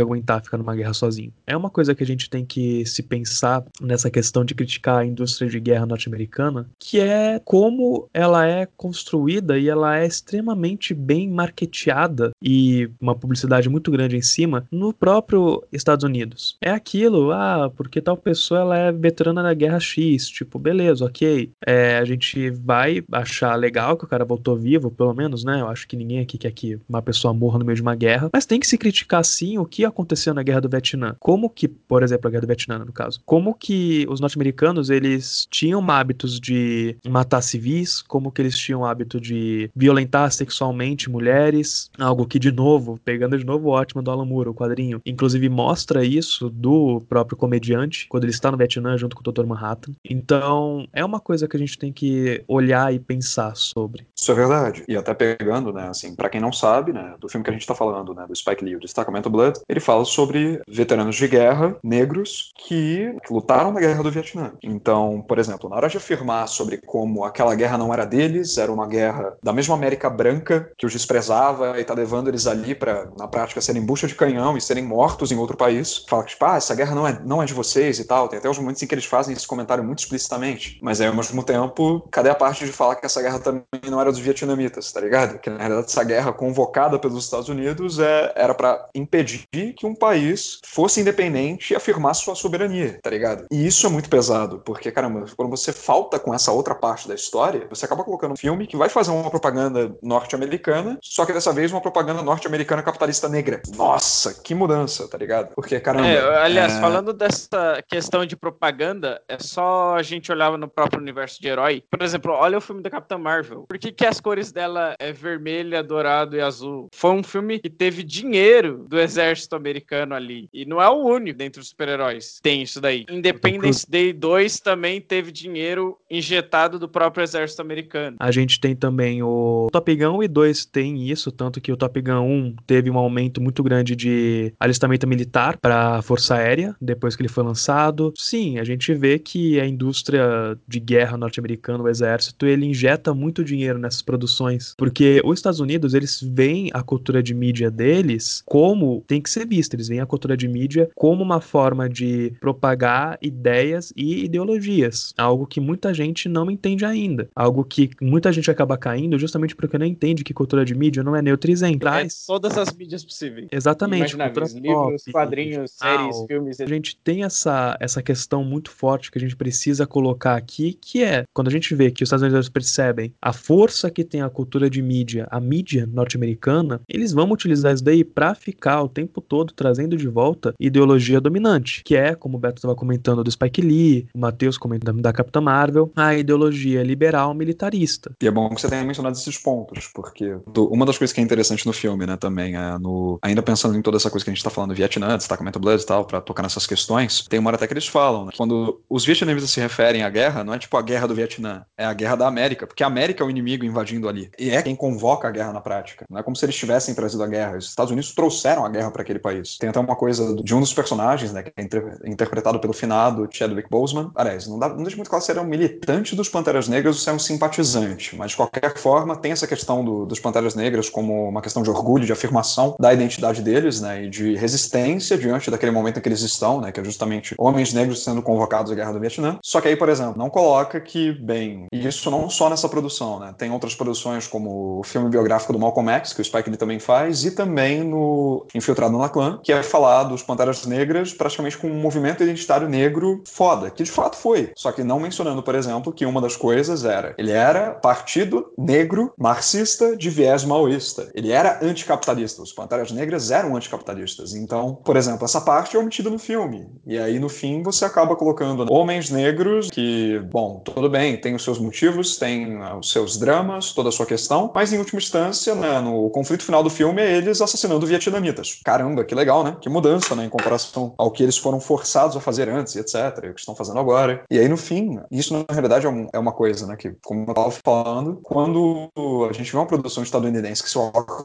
aguentar 0.00 0.42
ficar 0.42 0.58
numa 0.64 0.74
guerra 0.74 0.94
sozinho. 0.94 1.32
É 1.46 1.56
uma 1.56 1.70
coisa 1.70 1.94
que 1.94 2.02
a 2.02 2.06
gente 2.06 2.30
tem 2.30 2.44
que 2.44 2.84
se 2.86 3.02
pensar 3.02 3.64
nessa 3.80 4.10
questão 4.10 4.44
de 4.44 4.54
criticar 4.54 4.98
a 4.98 5.06
indústria 5.06 5.48
de 5.48 5.60
guerra 5.60 5.86
norte-americana, 5.86 6.66
que 6.78 6.98
é 6.98 7.40
como 7.44 8.08
ela 8.14 8.46
é 8.46 8.66
construída 8.76 9.58
e 9.58 9.68
ela 9.68 9.98
é 9.98 10.06
extremamente 10.06 10.94
bem 10.94 11.28
marketeada 11.28 12.30
e 12.42 12.90
uma 13.00 13.14
publicidade 13.14 13.68
muito 13.68 13.90
grande 13.90 14.16
em 14.16 14.22
cima 14.22 14.66
no 14.72 14.92
próprio 14.92 15.62
Estados 15.70 16.04
Unidos. 16.04 16.56
É 16.60 16.70
aquilo, 16.70 17.30
ah, 17.32 17.70
porque 17.76 18.00
tal 18.00 18.16
pessoa 18.16 18.60
ela 18.60 18.76
é 18.76 18.92
veterana 18.92 19.42
da 19.42 19.52
guerra 19.52 19.78
X, 19.78 20.28
tipo, 20.28 20.58
beleza, 20.58 21.04
ok. 21.04 21.50
É, 21.66 21.98
a 21.98 22.04
gente 22.04 22.50
vai 22.50 23.04
achar 23.12 23.54
legal 23.56 23.96
que 23.96 24.04
o 24.04 24.08
cara 24.08 24.24
voltou 24.24 24.56
vivo, 24.56 24.90
pelo 24.90 25.12
menos, 25.12 25.44
né? 25.44 25.60
Eu 25.60 25.68
acho 25.68 25.86
que 25.86 25.96
ninguém 25.96 26.20
aqui 26.20 26.38
quer 26.38 26.52
que 26.52 26.78
uma 26.88 27.02
pessoa 27.02 27.34
morra 27.34 27.58
no 27.58 27.64
meio 27.64 27.76
de 27.76 27.82
uma 27.82 27.94
guerra, 27.94 28.30
mas 28.32 28.46
tem 28.46 28.58
que 28.58 28.66
se 28.66 28.78
criticar 28.78 29.24
sim 29.24 29.58
o 29.58 29.66
que 29.66 29.84
aconteceu 29.84 30.32
na 30.32 30.42
guerra 30.42 30.53
do 30.60 30.68
Vietnã. 30.68 31.16
Como 31.18 31.48
que, 31.50 31.68
por 31.68 32.02
exemplo, 32.02 32.28
a 32.28 32.30
guerra 32.30 32.42
do 32.42 32.46
Vietnã, 32.46 32.78
no 32.78 32.92
caso, 32.92 33.20
como 33.24 33.54
que 33.54 34.06
os 34.08 34.20
norte-americanos 34.20 34.90
eles 34.90 35.46
tinham 35.50 35.88
hábitos 35.90 36.40
de 36.40 36.96
matar 37.06 37.42
civis, 37.42 38.02
como 38.02 38.30
que 38.30 38.42
eles 38.42 38.56
tinham 38.56 38.84
hábito 38.84 39.20
de 39.20 39.70
violentar 39.74 40.30
sexualmente 40.32 41.10
mulheres, 41.10 41.90
algo 41.98 42.26
que, 42.26 42.38
de 42.38 42.52
novo, 42.52 42.98
pegando 43.04 43.38
de 43.38 43.44
novo 43.44 43.68
o 43.68 43.72
ótimo 43.72 44.02
do 44.02 44.10
Alan 44.10 44.24
Moore, 44.24 44.48
o 44.50 44.54
quadrinho, 44.54 45.00
inclusive 45.04 45.48
mostra 45.48 46.04
isso 46.04 46.50
do 46.50 47.02
próprio 47.08 47.36
comediante, 47.36 48.06
quando 48.08 48.24
ele 48.24 48.32
está 48.32 48.50
no 48.50 48.56
Vietnã 48.56 48.96
junto 48.96 49.16
com 49.16 49.28
o 49.28 49.32
Dr. 49.32 49.46
Manhattan. 49.46 49.92
Então, 50.04 50.86
é 50.92 51.04
uma 51.04 51.20
coisa 51.20 51.48
que 51.48 51.56
a 51.56 51.60
gente 51.60 51.78
tem 51.78 51.92
que 51.92 52.42
olhar 52.46 52.92
e 52.92 52.98
pensar 52.98 53.54
sobre. 53.56 54.06
Isso 54.16 54.30
é 54.30 54.34
verdade. 54.34 54.84
E 54.88 54.96
até 54.96 55.14
pegando, 55.14 55.72
né, 55.72 55.88
assim, 55.88 56.14
para 56.14 56.28
quem 56.28 56.40
não 56.40 56.52
sabe, 56.52 56.92
né, 56.92 57.14
do 57.20 57.28
filme 57.28 57.44
que 57.44 57.50
a 57.50 57.52
gente 57.52 57.66
tá 57.66 57.74
falando, 57.74 58.14
né, 58.14 58.26
do 58.26 58.34
Spike 58.34 58.64
Lee, 58.64 58.76
o 58.76 58.80
Destacamento 58.80 59.30
Blood, 59.30 59.60
ele 59.68 59.80
fala 59.80 60.04
sobre 60.04 60.43
veteranos 60.68 61.16
de 61.16 61.28
guerra 61.28 61.76
negros 61.82 62.52
que 62.56 63.14
lutaram 63.30 63.72
na 63.72 63.80
guerra 63.80 64.02
do 64.02 64.10
Vietnã. 64.10 64.52
Então, 64.62 65.24
por 65.26 65.38
exemplo, 65.38 65.68
na 65.68 65.76
hora 65.76 65.88
de 65.88 65.96
afirmar 65.96 66.48
sobre 66.48 66.78
como 66.78 67.24
aquela 67.24 67.54
guerra 67.54 67.78
não 67.78 67.92
era 67.92 68.04
deles, 68.04 68.58
era 68.58 68.72
uma 68.72 68.86
guerra 68.86 69.36
da 69.42 69.52
mesma 69.52 69.74
América 69.74 70.08
branca 70.10 70.70
que 70.76 70.86
os 70.86 70.92
desprezava 70.92 71.78
e 71.78 71.84
tá 71.84 71.94
levando 71.94 72.28
eles 72.28 72.46
ali 72.46 72.74
para 72.74 73.08
na 73.18 73.28
prática 73.28 73.60
serem 73.60 73.82
bucha 73.82 74.06
de 74.06 74.14
canhão 74.14 74.56
e 74.56 74.60
serem 74.60 74.84
mortos 74.84 75.30
em 75.32 75.36
outro 75.36 75.56
país. 75.56 76.04
Fala 76.08 76.24
que, 76.24 76.30
tipo, 76.30 76.44
ah, 76.44 76.56
essa 76.56 76.74
guerra 76.74 76.94
não 76.94 77.06
é, 77.06 77.18
não 77.24 77.42
é 77.42 77.46
de 77.46 77.54
vocês 77.54 77.98
e 77.98 78.04
tal. 78.04 78.28
Tem 78.28 78.38
até 78.38 78.48
os 78.48 78.58
momentos 78.58 78.82
em 78.82 78.86
que 78.86 78.94
eles 78.94 79.04
fazem 79.04 79.34
esse 79.34 79.46
comentário 79.46 79.84
muito 79.84 80.00
explicitamente. 80.00 80.78
Mas 80.82 81.00
aí, 81.00 81.06
ao 81.06 81.14
mesmo 81.14 81.42
tempo, 81.42 82.06
cadê 82.10 82.30
a 82.30 82.34
parte 82.34 82.64
de 82.64 82.72
falar 82.72 82.96
que 82.96 83.06
essa 83.06 83.22
guerra 83.22 83.38
também 83.38 83.64
não 83.90 84.00
era 84.00 84.10
dos 84.10 84.20
vietnamitas, 84.20 84.92
tá 84.92 85.00
ligado? 85.00 85.38
Que 85.38 85.50
na 85.50 85.58
realidade 85.58 85.86
essa 85.86 86.04
guerra 86.04 86.32
convocada 86.32 86.98
pelos 86.98 87.24
Estados 87.24 87.48
Unidos 87.48 87.98
é, 87.98 88.32
era 88.34 88.54
para 88.54 88.88
impedir 88.94 89.46
que 89.76 89.86
um 89.86 89.94
país 89.94 90.33
fosse 90.64 91.00
independente 91.00 91.72
e 91.72 91.76
afirmasse 91.76 92.24
sua 92.24 92.34
soberania, 92.34 92.98
tá 93.02 93.10
ligado? 93.10 93.46
E 93.50 93.66
isso 93.66 93.86
é 93.86 93.90
muito 93.90 94.08
pesado, 94.08 94.60
porque, 94.64 94.90
caramba, 94.90 95.24
quando 95.36 95.50
você 95.50 95.72
falta 95.72 96.18
com 96.18 96.34
essa 96.34 96.52
outra 96.52 96.74
parte 96.74 97.08
da 97.08 97.14
história, 97.14 97.66
você 97.68 97.84
acaba 97.84 98.04
colocando 98.04 98.32
um 98.32 98.36
filme 98.36 98.66
que 98.66 98.76
vai 98.76 98.88
fazer 98.88 99.10
uma 99.10 99.30
propaganda 99.30 99.94
norte-americana, 100.02 100.98
só 101.02 101.24
que 101.24 101.32
dessa 101.32 101.52
vez 101.52 101.72
uma 101.72 101.80
propaganda 101.80 102.22
norte-americana 102.22 102.82
capitalista 102.82 103.28
negra. 103.28 103.62
Nossa, 103.76 104.34
que 104.42 104.54
mudança, 104.54 105.08
tá 105.08 105.18
ligado? 105.18 105.54
Porque, 105.54 105.78
caramba. 105.80 106.08
É, 106.08 106.42
aliás, 106.42 106.76
é... 106.76 106.80
falando 106.80 107.12
dessa 107.12 107.82
questão 107.88 108.24
de 108.26 108.36
propaganda, 108.36 109.20
é 109.28 109.38
só 109.38 109.94
a 109.96 110.02
gente 110.02 110.30
olhar 110.30 110.56
no 110.58 110.68
próprio 110.68 111.00
universo 111.00 111.40
de 111.40 111.48
herói. 111.48 111.82
Por 111.90 112.02
exemplo, 112.02 112.32
olha 112.32 112.58
o 112.58 112.60
filme 112.60 112.82
da 112.82 112.90
Capitã 112.90 113.18
Marvel. 113.18 113.64
Por 113.68 113.78
que, 113.78 113.92
que 113.92 114.06
as 114.06 114.20
cores 114.20 114.52
dela 114.52 114.94
é 114.98 115.12
vermelha, 115.12 115.82
dourado 115.82 116.36
e 116.36 116.40
azul? 116.40 116.88
Foi 116.94 117.10
um 117.10 117.22
filme 117.22 117.58
que 117.58 117.70
teve 117.70 118.02
dinheiro 118.02 118.84
do 118.88 118.98
exército 118.98 119.56
americano 119.56 120.14
ali. 120.14 120.23
E 120.52 120.64
não 120.64 120.80
é 120.80 120.88
o 120.88 121.04
único 121.04 121.38
dentre 121.38 121.60
os 121.60 121.68
super-heróis. 121.68 122.40
Tem 122.42 122.62
isso 122.62 122.80
daí. 122.80 123.04
Independence 123.10 123.88
Day 123.88 124.12
2 124.12 124.60
também 124.60 125.00
teve 125.00 125.30
dinheiro 125.30 125.98
injetado 126.10 126.78
do 126.78 126.88
próprio 126.88 127.22
exército 127.22 127.62
americano. 127.62 128.16
A 128.20 128.30
gente 128.30 128.60
tem 128.60 128.74
também 128.74 129.22
o 129.22 129.68
Top 129.72 129.94
Gun 129.94 130.22
e 130.22 130.28
2 130.28 130.64
tem 130.66 131.10
isso, 131.10 131.30
tanto 131.32 131.60
que 131.60 131.72
o 131.72 131.76
Top 131.76 132.00
Gun 132.00 132.20
1 132.20 132.56
teve 132.66 132.90
um 132.90 132.98
aumento 132.98 133.40
muito 133.40 133.62
grande 133.62 133.96
de 133.96 134.52
alistamento 134.58 135.06
militar 135.06 135.56
para 135.58 135.96
a 135.96 136.02
Força 136.02 136.36
Aérea 136.36 136.74
depois 136.80 137.16
que 137.16 137.22
ele 137.22 137.28
foi 137.28 137.44
lançado. 137.44 138.12
Sim, 138.16 138.58
a 138.58 138.64
gente 138.64 138.92
vê 138.94 139.18
que 139.18 139.60
a 139.60 139.66
indústria 139.66 140.56
de 140.66 140.80
guerra 140.80 141.16
norte-americana, 141.16 141.82
o 141.82 141.88
exército, 141.88 142.46
ele 142.46 142.66
injeta 142.66 143.14
muito 143.14 143.44
dinheiro 143.44 143.78
nessas 143.78 144.02
produções, 144.02 144.74
porque 144.76 145.20
os 145.24 145.38
Estados 145.38 145.60
Unidos, 145.60 145.94
eles 145.94 146.20
veem 146.22 146.70
a 146.72 146.82
cultura 146.82 147.22
de 147.22 147.34
mídia 147.34 147.70
deles 147.70 148.42
como 148.46 149.02
tem 149.06 149.20
que 149.20 149.30
ser 149.30 149.46
vista, 149.46 149.76
eles 149.76 149.88
veem 149.88 150.00
a 150.04 150.06
cultura 150.06 150.36
de 150.36 150.46
mídia 150.48 150.88
como 150.94 151.22
uma 151.22 151.40
forma 151.40 151.88
de 151.88 152.32
propagar 152.40 153.18
ideias 153.20 153.92
e 153.96 154.24
ideologias, 154.24 155.12
algo 155.16 155.46
que 155.46 155.60
muita 155.60 155.92
gente 155.92 156.28
não 156.28 156.50
entende 156.50 156.84
ainda, 156.84 157.28
algo 157.34 157.64
que 157.64 157.90
muita 158.00 158.32
gente 158.32 158.50
acaba 158.50 158.76
caindo 158.76 159.18
justamente 159.18 159.56
porque 159.56 159.78
não 159.78 159.86
entende 159.86 160.24
que 160.24 160.34
cultura 160.34 160.64
de 160.64 160.74
mídia 160.74 161.02
não 161.02 161.16
é 161.16 161.22
neutrizante. 161.22 161.84
É 161.86 162.06
todas 162.26 162.56
as 162.58 162.72
mídias 162.72 163.04
possíveis. 163.04 163.48
Exatamente. 163.50 164.16
Livros, 164.16 164.52
pop, 164.52 165.12
quadrinhos, 165.12 165.72
séries, 165.72 166.16
filmes. 166.26 166.60
A 166.60 166.66
gente 166.66 166.96
tem 166.96 167.24
essa, 167.24 167.76
essa 167.80 168.02
questão 168.02 168.44
muito 168.44 168.70
forte 168.70 169.10
que 169.10 169.18
a 169.18 169.20
gente 169.20 169.36
precisa 169.36 169.86
colocar 169.86 170.36
aqui, 170.36 170.74
que 170.74 171.02
é 171.02 171.24
quando 171.32 171.48
a 171.48 171.50
gente 171.50 171.74
vê 171.74 171.90
que 171.90 172.02
os 172.02 172.08
Estados 172.08 172.22
Unidos 172.22 172.48
percebem 172.48 173.12
a 173.20 173.32
força 173.32 173.90
que 173.90 174.04
tem 174.04 174.22
a 174.22 174.30
cultura 174.30 174.68
de 174.68 174.82
mídia, 174.82 175.26
a 175.30 175.40
mídia 175.40 175.86
norte-americana, 175.86 176.80
eles 176.88 177.12
vão 177.12 177.30
utilizar 177.30 177.74
isso 177.74 177.84
daí 177.84 178.04
para 178.04 178.34
ficar 178.34 178.82
o 178.82 178.88
tempo 178.88 179.20
todo 179.20 179.52
trazendo 179.52 179.93
de 179.96 180.08
volta 180.08 180.54
ideologia 180.58 181.20
dominante, 181.20 181.82
que 181.84 181.96
é, 181.96 182.14
como 182.14 182.36
o 182.36 182.40
Beto 182.40 182.56
estava 182.56 182.74
comentando 182.74 183.22
do 183.22 183.30
Spike 183.30 183.60
Lee, 183.60 184.06
o 184.14 184.18
Matheus 184.18 184.58
comentando 184.58 185.00
da 185.00 185.12
Capitã 185.12 185.40
Marvel, 185.40 185.90
a 185.96 186.14
ideologia 186.14 186.82
liberal 186.82 187.34
militarista. 187.34 188.12
E 188.22 188.26
é 188.26 188.30
bom 188.30 188.48
que 188.48 188.60
você 188.60 188.68
tenha 188.68 188.84
mencionado 188.84 189.16
esses 189.16 189.38
pontos, 189.38 189.90
porque 189.94 190.36
uma 190.56 190.86
das 190.86 190.98
coisas 190.98 191.12
que 191.12 191.20
é 191.20 191.24
interessante 191.24 191.66
no 191.66 191.72
filme, 191.72 192.06
né, 192.06 192.16
também, 192.16 192.56
é 192.56 192.78
no. 192.78 193.18
Ainda 193.22 193.42
pensando 193.42 193.76
em 193.76 193.82
toda 193.82 193.96
essa 193.96 194.10
coisa 194.10 194.24
que 194.24 194.30
a 194.30 194.34
gente 194.34 194.44
tá 194.44 194.50
falando 194.50 194.70
do 194.70 194.76
Vietnã, 194.76 195.16
destacamento 195.16 195.58
Blood 195.58 195.82
e 195.82 195.86
tal, 195.86 196.04
pra 196.04 196.20
tocar 196.20 196.42
nessas 196.42 196.66
questões, 196.66 197.26
tem 197.28 197.38
uma 197.38 197.50
hora 197.50 197.56
até 197.56 197.66
que 197.66 197.72
eles 197.72 197.86
falam, 197.86 198.26
né, 198.26 198.32
quando 198.36 198.80
os 198.88 199.04
vietnamitas 199.04 199.50
se 199.50 199.60
referem 199.60 200.02
à 200.02 200.10
guerra, 200.10 200.44
não 200.44 200.54
é 200.54 200.58
tipo 200.58 200.76
a 200.76 200.82
guerra 200.82 201.06
do 201.06 201.14
Vietnã, 201.14 201.64
é 201.76 201.84
a 201.84 201.92
guerra 201.92 202.16
da 202.16 202.26
América, 202.26 202.66
porque 202.66 202.82
a 202.82 202.86
América 202.86 203.22
é 203.22 203.26
o 203.26 203.30
inimigo 203.30 203.64
invadindo 203.64 204.08
ali. 204.08 204.30
E 204.38 204.50
é 204.50 204.62
quem 204.62 204.74
convoca 204.74 205.28
a 205.28 205.30
guerra 205.30 205.52
na 205.52 205.60
prática. 205.60 206.04
Não 206.10 206.18
é 206.18 206.22
como 206.22 206.36
se 206.36 206.44
eles 206.44 206.56
tivessem 206.56 206.94
trazido 206.94 207.22
a 207.22 207.26
guerra. 207.26 207.56
Os 207.56 207.66
Estados 207.66 207.90
Unidos 207.90 208.14
trouxeram 208.14 208.64
a 208.64 208.68
guerra 208.68 208.90
para 208.90 209.02
aquele 209.02 209.18
país. 209.18 209.56
Tem 209.58 209.68
até 209.68 209.78
uma 209.84 209.96
coisa 209.96 210.34
de 210.42 210.54
um 210.54 210.60
dos 210.60 210.72
personagens, 210.72 211.32
né, 211.32 211.42
que 211.42 211.52
é 211.56 212.10
interpretado 212.10 212.58
pelo 212.58 212.72
finado 212.72 213.28
Chadwick 213.30 213.68
Boseman. 213.70 214.10
Aliás, 214.14 214.46
não, 214.46 214.58
dá, 214.58 214.68
não 214.68 214.82
deixa 214.82 214.96
muito 214.96 215.08
claro 215.08 215.24
se 215.24 215.30
era 215.30 215.40
um 215.40 215.44
militante 215.44 216.16
dos 216.16 216.28
Panteras 216.28 216.68
Negras 216.68 216.96
ou 216.96 217.02
se 217.02 217.08
é 217.08 217.12
um 217.12 217.18
simpatizante, 217.18 218.16
mas 218.16 218.30
de 218.30 218.36
qualquer 218.36 218.76
forma 218.76 219.16
tem 219.16 219.32
essa 219.32 219.46
questão 219.46 219.84
do, 219.84 220.06
dos 220.06 220.20
Panteras 220.20 220.54
Negras 220.54 220.88
como 220.88 221.28
uma 221.28 221.42
questão 221.42 221.62
de 221.62 221.70
orgulho, 221.70 222.04
de 222.04 222.12
afirmação 222.12 222.76
da 222.78 222.92
identidade 222.92 223.42
deles, 223.42 223.80
né, 223.80 224.04
e 224.04 224.10
de 224.10 224.34
resistência 224.34 225.16
diante 225.16 225.50
daquele 225.50 225.72
momento 225.72 225.98
em 225.98 226.02
que 226.02 226.08
eles 226.08 226.20
estão, 226.20 226.60
né, 226.60 226.72
que 226.72 226.80
é 226.80 226.84
justamente 226.84 227.34
homens 227.38 227.72
negros 227.72 228.02
sendo 228.02 228.22
convocados 228.22 228.72
à 228.72 228.74
guerra 228.74 228.92
do 228.92 229.00
Vietnã. 229.00 229.38
Só 229.42 229.60
que 229.60 229.68
aí, 229.68 229.76
por 229.76 229.88
exemplo, 229.88 230.14
não 230.16 230.30
coloca 230.30 230.80
que, 230.80 231.12
bem, 231.12 231.66
isso 231.72 232.10
não 232.10 232.28
só 232.28 232.48
nessa 232.48 232.68
produção, 232.68 233.18
né, 233.20 233.34
tem 233.36 233.50
outras 233.50 233.74
produções 233.74 234.26
como 234.26 234.80
o 234.80 234.82
filme 234.82 235.08
biográfico 235.08 235.52
do 235.52 235.58
Malcolm 235.58 235.90
X, 235.90 236.12
que 236.12 236.20
o 236.20 236.24
Spike 236.24 236.48
Lee 236.50 236.58
também 236.58 236.78
faz, 236.78 237.24
e 237.24 237.30
também 237.30 237.82
no 237.82 238.46
Infiltrado 238.54 238.96
na 238.96 239.08
Clã, 239.08 239.40
que 239.42 239.52
é 239.52 239.62
falar 239.74 240.04
dos 240.04 240.22
Panteras 240.22 240.64
Negras 240.66 241.12
praticamente 241.12 241.58
com 241.58 241.66
um 241.66 241.80
movimento 241.80 242.22
identitário 242.22 242.68
negro 242.68 243.24
foda, 243.26 243.70
que 243.70 243.82
de 243.82 243.90
fato 243.90 244.16
foi. 244.16 244.52
Só 244.54 244.70
que 244.70 244.84
não 244.84 245.00
mencionando, 245.00 245.42
por 245.42 245.56
exemplo, 245.56 245.92
que 245.92 246.06
uma 246.06 246.20
das 246.20 246.36
coisas 246.36 246.84
era, 246.84 247.12
ele 247.18 247.32
era 247.32 247.72
partido 247.72 248.52
negro 248.56 249.12
marxista 249.18 249.96
de 249.96 250.08
viés 250.10 250.44
maoísta. 250.44 251.10
Ele 251.12 251.32
era 251.32 251.58
anticapitalista. 251.60 252.40
Os 252.40 252.52
Panteras 252.52 252.92
Negras 252.92 253.32
eram 253.32 253.56
anticapitalistas. 253.56 254.32
Então, 254.32 254.78
por 254.84 254.96
exemplo, 254.96 255.24
essa 255.24 255.40
parte 255.40 255.76
é 255.76 255.80
omitida 255.80 256.08
no 256.08 256.20
filme. 256.20 256.68
E 256.86 256.96
aí, 256.96 257.18
no 257.18 257.28
fim, 257.28 257.60
você 257.60 257.84
acaba 257.84 258.14
colocando 258.14 258.72
homens 258.72 259.10
negros 259.10 259.70
que, 259.70 260.20
bom, 260.30 260.60
tudo 260.64 260.88
bem, 260.88 261.16
tem 261.16 261.34
os 261.34 261.42
seus 261.42 261.58
motivos, 261.58 262.16
tem 262.16 262.60
os 262.78 262.92
seus 262.92 263.18
dramas, 263.18 263.72
toda 263.72 263.88
a 263.88 263.92
sua 263.92 264.06
questão, 264.06 264.52
mas 264.54 264.72
em 264.72 264.78
última 264.78 265.00
instância, 265.00 265.52
né, 265.56 265.80
no 265.80 266.08
conflito 266.10 266.44
final 266.44 266.62
do 266.62 266.70
filme, 266.70 267.02
é 267.02 267.16
eles 267.16 267.40
assassinando 267.40 267.84
vietnamitas. 267.84 268.60
Caramba, 268.64 269.02
que 269.04 269.16
legal, 269.16 269.42
né? 269.42 269.56
Que 269.64 269.70
mudança, 269.70 270.14
né, 270.14 270.26
em 270.26 270.28
comparação 270.28 270.92
ao 270.98 271.10
que 271.10 271.22
eles 271.22 271.38
foram 271.38 271.58
forçados 271.58 272.14
a 272.14 272.20
fazer 272.20 272.50
antes, 272.50 272.76
etc., 272.76 273.24
e 273.24 273.30
o 273.30 273.34
que 273.34 273.40
estão 273.40 273.56
fazendo 273.56 273.78
agora. 273.78 274.22
E 274.30 274.38
aí, 274.38 274.46
no 274.46 274.58
fim, 274.58 275.00
isso 275.10 275.32
na 275.32 275.42
realidade 275.48 275.86
é, 275.86 276.06
é 276.12 276.18
uma 276.18 276.32
coisa, 276.32 276.66
né, 276.66 276.76
que, 276.76 276.94
como 277.02 277.24
eu 277.24 277.30
estava 277.30 277.50
falando, 277.50 278.20
quando 278.22 278.90
a 279.26 279.32
gente 279.32 279.50
vê 279.50 279.56
uma 279.56 279.64
produção 279.64 280.02
estadunidense 280.02 280.62
que 280.62 280.68
se 280.68 280.74
coloca 280.74 281.24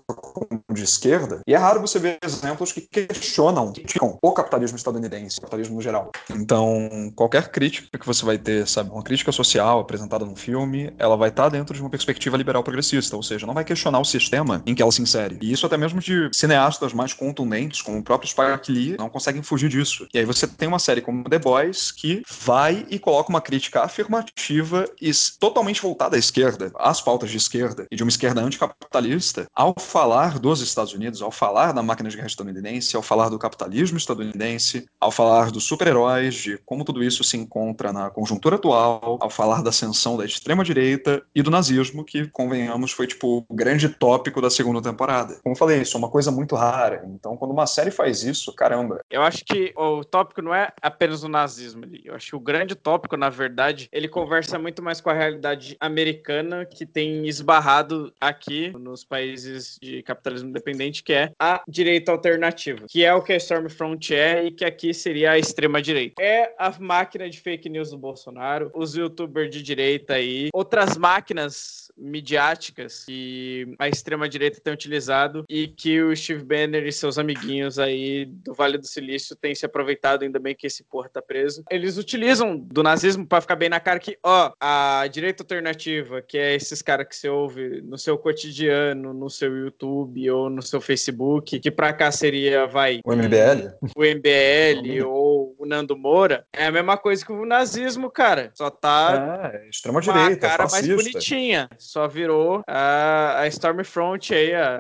de 0.72 0.84
esquerda, 0.86 1.42
e 1.46 1.54
é 1.54 1.58
raro 1.58 1.82
você 1.82 2.00
ver 2.00 2.18
exemplos 2.24 2.72
que 2.72 2.80
questionam, 2.80 3.74
criticam 3.74 4.18
o 4.22 4.32
capitalismo 4.32 4.78
estadunidense, 4.78 5.40
o 5.40 5.42
capitalismo 5.42 5.76
no 5.76 5.82
geral. 5.82 6.10
Então, 6.30 7.12
qualquer 7.18 7.52
crítica 7.52 8.00
que 8.00 8.08
você 8.08 8.24
vai 8.24 8.38
ter, 8.38 8.66
sabe, 8.66 8.90
uma 8.90 9.04
crítica 9.04 9.34
social 9.34 9.82
apresentada 9.82 10.24
num 10.24 10.38
filme, 10.38 10.94
ela 10.98 11.18
vai 11.18 11.28
estar 11.28 11.50
dentro 11.50 11.76
de 11.76 11.82
uma 11.82 11.90
perspectiva 11.90 12.38
liberal 12.38 12.64
progressista, 12.64 13.18
ou 13.18 13.24
seja, 13.24 13.46
não 13.46 13.54
vai 13.54 13.66
questionar 13.66 14.00
o 14.00 14.06
sistema 14.06 14.64
em 14.66 14.74
que 14.74 14.82
ela 14.82 14.94
se 14.94 15.02
insere. 15.02 15.38
E 15.42 15.52
isso 15.52 15.66
até 15.66 15.76
mesmo 15.76 16.00
de 16.00 16.30
cineastas 16.32 16.94
mais 16.94 17.12
contundentes, 17.12 17.82
como 17.82 17.98
o 17.98 18.04
próprio 18.04 18.29
Spike 18.30 18.72
Lee, 18.72 18.96
não 18.98 19.10
conseguem 19.10 19.42
fugir 19.42 19.70
disso. 19.70 20.08
E 20.14 20.20
aí 20.20 20.26
você 20.26 20.48
tem 20.48 20.68
uma 20.68 20.80
série 20.80 21.02
como 21.02 21.30
The 21.30 21.40
Boys 21.40 21.92
que 21.92 22.24
vai 22.30 22.86
e 22.90 23.00
coloca 23.00 23.30
uma 23.30 23.42
crítica 23.42 23.82
afirmativa 23.82 24.86
e 25.02 25.12
totalmente 25.40 25.82
voltada 25.82 26.16
à 26.16 26.20
esquerda, 26.20 26.72
às 26.76 27.02
pautas 27.02 27.30
de 27.30 27.38
esquerda 27.38 27.88
e 27.92 27.96
de 27.96 28.04
uma 28.04 28.10
esquerda 28.10 28.42
anticapitalista, 28.42 29.48
ao 29.54 29.74
falar 29.78 30.40
dos 30.40 30.62
Estados 30.62 30.94
Unidos, 30.94 31.22
ao 31.22 31.32
falar 31.32 31.72
da 31.72 31.84
máquina 31.84 32.10
de 32.10 32.16
guerra 32.16 32.28
estadunidense, 32.28 32.96
ao 32.96 33.02
falar 33.02 33.30
do 33.30 33.40
capitalismo 33.40 33.98
estadunidense, 33.98 34.86
ao 35.00 35.12
falar 35.12 35.52
dos 35.52 35.64
super-heróis, 35.64 36.36
de 36.36 36.58
como 36.66 36.84
tudo 36.84 37.04
isso 37.04 37.24
se 37.24 37.38
encontra 37.38 37.92
na 37.92 38.10
conjuntura 38.10 38.56
atual, 38.56 39.18
ao 39.22 39.30
falar 39.30 39.62
da 39.62 39.70
ascensão 39.70 40.18
da 40.18 40.26
extrema-direita 40.26 41.22
e 41.34 41.42
do 41.42 41.52
nazismo, 41.52 42.04
que, 42.04 42.28
convenhamos, 42.28 42.92
foi 42.92 43.08
tipo 43.08 43.46
o 43.48 43.54
grande 43.54 43.90
tópico 43.90 44.42
da 44.42 44.50
segunda 44.50 44.82
temporada. 44.82 45.40
Como 45.44 45.54
eu 45.54 45.58
falei, 45.58 45.82
isso 45.82 45.96
é 45.96 46.00
uma 46.00 46.10
coisa 46.10 46.32
muito 46.32 46.56
rara. 46.56 47.04
Então, 47.08 47.38
quando 47.38 47.52
uma 47.52 47.68
série 47.68 47.92
faz 47.92 48.19
isso, 48.24 48.54
caramba. 48.54 49.04
Eu 49.10 49.22
acho 49.22 49.44
que 49.46 49.74
o 49.76 50.04
tópico 50.04 50.42
não 50.42 50.54
é 50.54 50.72
apenas 50.82 51.24
o 51.24 51.28
nazismo 51.28 51.84
ali. 51.84 52.02
Eu 52.06 52.16
acho 52.16 52.28
que 52.30 52.36
o 52.36 52.40
grande 52.40 52.76
tópico, 52.76 53.18
na 53.18 53.30
verdade, 53.30 53.90
ele 53.92 54.08
conversa 54.08 54.58
muito 54.58 54.82
mais 54.82 55.02
com 55.02 55.10
a 55.10 55.14
realidade 55.14 55.76
americana 55.80 56.66
que 56.66 56.86
tem 56.86 57.28
esbarrado 57.28 58.14
aqui 58.20 58.72
nos 58.78 59.04
países 59.04 59.78
de 59.82 60.02
capitalismo 60.04 60.50
independente, 60.50 61.04
que 61.04 61.14
é 61.14 61.32
a 61.40 61.62
direita 61.68 62.12
alternativa, 62.12 62.86
que 62.88 63.04
é 63.04 63.14
o 63.14 63.22
que 63.22 63.34
a 63.34 63.38
Stormfront 63.38 64.14
é 64.14 64.46
e 64.46 64.52
que 64.52 64.66
aqui 64.66 64.94
seria 64.94 65.32
a 65.32 65.40
extrema 65.40 65.82
direita. 65.82 66.22
É 66.22 66.54
a 66.58 66.74
máquina 66.80 67.30
de 67.30 67.40
fake 67.40 67.70
news 67.70 67.92
do 67.92 67.98
Bolsonaro, 67.98 68.72
os 68.74 68.96
youtubers 68.96 69.50
de 69.50 69.62
direita 69.62 70.14
aí, 70.14 70.50
outras 70.54 70.98
máquinas 70.98 71.92
midiáticas 71.98 73.04
que 73.06 73.76
a 73.78 73.88
extrema 73.88 74.30
direita 74.30 74.62
tem 74.62 74.74
utilizado 74.74 75.44
e 75.50 75.68
que 75.68 76.02
o 76.02 76.16
Steve 76.16 76.44
Banner 76.44 76.86
e 76.86 76.92
seus 76.92 77.18
amiguinhos 77.18 77.78
aí 77.78 78.09
do 78.26 78.54
Vale 78.54 78.78
do 78.78 78.88
Silício 78.88 79.36
tem 79.36 79.54
se 79.56 79.66
aproveitado, 79.66 80.24
ainda 80.24 80.40
bem 80.40 80.56
que 80.56 80.68
esse 80.68 80.84
porra 80.84 81.10
tá 81.10 81.22
preso. 81.22 81.64
Eles 81.70 81.98
utilizam 81.98 82.58
do 82.58 82.84
nazismo 82.84 83.26
para 83.26 83.42
ficar 83.42 83.56
bem 83.56 83.70
na 83.70 83.80
cara 83.80 84.00
que, 84.00 84.18
ó, 84.24 84.52
a 84.60 85.06
direita 85.12 85.44
alternativa, 85.44 86.22
que 86.22 86.38
é 86.38 86.56
esses 86.56 86.82
caras 86.82 87.08
que 87.08 87.16
você 87.16 87.30
ouve 87.30 87.82
no 87.82 87.98
seu 87.98 88.18
cotidiano, 88.18 89.14
no 89.14 89.30
seu 89.30 89.56
YouTube 89.56 90.30
ou 90.30 90.50
no 90.50 90.62
seu 90.62 90.82
Facebook, 90.82 91.60
que 91.60 91.72
pra 91.72 91.94
cá 91.94 92.12
seria, 92.12 92.68
vai... 92.68 93.00
O 93.06 93.14
MBL? 93.14 93.74
O 93.96 94.04
MBL 94.04 95.06
ou 95.06 95.56
o 95.58 95.66
Nando 95.66 95.98
Moura, 95.98 96.46
é 96.54 96.66
a 96.66 96.72
mesma 96.72 96.98
coisa 96.98 97.26
que 97.26 97.32
o 97.32 97.46
nazismo, 97.46 98.10
cara. 98.10 98.52
Só 98.56 98.70
tá... 98.70 99.52
É, 99.54 99.70
extrema-direita, 99.70 100.48
cara 100.48 100.64
fascista. 100.64 100.94
mais 100.94 101.04
bonitinha. 101.04 101.70
Só 101.78 102.08
virou 102.08 102.62
a, 102.68 103.42
a 103.42 103.48
Stormfront 103.48 104.34
aí, 104.34 104.54
a, 104.54 104.78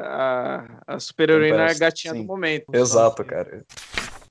a, 0.87 0.95
a 0.95 0.99
super-heroína 0.99 1.73
gatinha 1.73 2.13
Sim. 2.13 2.21
do 2.21 2.27
momento. 2.27 2.65
Exato, 2.73 3.08
cara. 3.15 3.63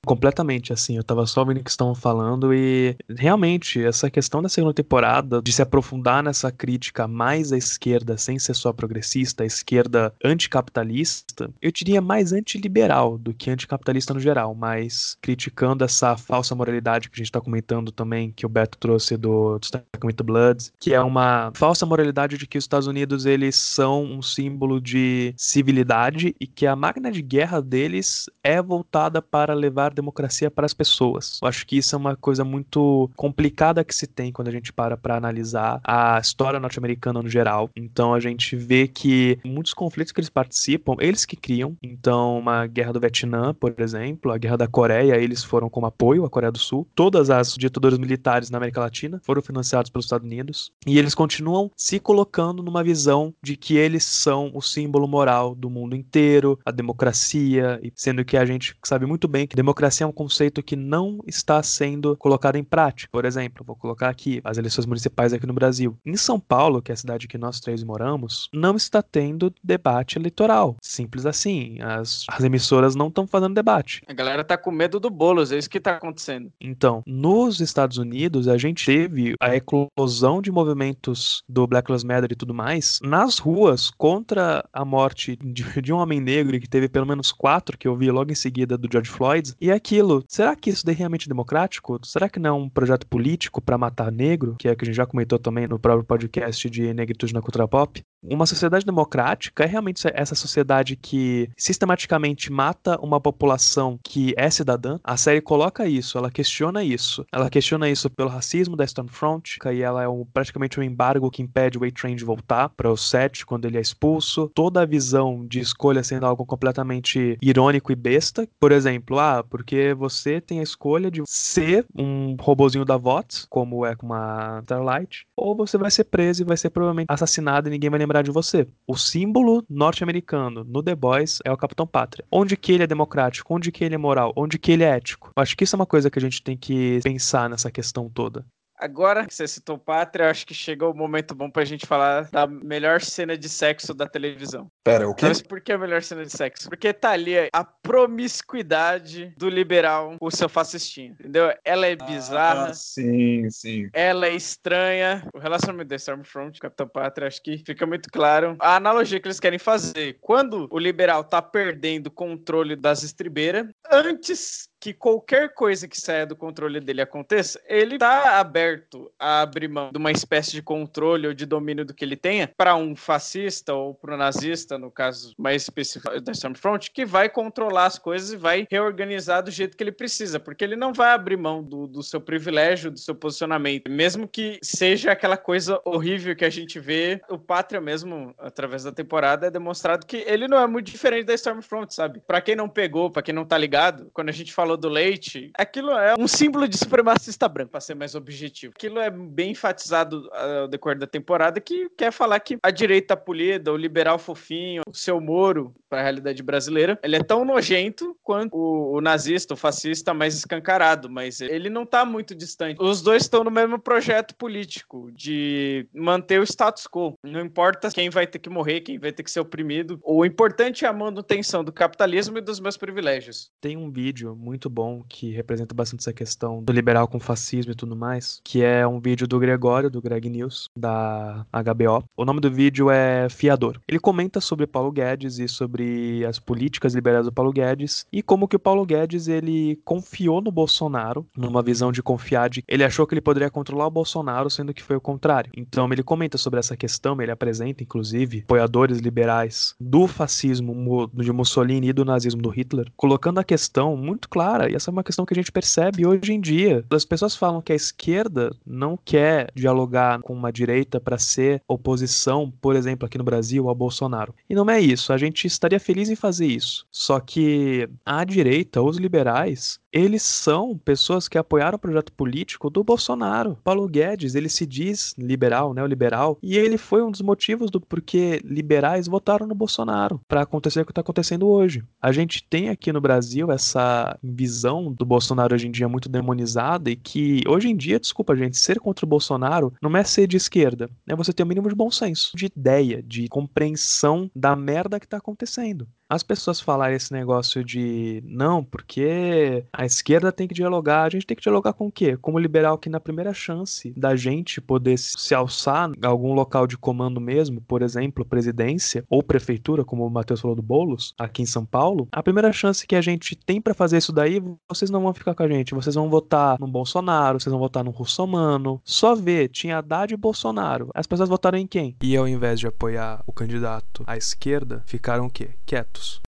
Completamente, 0.07 0.73
assim, 0.73 0.97
eu 0.97 1.05
tava 1.05 1.27
só 1.27 1.41
ouvindo 1.41 1.61
o 1.61 1.65
que 1.65 1.71
estão 1.71 1.95
falando 1.95 2.55
e 2.55 2.97
realmente 3.09 3.85
essa 3.85 4.11
questão 4.11 4.41
da 4.41 4.49
segunda 4.49 4.73
temporada 4.73 5.43
de 5.43 5.53
se 5.53 5.61
aprofundar 5.61 6.23
nessa 6.23 6.51
crítica 6.51 7.07
mais 7.07 7.53
à 7.53 7.59
esquerda, 7.59 8.17
sem 8.17 8.39
ser 8.39 8.55
só 8.55 8.73
progressista, 8.73 9.43
a 9.43 9.47
esquerda 9.47 10.15
anticapitalista, 10.25 11.51
eu 11.61 11.71
diria 11.71 12.01
mais 12.01 12.33
antiliberal 12.33 13.19
do 13.19 13.35
que 13.35 13.51
anticapitalista 13.51 14.15
no 14.15 14.21
geral, 14.21 14.55
mas 14.55 15.17
criticando 15.21 15.85
essa 15.85 16.17
falsa 16.17 16.55
moralidade 16.55 17.11
que 17.11 17.21
a 17.21 17.23
gente 17.23 17.33
tá 17.33 17.41
comentando 17.41 17.93
também, 17.93 18.33
que 18.33 18.47
o 18.47 18.49
Beto 18.49 18.79
trouxe 18.79 19.17
do 19.17 19.59
Destacamento 19.59 20.25
Bloods, 20.25 20.73
que 20.81 20.95
é 20.95 21.01
uma 21.01 21.53
falsa 21.55 21.85
moralidade 21.85 22.39
de 22.39 22.47
que 22.47 22.57
os 22.57 22.65
Estados 22.65 22.87
Unidos 22.87 23.27
eles 23.27 23.57
são 23.57 24.05
um 24.05 24.23
símbolo 24.23 24.81
de 24.81 25.35
civilidade 25.37 26.35
e 26.41 26.47
que 26.47 26.67
a 26.67 26.77
máquina 26.77 27.11
de 27.11 27.21
guerra 27.21 27.61
deles 27.61 28.27
é 28.43 28.63
voltada 28.63 29.21
para 29.21 29.55
levar 29.55 29.93
democracia 30.01 30.51
para 30.51 30.67
as 30.67 30.75
pessoas. 30.75 31.39
Eu 31.43 31.49
acho 31.49 31.67
que 31.67 31.77
isso 31.77 31.95
é 31.95 31.99
uma 31.99 32.17
coisa 32.17 32.45
muito 32.45 33.11
complicada 33.17 33.85
que 33.85 33.95
se 33.95 34.07
tem 34.07 34.33
quando 34.33 34.49
a 34.49 34.53
gente 34.53 34.73
para 34.73 34.97
para 34.97 35.17
analisar 35.17 35.81
a 35.85 36.19
história 36.19 36.61
norte-americana 36.61 37.23
no 37.23 37.29
geral. 37.29 37.71
Então 37.77 38.15
a 38.15 38.21
gente 38.21 38.57
vê 38.57 38.87
que 38.87 39.39
muitos 39.45 39.75
conflitos 39.75 40.13
que 40.13 40.21
eles 40.21 40.31
participam, 40.31 40.97
eles 41.01 41.25
que 41.25 41.37
criam. 41.37 41.77
Então, 41.83 42.39
uma 42.39 42.67
guerra 42.67 42.93
do 42.93 43.01
Vietnã, 43.01 43.55
por 43.55 43.75
exemplo, 43.79 44.33
a 44.33 44.39
guerra 44.39 44.57
da 44.57 44.69
Coreia, 44.69 45.17
eles 45.17 45.43
foram 45.43 45.69
como 45.69 45.87
apoio 45.87 46.25
à 46.25 46.31
Coreia 46.31 46.53
do 46.53 46.59
Sul. 46.59 46.87
Todas 46.95 47.31
as 47.31 47.55
ditaduras 47.55 47.99
militares 47.99 48.51
na 48.51 48.59
América 48.59 48.81
Latina 48.81 49.21
foram 49.25 49.43
financiadas 49.43 49.91
pelos 49.91 50.07
Estados 50.07 50.27
Unidos. 50.27 50.73
E 50.87 50.99
eles 50.99 51.15
continuam 51.15 51.71
se 51.77 51.99
colocando 51.99 52.63
numa 52.63 52.85
visão 52.85 53.35
de 53.43 53.57
que 53.57 53.77
eles 53.77 54.05
são 54.05 54.51
o 54.55 54.61
símbolo 54.61 55.09
moral 55.09 55.55
do 55.55 55.71
mundo 55.71 55.97
inteiro, 55.97 56.59
a 56.65 56.71
democracia, 56.71 57.81
sendo 57.95 58.25
que 58.25 58.37
a 58.37 58.45
gente 58.45 58.75
sabe 58.85 59.07
muito 59.07 59.27
bem 59.27 59.47
que 59.47 59.57
democracia 59.57 59.78
é 60.03 60.07
um 60.07 60.13
conceito 60.13 60.63
que 60.63 60.77
não 60.77 61.21
está 61.27 61.63
sendo 61.63 62.17
colocado 62.17 62.57
em 62.57 62.65
prática. 62.65 63.11
Por 63.13 63.25
exemplo, 63.25 63.65
vou 63.65 63.77
colocar 63.77 64.09
aqui 64.09 64.41
as 64.45 64.59
eleições 64.59 64.87
municipais 64.87 65.33
aqui 65.33 65.47
no 65.47 65.53
Brasil. 65.53 65.97
Em 66.05 66.17
São 66.17 66.39
Paulo, 66.41 66.83
que 66.83 66.91
é 66.91 66.95
a 66.95 66.97
cidade 66.97 67.29
que 67.29 67.39
nós 67.39 67.61
três 67.61 67.83
moramos, 67.83 68.49
não 68.53 68.77
está 68.77 69.03
tendo 69.03 69.53
debate 69.63 70.19
eleitoral. 70.19 70.77
Simples 70.83 71.27
assim. 71.27 71.79
As, 71.81 72.25
as 72.29 72.45
emissoras 72.45 72.95
não 72.95 73.09
estão 73.09 73.27
fazendo 73.27 73.55
debate. 73.55 74.03
A 74.07 74.13
galera 74.13 74.45
tá 74.45 74.57
com 74.57 74.71
medo 74.71 74.99
do 74.99 75.11
Boulos, 75.11 75.53
é 75.53 75.59
isso 75.59 75.71
que 75.71 75.81
tá 75.81 75.97
acontecendo. 75.97 76.53
Então, 76.61 77.03
nos 77.07 77.61
Estados 77.61 77.99
Unidos, 77.99 78.49
a 78.49 78.59
gente 78.59 78.85
teve 78.85 79.35
a 79.41 79.55
eclosão 79.55 80.43
de 80.43 80.51
movimentos 80.51 81.43
do 81.49 81.67
Black 81.67 81.91
Lives 81.91 82.05
Matter 82.05 82.33
e 82.33 82.37
tudo 82.37 82.55
mais 82.55 82.99
nas 83.03 83.39
ruas 83.39 83.91
contra 83.91 84.65
a 84.73 84.85
morte 84.85 85.37
de, 85.43 85.81
de 85.81 85.93
um 85.93 85.99
homem 85.99 86.21
negro 86.21 86.57
e 86.57 86.61
que 86.61 86.69
teve 86.69 86.89
pelo 86.89 87.07
menos 87.07 87.33
quatro 87.33 87.77
que 87.79 87.87
eu 87.87 87.97
vi 87.97 88.11
logo 88.11 88.31
em 88.31 88.35
seguida 88.35 88.77
do 88.77 88.89
George 88.91 89.11
Floyd. 89.11 89.55
E 89.61 89.68
aquilo, 89.71 90.25
será 90.29 90.55
que 90.55 90.71
isso 90.71 90.89
é 90.89 90.93
realmente 90.93 91.29
democrático? 91.29 91.99
Será 92.05 92.29
que 92.29 92.39
não 92.39 92.51
é 92.51 92.53
um 92.53 92.69
projeto 92.69 93.07
político 93.07 93.61
para 93.61 93.79
matar 93.79 94.11
negro, 94.11 94.57
que 94.59 94.69
é 94.69 94.73
o 94.73 94.77
que 94.77 94.85
a 94.85 94.87
gente 94.87 94.97
já 94.97 95.07
comentou 95.07 95.39
também 95.39 95.67
no 95.67 95.79
próprio 95.79 96.05
podcast 96.05 96.69
de 96.69 96.93
Negritude 96.95 97.35
na 97.35 97.41
Cultura 97.41 97.69
Pop? 97.69 98.03
Uma 98.23 98.47
sociedade 98.47 98.85
democrática 98.85 99.63
é 99.63 99.67
realmente 99.67 100.03
essa 100.13 100.35
sociedade 100.35 100.97
que 100.97 101.49
sistematicamente 101.57 102.51
mata 102.51 102.99
uma 103.01 103.21
população 103.21 103.99
que 104.03 104.35
é 104.37 104.51
cidadã. 104.51 104.99
A 105.05 105.17
série 105.17 105.41
coloca 105.41 105.87
isso, 105.87 106.19
ela 106.19 106.31
questiona 106.31 106.83
isso. 106.83 107.25
Ela 107.33 107.49
questiona 107.49 107.89
isso 107.89 108.11
pelo 108.11 108.29
racismo 108.29 108.77
da 108.77 108.85
Stormfront, 108.85 109.59
e 109.73 109.83
ela 109.83 110.03
é 110.03 110.09
um, 110.09 110.25
praticamente 110.25 110.81
um 110.81 110.83
embargo 110.83 111.31
que 111.31 111.43
impede 111.43 111.79
o 111.79 111.85
A-Train 111.85 112.17
de 112.17 112.25
voltar 112.25 112.71
para 112.71 112.91
o 112.91 112.97
set 112.97 113.47
quando 113.47 113.67
ele 113.67 113.79
é 113.79 113.81
expulso. 113.81 114.51
Toda 114.53 114.83
a 114.83 114.87
visão 114.87 115.47
de 115.47 115.61
escolha 115.61 116.03
sendo 116.03 116.27
algo 116.27 116.45
completamente 116.45 117.39
irônico 117.41 117.93
e 117.93 117.97
besta. 117.97 118.49
Por 118.59 118.73
exemplo, 118.73 119.19
ah, 119.19 119.45
porque 119.59 119.93
você 119.93 120.41
tem 120.41 120.61
a 120.61 120.63
escolha 120.63 121.11
de 121.11 121.21
ser 121.27 121.85
um 121.93 122.37
robozinho 122.41 122.85
da 122.85 122.97
VOTS, 122.97 123.45
como 123.51 123.85
é 123.85 123.97
com 123.97 124.07
uma 124.07 124.61
Starlight, 124.63 125.27
ou 125.37 125.57
você 125.57 125.77
vai 125.77 125.91
ser 125.91 126.05
preso 126.05 126.43
e 126.43 126.45
vai 126.45 126.57
ser 126.57 126.71
provavelmente 126.71 127.09
assassinado 127.09 127.67
e 127.69 127.73
ninguém 127.73 127.91
vai 127.91 127.99
lembrar 127.99 128.23
de 128.23 128.31
você. 128.31 128.69
O 128.87 128.97
símbolo 128.97 129.65
norte-americano 129.69 130.63
no 130.63 130.81
The 130.81 130.95
Boys 130.95 131.41
é 131.45 131.51
o 131.51 131.57
Capitão 131.57 131.89
Pátria. 131.89 132.25
Onde 132.31 132.57
que 132.57 132.71
ele 132.71 132.85
é 132.85 132.87
democrático, 132.87 133.53
onde 133.53 133.73
que 133.73 133.83
ele 133.83 133.97
é 133.97 133.99
moral, 133.99 134.33
onde 134.37 134.61
que 134.61 134.71
ele 134.71 134.85
é 134.85 134.91
ético. 134.91 135.33
Eu 135.37 135.43
acho 135.43 135.57
que 135.57 135.65
isso 135.65 135.75
é 135.75 135.79
uma 135.79 135.87
coisa 135.87 136.09
que 136.09 136.21
a 136.21 136.23
gente 136.23 136.41
tem 136.41 136.57
que 136.57 137.01
pensar 137.03 137.51
nessa 137.51 137.69
questão 137.69 138.09
toda. 138.09 138.47
Agora 138.81 139.27
que 139.27 139.35
você 139.35 139.47
citou 139.49 139.77
Pátria, 139.77 140.31
acho 140.31 140.47
que 140.47 140.55
chegou 140.55 140.93
o 140.93 140.97
momento 140.97 141.35
bom 141.35 141.51
pra 141.51 141.65
gente 141.65 141.87
falar 141.87 142.29
da 142.31 142.47
melhor 142.47 143.01
cena 143.01 143.37
de 143.37 143.49
sexo 143.49 143.93
da 143.93 144.07
televisão. 144.07 144.71
Pera, 144.85 145.09
o 145.09 145.15
quê? 145.15 145.27
Mas 145.27 145.43
por 145.43 145.61
que 145.61 145.73
a 145.73 145.79
melhor 145.79 146.03
cena 146.03 146.25
de 146.25 146.31
sexo? 146.31 146.69
Porque 146.69 146.93
tá 146.93 147.11
ali 147.11 147.35
a 147.53 147.65
promiscuidade 147.65 149.35
do 149.37 149.49
liberal 149.49 150.17
com 150.19 150.27
o 150.27 150.31
seu 150.31 150.49
fascistinho, 150.49 151.13
entendeu? 151.13 151.53
Ela 151.65 151.87
é 151.87 151.97
bizarra. 151.97 152.69
Ah, 152.69 152.75
sim, 152.75 153.51
sim. 153.51 153.89
Ela 153.93 154.27
é 154.27 154.35
estranha. 154.35 155.27
O 155.35 155.39
relacionamento 155.39 155.89
da 155.89 155.97
Stormfront 155.97 156.59
Capitão 156.59 156.89
Pátria, 156.89 157.27
acho 157.27 157.43
que 157.43 157.59
fica 157.59 157.87
muito 157.87 158.09
claro. 158.11 158.57
A 158.61 158.77
analogia 158.77 159.21
que 159.21 159.27
eles 159.27 159.41
querem 159.41 159.59
fazer. 159.59 160.19
Quando 160.21 160.69
o 160.71 160.79
liberal 160.79 161.25
tá 161.25 161.43
perdendo 161.43 162.07
o 162.07 162.13
controle 162.13 162.77
das 162.77 163.03
estribeiras, 163.03 163.67
antes 163.91 164.69
que 164.81 164.93
qualquer 164.93 165.55
coisa 165.55 165.89
que 165.89 166.01
saia 166.01 166.27
do 166.27 166.37
controle 166.37 166.81
dele 166.81 167.03
aconteça, 167.03 167.61
ele 167.67 167.99
tá 167.99 168.39
aberto 168.39 169.11
a 169.19 169.43
abrir 169.43 169.69
mão 169.69 169.91
de 169.91 169.99
uma 169.99 170.13
espécie 170.13 170.53
de 170.53 170.63
controle 170.63 171.27
ou 171.27 171.35
de 171.35 171.45
domínio 171.45 171.85
do 171.85 171.95
que 171.95 172.05
ele 172.05 172.17
tenha 172.17 172.53
para 172.57 172.77
um 172.77 172.95
fascista 172.95 173.75
ou 173.75 173.95
para 173.95 174.15
um 174.15 174.19
nazista, 174.19 174.79
no 174.79 174.91
caso 174.91 175.35
mais 175.37 175.63
específico 175.63 176.21
da 176.21 176.33
Stormfront, 176.33 176.91
que 176.91 177.05
vai 177.05 177.29
controlar 177.29 177.87
as 177.87 177.99
coisas 177.99 178.33
e 178.33 178.37
vai 178.37 178.67
reorganizar 178.71 179.43
do 179.43 179.51
jeito 179.51 179.77
que 179.77 179.83
ele 179.83 179.93
precisa, 179.93 180.39
porque 180.39 180.63
ele 180.63 180.77
não 180.77 180.93
vai 180.93 181.11
abrir 181.11 181.37
mão 181.37 181.63
do, 181.63 181.87
do 181.87 182.03
seu 182.03 182.21
privilégio, 182.21 182.91
do 182.91 182.99
seu 182.99 183.15
posicionamento, 183.15 183.91
mesmo 183.91 184.29
que 184.29 184.59
seja 184.63 185.13
aquela 185.13 185.37
coisa 185.37 185.81
horrível 185.85 186.37
que 186.37 186.45
a 186.45 186.51
gente 186.51 186.79
vê, 186.79 187.21
o 187.29 187.39
Pátria 187.39 187.81
mesmo, 187.81 188.35
através 188.39 188.85
da 188.85 188.93
temporada, 188.93 189.47
é 189.47 189.51
demonstrado 189.51 190.07
que 190.07 190.19
ele 190.27 190.47
não 190.47 190.59
é 190.59 190.67
muito 190.67 190.91
diferente 190.91 191.27
da 191.27 191.35
Stormfront, 191.35 191.93
sabe? 191.95 192.21
Para 192.27 192.41
quem 192.41 192.55
não 192.55 192.69
pegou, 192.69 193.11
para 193.11 193.23
quem 193.23 193.35
não 193.35 193.45
tá 193.45 193.57
ligado, 193.57 194.11
quando 194.13 194.29
a 194.29 194.33
gente 194.33 194.53
fala 194.53 194.68
falou 194.69 194.77
do 194.77 194.89
leite, 194.89 195.51
aquilo 195.55 195.93
é 195.93 196.15
um 196.19 196.29
símbolo 196.29 196.69
de 196.69 196.77
supremacista 196.77 197.49
branco, 197.49 197.71
para 197.71 197.81
ser 197.81 197.95
mais 197.95 198.15
objetivo. 198.15 198.75
Aquilo 198.77 198.99
é 198.99 199.11
bem 199.11 199.53
enfatizado 199.53 200.29
ao 200.33 200.69
decorrer 200.69 200.99
da 200.99 201.07
temporada, 201.07 201.59
que 201.59 201.89
quer 201.97 202.13
falar 202.13 202.39
que 202.41 202.59
a 202.63 202.71
direita 202.71 203.17
polida, 203.17 203.73
o 203.73 203.77
liberal 203.77 204.19
fofinho, 204.19 204.83
o 204.87 204.95
seu 204.95 205.21
Moro, 205.21 205.75
para 205.89 206.01
a 206.01 206.03
realidade 206.03 206.43
brasileira, 206.43 206.99
ele 207.03 207.17
é 207.17 207.23
tão 207.23 207.45
nojento 207.45 208.15
quanto 208.23 208.55
o, 208.55 208.97
o, 208.97 209.01
nazista, 209.01 209.55
o 209.55 209.57
fascista 209.57 210.13
mais 210.13 210.35
escancarado, 210.35 211.09
mas 211.09 211.41
ele 211.41 211.71
não 211.71 211.87
tá 211.87 212.05
muito 212.05 212.35
distante. 212.35 212.77
Os 212.79 213.01
dois 213.01 213.23
estão 213.23 213.43
no 213.43 213.51
mesmo 213.51 213.79
projeto 213.79 214.35
político 214.35 215.11
de 215.13 215.87
manter 215.95 216.41
o 216.41 216.45
status 216.45 216.87
quo. 216.87 217.15
Não 217.23 217.41
importa 217.41 217.91
quem 217.91 218.11
vai 218.11 218.27
ter 218.27 218.39
que 218.39 218.51
morrer, 218.51 218.83
quem 218.83 218.99
vai 218.99 219.13
ter 219.13 219.23
que 219.23 219.31
ser 219.31 219.41
oprimido. 219.41 219.99
O 220.05 220.27
importante 220.27 220.85
é 220.85 220.89
a 220.89 220.93
manutenção 220.93 221.65
do 221.65 221.73
capitalismo 221.73 222.37
e 222.37 222.43
dos 222.43 222.61
meus 222.61 222.77
privilégios. 222.77 223.51
Tem 223.61 223.77
um 223.77 223.91
vídeo 223.91 224.37
muito 224.37 224.58
muito 224.59 224.69
bom 224.69 225.05
que 225.09 225.31
representa 225.31 225.73
bastante 225.73 226.01
essa 226.01 226.13
questão 226.13 226.65
do 226.65 226.73
liberal 226.73 227.07
com 227.07 227.21
fascismo 227.21 227.71
e 227.71 227.77
tudo 227.77 227.95
mais, 227.95 228.41
que 228.43 228.61
é 228.65 228.85
um 228.85 228.99
vídeo 228.99 229.29
do 229.29 229.39
Gregório, 229.39 229.89
do 229.89 230.03
Greg 230.03 230.29
News, 230.29 230.69
da 230.77 231.47
HBO. 231.53 232.05
O 232.17 232.25
nome 232.25 232.41
do 232.41 232.51
vídeo 232.51 232.91
é 232.91 233.29
Fiador. 233.29 233.81
Ele 233.87 234.01
comenta 234.01 234.41
sobre 234.41 234.67
Paulo 234.67 234.91
Guedes 234.91 235.39
e 235.39 235.47
sobre 235.47 236.25
as 236.27 236.41
políticas 236.41 236.93
liberais 236.93 237.25
do 237.25 237.33
Paulo 237.33 237.53
Guedes 237.53 238.05
e 238.13 238.21
como 238.21 238.49
que 238.49 238.57
o 238.57 238.59
Paulo 238.59 238.85
Guedes 238.85 239.29
ele 239.29 239.79
confiou 239.85 240.41
no 240.41 240.51
Bolsonaro, 240.51 241.25
numa 241.37 241.63
visão 241.63 241.93
de 241.93 242.03
confiar 242.03 242.51
de 242.51 242.65
ele 242.67 242.83
achou 242.83 243.07
que 243.07 243.15
ele 243.15 243.21
poderia 243.21 243.51
controlar 243.51 243.87
o 243.87 243.93
Bolsonaro, 243.93 244.51
sendo 244.51 244.75
que 244.75 244.83
foi 244.83 244.97
o 244.97 245.01
contrário. 245.01 245.53
Então 245.57 245.89
ele 245.93 246.03
comenta 246.03 246.37
sobre 246.37 246.59
essa 246.59 246.77
questão, 246.77 247.21
ele 247.23 247.31
apresenta 247.31 247.85
inclusive 247.85 248.41
apoiadores 248.41 248.99
liberais 248.99 249.77
do 249.79 250.09
fascismo 250.09 251.09
de 251.15 251.33
Mussolini 251.33 251.91
e 251.91 251.93
do 251.93 252.05
nazismo 252.05 252.43
do 252.43 252.49
Hitler, 252.49 252.91
colocando 252.97 253.39
a 253.39 253.45
questão 253.45 253.97
muito 253.97 254.29
clara 254.29 254.48
cara. 254.49 254.71
E 254.71 254.75
essa 254.75 254.91
é 254.91 254.93
uma 254.93 255.05
questão 255.05 255.27
que 255.27 255.35
a 255.35 255.37
gente 255.37 255.53
percebe 255.53 256.07
hoje 256.07 256.33
em 256.33 256.41
dia. 256.41 256.85
As 256.91 257.05
pessoas 257.05 257.37
falam 257.37 257.61
que 257.61 257.73
a 257.73 257.77
esquerda 257.77 258.55
não 258.67 258.99
quer 259.03 259.51
dialogar 259.55 260.21
com 260.21 260.33
uma 260.33 260.53
direita 260.53 260.99
para 261.01 261.19
ser 261.19 261.63
oposição, 261.69 262.53
por 262.61 262.75
exemplo, 262.75 263.07
aqui 263.07 263.19
no 263.19 263.25
Brasil, 263.25 263.69
ao 263.69 263.75
Bolsonaro. 263.75 264.35
E 264.49 264.55
não 264.55 264.69
é 264.71 264.81
isso. 264.81 265.13
A 265.13 265.19
gente 265.19 265.47
estaria 265.47 265.79
feliz 265.79 266.09
em 266.09 266.17
fazer 266.17 266.47
isso. 266.47 266.87
Só 266.91 267.21
que 267.21 267.89
a 268.05 268.25
direita, 268.25 268.83
os 268.83 268.97
liberais, 268.97 269.81
eles 269.93 270.23
são 270.23 270.77
pessoas 270.77 271.29
que 271.29 271.39
apoiaram 271.39 271.77
o 271.77 271.79
projeto 271.81 272.13
político 272.13 272.71
do 272.71 272.85
Bolsonaro. 272.85 273.59
Paulo 273.65 273.89
Guedes, 273.89 274.35
ele 274.35 274.49
se 274.49 274.67
diz 274.67 275.15
liberal, 275.17 275.73
neoliberal, 275.73 276.39
e 276.43 276.57
ele 276.57 276.77
foi 276.77 277.03
um 277.03 277.11
dos 277.11 277.21
motivos 277.21 277.71
do 277.71 277.81
porquê 277.81 278.41
liberais 278.45 279.07
votaram 279.07 279.47
no 279.47 279.55
Bolsonaro 279.55 280.21
para 280.29 280.43
acontecer 280.43 280.81
o 280.81 280.85
que 280.85 280.93
está 280.93 281.01
acontecendo 281.01 281.49
hoje. 281.49 281.83
A 282.01 282.13
gente 282.13 282.45
tem 282.45 282.69
aqui 282.69 282.93
no 282.93 283.01
Brasil 283.01 283.51
essa 283.51 284.19
visão 284.23 284.93
do 284.93 285.05
Bolsonaro 285.05 285.55
hoje 285.55 285.67
em 285.67 285.71
dia 285.71 285.89
muito 285.89 286.09
demonizada 286.09 286.91
e 286.91 286.97
que 286.97 287.43
hoje 287.47 287.69
em 287.69 287.77
dia, 287.77 287.99
desculpa 287.99 288.37
gente, 288.37 288.59
ser 288.59 288.79
contra 288.79 289.05
o 289.05 289.09
Bolsonaro 289.09 289.73
não 289.83 289.97
é 289.97 290.05
ser 290.05 290.27
de 290.27 290.37
esquerda, 290.37 290.91
é 291.07 291.17
você 291.17 291.33
ter 291.33 291.43
o 291.43 291.47
mínimo 291.47 291.69
de 291.69 291.75
bom 291.75 291.91
senso, 291.91 292.37
de 292.37 292.47
ideia, 292.47 293.03
de 293.03 293.29
compreensão 293.29 294.31
da 294.35 294.55
merda 294.55 295.01
que 295.01 295.07
está 295.07 295.17
acontecendo 295.17 295.89
as 296.09 296.23
pessoas 296.23 296.61
falarem 296.61 296.97
esse 296.97 297.13
negócio 297.13 297.63
de 297.63 298.23
não, 298.27 298.65
porque 298.65 299.65
a 299.73 299.85
esquerda 299.85 300.33
tem 300.33 300.49
que 300.49 300.55
dialogar, 300.55 301.05
a 301.05 301.11
gente 301.11 301.27
tem 301.27 301.37
que 301.37 301.43
dialogar 301.43 301.75
com 301.75 301.89
o 301.89 301.93
quê? 301.93 302.17
Como 302.17 302.39
liberal 302.39 302.79
que 302.79 302.89
na 302.89 302.99
primeira 302.99 303.35
chance 303.35 303.93
da 303.97 304.17
gente 304.17 304.61
poder 304.61 304.99
se 304.99 305.35
alçar 305.35 305.91
em 305.91 306.07
algum 306.07 306.33
local 306.33 306.67
de 306.67 306.79
comando 306.79 307.21
mesmo, 307.21 307.61
por 307.61 307.83
exemplo, 307.83 308.25
presidência 308.25 309.05
ou 309.09 309.23
prefeitura, 309.23 309.85
como 309.85 310.07
o 310.07 310.11
Matheus 310.11 310.41
falou 310.41 310.57
do 310.57 310.63
Bolos, 310.63 311.15
aqui 311.19 311.43
em 311.43 311.47
São 311.47 311.65
Paulo, 311.65 312.09
a 312.11 312.23
primeira 312.23 312.53
chance 312.53 312.87
que 312.87 312.97
a 312.97 313.01
gente 313.01 313.37
tem 313.37 313.61
para 313.61 313.75
fazer 313.75 313.99
isso 313.99 314.13
daí, 314.13 314.43
vocês 314.69 314.91
não 314.91 315.03
vão 315.03 315.13
ficar 315.13 315.35
com 315.35 315.43
a 315.43 315.49
gente, 315.49 315.75
vocês 315.75 315.95
vão 315.95 316.09
votar 316.09 316.59
no 316.59 316.67
Bolsonaro, 316.67 317.39
vocês 317.39 317.51
vão 317.51 317.61
votar 317.61 317.85
no 317.85 317.91
Russomano. 317.91 318.81
Só 318.85 319.15
ver, 319.15 319.49
tinha 319.49 319.79
Haddad 319.79 320.15
e 320.15 320.17
Bolsonaro. 320.17 320.91
As 320.95 321.07
pessoas 321.07 321.29
votaram 321.29 321.59
em 321.59 321.67
quem? 321.67 321.97
E 322.03 322.17
ao 322.17 322.27
invés 322.27 322.59
de 322.59 322.67
apoiar 322.67 323.23
o 323.27 323.33
candidato 323.33 324.05
à 324.07 324.17
esquerda, 324.17 324.83
ficaram 324.87 325.27
o 325.27 325.31
quê? 325.31 325.51
adultos. 325.99 326.28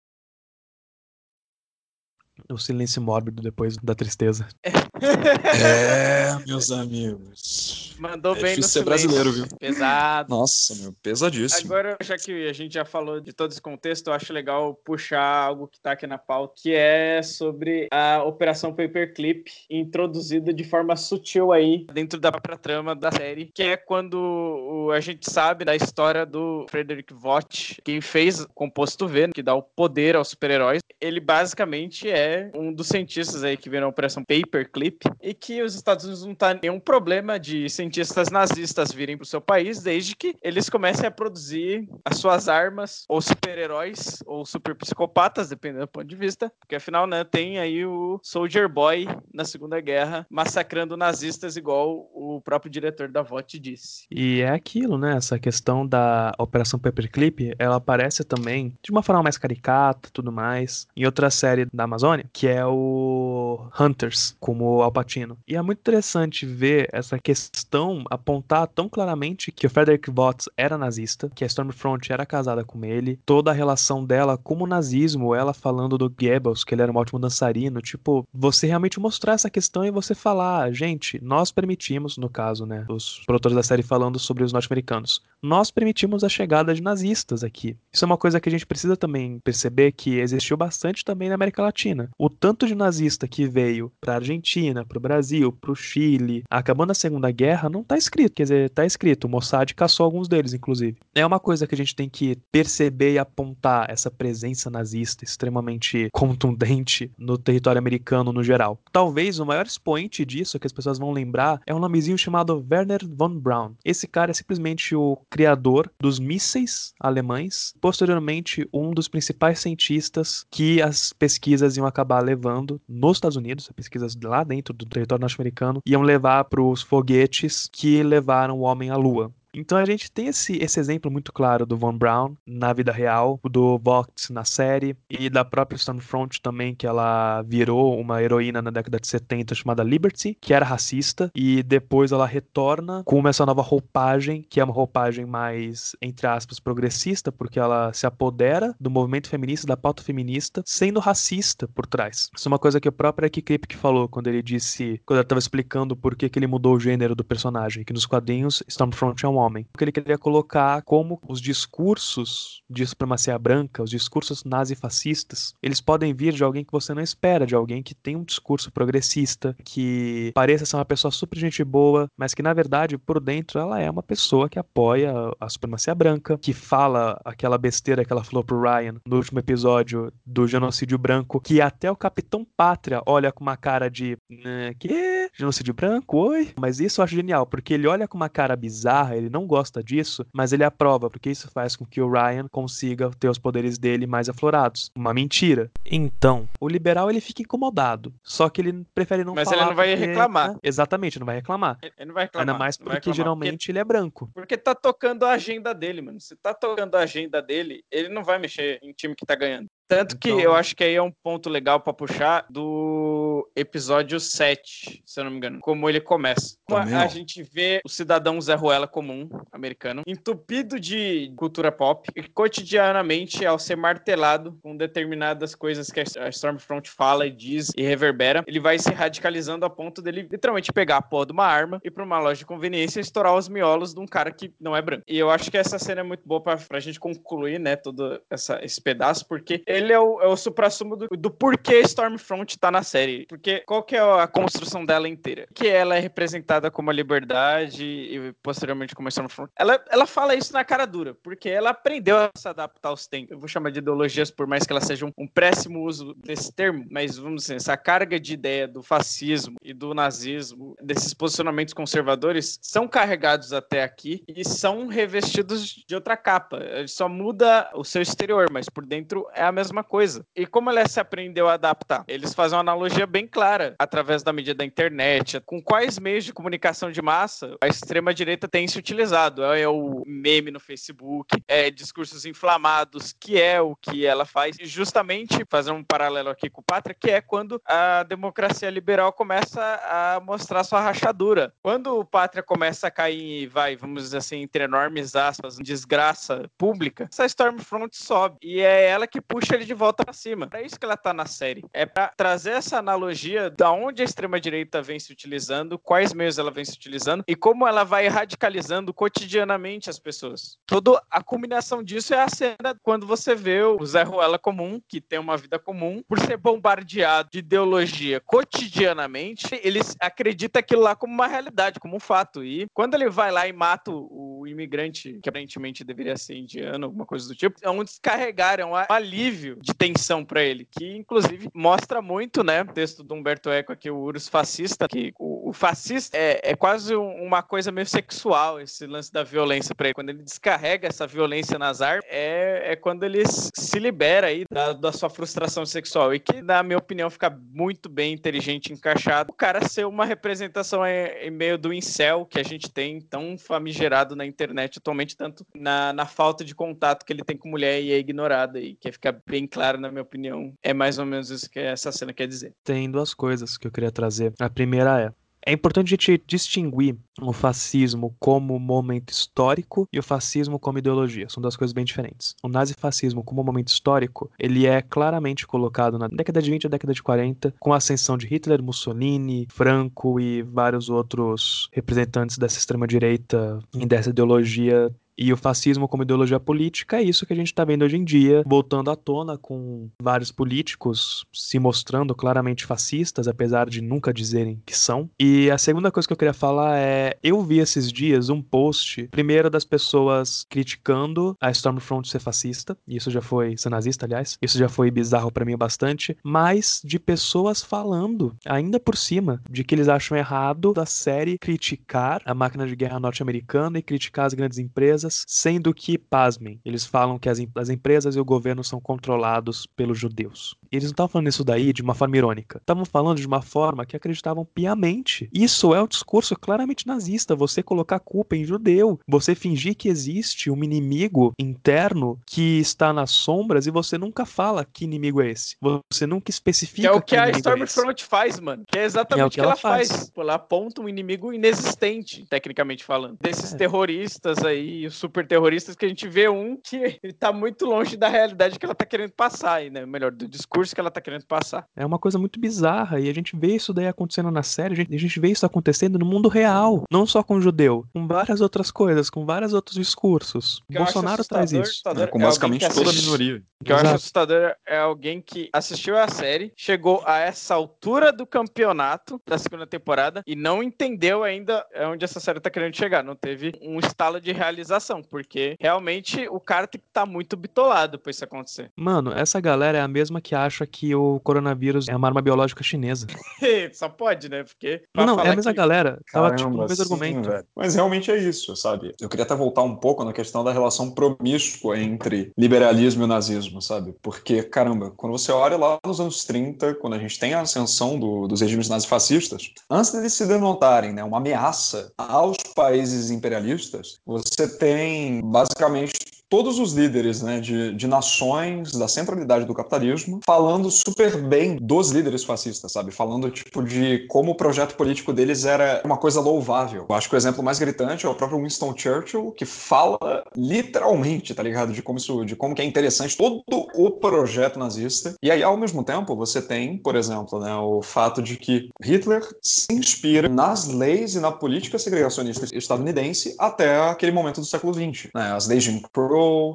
O 2.50 2.58
silêncio 2.58 3.00
mórbido 3.02 3.42
depois 3.42 3.76
da 3.76 3.94
tristeza. 3.94 4.46
É, 4.62 6.34
meus 6.46 6.70
amigos. 6.70 7.94
Mandou 7.98 8.36
é 8.36 8.40
bem 8.40 8.56
no 8.56 8.62
ser 8.62 8.84
silêncio. 8.84 8.84
brasileiro, 8.84 9.32
viu? 9.32 9.46
Pesado. 9.58 10.30
Nossa, 10.30 10.74
meu, 10.76 10.92
pesadíssimo. 11.02 11.72
Agora, 11.72 11.96
já 12.02 12.16
que 12.16 12.48
a 12.48 12.52
gente 12.52 12.74
já 12.74 12.84
falou 12.84 13.20
de 13.20 13.32
todo 13.32 13.50
esse 13.50 13.60
contexto, 13.60 14.08
eu 14.08 14.12
acho 14.14 14.32
legal 14.32 14.74
puxar 14.84 15.20
algo 15.20 15.66
que 15.66 15.80
tá 15.80 15.92
aqui 15.92 16.06
na 16.06 16.18
pauta, 16.18 16.54
que 16.62 16.74
é 16.74 17.22
sobre 17.22 17.88
a 17.90 18.22
Operação 18.22 18.72
Paperclip, 18.72 19.50
introduzida 19.68 20.52
de 20.54 20.64
forma 20.64 20.96
sutil 20.96 21.52
aí 21.52 21.86
dentro 21.92 22.20
da 22.20 22.30
própria 22.30 22.56
trama 22.56 22.94
da 22.94 23.10
série, 23.10 23.50
que 23.54 23.62
é 23.62 23.76
quando 23.76 24.90
a 24.94 25.00
gente 25.00 25.30
sabe 25.30 25.64
da 25.64 25.74
história 25.74 26.24
do 26.24 26.66
Frederick 26.70 27.12
Vought, 27.12 27.80
quem 27.84 28.00
fez 28.00 28.40
o 28.40 28.48
composto 28.54 29.08
V, 29.08 29.30
que 29.34 29.42
dá 29.42 29.54
o 29.54 29.62
poder 29.62 30.14
aos 30.16 30.28
super-heróis. 30.28 30.80
Ele 31.00 31.20
basicamente 31.20 32.08
é 32.08 32.37
um 32.54 32.72
dos 32.72 32.88
cientistas 32.88 33.42
aí 33.44 33.56
que 33.56 33.70
viram 33.70 33.86
a 33.86 33.90
Operação 33.90 34.24
Paperclip 34.24 35.04
e 35.20 35.34
que 35.34 35.62
os 35.62 35.74
Estados 35.74 36.04
Unidos 36.04 36.24
não 36.24 36.34
tá 36.34 36.58
nenhum 36.60 36.80
problema 36.80 37.38
de 37.38 37.68
cientistas 37.68 38.30
nazistas 38.30 38.92
virem 38.92 39.16
para 39.16 39.24
o 39.24 39.26
seu 39.26 39.40
país, 39.40 39.82
desde 39.82 40.16
que 40.16 40.36
eles 40.42 40.68
comecem 40.68 41.06
a 41.06 41.10
produzir 41.10 41.88
as 42.04 42.18
suas 42.18 42.48
armas, 42.48 43.04
ou 43.08 43.20
super-heróis, 43.20 44.22
ou 44.26 44.44
super 44.44 44.74
psicopatas, 44.74 45.48
dependendo 45.48 45.86
do 45.86 45.88
ponto 45.88 46.06
de 46.06 46.16
vista, 46.16 46.52
porque 46.58 46.76
afinal, 46.76 47.06
né, 47.06 47.24
tem 47.24 47.58
aí 47.58 47.84
o 47.84 48.20
Soldier 48.22 48.68
Boy 48.68 49.06
na 49.32 49.44
Segunda 49.44 49.80
Guerra 49.80 50.26
massacrando 50.30 50.96
nazistas, 50.96 51.56
igual 51.56 52.08
o 52.12 52.40
próprio 52.40 52.70
diretor 52.70 53.08
da 53.08 53.22
VOT 53.22 53.58
disse. 53.58 54.06
E 54.10 54.40
é 54.40 54.50
aquilo, 54.50 54.98
né? 54.98 55.16
Essa 55.16 55.38
questão 55.38 55.86
da 55.86 56.32
Operação 56.38 56.78
Paperclip, 56.78 57.54
ela 57.58 57.76
aparece 57.76 58.24
também 58.24 58.76
de 58.82 58.90
uma 58.90 59.02
forma 59.02 59.22
mais 59.22 59.38
caricata, 59.38 60.08
tudo 60.12 60.32
mais, 60.32 60.86
em 60.96 61.04
outra 61.04 61.30
série 61.30 61.66
da 61.72 61.84
Amazônia, 61.84 62.27
que 62.32 62.46
é 62.46 62.64
o 62.66 63.68
Hunters, 63.78 64.36
como 64.40 64.82
Alpatino. 64.82 65.38
E 65.46 65.56
é 65.56 65.62
muito 65.62 65.78
interessante 65.78 66.46
ver 66.46 66.88
essa 66.92 67.18
questão 67.18 68.04
apontar 68.10 68.66
tão 68.68 68.88
claramente 68.88 69.52
que 69.52 69.66
o 69.66 69.70
Frederick 69.70 70.10
Watts 70.10 70.48
era 70.56 70.78
nazista, 70.78 71.30
que 71.34 71.44
a 71.44 71.46
Stormfront 71.46 72.12
era 72.12 72.26
casada 72.26 72.64
com 72.64 72.84
ele, 72.84 73.18
toda 73.24 73.50
a 73.50 73.54
relação 73.54 74.04
dela 74.04 74.36
com 74.36 74.56
o 74.56 74.66
nazismo, 74.66 75.34
ela 75.34 75.52
falando 75.52 75.98
do 75.98 76.10
Goebbels, 76.10 76.64
que 76.64 76.74
ele 76.74 76.82
era 76.82 76.92
um 76.92 76.96
ótimo 76.96 77.18
dançarino, 77.18 77.80
tipo, 77.80 78.26
você 78.32 78.66
realmente 78.66 79.00
mostrar 79.00 79.34
essa 79.34 79.50
questão 79.50 79.84
e 79.84 79.90
você 79.90 80.14
falar, 80.14 80.72
gente, 80.72 81.22
nós 81.22 81.50
permitimos, 81.50 82.16
no 82.16 82.28
caso, 82.28 82.66
né, 82.66 82.84
os 82.88 83.22
produtores 83.26 83.56
da 83.56 83.62
série 83.62 83.82
falando 83.82 84.18
sobre 84.18 84.44
os 84.44 84.52
norte-americanos, 84.52 85.22
nós 85.42 85.70
permitimos 85.70 86.24
a 86.24 86.28
chegada 86.28 86.74
de 86.74 86.82
nazistas 86.82 87.44
aqui. 87.44 87.76
Isso 87.92 88.04
é 88.04 88.06
uma 88.06 88.16
coisa 88.16 88.40
que 88.40 88.48
a 88.48 88.52
gente 88.52 88.66
precisa 88.66 88.96
também 88.96 89.38
perceber 89.40 89.92
que 89.92 90.18
existiu 90.18 90.56
bastante 90.56 91.04
também 91.04 91.28
na 91.28 91.34
América 91.34 91.62
Latina. 91.62 92.10
O 92.20 92.28
tanto 92.28 92.66
de 92.66 92.74
nazista 92.74 93.28
que 93.28 93.46
veio 93.46 93.92
para 94.00 94.16
Argentina, 94.16 94.84
para 94.84 94.98
o 94.98 95.00
Brasil, 95.00 95.52
para 95.52 95.70
o 95.70 95.76
Chile, 95.76 96.42
acabando 96.50 96.90
a 96.90 96.94
Segunda 96.94 97.30
Guerra, 97.30 97.68
não 97.68 97.82
está 97.82 97.96
escrito. 97.96 98.34
Quer 98.34 98.42
dizer, 98.42 98.66
está 98.66 98.84
escrito. 98.84 99.26
O 99.26 99.28
Mossad 99.28 99.72
caçou 99.72 100.02
alguns 100.02 100.26
deles, 100.26 100.52
inclusive. 100.52 100.98
É 101.14 101.24
uma 101.24 101.38
coisa 101.38 101.64
que 101.64 101.76
a 101.76 101.78
gente 101.78 101.94
tem 101.94 102.08
que 102.08 102.36
perceber 102.50 103.12
e 103.12 103.18
apontar 103.20 103.88
essa 103.88 104.10
presença 104.10 104.68
nazista 104.68 105.22
extremamente 105.22 106.08
contundente 106.12 107.12
no 107.16 107.38
território 107.38 107.78
americano 107.78 108.32
no 108.32 108.42
geral. 108.42 108.80
Talvez 108.90 109.38
o 109.38 109.46
maior 109.46 109.64
expoente 109.64 110.24
disso 110.24 110.58
que 110.58 110.66
as 110.66 110.72
pessoas 110.72 110.98
vão 110.98 111.12
lembrar 111.12 111.60
é 111.68 111.72
um 111.72 111.78
nomezinho 111.78 112.18
chamado 112.18 112.66
Werner 112.68 113.06
von 113.08 113.38
Braun. 113.38 113.74
Esse 113.84 114.08
cara 114.08 114.32
é 114.32 114.34
simplesmente 114.34 114.92
o 114.92 115.16
criador 115.30 115.88
dos 116.00 116.18
mísseis 116.18 116.92
alemães, 116.98 117.74
posteriormente 117.80 118.68
um 118.72 118.90
dos 118.90 119.06
principais 119.06 119.60
cientistas 119.60 120.44
que 120.50 120.82
as 120.82 121.12
pesquisas 121.12 121.76
iam 121.76 121.86
acabar 122.08 122.24
levando 122.24 122.80
nos 122.88 123.18
Estados 123.18 123.36
Unidos, 123.36 123.70
pesquisas 123.76 124.16
lá 124.22 124.42
dentro 124.42 124.72
do 124.72 124.86
território 124.86 125.20
norte-americano, 125.20 125.82
iam 125.84 126.00
levar 126.00 126.44
para 126.44 126.62
os 126.62 126.80
foguetes 126.80 127.68
que 127.70 128.02
levaram 128.02 128.58
o 128.58 128.62
homem 128.62 128.88
à 128.88 128.96
Lua. 128.96 129.30
Então 129.58 129.76
a 129.76 129.84
gente 129.84 130.10
tem 130.10 130.28
esse, 130.28 130.56
esse 130.58 130.78
exemplo 130.78 131.10
muito 131.10 131.32
claro 131.32 131.66
do 131.66 131.76
Von 131.76 131.98
Braun 131.98 132.36
na 132.46 132.72
vida 132.72 132.92
real, 132.92 133.40
do 133.42 133.76
Vox 133.78 134.30
na 134.30 134.44
série 134.44 134.96
e 135.10 135.28
da 135.28 135.44
própria 135.44 135.76
Stormfront 135.76 136.40
também, 136.40 136.76
que 136.76 136.86
ela 136.86 137.42
virou 137.42 137.98
uma 137.98 138.22
heroína 138.22 138.62
na 138.62 138.70
década 138.70 139.00
de 139.00 139.08
70 139.08 139.56
chamada 139.56 139.82
Liberty, 139.82 140.38
que 140.40 140.54
era 140.54 140.64
racista, 140.64 141.30
e 141.34 141.62
depois 141.64 142.12
ela 142.12 142.24
retorna 142.24 143.02
com 143.04 143.26
essa 143.26 143.44
nova 143.44 143.60
roupagem, 143.60 144.46
que 144.48 144.60
é 144.60 144.64
uma 144.64 144.72
roupagem 144.72 145.26
mais, 145.26 145.96
entre 146.00 146.28
aspas, 146.28 146.60
progressista, 146.60 147.32
porque 147.32 147.58
ela 147.58 147.92
se 147.92 148.06
apodera 148.06 148.76
do 148.78 148.88
movimento 148.88 149.28
feminista, 149.28 149.66
da 149.66 149.76
pauta 149.76 150.04
feminista, 150.04 150.62
sendo 150.64 151.00
racista 151.00 151.66
por 151.66 151.84
trás. 151.84 152.30
Isso 152.36 152.48
é 152.48 152.50
uma 152.50 152.60
coisa 152.60 152.80
que 152.80 152.88
o 152.88 152.92
próprio 152.92 153.24
Eric 153.24 153.42
Kripke 153.42 153.76
falou 153.76 154.08
quando 154.08 154.28
ele 154.28 154.42
disse, 154.42 155.00
quando 155.04 155.18
ele 155.18 155.24
estava 155.24 155.40
explicando 155.40 155.96
por 155.96 156.14
que, 156.14 156.28
que 156.28 156.38
ele 156.38 156.46
mudou 156.46 156.76
o 156.76 156.80
gênero 156.80 157.16
do 157.16 157.24
personagem, 157.24 157.84
que 157.84 157.92
nos 157.92 158.06
quadrinhos 158.06 158.62
Stormfront 158.68 159.24
é 159.24 159.28
um 159.28 159.36
homem. 159.36 159.47
Porque 159.72 159.84
ele 159.84 159.92
queria 159.92 160.18
colocar 160.18 160.82
como 160.82 161.20
os 161.28 161.40
discursos 161.40 162.62
de 162.68 162.86
supremacia 162.86 163.38
branca, 163.38 163.82
os 163.82 163.90
discursos 163.90 164.44
nazifascistas, 164.44 165.54
eles 165.62 165.80
podem 165.80 166.14
vir 166.14 166.32
de 166.32 166.44
alguém 166.44 166.64
que 166.64 166.72
você 166.72 166.94
não 166.94 167.02
espera, 167.02 167.46
de 167.46 167.54
alguém 167.54 167.82
que 167.82 167.94
tem 167.94 168.16
um 168.16 168.24
discurso 168.24 168.70
progressista, 168.70 169.56
que 169.64 170.32
pareça 170.34 170.66
ser 170.66 170.76
uma 170.76 170.84
pessoa 170.84 171.10
super 171.10 171.38
gente 171.38 171.62
boa, 171.64 172.08
mas 172.16 172.34
que 172.34 172.42
na 172.42 172.52
verdade 172.52 172.98
por 172.98 173.20
dentro 173.20 173.58
ela 173.58 173.80
é 173.80 173.90
uma 173.90 174.02
pessoa 174.02 174.48
que 174.48 174.58
apoia 174.58 175.12
a 175.40 175.48
supremacia 175.48 175.94
branca, 175.94 176.38
que 176.38 176.52
fala 176.52 177.20
aquela 177.24 177.58
besteira 177.58 178.04
que 178.04 178.12
ela 178.12 178.24
falou 178.24 178.44
pro 178.44 178.60
Ryan 178.60 178.96
no 179.06 179.16
último 179.16 179.38
episódio 179.38 180.12
do 180.24 180.46
genocídio 180.46 180.98
branco, 180.98 181.40
que 181.40 181.60
até 181.60 181.90
o 181.90 181.96
Capitão 181.96 182.46
Pátria 182.56 183.02
olha 183.06 183.32
com 183.32 183.42
uma 183.42 183.56
cara 183.56 183.88
de 183.88 184.16
né, 184.28 184.74
que 184.78 185.30
genocídio 185.34 185.74
branco, 185.74 186.18
oi? 186.18 186.52
Mas 186.58 186.80
isso 186.80 187.00
eu 187.00 187.04
acho 187.04 187.14
genial, 187.14 187.46
porque 187.46 187.74
ele 187.74 187.86
olha 187.86 188.08
com 188.08 188.16
uma 188.16 188.28
cara 188.28 188.56
bizarra, 188.56 189.16
ele 189.16 189.27
não 189.28 189.46
gosta 189.46 189.82
disso, 189.82 190.24
mas 190.32 190.52
ele 190.52 190.64
aprova, 190.64 191.08
porque 191.10 191.30
isso 191.30 191.50
faz 191.50 191.76
com 191.76 191.84
que 191.84 192.00
o 192.00 192.10
Ryan 192.10 192.46
consiga 192.48 193.10
ter 193.18 193.28
os 193.28 193.38
poderes 193.38 193.78
dele 193.78 194.06
mais 194.06 194.28
aflorados. 194.28 194.90
Uma 194.94 195.12
mentira. 195.14 195.70
Então, 195.84 196.48
o 196.60 196.68
liberal 196.68 197.10
ele 197.10 197.20
fica 197.20 197.42
incomodado, 197.42 198.12
só 198.22 198.48
que 198.48 198.60
ele 198.60 198.84
prefere 198.94 199.24
não 199.24 199.34
Mas 199.34 199.48
falar. 199.48 199.62
ele 199.62 199.68
não 199.70 199.76
vai 199.76 199.90
porque- 199.90 200.06
reclamar. 200.06 200.52
né? 200.52 200.58
Exatamente, 200.62 201.18
não 201.18 201.26
vai 201.26 201.36
reclamar. 201.36 201.78
Ele 201.82 201.92
não 202.06 202.14
vai 202.14 202.24
reclamar. 202.24 202.48
Ainda 202.48 202.58
mais 202.58 202.76
porque 202.76 202.94
reclamar, 202.94 203.16
geralmente 203.16 203.70
ele 203.70 203.78
é 203.78 203.84
branco. 203.84 204.30
Porque 204.34 204.56
tá 204.56 204.74
tocando 204.74 205.24
a 205.24 205.30
agenda 205.32 205.72
dele, 205.74 206.02
mano. 206.02 206.20
Se 206.20 206.36
tá 206.36 206.52
tocando 206.54 206.94
a 206.96 207.00
agenda 207.00 207.40
dele, 207.42 207.82
ele 207.90 208.08
não 208.08 208.22
vai 208.24 208.38
mexer 208.38 208.78
em 208.82 208.92
time 208.92 209.14
que 209.14 209.26
tá 209.26 209.34
ganhando. 209.34 209.68
Tanto 209.88 210.16
então... 210.16 210.36
que 210.36 210.44
eu 210.44 210.54
acho 210.54 210.76
que 210.76 210.84
aí 210.84 210.94
é 210.94 211.02
um 211.02 211.10
ponto 211.10 211.48
legal 211.48 211.80
para 211.80 211.94
puxar 211.94 212.44
do 212.50 213.48
episódio 213.56 214.20
7, 214.20 215.02
se 215.04 215.20
eu 215.20 215.24
não 215.24 215.30
me 215.30 215.38
engano, 215.38 215.60
como 215.60 215.88
ele 215.88 216.00
começa. 216.00 216.56
Também 216.66 216.94
a, 216.94 217.04
a 217.04 217.06
gente 217.06 217.42
vê 217.42 217.80
o 217.84 217.88
cidadão 217.88 218.38
Zé 218.40 218.54
Ruela 218.54 218.86
comum, 218.86 219.28
americano, 219.50 220.02
entupido 220.06 220.78
de 220.78 221.32
cultura 221.36 221.72
pop, 221.72 222.08
e 222.14 222.22
cotidianamente, 222.22 223.46
ao 223.46 223.58
ser 223.58 223.76
martelado 223.76 224.58
com 224.62 224.76
determinadas 224.76 225.54
coisas 225.54 225.90
que 225.90 226.00
a 226.00 226.28
Stormfront 226.28 226.90
fala 226.90 227.26
e 227.26 227.30
diz 227.30 227.72
e 227.76 227.82
reverbera, 227.82 228.44
ele 228.46 228.60
vai 228.60 228.78
se 228.78 228.92
radicalizando 228.92 229.64
a 229.64 229.70
ponto 229.70 230.02
dele 230.02 230.28
literalmente 230.30 230.72
pegar 230.72 230.98
a 230.98 231.02
porra 231.02 231.26
de 231.26 231.32
uma 231.32 231.46
arma 231.46 231.80
e 231.82 231.88
ir 231.88 231.90
pra 231.90 232.04
uma 232.04 232.18
loja 232.18 232.40
de 232.40 232.46
conveniência 232.46 233.00
e 233.00 233.02
estourar 233.02 233.34
os 233.34 233.48
miolos 233.48 233.94
de 233.94 234.00
um 234.00 234.06
cara 234.06 234.30
que 234.30 234.52
não 234.60 234.76
é 234.76 234.82
branco. 234.82 235.04
E 235.08 235.18
eu 235.18 235.30
acho 235.30 235.50
que 235.50 235.56
essa 235.56 235.78
cena 235.78 236.00
é 236.00 236.04
muito 236.04 236.22
boa 236.26 236.42
pra, 236.42 236.56
pra 236.58 236.80
gente 236.80 237.00
concluir, 237.00 237.58
né, 237.58 237.74
todo 237.74 238.20
essa, 238.30 238.62
esse 238.62 238.82
pedaço, 238.82 239.26
porque 239.26 239.62
ele 239.78 239.92
é 239.92 239.98
o, 239.98 240.20
é 240.20 240.26
o 240.26 240.36
supra-sumo 240.36 240.96
do, 240.96 241.06
do 241.08 241.30
porquê 241.30 241.80
Stormfront 241.80 242.58
tá 242.58 242.70
na 242.70 242.82
série. 242.82 243.26
Porque 243.26 243.60
qual 243.60 243.82
que 243.82 243.96
é 243.96 244.00
a 244.00 244.26
construção 244.26 244.84
dela 244.84 245.08
inteira? 245.08 245.46
Que 245.54 245.68
ela 245.68 245.96
é 245.96 246.00
representada 246.00 246.70
como 246.70 246.90
a 246.90 246.92
liberdade 246.92 247.84
e 247.84 248.34
posteriormente 248.42 248.94
como 248.94 249.08
a 249.08 249.10
Stormfront. 249.10 249.50
Ela, 249.56 249.82
ela 249.90 250.06
fala 250.06 250.34
isso 250.34 250.52
na 250.52 250.64
cara 250.64 250.86
dura, 250.86 251.14
porque 251.22 251.48
ela 251.48 251.70
aprendeu 251.70 252.16
a 252.18 252.30
se 252.36 252.48
adaptar 252.48 252.88
aos 252.88 253.06
tempos. 253.06 253.30
Eu 253.30 253.38
vou 253.38 253.48
chamar 253.48 253.70
de 253.70 253.78
ideologias, 253.78 254.30
por 254.30 254.46
mais 254.46 254.64
que 254.64 254.72
ela 254.72 254.80
seja 254.80 255.06
um, 255.06 255.12
um 255.16 255.26
péssimo 255.26 255.84
uso 255.84 256.14
desse 256.14 256.52
termo, 256.52 256.84
mas 256.90 257.16
vamos 257.16 257.42
dizer, 257.42 257.56
essa 257.56 257.76
carga 257.76 258.18
de 258.18 258.34
ideia 258.34 258.66
do 258.66 258.82
fascismo 258.82 259.56
e 259.62 259.72
do 259.72 259.94
nazismo, 259.94 260.74
desses 260.82 261.14
posicionamentos 261.14 261.72
conservadores, 261.72 262.58
são 262.60 262.88
carregados 262.88 263.52
até 263.52 263.82
aqui 263.82 264.24
e 264.26 264.44
são 264.44 264.86
revestidos 264.86 265.84
de 265.86 265.94
outra 265.94 266.16
capa. 266.16 266.60
Só 266.86 267.08
muda 267.08 267.70
o 267.74 267.84
seu 267.84 268.02
exterior, 268.02 268.48
mas 268.50 268.68
por 268.68 268.84
dentro 268.84 269.28
é 269.34 269.42
a 269.42 269.52
mesma 269.52 269.67
coisa. 269.84 270.24
E 270.34 270.46
como 270.46 270.70
ela 270.70 270.86
se 270.88 271.00
aprendeu 271.00 271.48
a 271.48 271.54
adaptar? 271.54 272.04
Eles 272.08 272.34
fazem 272.34 272.56
uma 272.56 272.60
analogia 272.60 273.06
bem 273.06 273.26
clara 273.26 273.74
através 273.78 274.22
da 274.22 274.32
mídia 274.32 274.54
da 274.54 274.64
internet, 274.64 275.40
com 275.46 275.62
quais 275.62 275.98
meios 275.98 276.24
de 276.24 276.32
comunicação 276.32 276.90
de 276.90 277.02
massa 277.02 277.56
a 277.60 277.66
extrema-direita 277.66 278.48
tem 278.48 278.66
se 278.66 278.78
utilizado. 278.78 279.42
É 279.44 279.68
o 279.68 280.02
meme 280.06 280.50
no 280.50 280.60
Facebook, 280.60 281.36
é 281.46 281.70
discursos 281.70 282.24
inflamados, 282.24 283.14
que 283.18 283.40
é 283.40 283.60
o 283.60 283.76
que 283.76 284.06
ela 284.06 284.24
faz. 284.24 284.56
E 284.60 284.66
justamente, 284.66 285.44
fazer 285.50 285.70
um 285.70 285.84
paralelo 285.84 286.30
aqui 286.30 286.50
com 286.50 286.60
o 286.60 286.64
Pátria, 286.64 286.96
que 286.98 287.10
é 287.10 287.20
quando 287.20 287.60
a 287.66 288.02
democracia 288.02 288.70
liberal 288.70 289.12
começa 289.12 289.60
a 289.84 290.20
mostrar 290.20 290.64
sua 290.64 290.80
rachadura. 290.80 291.52
Quando 291.62 291.98
o 291.98 292.04
Pátria 292.04 292.42
começa 292.42 292.86
a 292.86 292.90
cair, 292.90 293.46
vai, 293.46 293.76
vamos 293.76 294.04
dizer 294.04 294.18
assim, 294.18 294.42
entre 294.42 294.64
enormes 294.64 295.14
aspas, 295.14 295.56
desgraça 295.56 296.48
pública, 296.56 297.08
essa 297.10 297.26
Stormfront 297.26 297.96
sobe. 297.96 298.36
E 298.42 298.60
é 298.60 298.86
ela 298.88 299.06
que 299.06 299.20
puxa 299.20 299.57
ele 299.58 299.66
de 299.66 299.74
volta 299.74 300.04
para 300.04 300.12
cima. 300.12 300.48
É 300.52 300.64
isso 300.64 300.78
que 300.78 300.84
ela 300.84 300.96
tá 300.96 301.12
na 301.12 301.26
série. 301.26 301.64
É 301.72 301.84
para 301.84 302.08
trazer 302.16 302.52
essa 302.52 302.78
analogia 302.78 303.50
da 303.50 303.70
onde 303.70 304.02
a 304.02 304.04
extrema-direita 304.04 304.80
vem 304.80 304.98
se 304.98 305.12
utilizando, 305.12 305.78
quais 305.78 306.12
meios 306.12 306.38
ela 306.38 306.50
vem 306.50 306.64
se 306.64 306.72
utilizando 306.72 307.24
e 307.26 307.34
como 307.34 307.66
ela 307.66 307.84
vai 307.84 308.08
radicalizando 308.08 308.94
cotidianamente 308.94 309.90
as 309.90 309.98
pessoas. 309.98 310.58
Toda 310.66 311.02
a 311.10 311.22
combinação 311.22 311.82
disso 311.82 312.14
é 312.14 312.22
a 312.22 312.28
cena 312.28 312.78
quando 312.82 313.06
você 313.06 313.34
vê 313.34 313.62
o 313.62 313.84
Zé 313.84 314.02
Ruela 314.02 314.38
comum, 314.38 314.80
que 314.88 315.00
tem 315.00 315.18
uma 315.18 315.36
vida 315.36 315.58
comum, 315.58 316.02
por 316.08 316.18
ser 316.20 316.36
bombardeado 316.36 317.30
de 317.30 317.40
ideologia 317.40 318.20
cotidianamente, 318.20 319.46
ele 319.62 319.80
acredita 320.00 320.60
aquilo 320.60 320.82
lá 320.82 320.94
como 320.94 321.12
uma 321.12 321.26
realidade, 321.26 321.80
como 321.80 321.96
um 321.96 322.00
fato. 322.00 322.44
E 322.44 322.66
quando 322.72 322.94
ele 322.94 323.08
vai 323.08 323.30
lá 323.30 323.46
e 323.48 323.52
mata 323.52 323.90
o 323.90 324.46
imigrante, 324.46 325.18
que 325.22 325.28
aparentemente 325.28 325.84
deveria 325.84 326.16
ser 326.16 326.36
indiano, 326.36 326.86
alguma 326.86 327.06
coisa 327.06 327.26
do 327.28 327.34
tipo, 327.34 327.56
é 327.62 327.70
um 327.70 327.84
descarregar, 327.84 328.60
é 328.60 328.64
um 328.64 328.74
alívio 328.88 329.47
de 329.56 329.74
tensão 329.74 330.24
para 330.24 330.42
ele, 330.42 330.66
que 330.70 330.96
inclusive 330.96 331.48
mostra 331.54 332.00
muito, 332.00 332.42
né, 332.42 332.64
texto 332.64 333.02
do 333.02 333.14
Humberto 333.14 333.50
Eco 333.50 333.72
aqui, 333.72 333.90
o 333.90 333.98
Urus 333.98 334.28
fascista, 334.28 334.86
que 334.88 335.12
o, 335.18 335.27
o 335.48 335.52
fascista 335.52 336.14
é, 336.14 336.40
é 336.42 336.54
quase 336.54 336.94
uma 336.94 337.42
coisa 337.42 337.72
meio 337.72 337.86
sexual, 337.86 338.60
esse 338.60 338.86
lance 338.86 339.10
da 339.10 339.24
violência 339.24 339.74
para 339.74 339.86
ele. 339.86 339.94
Quando 339.94 340.10
ele 340.10 340.22
descarrega 340.22 340.86
essa 340.86 341.06
violência 341.06 341.58
nas 341.58 341.80
armas, 341.80 342.04
é, 342.06 342.72
é 342.72 342.76
quando 342.76 343.02
ele 343.02 343.22
se 343.26 343.78
libera 343.78 344.26
aí 344.26 344.44
da, 344.52 344.74
da 344.74 344.92
sua 344.92 345.08
frustração 345.08 345.64
sexual. 345.64 346.14
E 346.14 346.20
que, 346.20 346.42
na 346.42 346.62
minha 346.62 346.76
opinião, 346.76 347.08
fica 347.08 347.30
muito 347.30 347.88
bem 347.88 348.12
inteligente, 348.12 348.74
encaixado. 348.74 349.30
O 349.30 349.34
cara 349.34 349.66
ser 349.66 349.86
uma 349.86 350.04
representação 350.04 350.82
em, 350.84 351.30
meio 351.30 351.56
do 351.56 351.72
incel 351.72 352.26
que 352.26 352.38
a 352.38 352.42
gente 352.42 352.70
tem 352.70 353.00
tão 353.00 353.38
famigerado 353.38 354.14
na 354.14 354.26
internet 354.26 354.78
atualmente, 354.78 355.16
tanto 355.16 355.46
na, 355.54 355.94
na 355.94 356.04
falta 356.04 356.44
de 356.44 356.54
contato 356.54 357.06
que 357.06 357.12
ele 357.12 357.24
tem 357.24 357.38
com 357.38 357.48
mulher 357.48 357.80
e 357.80 357.90
é 357.90 357.98
ignorada. 357.98 358.60
E 358.60 358.74
que 358.74 358.92
fica 358.92 359.18
bem 359.26 359.46
claro, 359.46 359.80
na 359.80 359.90
minha 359.90 360.02
opinião. 360.02 360.52
É 360.62 360.74
mais 360.74 360.98
ou 360.98 361.06
menos 361.06 361.30
isso 361.30 361.48
que 361.48 361.58
essa 361.58 361.90
cena 361.90 362.12
quer 362.12 362.28
dizer. 362.28 362.52
Tem 362.62 362.90
duas 362.90 363.14
coisas 363.14 363.56
que 363.56 363.66
eu 363.66 363.72
queria 363.72 363.90
trazer. 363.90 364.34
A 364.38 364.50
primeira 364.50 365.00
é 365.00 365.10
é 365.48 365.52
importante 365.52 365.86
a 365.86 365.90
gente 365.96 366.22
distinguir 366.26 366.94
o 367.22 367.32
fascismo 367.32 368.14
como 368.20 368.58
momento 368.58 369.10
histórico 369.10 369.88
e 369.90 369.98
o 369.98 370.02
fascismo 370.02 370.58
como 370.58 370.78
ideologia. 370.78 371.26
São 371.30 371.40
duas 371.40 371.56
coisas 371.56 371.72
bem 371.72 371.86
diferentes. 371.86 372.36
O 372.42 372.48
nazifascismo 372.48 373.24
como 373.24 373.42
momento 373.42 373.68
histórico, 373.68 374.30
ele 374.38 374.66
é 374.66 374.82
claramente 374.82 375.46
colocado 375.46 375.98
na 375.98 376.06
década 376.06 376.42
de 376.42 376.50
20 376.50 376.64
e 376.64 376.68
década 376.68 376.92
de 376.92 377.02
40, 377.02 377.54
com 377.58 377.72
a 377.72 377.78
ascensão 377.78 378.18
de 378.18 378.26
Hitler, 378.26 378.62
Mussolini, 378.62 379.48
Franco 379.50 380.20
e 380.20 380.42
vários 380.42 380.90
outros 380.90 381.70
representantes 381.72 382.36
dessa 382.36 382.58
extrema-direita 382.58 383.58
e 383.74 383.86
dessa 383.86 384.10
ideologia 384.10 384.94
e 385.18 385.32
o 385.32 385.36
fascismo 385.36 385.88
como 385.88 386.04
ideologia 386.04 386.38
política 386.38 386.98
é 386.98 387.02
isso 387.02 387.26
que 387.26 387.32
a 387.32 387.36
gente 387.36 387.48
está 387.48 387.64
vendo 387.64 387.84
hoje 387.84 387.96
em 387.96 388.04
dia, 388.04 388.44
voltando 388.46 388.90
à 388.90 388.94
tona 388.94 389.36
com 389.36 389.90
vários 390.00 390.30
políticos 390.30 391.26
se 391.32 391.58
mostrando 391.58 392.14
claramente 392.14 392.64
fascistas, 392.64 393.26
apesar 393.26 393.68
de 393.68 393.82
nunca 393.82 394.14
dizerem 394.14 394.62
que 394.64 394.78
são. 394.78 395.10
E 395.18 395.50
a 395.50 395.58
segunda 395.58 395.90
coisa 395.90 396.06
que 396.06 396.12
eu 396.12 396.16
queria 396.16 396.32
falar 396.32 396.78
é: 396.78 397.18
eu 397.22 397.42
vi 397.42 397.58
esses 397.58 397.90
dias 397.90 398.28
um 398.28 398.40
post, 398.40 399.08
primeiro 399.08 399.50
das 399.50 399.64
pessoas 399.64 400.46
criticando 400.48 401.36
a 401.40 401.50
Stormfront 401.50 402.08
ser 402.08 402.20
fascista, 402.20 402.76
isso 402.86 403.10
já 403.10 403.20
foi 403.20 403.56
ser 403.56 403.70
nazista, 403.70 404.06
aliás, 404.06 404.38
isso 404.40 404.56
já 404.56 404.68
foi 404.68 404.90
bizarro 404.90 405.32
para 405.32 405.44
mim 405.44 405.56
bastante, 405.56 406.16
mas 406.22 406.80
de 406.84 406.98
pessoas 406.98 407.62
falando, 407.62 408.36
ainda 408.46 408.78
por 408.78 408.96
cima, 408.96 409.42
de 409.50 409.64
que 409.64 409.74
eles 409.74 409.88
acham 409.88 410.16
errado 410.16 410.72
da 410.72 410.86
série 410.86 411.38
criticar 411.38 412.22
a 412.24 412.34
máquina 412.34 412.66
de 412.66 412.76
guerra 412.76 413.00
norte-americana 413.00 413.78
e 413.78 413.82
criticar 413.82 414.26
as 414.26 414.34
grandes 414.34 414.58
empresas 414.58 415.07
empresas, 415.08 415.24
sendo 415.26 415.74
que, 415.74 415.98
pasmem, 415.98 416.60
eles 416.64 416.84
falam 416.84 417.18
que 417.18 417.28
as, 417.28 417.38
as 417.54 417.68
empresas 417.68 418.16
e 418.16 418.20
o 418.20 418.24
governo 418.24 418.62
são 418.62 418.80
controlados 418.80 419.66
pelos 419.66 419.98
judeus. 419.98 420.54
E 420.70 420.76
eles 420.76 420.84
não 420.84 420.92
estavam 420.92 421.08
falando 421.08 421.28
isso 421.28 421.44
daí 421.44 421.72
de 421.72 421.82
uma 421.82 421.94
forma 421.94 422.16
irônica. 422.16 422.58
Estavam 422.58 422.84
falando 422.84 423.18
de 423.18 423.26
uma 423.26 423.42
forma 423.42 423.86
que 423.86 423.96
acreditavam 423.96 424.44
piamente. 424.44 425.28
Isso 425.32 425.74
é 425.74 425.82
um 425.82 425.86
discurso 425.86 426.36
claramente 426.36 426.86
nazista. 426.86 427.34
Você 427.34 427.62
colocar 427.62 427.98
culpa 428.00 428.36
em 428.36 428.44
judeu. 428.44 428.98
Você 429.06 429.34
fingir 429.34 429.76
que 429.76 429.88
existe 429.88 430.50
um 430.50 430.62
inimigo 430.62 431.32
interno 431.38 432.18
que 432.26 432.58
está 432.58 432.92
nas 432.92 433.10
sombras 433.10 433.66
e 433.66 433.70
você 433.70 433.98
nunca 433.98 434.24
fala 434.24 434.64
que 434.64 434.84
inimigo 434.84 435.20
é 435.22 435.30
esse. 435.30 435.56
Você 435.90 436.06
nunca 436.06 436.30
especifica. 436.30 436.82
Que 436.82 436.86
é 436.86 436.92
o 436.92 437.00
que, 437.00 437.14
que 437.14 437.16
a 437.16 437.30
Stormfront 437.30 438.02
é 438.02 438.06
faz, 438.06 438.40
mano. 438.40 438.64
Que 438.66 438.78
é 438.78 438.84
exatamente 438.84 439.22
é 439.22 439.26
o 439.26 439.30
que, 439.30 439.34
que 439.34 439.40
ela, 439.40 439.50
ela 439.50 439.56
faz. 439.56 439.88
faz. 439.88 440.12
Ela 440.16 440.34
aponta 440.34 440.80
um 440.80 440.88
inimigo 440.88 441.32
inexistente, 441.32 442.26
tecnicamente 442.26 442.84
falando. 442.84 443.16
Desses 443.20 443.52
é. 443.54 443.56
terroristas 443.56 444.44
aí, 444.44 444.86
os 444.86 444.96
super 444.96 445.26
terroristas, 445.26 445.74
que 445.74 445.84
a 445.84 445.88
gente 445.88 446.08
vê 446.08 446.28
um 446.28 446.56
que 446.56 446.98
está 447.02 447.32
muito 447.32 447.64
longe 447.64 447.96
da 447.96 448.08
realidade 448.08 448.58
que 448.58 448.66
ela 448.66 448.72
está 448.72 448.84
querendo 448.84 449.12
passar, 449.12 449.54
aí, 449.54 449.70
né? 449.70 449.86
Melhor, 449.86 450.12
do 450.12 450.28
discurso 450.28 450.57
que 450.66 450.80
ela 450.80 450.88
está 450.88 451.00
querendo 451.00 451.24
passar. 451.26 451.66
É 451.76 451.84
uma 451.84 451.98
coisa 451.98 452.18
muito 452.18 452.40
bizarra 452.40 453.00
e 453.00 453.08
a 453.08 453.14
gente 453.14 453.36
vê 453.36 453.54
isso 453.54 453.72
daí 453.72 453.86
acontecendo 453.86 454.30
na 454.30 454.42
série, 454.42 454.74
a 454.74 454.76
gente, 454.76 454.94
a 454.94 454.98
gente 454.98 455.20
vê 455.20 455.28
isso 455.28 455.46
acontecendo 455.46 455.98
no 455.98 456.06
mundo 456.06 456.28
real, 456.28 456.84
não 456.90 457.06
só 457.06 457.22
com 457.22 457.36
o 457.36 457.40
judeu, 457.40 457.84
com 457.92 458.06
várias 458.06 458.40
outras 458.40 458.70
coisas, 458.70 459.10
com 459.10 459.24
vários 459.24 459.52
outros 459.52 459.76
discursos. 459.76 460.62
Que 460.70 460.78
Bolsonaro 460.78 461.24
traz 461.24 461.52
isso. 461.52 461.82
É, 461.96 462.06
com 462.06 462.18
basicamente 462.18 462.64
é 462.64 462.68
toda 462.68 462.90
a 462.90 462.92
minoria. 462.92 463.42
O 463.60 463.64
que 463.64 463.72
eu 463.72 463.76
acho 463.76 463.94
assustador 463.94 464.54
é 464.66 464.78
alguém 464.78 465.20
que 465.20 465.48
assistiu 465.52 465.98
a 465.98 466.08
série, 466.08 466.52
chegou 466.56 467.02
a 467.04 467.18
essa 467.18 467.54
altura 467.54 468.12
do 468.12 468.26
campeonato 468.26 469.20
da 469.26 469.36
segunda 469.36 469.66
temporada 469.66 470.22
e 470.26 470.36
não 470.36 470.62
entendeu 470.62 471.24
ainda 471.24 471.66
onde 471.92 472.04
essa 472.04 472.20
série 472.20 472.38
está 472.38 472.50
querendo 472.50 472.76
chegar. 472.76 473.02
Não 473.02 473.16
teve 473.16 473.52
um 473.60 473.78
estalo 473.78 474.20
de 474.20 474.32
realização 474.32 475.02
porque 475.02 475.56
realmente 475.60 476.28
o 476.28 476.40
cara 476.40 476.66
tem 476.66 476.80
que 476.80 476.86
estar 476.86 477.04
tá 477.04 477.06
muito 477.06 477.36
bitolado 477.36 477.98
pra 477.98 478.10
isso 478.10 478.24
acontecer. 478.24 478.70
Mano, 478.76 479.12
essa 479.12 479.40
galera 479.40 479.78
é 479.78 479.80
a 479.80 479.88
mesma 479.88 480.20
que 480.20 480.34
acha 480.34 480.47
que 480.66 480.94
o 480.94 481.20
coronavírus 481.20 481.88
é 481.88 481.96
uma 481.96 482.08
arma 482.08 482.22
biológica 482.22 482.62
chinesa. 482.62 483.06
Só 483.72 483.88
pode, 483.88 484.28
né? 484.28 484.44
Porque. 484.44 484.82
Não, 484.94 485.06
não 485.06 485.20
é 485.20 485.30
a 485.30 485.36
mesma 485.36 485.52
que... 485.52 485.56
galera. 485.56 486.00
Tava 486.12 486.34
tipo 486.34 486.50
no 486.50 486.66
mesmo 486.66 486.82
argumento. 486.82 487.28
Velho. 487.28 487.46
Mas 487.54 487.74
realmente 487.74 488.10
é 488.10 488.16
isso, 488.16 488.54
sabe? 488.56 488.94
Eu 489.00 489.08
queria 489.08 489.24
até 489.24 489.34
voltar 489.34 489.62
um 489.62 489.76
pouco 489.76 490.04
na 490.04 490.12
questão 490.12 490.42
da 490.42 490.52
relação 490.52 490.90
promíscua 490.90 491.78
entre 491.78 492.32
liberalismo 492.36 493.02
e 493.02 493.04
o 493.04 493.08
nazismo, 493.08 493.60
sabe? 493.60 493.94
Porque, 494.02 494.42
caramba, 494.42 494.92
quando 494.96 495.12
você 495.12 495.32
olha 495.32 495.56
lá 495.56 495.78
nos 495.84 496.00
anos 496.00 496.24
30, 496.24 496.74
quando 496.74 496.94
a 496.94 496.98
gente 496.98 497.18
tem 497.18 497.34
a 497.34 497.40
ascensão 497.40 497.98
do, 497.98 498.26
dos 498.26 498.40
regimes 498.40 498.68
nazifascistas, 498.68 499.52
antes 499.70 499.92
deles 499.92 500.12
se 500.12 500.26
denotarem 500.26 500.92
né, 500.92 501.02
uma 501.04 501.18
ameaça 501.18 501.92
aos 501.96 502.36
países 502.54 503.10
imperialistas, 503.10 504.00
você 504.06 504.48
tem 504.58 505.20
basicamente 505.22 506.17
todos 506.28 506.58
os 506.58 506.72
líderes 506.72 507.22
né, 507.22 507.40
de, 507.40 507.74
de 507.74 507.86
nações, 507.86 508.72
da 508.72 508.86
centralidade 508.86 509.44
do 509.44 509.54
capitalismo, 509.54 510.20
falando 510.24 510.70
super 510.70 511.16
bem 511.16 511.56
dos 511.56 511.90
líderes 511.90 512.24
fascistas, 512.24 512.72
sabe? 512.72 512.90
Falando, 512.90 513.30
tipo, 513.30 513.62
de 513.62 514.06
como 514.08 514.32
o 514.32 514.34
projeto 514.34 514.74
político 514.76 515.12
deles 515.12 515.44
era 515.44 515.80
uma 515.84 515.96
coisa 515.96 516.20
louvável. 516.20 516.86
Eu 516.88 516.94
acho 516.94 517.08
que 517.08 517.14
o 517.14 517.16
exemplo 517.16 517.42
mais 517.42 517.58
gritante 517.58 518.06
é 518.06 518.08
o 518.08 518.14
próprio 518.14 518.42
Winston 518.42 518.74
Churchill, 518.76 519.32
que 519.32 519.44
fala 519.44 520.22
literalmente, 520.36 521.34
tá 521.34 521.42
ligado? 521.42 521.72
De 521.72 521.82
como, 521.82 521.98
isso, 521.98 522.24
de 522.24 522.36
como 522.36 522.54
que 522.54 522.62
é 522.62 522.64
interessante 522.64 523.16
todo 523.16 523.42
o 523.74 523.90
projeto 523.90 524.58
nazista. 524.58 525.14
E 525.22 525.30
aí, 525.30 525.42
ao 525.42 525.56
mesmo 525.56 525.82
tempo, 525.82 526.14
você 526.14 526.42
tem, 526.42 526.78
por 526.78 526.94
exemplo, 526.96 527.40
né, 527.40 527.54
o 527.56 527.82
fato 527.82 528.22
de 528.22 528.36
que 528.36 528.68
Hitler 528.82 529.22
se 529.42 529.72
inspira 529.72 530.28
nas 530.28 530.68
leis 530.68 531.14
e 531.14 531.20
na 531.20 531.32
política 531.32 531.78
segregacionista 531.78 532.46
estadunidense 532.56 533.34
até 533.38 533.78
aquele 533.88 534.12
momento 534.12 534.40
do 534.40 534.46
século 534.46 534.74
XX. 534.74 535.08
Né? 535.14 535.32
As 535.32 535.46
leis 535.46 535.64
de 535.64 535.70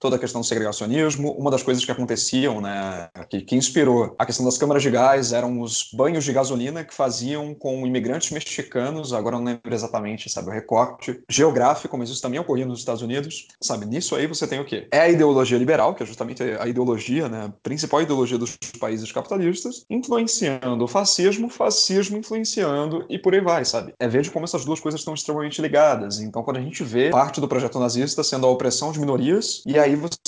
toda 0.02 0.16
a 0.16 0.20
questão 0.20 0.42
do 0.42 0.48
segregacionismo, 0.48 1.32
uma 1.32 1.52
das 1.52 1.64
coisas 1.64 1.84
que 1.84 1.92
aconteciam, 1.92 2.62
né, 2.62 3.10
que, 3.30 3.42
que 3.42 3.56
inspirou 3.56 4.16
a 4.18 4.26
questão 4.26 4.46
das 4.46 4.58
câmaras 4.58 4.84
de 4.84 4.90
gás 4.90 5.34
eram 5.34 5.62
os 5.62 5.90
banhos 5.94 6.24
de 6.24 6.34
gasolina 6.34 6.84
que 6.84 6.94
faziam 6.94 7.54
com 7.54 7.86
imigrantes 7.86 8.32
mexicanos, 8.32 9.14
agora 9.14 9.38
não 9.38 9.46
lembro 9.46 9.74
exatamente, 9.74 10.30
sabe, 10.30 10.50
o 10.50 10.52
recorte 10.52 11.22
geográfico, 11.30 11.98
mas 11.98 12.10
isso 12.10 12.22
também 12.22 12.40
ocorria 12.40 12.66
nos 12.66 12.80
Estados 12.80 13.02
Unidos, 13.02 13.48
sabe, 13.62 13.86
nisso 13.86 14.16
aí 14.16 14.28
você 14.28 14.48
tem 14.48 14.60
o 14.60 14.66
quê? 14.66 14.88
É 14.92 15.00
a 15.00 15.10
ideologia 15.10 15.58
liberal, 15.58 15.94
que 15.94 16.04
é 16.04 16.06
justamente 16.06 16.44
a 16.44 16.68
ideologia, 16.68 17.28
né, 17.30 17.46
a 17.46 17.50
principal 17.62 18.02
ideologia 18.02 18.38
dos 18.38 18.58
países 18.80 19.12
capitalistas, 19.12 19.86
influenciando 19.90 20.84
o 20.84 20.88
fascismo, 20.88 21.50
fascismo 21.50 22.18
influenciando 22.18 23.06
e 23.10 23.18
por 23.18 23.34
aí 23.34 23.42
vai, 23.42 23.66
sabe? 23.66 23.94
É 24.00 24.08
ver 24.08 24.30
como 24.32 24.46
essas 24.46 24.66
duas 24.66 24.80
coisas 24.80 25.02
estão 25.02 25.14
extremamente 25.14 25.62
ligadas. 25.62 26.20
Então, 26.20 26.44
quando 26.44 26.58
a 26.58 26.62
gente 26.62 26.84
vê 26.84 27.10
parte 27.10 27.42
do 27.42 27.48
projeto 27.48 27.80
nazista 27.80 28.24
sendo 28.24 28.48
a 28.48 28.50
opressão 28.50 28.92
de 28.92 29.00
minorias, 29.00 29.53
e 29.66 29.78
aí 29.80 29.96
você 29.96 30.20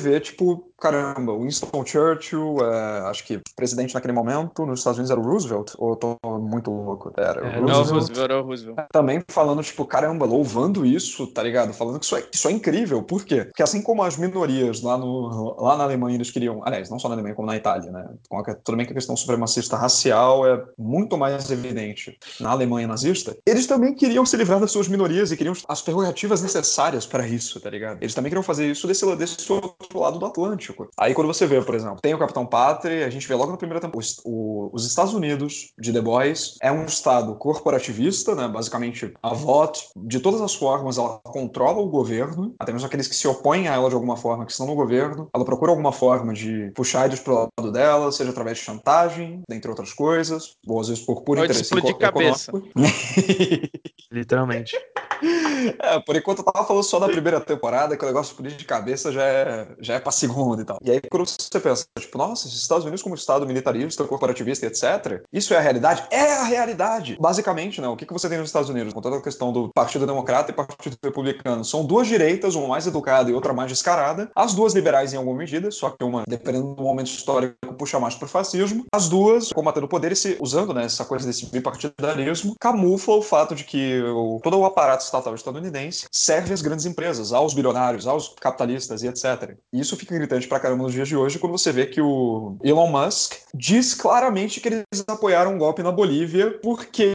vê, 0.00 0.20
tipo, 0.20 0.71
caramba, 0.82 1.32
Winston 1.38 1.84
Churchill, 1.86 2.56
é, 2.60 3.00
acho 3.08 3.24
que 3.24 3.40
presidente 3.54 3.94
naquele 3.94 4.12
momento, 4.12 4.66
nos 4.66 4.80
Estados 4.80 4.98
Unidos 4.98 5.10
era 5.12 5.20
o 5.20 5.22
Roosevelt, 5.24 5.72
ou 5.78 5.90
eu 5.90 5.96
tô 5.96 6.18
muito 6.40 6.70
louco? 6.70 7.12
Era 7.16 7.40
É, 7.40 7.58
o 7.60 7.66
não, 7.66 7.76
Roosevelt. 7.76 7.90
Roosevelt, 7.92 8.18
era 8.24 8.40
o 8.40 8.44
Roosevelt. 8.44 8.78
Também 8.92 9.22
falando, 9.28 9.62
tipo, 9.62 9.84
caramba, 9.84 10.26
louvando 10.26 10.84
isso, 10.84 11.26
tá 11.28 11.42
ligado? 11.42 11.72
Falando 11.72 11.98
que 12.00 12.04
isso 12.04 12.16
é, 12.16 12.24
isso 12.32 12.48
é 12.48 12.52
incrível. 12.52 13.02
Por 13.02 13.24
quê? 13.24 13.44
Porque 13.44 13.62
assim 13.62 13.80
como 13.80 14.02
as 14.02 14.16
minorias 14.16 14.82
lá, 14.82 14.98
no, 14.98 15.54
lá 15.62 15.76
na 15.76 15.84
Alemanha 15.84 16.16
eles 16.16 16.30
queriam, 16.30 16.60
aliás, 16.64 16.90
não 16.90 16.98
só 16.98 17.08
na 17.08 17.14
Alemanha, 17.14 17.34
como 17.34 17.46
na 17.46 17.56
Itália, 17.56 17.90
né? 17.92 18.08
Com 18.28 18.38
a- 18.40 18.42
Tudo 18.54 18.76
bem 18.76 18.84
que 18.84 18.92
a 18.92 18.94
questão 18.96 19.16
supremacista 19.16 19.76
racial 19.76 20.44
é 20.46 20.62
muito 20.76 21.16
mais 21.16 21.48
evidente 21.50 22.18
na 22.40 22.50
Alemanha 22.50 22.88
nazista. 22.88 23.36
Eles 23.46 23.66
também 23.66 23.94
queriam 23.94 24.26
se 24.26 24.36
livrar 24.36 24.58
das 24.58 24.72
suas 24.72 24.88
minorias 24.88 25.30
e 25.30 25.36
queriam 25.36 25.54
as 25.68 25.80
prerrogativas 25.80 26.42
necessárias 26.42 27.06
para 27.06 27.26
isso, 27.28 27.60
tá 27.60 27.70
ligado? 27.70 27.98
Eles 28.02 28.14
também 28.14 28.30
queriam 28.30 28.42
fazer 28.42 28.70
isso 28.70 28.86
desse, 28.86 29.04
desse 29.16 29.52
outro 29.52 29.98
lado 30.00 30.18
do 30.18 30.26
Atlântico. 30.26 30.71
Aí 30.98 31.14
quando 31.14 31.26
você 31.26 31.46
vê, 31.46 31.60
por 31.62 31.74
exemplo, 31.74 31.98
tem 32.02 32.14
o 32.14 32.18
Capitão 32.18 32.46
Pátria, 32.46 33.06
a 33.06 33.10
gente 33.10 33.26
vê 33.28 33.34
logo 33.34 33.50
na 33.50 33.56
primeira 33.56 33.80
temporada, 33.80 33.98
os, 33.98 34.20
o- 34.24 34.70
os 34.72 34.86
Estados 34.86 35.12
Unidos 35.14 35.72
de 35.78 35.92
The 35.92 36.00
Boys 36.00 36.56
é 36.62 36.70
um 36.72 36.84
estado 36.84 37.34
corporativista, 37.36 38.34
né? 38.34 38.48
Basicamente, 38.48 39.12
a 39.22 39.34
VOT, 39.34 39.88
de 39.96 40.20
todas 40.20 40.40
as 40.40 40.54
formas, 40.54 40.98
ela 40.98 41.20
controla 41.24 41.78
o 41.80 41.88
governo, 41.88 42.54
até 42.58 42.72
mesmo 42.72 42.86
aqueles 42.86 43.08
que 43.08 43.14
se 43.14 43.26
opõem 43.28 43.68
a 43.68 43.74
ela 43.74 43.88
de 43.88 43.94
alguma 43.94 44.16
forma, 44.16 44.44
que 44.46 44.52
estão 44.52 44.66
no 44.66 44.74
governo. 44.74 45.28
Ela 45.34 45.44
procura 45.44 45.70
alguma 45.72 45.92
forma 45.92 46.32
de 46.32 46.70
puxar 46.74 47.06
eles 47.06 47.20
pro 47.20 47.34
lado 47.58 47.72
dela, 47.72 48.10
seja 48.12 48.30
através 48.30 48.58
de 48.58 48.64
chantagem, 48.64 49.42
dentre 49.48 49.70
outras 49.70 49.92
coisas, 49.92 50.52
ou 50.66 50.80
às 50.80 50.88
vezes 50.88 51.04
por 51.04 51.22
puro 51.22 51.40
Ou 51.40 51.46
de 51.46 51.52
interesse 51.52 51.62
explodir 51.74 51.90
eco- 51.90 52.00
cabeça. 52.00 52.50
econômico. 52.50 52.72
Literalmente. 54.10 54.76
É, 55.80 56.00
por 56.00 56.16
enquanto 56.16 56.38
eu 56.38 56.44
tava 56.44 56.66
falando 56.66 56.82
só 56.84 56.98
da 56.98 57.08
primeira 57.08 57.40
temporada, 57.40 57.96
que 57.96 58.04
o 58.04 58.08
negócio 58.08 58.40
de 58.42 58.64
cabeça 58.64 59.12
já 59.12 59.22
é, 59.24 59.66
já 59.80 59.94
é 59.94 60.00
pra 60.00 60.12
segunda 60.12 60.62
e 60.62 60.64
tal. 60.64 60.78
E 60.82 60.90
aí 60.90 61.00
quando 61.10 61.26
você 61.26 61.60
pensa, 61.60 61.84
tipo, 61.98 62.18
nossa, 62.18 62.46
esses 62.48 62.60
Estados 62.60 62.84
Unidos 62.84 63.02
como 63.02 63.14
Estado 63.14 63.46
militarista, 63.46 64.04
corporativista 64.04 64.66
etc., 64.66 65.22
isso 65.32 65.54
é 65.54 65.58
a 65.58 65.60
realidade? 65.60 66.02
É 66.10 66.32
a 66.34 66.44
realidade! 66.44 67.16
Basicamente, 67.20 67.80
né, 67.80 67.88
o 67.88 67.96
que, 67.96 68.06
que 68.06 68.12
você 68.12 68.28
tem 68.28 68.38
nos 68.38 68.48
Estados 68.48 68.68
Unidos, 68.68 68.92
com 68.92 69.00
toda 69.00 69.16
a 69.16 69.22
questão 69.22 69.52
do 69.52 69.70
Partido 69.74 70.06
Democrata 70.06 70.50
e 70.50 70.54
Partido 70.54 70.96
Republicano, 71.02 71.64
são 71.64 71.84
duas 71.84 72.06
direitas, 72.06 72.54
uma 72.54 72.68
mais 72.68 72.86
educada 72.86 73.30
e 73.30 73.34
outra 73.34 73.52
mais 73.52 73.70
descarada, 73.70 74.30
as 74.34 74.54
duas 74.54 74.74
liberais 74.74 75.12
em 75.12 75.16
alguma 75.16 75.36
medida, 75.38 75.70
só 75.70 75.90
que 75.90 76.04
uma, 76.04 76.24
dependendo 76.28 76.74
do 76.74 76.82
momento 76.82 77.06
histórico, 77.08 77.56
puxa 77.78 77.98
mais 77.98 78.14
pro 78.14 78.28
fascismo, 78.28 78.84
as 78.92 79.08
duas 79.08 79.52
combatendo 79.52 79.86
o 79.86 79.88
poder 79.88 80.12
e 80.12 80.16
se, 80.16 80.36
usando 80.40 80.72
né, 80.74 80.84
essa 80.84 81.04
coisa 81.04 81.26
desse 81.26 81.46
bipartidarismo, 81.46 82.54
camufla 82.60 83.14
o 83.16 83.22
fato 83.22 83.54
de 83.54 83.64
que 83.64 84.00
o- 84.02 84.40
todo 84.42 84.58
o 84.58 84.64
aparato 84.64 85.04
estatal 85.04 85.34
estadunidense 85.52 86.06
serve 86.10 86.52
às 86.52 86.62
grandes 86.62 86.86
empresas, 86.86 87.32
aos 87.32 87.54
bilionários, 87.54 88.06
aos 88.06 88.34
capitalistas 88.40 89.02
e 89.02 89.08
etc. 89.08 89.56
E 89.72 89.80
isso 89.80 89.96
fica 89.96 90.14
gritante 90.14 90.48
pra 90.48 90.60
caramba 90.60 90.84
nos 90.84 90.92
dias 90.92 91.08
de 91.08 91.16
hoje 91.16 91.38
quando 91.38 91.52
você 91.52 91.70
vê 91.70 91.86
que 91.86 92.00
o 92.00 92.56
Elon 92.62 92.88
Musk 92.88 93.34
diz 93.54 93.94
claramente 93.94 94.60
que 94.60 94.68
eles 94.68 95.04
apoiaram 95.06 95.54
um 95.54 95.58
golpe 95.58 95.82
na 95.82 95.92
Bolívia 95.92 96.58
porque 96.62 97.12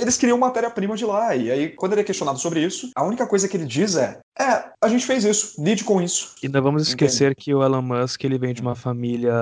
eles 0.00 0.16
queriam 0.16 0.38
matéria-prima 0.38 0.96
de 0.96 1.04
lá. 1.04 1.34
E 1.34 1.50
aí, 1.50 1.68
quando 1.70 1.92
ele 1.92 2.02
é 2.02 2.04
questionado 2.04 2.38
sobre 2.38 2.60
isso, 2.60 2.90
a 2.94 3.04
única 3.04 3.26
coisa 3.26 3.48
que 3.48 3.56
ele 3.56 3.66
diz 3.66 3.96
é: 3.96 4.18
é, 4.38 4.64
a 4.80 4.88
gente 4.88 5.06
fez 5.06 5.24
isso, 5.24 5.62
lide 5.62 5.84
com 5.84 6.02
isso. 6.02 6.34
E 6.42 6.48
não 6.48 6.60
vamos 6.60 6.88
esquecer 6.88 7.36
que 7.36 7.54
o 7.54 7.62
Elon 7.62 7.82
Musk 7.82 8.24
ele 8.24 8.36
vem 8.36 8.52
de 8.52 8.60
uma 8.60 8.74
família 8.74 9.32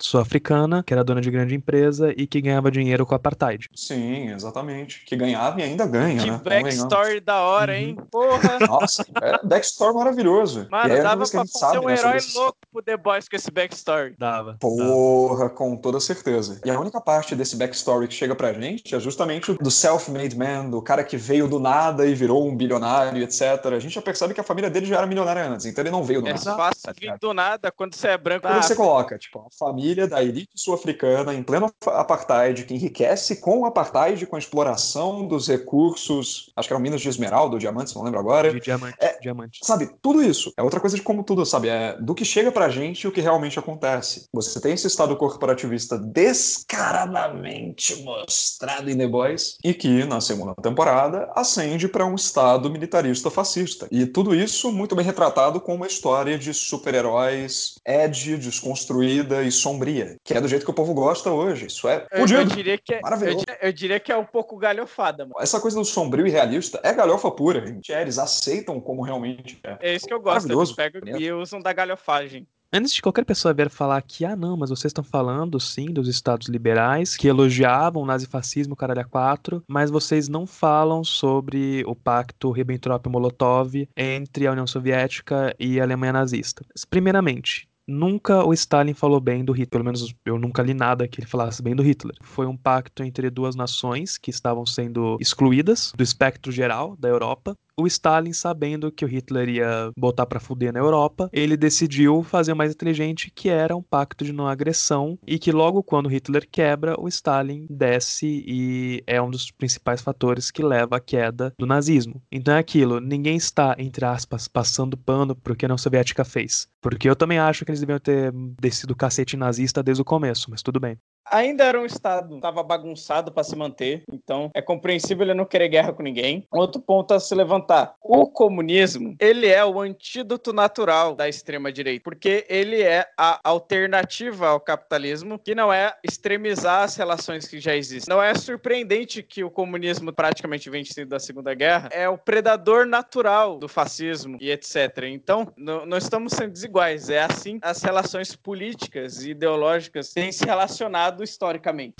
sul-africana, 0.00 0.82
que 0.82 0.94
era 0.94 1.04
dona 1.04 1.20
de 1.20 1.30
grande 1.30 1.54
empresa 1.54 2.12
e 2.16 2.26
que 2.26 2.40
ganhava 2.40 2.70
dinheiro 2.70 3.04
com 3.04 3.12
o 3.12 3.16
apartheid. 3.16 3.68
Sim, 3.74 4.30
exatamente. 4.30 5.04
Que 5.04 5.14
ganhava 5.14 5.60
e 5.60 5.62
ainda 5.62 5.86
ganha, 5.86 6.22
Que 6.22 6.30
né? 6.30 6.40
backstory 6.42 7.20
da 7.20 7.40
hora, 7.40 7.69
hein? 7.74 7.96
Porra! 8.10 8.58
Nossa, 8.66 9.04
é 9.22 9.38
backstory 9.46 9.94
maravilhoso. 9.94 10.66
Mano, 10.70 10.84
aí, 10.84 10.90
a 10.90 10.94
única 10.94 11.02
dava 11.02 11.26
pra 11.28 11.40
fazer 11.40 11.58
sabe, 11.58 11.78
um 11.78 11.88
né, 11.88 11.94
herói 11.98 12.16
esses- 12.16 12.34
louco 12.34 12.58
pro 12.72 12.82
The 12.82 12.96
Boys 12.96 13.28
com 13.28 13.36
esse 13.36 13.50
backstory. 13.50 14.14
Dava. 14.18 14.52
dava. 14.52 14.58
Porra, 14.60 15.50
com 15.50 15.76
toda 15.76 15.98
certeza. 16.00 16.60
E 16.64 16.70
a 16.70 16.78
única 16.78 17.00
parte 17.00 17.34
desse 17.34 17.56
backstory 17.56 18.06
que 18.08 18.14
chega 18.14 18.34
pra 18.34 18.52
gente 18.52 18.94
é 18.94 19.00
justamente 19.00 19.50
o 19.50 19.58
do 19.58 19.70
self-made 19.70 20.36
man, 20.36 20.68
do 20.70 20.80
cara 20.82 21.02
que 21.04 21.16
veio 21.16 21.48
do 21.48 21.58
nada 21.58 22.06
e 22.06 22.14
virou 22.14 22.46
um 22.46 22.54
bilionário, 22.56 23.22
etc. 23.22 23.40
A 23.66 23.78
gente 23.78 23.94
já 23.94 24.02
percebe 24.02 24.34
que 24.34 24.40
a 24.40 24.44
família 24.44 24.70
dele 24.70 24.86
já 24.86 24.96
era 24.98 25.06
milionária 25.06 25.46
antes, 25.48 25.66
então 25.66 25.82
ele 25.82 25.90
não 25.90 26.02
veio 26.04 26.20
do 26.22 26.28
É 26.28 26.34
nada. 26.34 26.56
fácil 26.56 26.82
tá 26.82 26.92
vir 26.98 27.18
do 27.20 27.34
nada 27.34 27.70
quando 27.70 27.94
você 27.94 28.08
é 28.08 28.18
branco. 28.18 28.42
Quando 28.46 28.58
Ah, 28.58 28.62
você 28.62 28.74
coloca, 28.74 29.18
tipo, 29.18 29.38
a 29.40 29.50
família 29.58 30.06
da 30.06 30.22
elite 30.22 30.50
sul-africana 30.54 31.34
em 31.34 31.42
pleno 31.42 31.70
apartheid, 31.86 32.64
que 32.64 32.74
enriquece 32.74 33.36
com 33.40 33.60
o 33.60 33.64
apartheid, 33.66 34.24
com 34.26 34.36
a 34.36 34.38
exploração 34.38 35.26
dos 35.26 35.48
recursos, 35.48 36.52
acho 36.56 36.68
que 36.68 36.72
eram 36.74 36.82
minas 36.82 37.00
de 37.00 37.08
esmeralda 37.08 37.58
diamantes, 37.60 37.94
não 37.94 38.02
lembro 38.02 38.18
agora. 38.18 38.52
De 38.52 38.60
diamante. 38.60 38.96
É. 39.00 39.18
diamante. 39.20 39.60
Sabe, 39.62 39.90
tudo 40.02 40.22
isso. 40.22 40.52
É 40.56 40.62
outra 40.62 40.80
coisa 40.80 40.96
de 40.96 41.02
como 41.02 41.22
tudo, 41.22 41.44
sabe? 41.46 41.68
É 41.68 41.96
do 42.00 42.14
que 42.14 42.24
chega 42.24 42.50
pra 42.50 42.68
gente 42.68 43.02
e 43.02 43.08
o 43.08 43.12
que 43.12 43.20
realmente 43.20 43.58
acontece. 43.58 44.26
Você 44.32 44.60
tem 44.60 44.72
esse 44.72 44.86
estado 44.86 45.16
corporativista 45.16 45.98
descaradamente 45.98 48.02
mostrado 48.02 48.90
em 48.90 48.96
The 48.96 49.06
Boys 49.06 49.58
e 49.62 49.74
que, 49.74 50.04
na 50.04 50.20
segunda 50.20 50.54
temporada, 50.54 51.30
ascende 51.34 51.88
pra 51.88 52.06
um 52.06 52.14
estado 52.14 52.70
militarista 52.70 53.30
fascista. 53.30 53.86
E 53.90 54.06
tudo 54.06 54.34
isso 54.34 54.72
muito 54.72 54.94
bem 54.94 55.04
retratado 55.04 55.60
com 55.60 55.74
uma 55.74 55.86
história 55.86 56.38
de 56.38 56.54
super-heróis 56.54 57.74
edgy, 57.86 58.36
desconstruída 58.36 59.42
e 59.42 59.50
sombria, 59.50 60.16
que 60.24 60.34
é 60.34 60.40
do 60.40 60.48
jeito 60.48 60.64
que 60.64 60.70
o 60.70 60.74
povo 60.74 60.94
gosta 60.94 61.30
hoje. 61.30 61.66
Isso 61.66 61.88
é 61.88 62.06
eu, 62.12 62.26
eu 62.26 62.44
diria 62.44 62.78
que 62.78 62.94
é, 62.94 62.98
eu, 62.98 63.02
Maravilhoso. 63.02 63.38
diria, 63.38 63.58
eu 63.62 63.72
diria 63.72 64.00
que 64.00 64.12
é 64.12 64.16
um 64.16 64.24
pouco 64.24 64.56
galhofada, 64.56 65.24
mano. 65.24 65.36
Essa 65.40 65.60
coisa 65.60 65.78
do 65.78 65.84
sombrio 65.84 66.26
e 66.26 66.30
realista 66.30 66.80
é 66.82 66.92
galhofa 66.92 67.30
pura, 67.30 67.49
gente. 67.54 67.92
É, 67.92 68.02
eles 68.02 68.18
aceitam 68.18 68.80
como 68.80 69.02
realmente 69.02 69.60
é. 69.64 69.78
É 69.80 69.94
isso 69.94 70.06
que 70.06 70.14
eu 70.14 70.20
gosto. 70.20 70.50
Eles 70.50 70.72
pegam 70.72 71.02
e 71.18 71.32
usam 71.32 71.60
da 71.60 71.72
galhofagem. 71.72 72.46
Antes 72.72 72.92
de 72.92 73.02
qualquer 73.02 73.24
pessoa 73.24 73.52
vir 73.52 73.68
falar 73.68 74.00
que, 74.00 74.24
ah, 74.24 74.36
não, 74.36 74.56
mas 74.56 74.70
vocês 74.70 74.90
estão 74.90 75.02
falando, 75.02 75.58
sim, 75.58 75.86
dos 75.86 76.06
estados 76.06 76.46
liberais, 76.46 77.16
que 77.16 77.26
elogiavam 77.26 78.00
o 78.00 78.06
nazifascismo, 78.06 78.76
caralho, 78.76 79.00
a 79.00 79.04
quatro, 79.04 79.64
mas 79.66 79.90
vocês 79.90 80.28
não 80.28 80.46
falam 80.46 81.02
sobre 81.02 81.82
o 81.84 81.96
pacto 81.96 82.52
Ribbentrop-Molotov 82.52 83.88
entre 83.96 84.46
a 84.46 84.52
União 84.52 84.68
Soviética 84.68 85.52
e 85.58 85.80
a 85.80 85.82
Alemanha 85.82 86.12
nazista. 86.12 86.64
Primeiramente, 86.88 87.68
Nunca 87.90 88.44
o 88.44 88.52
Stalin 88.52 88.94
falou 88.94 89.20
bem 89.20 89.44
do 89.44 89.52
Hitler, 89.52 89.68
pelo 89.68 89.84
menos 89.84 90.14
eu 90.24 90.38
nunca 90.38 90.62
li 90.62 90.72
nada 90.72 91.08
que 91.08 91.18
ele 91.18 91.26
falasse 91.26 91.60
bem 91.60 91.74
do 91.74 91.82
Hitler. 91.82 92.14
Foi 92.22 92.46
um 92.46 92.56
pacto 92.56 93.02
entre 93.02 93.28
duas 93.30 93.56
nações 93.56 94.16
que 94.16 94.30
estavam 94.30 94.64
sendo 94.64 95.16
excluídas 95.20 95.92
do 95.96 96.04
espectro 96.04 96.52
geral 96.52 96.96
da 96.96 97.08
Europa. 97.08 97.56
O 97.80 97.86
Stalin, 97.86 98.32
sabendo 98.32 98.92
que 98.92 99.04
o 99.04 99.08
Hitler 99.08 99.48
ia 99.48 99.90
botar 99.96 100.26
pra 100.26 100.38
fuder 100.38 100.72
na 100.72 100.80
Europa, 100.80 101.30
ele 101.32 101.56
decidiu 101.56 102.22
fazer 102.22 102.52
o 102.52 102.56
mais 102.56 102.72
inteligente, 102.72 103.32
que 103.34 103.48
era 103.48 103.74
um 103.74 103.82
pacto 103.82 104.24
de 104.24 104.32
não 104.32 104.46
agressão, 104.46 105.18
e 105.26 105.38
que 105.38 105.50
logo 105.50 105.82
quando 105.82 106.08
Hitler 106.08 106.46
quebra, 106.50 106.94
o 107.00 107.08
Stalin 107.08 107.66
desce 107.70 108.44
e 108.46 109.02
é 109.06 109.20
um 109.20 109.30
dos 109.30 109.50
principais 109.50 110.02
fatores 110.02 110.50
que 110.50 110.62
leva 110.62 110.96
à 110.96 111.00
queda 111.00 111.54
do 111.58 111.66
nazismo. 111.66 112.22
Então 112.30 112.54
é 112.54 112.58
aquilo, 112.58 113.00
ninguém 113.00 113.36
está, 113.36 113.74
entre 113.78 114.04
aspas, 114.04 114.46
passando 114.46 114.96
pano 114.96 115.34
pro 115.34 115.56
que 115.56 115.64
a 115.64 115.68
União 115.68 115.78
Soviética 115.78 116.24
fez. 116.24 116.68
Porque 116.80 117.08
eu 117.08 117.16
também 117.16 117.38
acho 117.38 117.64
que 117.64 117.70
eles 117.70 117.80
deviam 117.80 117.98
ter 117.98 118.32
descido 118.60 118.94
cacete 118.94 119.36
nazista 119.36 119.82
desde 119.82 120.02
o 120.02 120.04
começo, 120.04 120.50
mas 120.50 120.62
tudo 120.62 120.78
bem. 120.78 120.98
Ainda 121.24 121.64
era 121.64 121.80
um 121.80 121.86
estado, 121.86 122.36
estava 122.36 122.62
bagunçado 122.62 123.32
para 123.32 123.44
se 123.44 123.56
manter, 123.56 124.04
então 124.12 124.50
é 124.54 124.62
compreensível 124.62 125.24
ele 125.24 125.34
não 125.34 125.44
querer 125.44 125.68
guerra 125.68 125.92
com 125.92 126.02
ninguém. 126.02 126.46
Outro 126.50 126.80
ponto 126.80 127.14
a 127.14 127.20
se 127.20 127.34
levantar: 127.34 127.94
o 128.02 128.26
comunismo, 128.26 129.16
ele 129.18 129.46
é 129.46 129.64
o 129.64 129.80
antídoto 129.80 130.52
natural 130.52 131.14
da 131.14 131.28
extrema 131.28 131.72
direita, 131.72 132.02
porque 132.02 132.44
ele 132.48 132.82
é 132.82 133.06
a 133.16 133.40
alternativa 133.44 134.48
ao 134.48 134.60
capitalismo, 134.60 135.38
que 135.38 135.54
não 135.54 135.72
é 135.72 135.94
extremizar 136.02 136.84
as 136.84 136.96
relações 136.96 137.46
que 137.46 137.60
já 137.60 137.74
existem. 137.76 138.14
Não 138.14 138.22
é 138.22 138.34
surpreendente 138.34 139.22
que 139.22 139.44
o 139.44 139.50
comunismo 139.50 140.12
praticamente 140.12 140.68
vencido 140.70 141.10
da 141.10 141.18
Segunda 141.18 141.54
Guerra 141.54 141.88
é 141.92 142.08
o 142.08 142.18
predador 142.18 142.86
natural 142.86 143.58
do 143.58 143.68
fascismo 143.68 144.36
e 144.40 144.50
etc. 144.50 145.04
Então, 145.04 145.52
não 145.56 145.98
estamos 145.98 146.32
sendo 146.32 146.52
desiguais, 146.52 147.10
é 147.10 147.22
assim 147.22 147.58
as 147.62 147.82
relações 147.82 148.34
políticas 148.34 149.24
e 149.24 149.30
ideológicas 149.30 150.12
têm 150.12 150.32
se 150.32 150.44
relacionado 150.44 151.09
historicamente. 151.22 151.96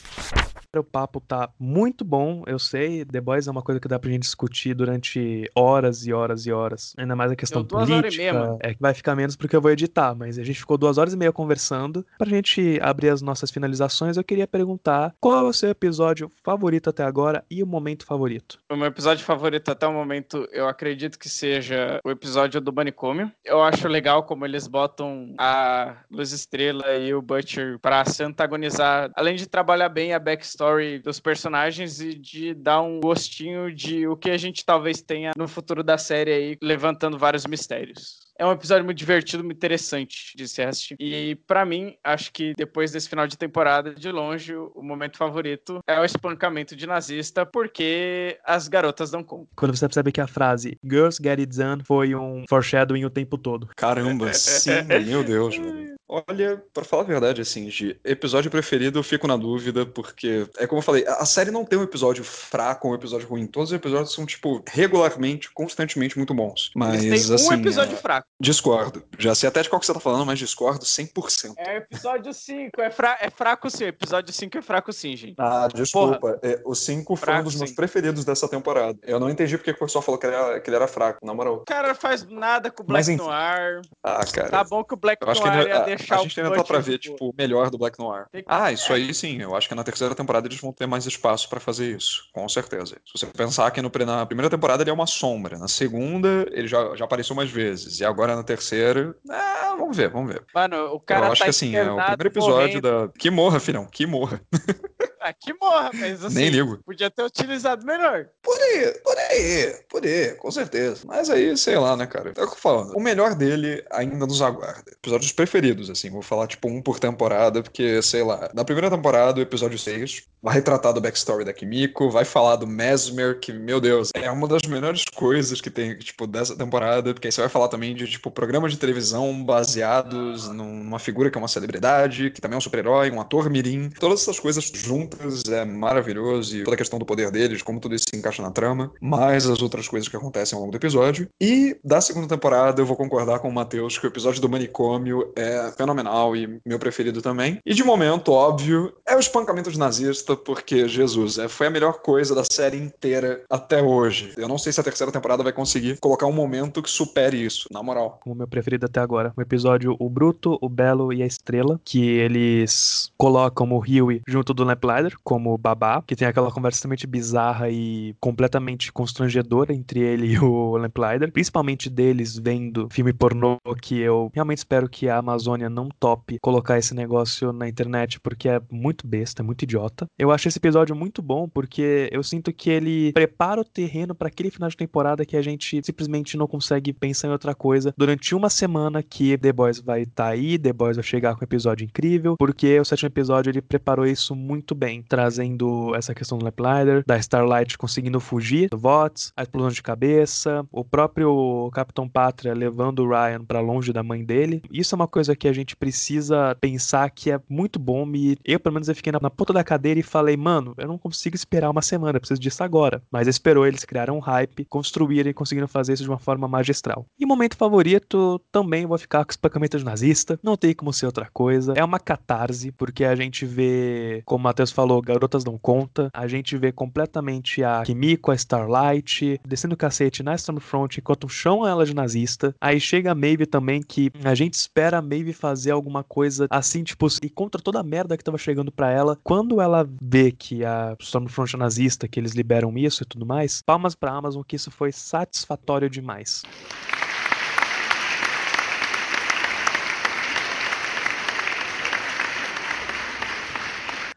O 0.76 0.84
papo 0.84 1.20
tá 1.20 1.50
muito 1.58 2.04
bom, 2.04 2.44
eu 2.46 2.58
sei. 2.58 3.04
The 3.04 3.20
Boys 3.20 3.48
é 3.48 3.50
uma 3.50 3.62
coisa 3.62 3.80
que 3.80 3.88
dá 3.88 3.98
pra 3.98 4.08
gente 4.08 4.22
discutir 4.22 4.72
durante 4.72 5.50
horas 5.52 6.06
e 6.06 6.12
horas 6.12 6.46
e 6.46 6.52
horas. 6.52 6.94
Ainda 6.96 7.16
mais 7.16 7.32
a 7.32 7.36
questão 7.36 7.64
política. 7.64 8.56
é 8.60 8.72
que 8.72 8.80
vai 8.80 8.94
ficar 8.94 9.16
menos 9.16 9.34
porque 9.34 9.56
eu 9.56 9.60
vou 9.60 9.72
editar, 9.72 10.14
mas 10.14 10.38
a 10.38 10.44
gente 10.44 10.60
ficou 10.60 10.78
duas 10.78 10.96
horas 10.96 11.12
e 11.12 11.16
meia 11.16 11.32
conversando. 11.32 12.06
Pra 12.16 12.28
gente 12.28 12.78
abrir 12.80 13.08
as 13.08 13.20
nossas 13.20 13.50
finalizações, 13.50 14.16
eu 14.16 14.22
queria 14.22 14.46
perguntar 14.46 15.12
qual 15.20 15.46
é 15.46 15.48
o 15.48 15.52
seu 15.52 15.70
episódio 15.70 16.30
favorito 16.44 16.88
até 16.88 17.02
agora 17.02 17.44
e 17.50 17.64
o 17.64 17.66
momento 17.66 18.06
favorito? 18.06 18.60
O 18.70 18.76
meu 18.76 18.86
episódio 18.86 19.24
favorito 19.24 19.70
até 19.70 19.88
o 19.88 19.92
momento, 19.92 20.48
eu 20.52 20.68
acredito 20.68 21.18
que 21.18 21.28
seja 21.28 21.98
o 22.04 22.10
episódio 22.10 22.60
do 22.60 22.72
Manicômio. 22.72 23.32
Eu 23.44 23.60
acho 23.60 23.88
legal 23.88 24.22
como 24.22 24.44
eles 24.44 24.68
botam 24.68 25.34
a 25.36 25.96
Luz 26.08 26.30
Estrela 26.30 26.96
e 26.96 27.12
o 27.12 27.20
Butcher 27.20 27.78
pra 27.80 28.04
se 28.04 28.22
antagonizar, 28.22 28.99
além 29.14 29.36
de 29.36 29.46
trabalhar 29.46 29.88
bem 29.88 30.12
a 30.12 30.18
backstory 30.18 30.50
backstory 30.50 30.98
dos 30.98 31.20
personagens 31.20 32.00
e 32.00 32.14
de 32.14 32.54
dar 32.54 32.80
um 32.82 33.00
gostinho 33.00 33.72
de 33.74 34.06
o 34.06 34.16
que 34.16 34.30
a 34.30 34.36
gente 34.36 34.64
talvez 34.64 35.00
tenha 35.00 35.32
no 35.36 35.46
futuro 35.48 35.82
da 35.82 35.98
série 35.98 36.32
aí, 36.32 36.58
levantando 36.62 37.18
vários 37.18 37.46
mistérios. 37.46 38.18
É 38.38 38.46
um 38.46 38.52
episódio 38.52 38.86
muito 38.86 38.96
divertido, 38.96 39.44
muito 39.44 39.58
interessante 39.58 40.34
de 40.34 40.48
se 40.48 40.62
assistir. 40.62 40.96
E 40.98 41.34
para 41.46 41.62
mim, 41.66 41.94
acho 42.02 42.32
que 42.32 42.54
depois 42.56 42.90
desse 42.90 43.06
final 43.06 43.26
de 43.26 43.36
temporada, 43.36 43.94
de 43.94 44.10
longe, 44.10 44.54
o 44.54 44.82
momento 44.82 45.18
favorito 45.18 45.80
é 45.86 46.00
o 46.00 46.04
espancamento 46.04 46.74
de 46.74 46.86
nazista, 46.86 47.44
porque 47.44 48.38
as 48.46 48.66
garotas 48.66 49.10
dão 49.10 49.22
conta. 49.22 49.46
Quando 49.54 49.76
você 49.76 49.86
percebe 49.86 50.10
que 50.10 50.22
a 50.22 50.26
frase 50.26 50.78
Girls 50.82 51.18
Get 51.22 51.38
It 51.38 51.54
Done 51.54 51.84
foi 51.84 52.14
um 52.14 52.44
foreshadowing 52.48 53.04
o 53.04 53.10
tempo 53.10 53.36
todo. 53.36 53.68
Caramba, 53.76 54.32
sim, 54.32 54.70
meu 55.04 55.22
Deus, 55.22 55.58
mano. 55.58 55.99
Olha, 56.10 56.60
para 56.74 56.84
falar 56.84 57.04
a 57.04 57.06
verdade, 57.06 57.40
assim, 57.40 57.68
de 57.68 57.96
episódio 58.04 58.50
preferido 58.50 58.98
eu 58.98 59.02
fico 59.04 59.28
na 59.28 59.36
dúvida, 59.36 59.86
porque, 59.86 60.44
é 60.58 60.66
como 60.66 60.80
eu 60.80 60.84
falei, 60.84 61.06
a 61.06 61.24
série 61.24 61.52
não 61.52 61.64
tem 61.64 61.78
um 61.78 61.84
episódio 61.84 62.24
fraco 62.24 62.88
ou 62.88 62.92
um 62.92 62.96
episódio 62.96 63.28
ruim. 63.28 63.46
Todos 63.46 63.70
os 63.70 63.76
episódios 63.76 64.12
são, 64.12 64.26
tipo, 64.26 64.60
regularmente, 64.68 65.48
constantemente 65.52 66.16
muito 66.16 66.34
bons. 66.34 66.72
Mas, 66.74 67.04
Eles 67.04 67.26
têm 67.26 67.34
assim. 67.36 67.48
um 67.50 67.52
episódio 67.52 67.94
é... 67.94 67.96
fraco. 67.96 68.26
Discordo. 68.40 69.04
Já 69.20 69.36
sei 69.36 69.48
até 69.48 69.62
de 69.62 69.68
qual 69.68 69.78
que 69.78 69.86
você 69.86 69.94
tá 69.94 70.00
falando, 70.00 70.26
mas 70.26 70.40
discordo 70.40 70.84
100%. 70.84 71.54
É 71.56 71.76
episódio 71.76 72.34
5. 72.34 72.80
É, 72.80 72.90
fra... 72.90 73.16
é 73.20 73.30
fraco 73.30 73.70
sim. 73.70 73.84
Episódio 73.84 74.32
5 74.32 74.58
é 74.58 74.62
fraco 74.62 74.92
sim, 74.92 75.16
gente. 75.16 75.36
Ah, 75.38 75.68
desculpa. 75.72 76.40
É, 76.42 76.60
o 76.64 76.74
5 76.74 77.14
foi 77.14 77.34
um 77.34 77.44
dos 77.44 77.54
meus 77.54 77.70
preferidos 77.70 78.24
dessa 78.24 78.48
temporada. 78.48 78.98
Eu 79.04 79.20
não 79.20 79.30
entendi 79.30 79.56
porque 79.56 79.70
o 79.70 79.78
pessoal 79.78 80.02
falou 80.02 80.18
que 80.18 80.26
ele, 80.26 80.34
era, 80.34 80.60
que 80.60 80.68
ele 80.68 80.76
era 80.76 80.88
fraco, 80.88 81.24
na 81.24 81.32
moral. 81.32 81.54
O 81.54 81.64
cara 81.64 81.94
faz 81.94 82.26
nada 82.26 82.68
com 82.68 82.82
o 82.82 82.86
Black 82.86 83.08
mas, 83.08 83.16
Noir. 83.16 83.82
Ah, 84.02 84.24
cara. 84.26 84.48
Tá 84.48 84.64
bom 84.64 84.82
que 84.82 84.94
o 84.94 84.96
Black 84.96 85.24
Noir 85.24 85.46
ainda, 85.46 85.90
ia 85.90 85.99
deixar 86.00 86.16
A 86.16 86.22
gente 86.22 86.40
ainda 86.40 86.56
tá 86.56 86.64
pra 86.64 86.78
ver, 86.80 86.98
tipo, 86.98 87.30
o 87.30 87.34
melhor 87.36 87.70
do 87.70 87.78
Black 87.78 87.98
Noir. 87.98 88.26
Que... 88.30 88.44
Ah, 88.46 88.72
isso 88.72 88.92
aí 88.92 89.12
sim. 89.14 89.40
Eu 89.40 89.54
acho 89.54 89.68
que 89.68 89.74
na 89.74 89.84
terceira 89.84 90.14
temporada 90.14 90.46
eles 90.46 90.60
vão 90.60 90.72
ter 90.72 90.86
mais 90.86 91.06
espaço 91.06 91.48
pra 91.48 91.60
fazer 91.60 91.96
isso. 91.96 92.24
Com 92.32 92.48
certeza. 92.48 92.96
Se 93.04 93.12
você 93.14 93.26
pensar 93.26 93.70
que 93.70 93.80
no, 93.80 93.90
na 94.06 94.26
primeira 94.26 94.50
temporada 94.50 94.82
ele 94.82 94.90
é 94.90 94.92
uma 94.92 95.06
sombra. 95.06 95.58
Na 95.58 95.68
segunda, 95.68 96.46
ele 96.52 96.66
já, 96.66 96.94
já 96.96 97.04
apareceu 97.04 97.36
mais 97.36 97.50
vezes. 97.50 98.00
E 98.00 98.04
agora 98.04 98.34
na 98.34 98.42
terceira, 98.42 99.14
é, 99.30 99.76
vamos 99.76 99.96
ver, 99.96 100.10
vamos 100.10 100.32
ver. 100.32 100.44
Mano, 100.54 100.94
o 100.94 101.00
cara 101.00 101.26
Eu 101.26 101.32
acho 101.32 101.40
tá 101.40 101.44
que 101.46 101.50
assim, 101.50 101.76
é 101.76 101.90
o 101.90 101.96
primeiro 101.96 102.28
episódio 102.28 102.80
morrendo. 102.80 103.08
da. 103.08 103.12
Que 103.18 103.30
morra, 103.30 103.60
filhão, 103.60 103.86
que 103.86 104.06
morra. 104.06 104.40
Ah, 105.22 105.34
que 105.34 105.52
morra, 105.60 105.90
mas 105.92 106.24
assim, 106.24 106.34
Nem 106.34 106.48
ligo. 106.48 106.78
podia 106.78 107.10
ter 107.10 107.22
utilizado 107.22 107.84
melhor. 107.84 108.26
Por 108.42 108.58
aí, 108.58 108.92
por 109.04 109.18
aí, 109.18 109.74
por 109.88 110.02
aí, 110.04 110.34
com 110.36 110.50
certeza. 110.50 111.02
Mas 111.04 111.28
aí, 111.28 111.54
sei 111.58 111.76
lá, 111.76 111.94
né, 111.94 112.06
cara? 112.06 112.28
É 112.28 112.32
o 112.32 112.34
que 112.34 112.40
eu 112.40 112.48
tô 112.48 112.56
falando. 112.56 112.96
O 112.96 113.00
melhor 113.00 113.34
dele 113.34 113.84
ainda 113.90 114.26
nos 114.26 114.40
aguarda. 114.40 114.90
Episódios 114.92 115.30
preferidos, 115.30 115.90
assim, 115.90 116.08
vou 116.08 116.22
falar 116.22 116.46
tipo 116.46 116.68
um 116.68 116.80
por 116.80 116.98
temporada, 116.98 117.62
porque, 117.62 118.00
sei 118.00 118.22
lá, 118.22 118.50
na 118.54 118.64
primeira 118.64 118.88
temporada, 118.90 119.38
o 119.38 119.42
episódio 119.42 119.78
6, 119.78 120.22
vai 120.42 120.54
retratar 120.54 120.94
do 120.94 121.02
backstory 121.02 121.44
da 121.44 121.52
Kimiko, 121.52 122.08
vai 122.08 122.24
falar 122.24 122.56
do 122.56 122.66
Mesmer, 122.66 123.38
que, 123.38 123.52
meu 123.52 123.78
Deus, 123.78 124.08
é 124.14 124.30
uma 124.30 124.48
das 124.48 124.62
melhores 124.62 125.04
coisas 125.14 125.60
que 125.60 125.70
tem, 125.70 125.98
tipo, 125.98 126.26
dessa 126.26 126.56
temporada, 126.56 127.12
porque 127.12 127.28
aí 127.28 127.32
você 127.32 127.42
vai 127.42 127.50
falar 127.50 127.68
também 127.68 127.94
de, 127.94 128.06
tipo, 128.06 128.30
programas 128.30 128.72
de 128.72 128.78
televisão 128.78 129.44
baseados 129.44 130.48
numa 130.48 130.98
figura 130.98 131.30
que 131.30 131.36
é 131.36 131.40
uma 131.40 131.46
celebridade, 131.48 132.30
que 132.30 132.40
também 132.40 132.54
é 132.54 132.58
um 132.58 132.62
super-herói, 132.62 133.10
um 133.10 133.20
ator 133.20 133.50
mirim, 133.50 133.90
todas 133.90 134.22
essas 134.22 134.40
coisas 134.40 134.64
juntas 134.64 135.09
é 135.50 135.64
maravilhoso, 135.64 136.56
e 136.56 136.64
toda 136.64 136.74
a 136.74 136.78
questão 136.78 136.98
do 136.98 137.04
poder 137.04 137.30
deles, 137.30 137.62
como 137.62 137.80
tudo 137.80 137.94
isso 137.94 138.04
se 138.08 138.16
encaixa 138.16 138.42
na 138.42 138.50
trama, 138.50 138.92
mais 139.00 139.48
as 139.48 139.62
outras 139.62 139.88
coisas 139.88 140.08
que 140.08 140.16
acontecem 140.16 140.56
ao 140.56 140.60
longo 140.60 140.72
do 140.72 140.76
episódio. 140.76 141.28
E 141.40 141.76
da 141.84 142.00
segunda 142.00 142.28
temporada, 142.28 142.80
eu 142.80 142.86
vou 142.86 142.96
concordar 142.96 143.38
com 143.38 143.48
o 143.48 143.52
Matheus 143.52 143.98
que 143.98 144.06
o 144.06 144.08
episódio 144.08 144.40
do 144.40 144.48
manicômio 144.48 145.32
é 145.36 145.72
fenomenal 145.76 146.36
e 146.36 146.60
meu 146.64 146.78
preferido 146.78 147.22
também. 147.22 147.58
E 147.64 147.74
de 147.74 147.84
momento, 147.84 148.32
óbvio, 148.32 148.92
é 149.06 149.16
o 149.16 149.20
espancamento 149.20 149.70
de 149.70 149.78
nazista, 149.78 150.36
porque, 150.36 150.88
Jesus, 150.88 151.38
é, 151.38 151.48
foi 151.48 151.66
a 151.66 151.70
melhor 151.70 152.00
coisa 152.00 152.34
da 152.34 152.44
série 152.44 152.76
inteira 152.76 153.42
até 153.48 153.82
hoje. 153.82 154.32
Eu 154.36 154.48
não 154.48 154.58
sei 154.58 154.72
se 154.72 154.80
a 154.80 154.84
terceira 154.84 155.12
temporada 155.12 155.42
vai 155.42 155.52
conseguir 155.52 155.98
colocar 156.00 156.26
um 156.26 156.32
momento 156.32 156.82
que 156.82 156.90
supere 156.90 157.42
isso, 157.44 157.68
na 157.70 157.82
moral. 157.82 158.20
O 158.26 158.34
meu 158.34 158.46
preferido 158.46 158.86
até 158.86 159.00
agora. 159.00 159.32
O 159.36 159.42
episódio 159.42 159.96
O 159.98 160.08
Bruto, 160.08 160.58
o 160.60 160.68
Belo 160.68 161.12
e 161.12 161.22
a 161.22 161.26
Estrela, 161.26 161.80
que 161.84 162.08
eles 162.08 163.10
colocam 163.16 163.70
o 163.72 163.78
Huey 163.78 164.22
junto 164.26 164.52
do 164.54 164.64
Lamplighter 165.00 165.18
como 165.24 165.56
babá, 165.56 166.02
que 166.02 166.14
tem 166.14 166.28
aquela 166.28 166.50
conversa 166.50 166.76
extremamente 166.78 167.06
bizarra 167.06 167.70
e 167.70 168.14
completamente 168.20 168.92
constrangedora 168.92 169.74
entre 169.74 170.00
ele 170.00 170.26
e 170.34 170.38
o 170.38 170.76
Lamplighter, 170.76 171.32
principalmente 171.32 171.88
deles 171.88 172.38
vendo 172.38 172.88
filme 172.90 173.12
pornô 173.12 173.58
que 173.80 173.98
eu 173.98 174.30
realmente 174.34 174.58
espero 174.58 174.88
que 174.88 175.08
a 175.08 175.18
Amazônia 175.18 175.70
não 175.70 175.88
tope 175.88 176.38
colocar 176.40 176.78
esse 176.78 176.94
negócio 176.94 177.52
na 177.52 177.68
internet 177.68 178.20
porque 178.20 178.48
é 178.48 178.60
muito 178.70 179.06
besta, 179.06 179.42
é 179.42 179.44
muito 179.44 179.62
idiota. 179.62 180.06
Eu 180.18 180.30
acho 180.30 180.48
esse 180.48 180.58
episódio 180.58 180.94
muito 180.94 181.22
bom 181.22 181.48
porque 181.48 182.08
eu 182.12 182.22
sinto 182.22 182.52
que 182.52 182.70
ele 182.70 183.12
prepara 183.12 183.60
o 183.60 183.64
terreno 183.64 184.14
para 184.14 184.28
aquele 184.28 184.50
final 184.50 184.68
de 184.68 184.76
temporada 184.76 185.24
que 185.24 185.36
a 185.36 185.42
gente 185.42 185.80
simplesmente 185.84 186.36
não 186.36 186.46
consegue 186.46 186.92
pensar 186.92 187.28
em 187.28 187.32
outra 187.32 187.54
coisa 187.54 187.94
durante 187.96 188.34
uma 188.34 188.50
semana 188.50 189.02
que 189.02 189.36
The 189.38 189.52
Boys 189.52 189.78
vai 189.78 190.02
estar 190.02 190.24
tá 190.24 190.30
aí, 190.30 190.58
The 190.58 190.72
Boys 190.72 190.96
vai 190.96 191.04
chegar 191.04 191.34
com 191.34 191.40
um 191.42 191.44
episódio 191.44 191.84
incrível, 191.84 192.36
porque 192.38 192.78
o 192.78 192.84
sétimo 192.84 193.08
episódio 193.08 193.50
ele 193.50 193.62
preparou 193.62 194.06
isso 194.06 194.34
muito 194.34 194.74
bem 194.74 194.89
bem, 194.90 195.02
trazendo 195.08 195.94
essa 195.94 196.12
questão 196.12 196.36
do 196.36 196.44
Lamplighter, 196.44 197.04
da 197.06 197.16
Starlight 197.16 197.78
conseguindo 197.78 198.18
fugir 198.18 198.68
do 198.68 198.78
Vots, 198.78 199.32
a 199.36 199.42
explosão 199.42 199.70
de 199.70 199.82
cabeça, 199.82 200.66
o 200.72 200.84
próprio 200.84 201.70
Capitão 201.72 202.08
Pátria 202.08 202.52
levando 202.52 203.00
o 203.00 203.08
Ryan 203.08 203.44
para 203.44 203.60
longe 203.60 203.92
da 203.92 204.02
mãe 204.02 204.24
dele. 204.24 204.62
Isso 204.72 204.94
é 204.94 204.96
uma 204.96 205.06
coisa 205.06 205.36
que 205.36 205.46
a 205.46 205.52
gente 205.52 205.76
precisa 205.76 206.56
pensar 206.60 207.08
que 207.10 207.30
é 207.30 207.40
muito 207.48 207.78
bom 207.78 208.00
e 208.14 208.36
eu, 208.44 208.58
pelo 208.58 208.74
menos, 208.74 208.88
eu 208.88 208.94
fiquei 208.94 209.12
na, 209.12 209.20
na 209.20 209.30
ponta 209.30 209.52
da 209.52 209.62
cadeira 209.62 210.00
e 210.00 210.02
falei, 210.02 210.36
mano, 210.36 210.74
eu 210.76 210.88
não 210.88 210.98
consigo 210.98 211.36
esperar 211.36 211.70
uma 211.70 211.82
semana, 211.82 212.16
eu 212.16 212.20
preciso 212.20 212.40
disso 212.40 212.64
agora. 212.64 213.02
Mas 213.10 213.28
esperou, 213.28 213.66
eles 213.66 213.84
criaram 213.84 214.16
um 214.16 214.20
hype, 214.20 214.64
construíram 214.64 215.30
e 215.30 215.34
conseguiram 215.34 215.68
fazer 215.68 215.92
isso 215.92 216.02
de 216.02 216.08
uma 216.08 216.18
forma 216.18 216.48
magistral. 216.48 217.06
E 217.18 217.26
momento 217.26 217.56
favorito, 217.56 218.40
também 218.50 218.86
vou 218.86 218.98
ficar 218.98 219.24
com 219.24 219.30
o 219.30 219.32
espancamento 219.32 219.78
de 219.78 219.84
nazista, 219.84 220.40
não 220.42 220.56
tem 220.56 220.74
como 220.74 220.92
ser 220.92 221.06
outra 221.06 221.28
coisa. 221.32 221.74
É 221.76 221.84
uma 221.84 222.00
catarse, 222.00 222.72
porque 222.72 223.04
a 223.04 223.14
gente 223.14 223.44
vê, 223.44 224.22
como 224.24 224.40
o 224.40 224.44
Matheus 224.44 224.72
falou, 224.80 225.02
Garotas 225.02 225.44
Não 225.44 225.58
Conta. 225.58 226.08
A 226.12 226.26
gente 226.26 226.56
vê 226.56 226.72
completamente 226.72 227.62
a 227.62 227.82
Kimiko, 227.82 228.30
a 228.30 228.34
Starlight, 228.34 229.38
descendo 229.46 229.74
o 229.74 229.78
cacete 229.78 230.22
na 230.22 230.34
Stormfront 230.34 230.98
enquanto 230.98 231.28
chama 231.28 231.68
ela 231.68 231.84
de 231.84 231.94
nazista. 231.94 232.54
Aí 232.58 232.80
chega 232.80 233.12
a 233.12 233.14
Maeve 233.14 233.44
também, 233.44 233.82
que 233.82 234.10
a 234.24 234.34
gente 234.34 234.54
espera 234.54 234.98
a 234.98 235.02
Maeve 235.02 235.34
fazer 235.34 235.70
alguma 235.70 236.02
coisa 236.02 236.46
assim, 236.48 236.82
tipo, 236.82 237.06
e 237.22 237.28
contra 237.28 237.60
toda 237.60 237.80
a 237.80 237.82
merda 237.82 238.16
que 238.16 238.24
tava 238.24 238.38
chegando 238.38 238.72
para 238.72 238.90
ela. 238.90 239.18
Quando 239.22 239.60
ela 239.60 239.86
vê 240.00 240.32
que 240.32 240.64
a 240.64 240.96
Stormfront 240.98 241.54
é 241.54 241.58
nazista, 241.58 242.08
que 242.08 242.18
eles 242.18 242.32
liberam 242.32 242.76
isso 242.78 243.02
e 243.02 243.06
tudo 243.06 243.26
mais, 243.26 243.60
palmas 243.60 243.94
pra 243.94 244.12
Amazon 244.12 244.42
que 244.42 244.56
isso 244.56 244.70
foi 244.70 244.92
satisfatório 244.92 245.90
demais. 245.90 246.42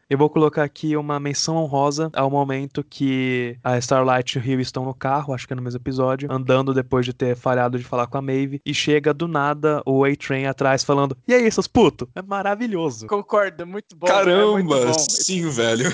Eu 0.08 0.18
vou 0.18 0.28
colocar 0.28 0.62
aqui 0.62 0.96
uma 0.96 1.18
menção 1.18 1.56
honrosa 1.56 2.10
ao 2.14 2.30
momento 2.30 2.84
que 2.84 3.56
a 3.64 3.78
Starlight 3.78 4.36
e 4.36 4.40
o 4.40 4.42
Rio 4.42 4.60
estão 4.60 4.84
no 4.84 4.94
carro, 4.94 5.32
acho 5.32 5.46
que 5.46 5.52
é 5.52 5.56
no 5.56 5.62
mesmo 5.62 5.78
episódio, 5.78 6.30
andando 6.30 6.74
depois 6.74 7.06
de 7.06 7.12
ter 7.12 7.36
falhado 7.36 7.78
de 7.78 7.84
falar 7.84 8.06
com 8.06 8.18
a 8.18 8.22
Maeve, 8.22 8.60
e 8.64 8.74
chega 8.74 9.14
do 9.14 9.26
nada 9.26 9.82
o 9.86 10.04
A-Train 10.04 10.46
atrás 10.46 10.84
falando: 10.84 11.16
E 11.26 11.34
aí, 11.34 11.50
seus 11.50 11.66
putos? 11.66 12.08
É 12.14 12.22
maravilhoso. 12.22 13.06
Concordo, 13.06 13.66
muito 13.66 13.96
bom. 13.96 14.06
Caramba, 14.06 14.60
é 14.60 14.62
muito 14.62 14.86
bom. 14.86 14.98
sim, 14.98 15.48
velho. 15.48 15.92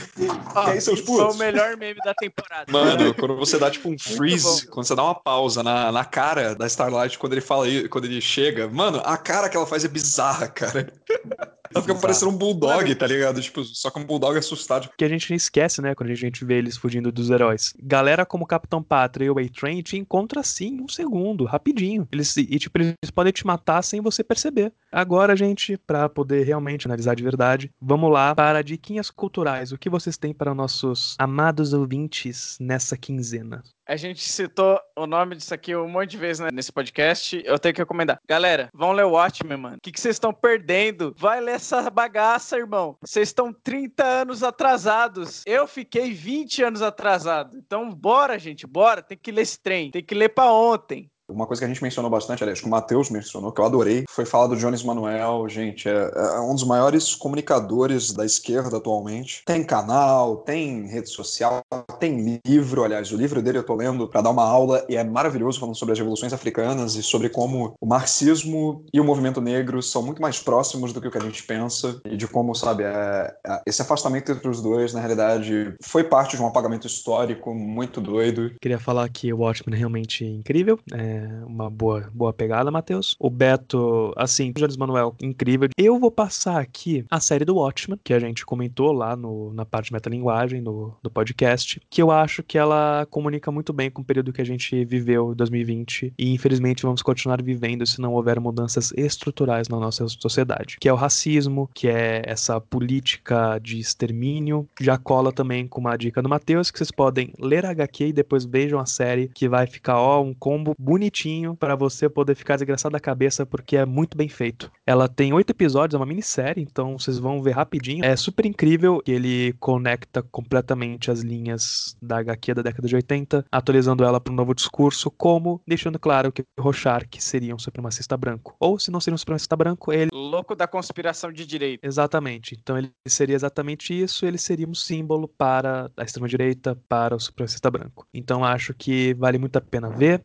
Ó, 0.55 0.66
e 0.69 0.70
aí, 0.73 0.81
seus 0.81 0.99
isso 0.99 1.07
foi 1.07 1.19
putos? 1.19 1.37
o 1.37 1.39
melhor 1.39 1.77
meme 1.77 2.01
da 2.05 2.15
temporada. 2.15 2.70
Mano, 2.70 3.15
quando 3.15 3.37
você 3.37 3.59
dá 3.59 3.70
tipo 3.70 3.89
um 3.89 3.99
freeze, 3.99 4.66
quando 4.69 4.87
você 4.87 4.95
dá 4.95 5.05
uma 5.05 5.15
pausa 5.15 5.62
na, 5.62 5.93
na 5.93 6.05
cara 6.05 6.55
da 6.55 6.66
Starlight 6.66 7.19
quando 7.19 7.32
ele 7.32 7.41
fala 7.41 7.66
quando 7.89 8.07
ele 8.07 8.20
chega, 8.20 8.69
mano, 8.69 9.01
a 9.05 9.16
cara 9.16 9.49
que 9.49 9.57
ela 9.57 9.66
faz 9.66 9.85
é 9.85 9.89
bizarra, 9.89 10.49
cara. 10.49 10.93
Ela 11.73 11.83
fica 11.83 11.95
parecendo 11.95 12.33
um 12.33 12.37
bulldog, 12.37 12.93
tá 12.95 13.07
ligado? 13.07 13.41
Tipo, 13.41 13.65
só 13.65 13.91
que 13.91 13.99
um 13.99 14.05
bulldog 14.05 14.37
assustado. 14.37 14.91
que 14.97 15.05
a 15.05 15.09
gente 15.09 15.33
esquece, 15.33 15.81
né, 15.81 15.95
quando 15.95 16.11
a 16.11 16.15
gente 16.15 16.45
vê 16.45 16.59
eles 16.59 16.77
fugindo 16.77 17.13
dos 17.13 17.31
heróis. 17.31 17.73
Galera 17.81 18.27
como 18.27 18.47
Capitão 18.47 18.83
Pátria 18.83 19.27
e 19.27 19.31
o 19.31 19.39
A-Train 19.39 19.83
te 19.83 19.97
encontra 19.97 20.41
assim 20.41 20.79
em 20.79 20.83
um 20.83 20.89
segundo, 20.89 21.45
rapidinho. 21.45 22.09
Eles, 22.11 22.37
e 22.37 22.59
tipo, 22.59 22.79
eles 22.79 23.11
podem 23.15 23.33
te 23.33 23.47
matar 23.47 23.83
sem 23.83 24.01
você 24.01 24.25
perceber. 24.25 24.73
Agora, 24.91 25.37
gente, 25.37 25.77
pra 25.77 26.09
poder 26.09 26.45
realmente 26.45 26.87
analisar 26.87 27.15
de 27.15 27.23
verdade, 27.23 27.71
vamos 27.81 28.11
lá 28.11 28.35
para 28.35 28.63
diquinhas 28.63 29.11
culturais. 29.11 29.71
O 29.71 29.79
que 29.79 29.89
vocês 29.89 30.17
têm 30.17 30.35
para 30.35 30.55
nossos 30.55 31.15
amados 31.19 31.73
ouvintes 31.73 32.57
nessa 32.61 32.97
quinzena? 32.97 33.63
A 33.91 33.97
gente 33.97 34.23
citou 34.23 34.81
o 34.97 35.05
nome 35.05 35.35
disso 35.35 35.53
aqui 35.53 35.75
um 35.75 35.89
monte 35.89 36.11
de 36.12 36.17
vezes 36.17 36.39
né, 36.39 36.49
nesse 36.53 36.71
podcast. 36.71 37.43
Eu 37.45 37.59
tenho 37.59 37.75
que 37.75 37.81
recomendar. 37.81 38.21
Galera, 38.25 38.71
vão 38.73 38.93
ler 38.93 39.05
o 39.05 39.11
Watchmen, 39.11 39.59
mano. 39.59 39.79
O 39.79 39.81
que 39.81 40.01
vocês 40.01 40.15
estão 40.15 40.33
perdendo? 40.33 41.12
Vai 41.19 41.41
ler 41.41 41.57
essa 41.57 41.91
bagaça, 41.91 42.57
irmão. 42.57 42.97
Vocês 43.01 43.31
estão 43.31 43.53
30 43.53 44.05
anos 44.05 44.45
atrasados. 44.45 45.43
Eu 45.45 45.67
fiquei 45.67 46.12
20 46.12 46.62
anos 46.62 46.83
atrasado. 46.83 47.57
Então, 47.57 47.91
bora, 47.91 48.39
gente, 48.39 48.65
bora. 48.65 49.03
Tem 49.03 49.19
que 49.19 49.33
ler 49.33 49.43
esse 49.43 49.61
trem. 49.61 49.91
Tem 49.91 50.05
que 50.05 50.15
ler 50.15 50.29
pra 50.29 50.53
ontem. 50.53 51.11
Uma 51.31 51.47
coisa 51.47 51.61
que 51.61 51.65
a 51.65 51.69
gente 51.69 51.82
mencionou 51.82 52.11
bastante, 52.11 52.43
aliás, 52.43 52.61
que 52.61 52.66
o 52.66 52.70
Matheus 52.70 53.11
mencionou, 53.11 53.52
que 53.52 53.61
eu 53.61 53.65
adorei, 53.65 54.05
foi 54.09 54.24
falar 54.24 54.48
do 54.48 54.57
Jones 54.57 54.82
Manuel. 54.82 55.48
Gente, 55.48 55.89
é, 55.89 56.11
é 56.15 56.40
um 56.40 56.55
dos 56.55 56.65
maiores 56.65 57.15
comunicadores 57.15 58.12
da 58.12 58.24
esquerda 58.24 58.77
atualmente. 58.77 59.43
Tem 59.44 59.62
canal, 59.65 60.39
tem 60.39 60.86
rede 60.86 61.09
social, 61.09 61.62
tem 61.98 62.40
livro. 62.44 62.85
Aliás, 62.85 63.12
o 63.12 63.16
livro 63.16 63.43
dele 63.43 63.59
eu 63.59 63.65
tô 63.65 63.74
lendo 63.74 64.09
pra 64.09 64.20
dar 64.20 64.31
uma 64.31 64.44
aula 64.44 64.85
e 64.89 64.97
é 64.97 65.05
maravilhoso 65.05 65.61
falando 65.61 65.77
sobre 65.77 65.93
as 65.93 65.98
revoluções 65.98 66.32
africanas 66.32 66.94
e 66.94 67.02
sobre 67.02 67.28
como 67.28 67.74
o 67.81 67.86
marxismo 67.86 68.85
e 68.93 69.01
o 69.01 69.05
movimento 69.05 69.40
negro 69.40 69.82
são 69.82 70.02
muito 70.02 70.20
mais 70.20 70.40
próximos 70.40 70.93
do 70.93 71.01
que 71.01 71.09
o 71.09 71.11
que 71.11 71.19
a 71.19 71.23
gente 71.23 71.43
pensa 71.43 72.01
e 72.05 72.16
de 72.16 72.27
como, 72.27 72.55
sabe, 72.55 72.85
é, 72.85 73.35
é- 73.47 73.62
esse 73.66 73.82
afastamento 73.82 74.32
entre 74.32 74.48
os 74.48 74.61
dois, 74.61 74.93
na 74.93 75.01
realidade, 75.01 75.74
foi 75.82 76.05
parte 76.05 76.36
de 76.36 76.43
um 76.43 76.47
apagamento 76.47 76.86
histórico 76.86 77.55
muito 77.55 78.01
doido. 78.01 78.52
Queria 78.61 78.78
falar 78.78 79.09
que 79.09 79.32
o 79.32 79.39
Watchmen 79.39 79.74
é 79.74 79.78
realmente 79.78 80.24
incrível. 80.24 80.78
É 80.93 81.20
uma 81.47 81.71
boa, 81.71 82.11
boa 82.13 82.33
pegada, 82.33 82.71
Matheus. 82.71 83.17
O 83.19 83.31
Beto, 83.31 84.13
assim, 84.17 84.53
Jones 84.53 84.77
Manuel, 84.77 85.15
incrível. 85.21 85.69
Eu 85.77 85.99
vou 85.99 86.11
passar 86.11 86.61
aqui 86.61 87.05
a 87.11 87.21
série 87.21 87.45
do 87.45 87.57
Watchmen, 87.57 87.99
que 88.03 88.15
a 88.15 88.19
gente 88.19 88.45
comentou 88.45 88.93
lá 88.93 89.17
no, 89.17 89.53
na 89.53 89.65
parte 89.65 89.87
de 89.87 89.93
metalinguagem 89.93 90.63
do, 90.63 90.95
do 91.03 91.11
podcast, 91.11 91.81
que 91.89 92.03
eu 92.03 92.11
acho 92.11 92.43
que 92.43 92.59
ela 92.59 93.07
comunica 93.11 93.51
muito 93.51 93.73
bem 93.73 93.91
com 93.91 94.03
o 94.03 94.05
período 94.05 94.33
que 94.33 94.41
a 94.41 94.47
gente 94.47 94.85
viveu 94.85 95.33
em 95.33 95.37
2020 95.37 96.15
e 96.19 96.33
infelizmente 96.33 96.83
vamos 96.83 97.03
continuar 97.03 97.43
vivendo 97.43 97.87
se 97.87 98.01
não 98.01 98.13
houver 98.13 98.41
mudanças 98.41 98.93
estruturais 98.97 99.69
na 99.69 99.79
nossa 99.79 100.07
sociedade, 100.09 100.77
que 100.81 100.89
é 100.89 100.93
o 100.93 100.97
racismo, 100.97 101.69
que 101.75 101.89
é 101.89 102.23
essa 102.25 102.61
política 102.61 103.59
de 103.59 103.79
extermínio. 103.79 104.69
Já 104.81 104.99
cola 104.99 105.33
também 105.33 105.67
com 105.67 105.81
uma 105.81 105.97
dica 105.97 106.23
do 106.23 106.29
Matheus, 106.29 106.71
que 106.71 106.79
vocês 106.79 106.91
podem 106.91 107.33
ler 107.39 107.65
a 107.67 107.71
HQ 107.71 108.09
e 108.09 108.13
depois 108.13 108.45
vejam 108.45 108.79
a 108.79 108.87
série, 108.87 109.29
que 109.29 109.49
vai 109.49 109.67
ficar, 109.67 109.99
ó, 109.99 110.23
um 110.23 110.35
combo 110.35 110.75
bonitinho 111.11 111.57
para 111.57 111.74
você 111.74 112.09
poder 112.09 112.35
ficar 112.35 112.57
desgraçado 112.57 112.93
da 112.93 113.01
cabeça, 113.01 113.45
porque 113.45 113.77
é 113.77 113.85
muito 113.85 114.16
bem 114.16 114.28
feito. 114.28 114.70
Ela 114.87 115.09
tem 115.09 115.32
oito 115.32 115.51
episódios, 115.51 115.95
é 115.95 115.99
uma 115.99 116.07
minissérie, 116.07 116.62
então 116.62 116.99
vocês 116.99 117.19
vão 117.19 117.43
ver 117.43 117.53
rapidinho. 117.53 118.05
É 118.05 118.16
super 118.16 118.47
incrível 118.47 119.03
que 119.05 119.11
ele 119.11 119.53
conecta 119.59 120.23
completamente 120.23 121.11
as 121.11 121.20
linhas 121.20 121.97
da 122.01 122.19
HQ 122.19 122.55
da 122.55 122.62
década 122.62 122.87
de 122.89 122.95
80, 122.95 123.45
atualizando 123.51 124.05
ela 124.05 124.20
para 124.20 124.32
um 124.32 124.37
novo 124.37 124.55
discurso, 124.55 125.11
como 125.11 125.61
deixando 125.66 125.99
claro 125.99 126.32
que 126.32 126.45
Rorschach 126.59 127.20
seria 127.20 127.55
um 127.55 127.59
supremacista 127.59 128.16
branco. 128.16 128.55
Ou 128.61 128.78
se 128.78 128.91
não 128.91 129.01
seria 129.01 129.15
um 129.15 129.19
supremacista 129.19 129.57
branco, 129.57 129.93
ele 129.93 130.11
Louco 130.12 130.55
da 130.55 130.66
conspiração 130.66 131.32
de 131.32 131.45
direita. 131.45 131.87
Exatamente. 131.87 132.57
Então 132.61 132.78
ele 132.78 132.91
seria 133.07 133.35
exatamente 133.35 133.99
isso, 133.99 134.24
ele 134.24 134.39
seria 134.39 134.69
um 134.69 134.74
símbolo 134.74 135.27
para 135.27 135.91
a 135.97 136.05
extrema-direita, 136.05 136.77
para 136.89 137.16
o 137.16 137.20
supremacista 137.20 137.70
branco. 137.70 138.07
Então 138.15 138.45
acho 138.45 138.73
que 138.74 139.15
vale 139.15 139.39
muito 139.39 139.57
a 139.57 139.61
pena 139.61 139.91
ver. 139.91 140.23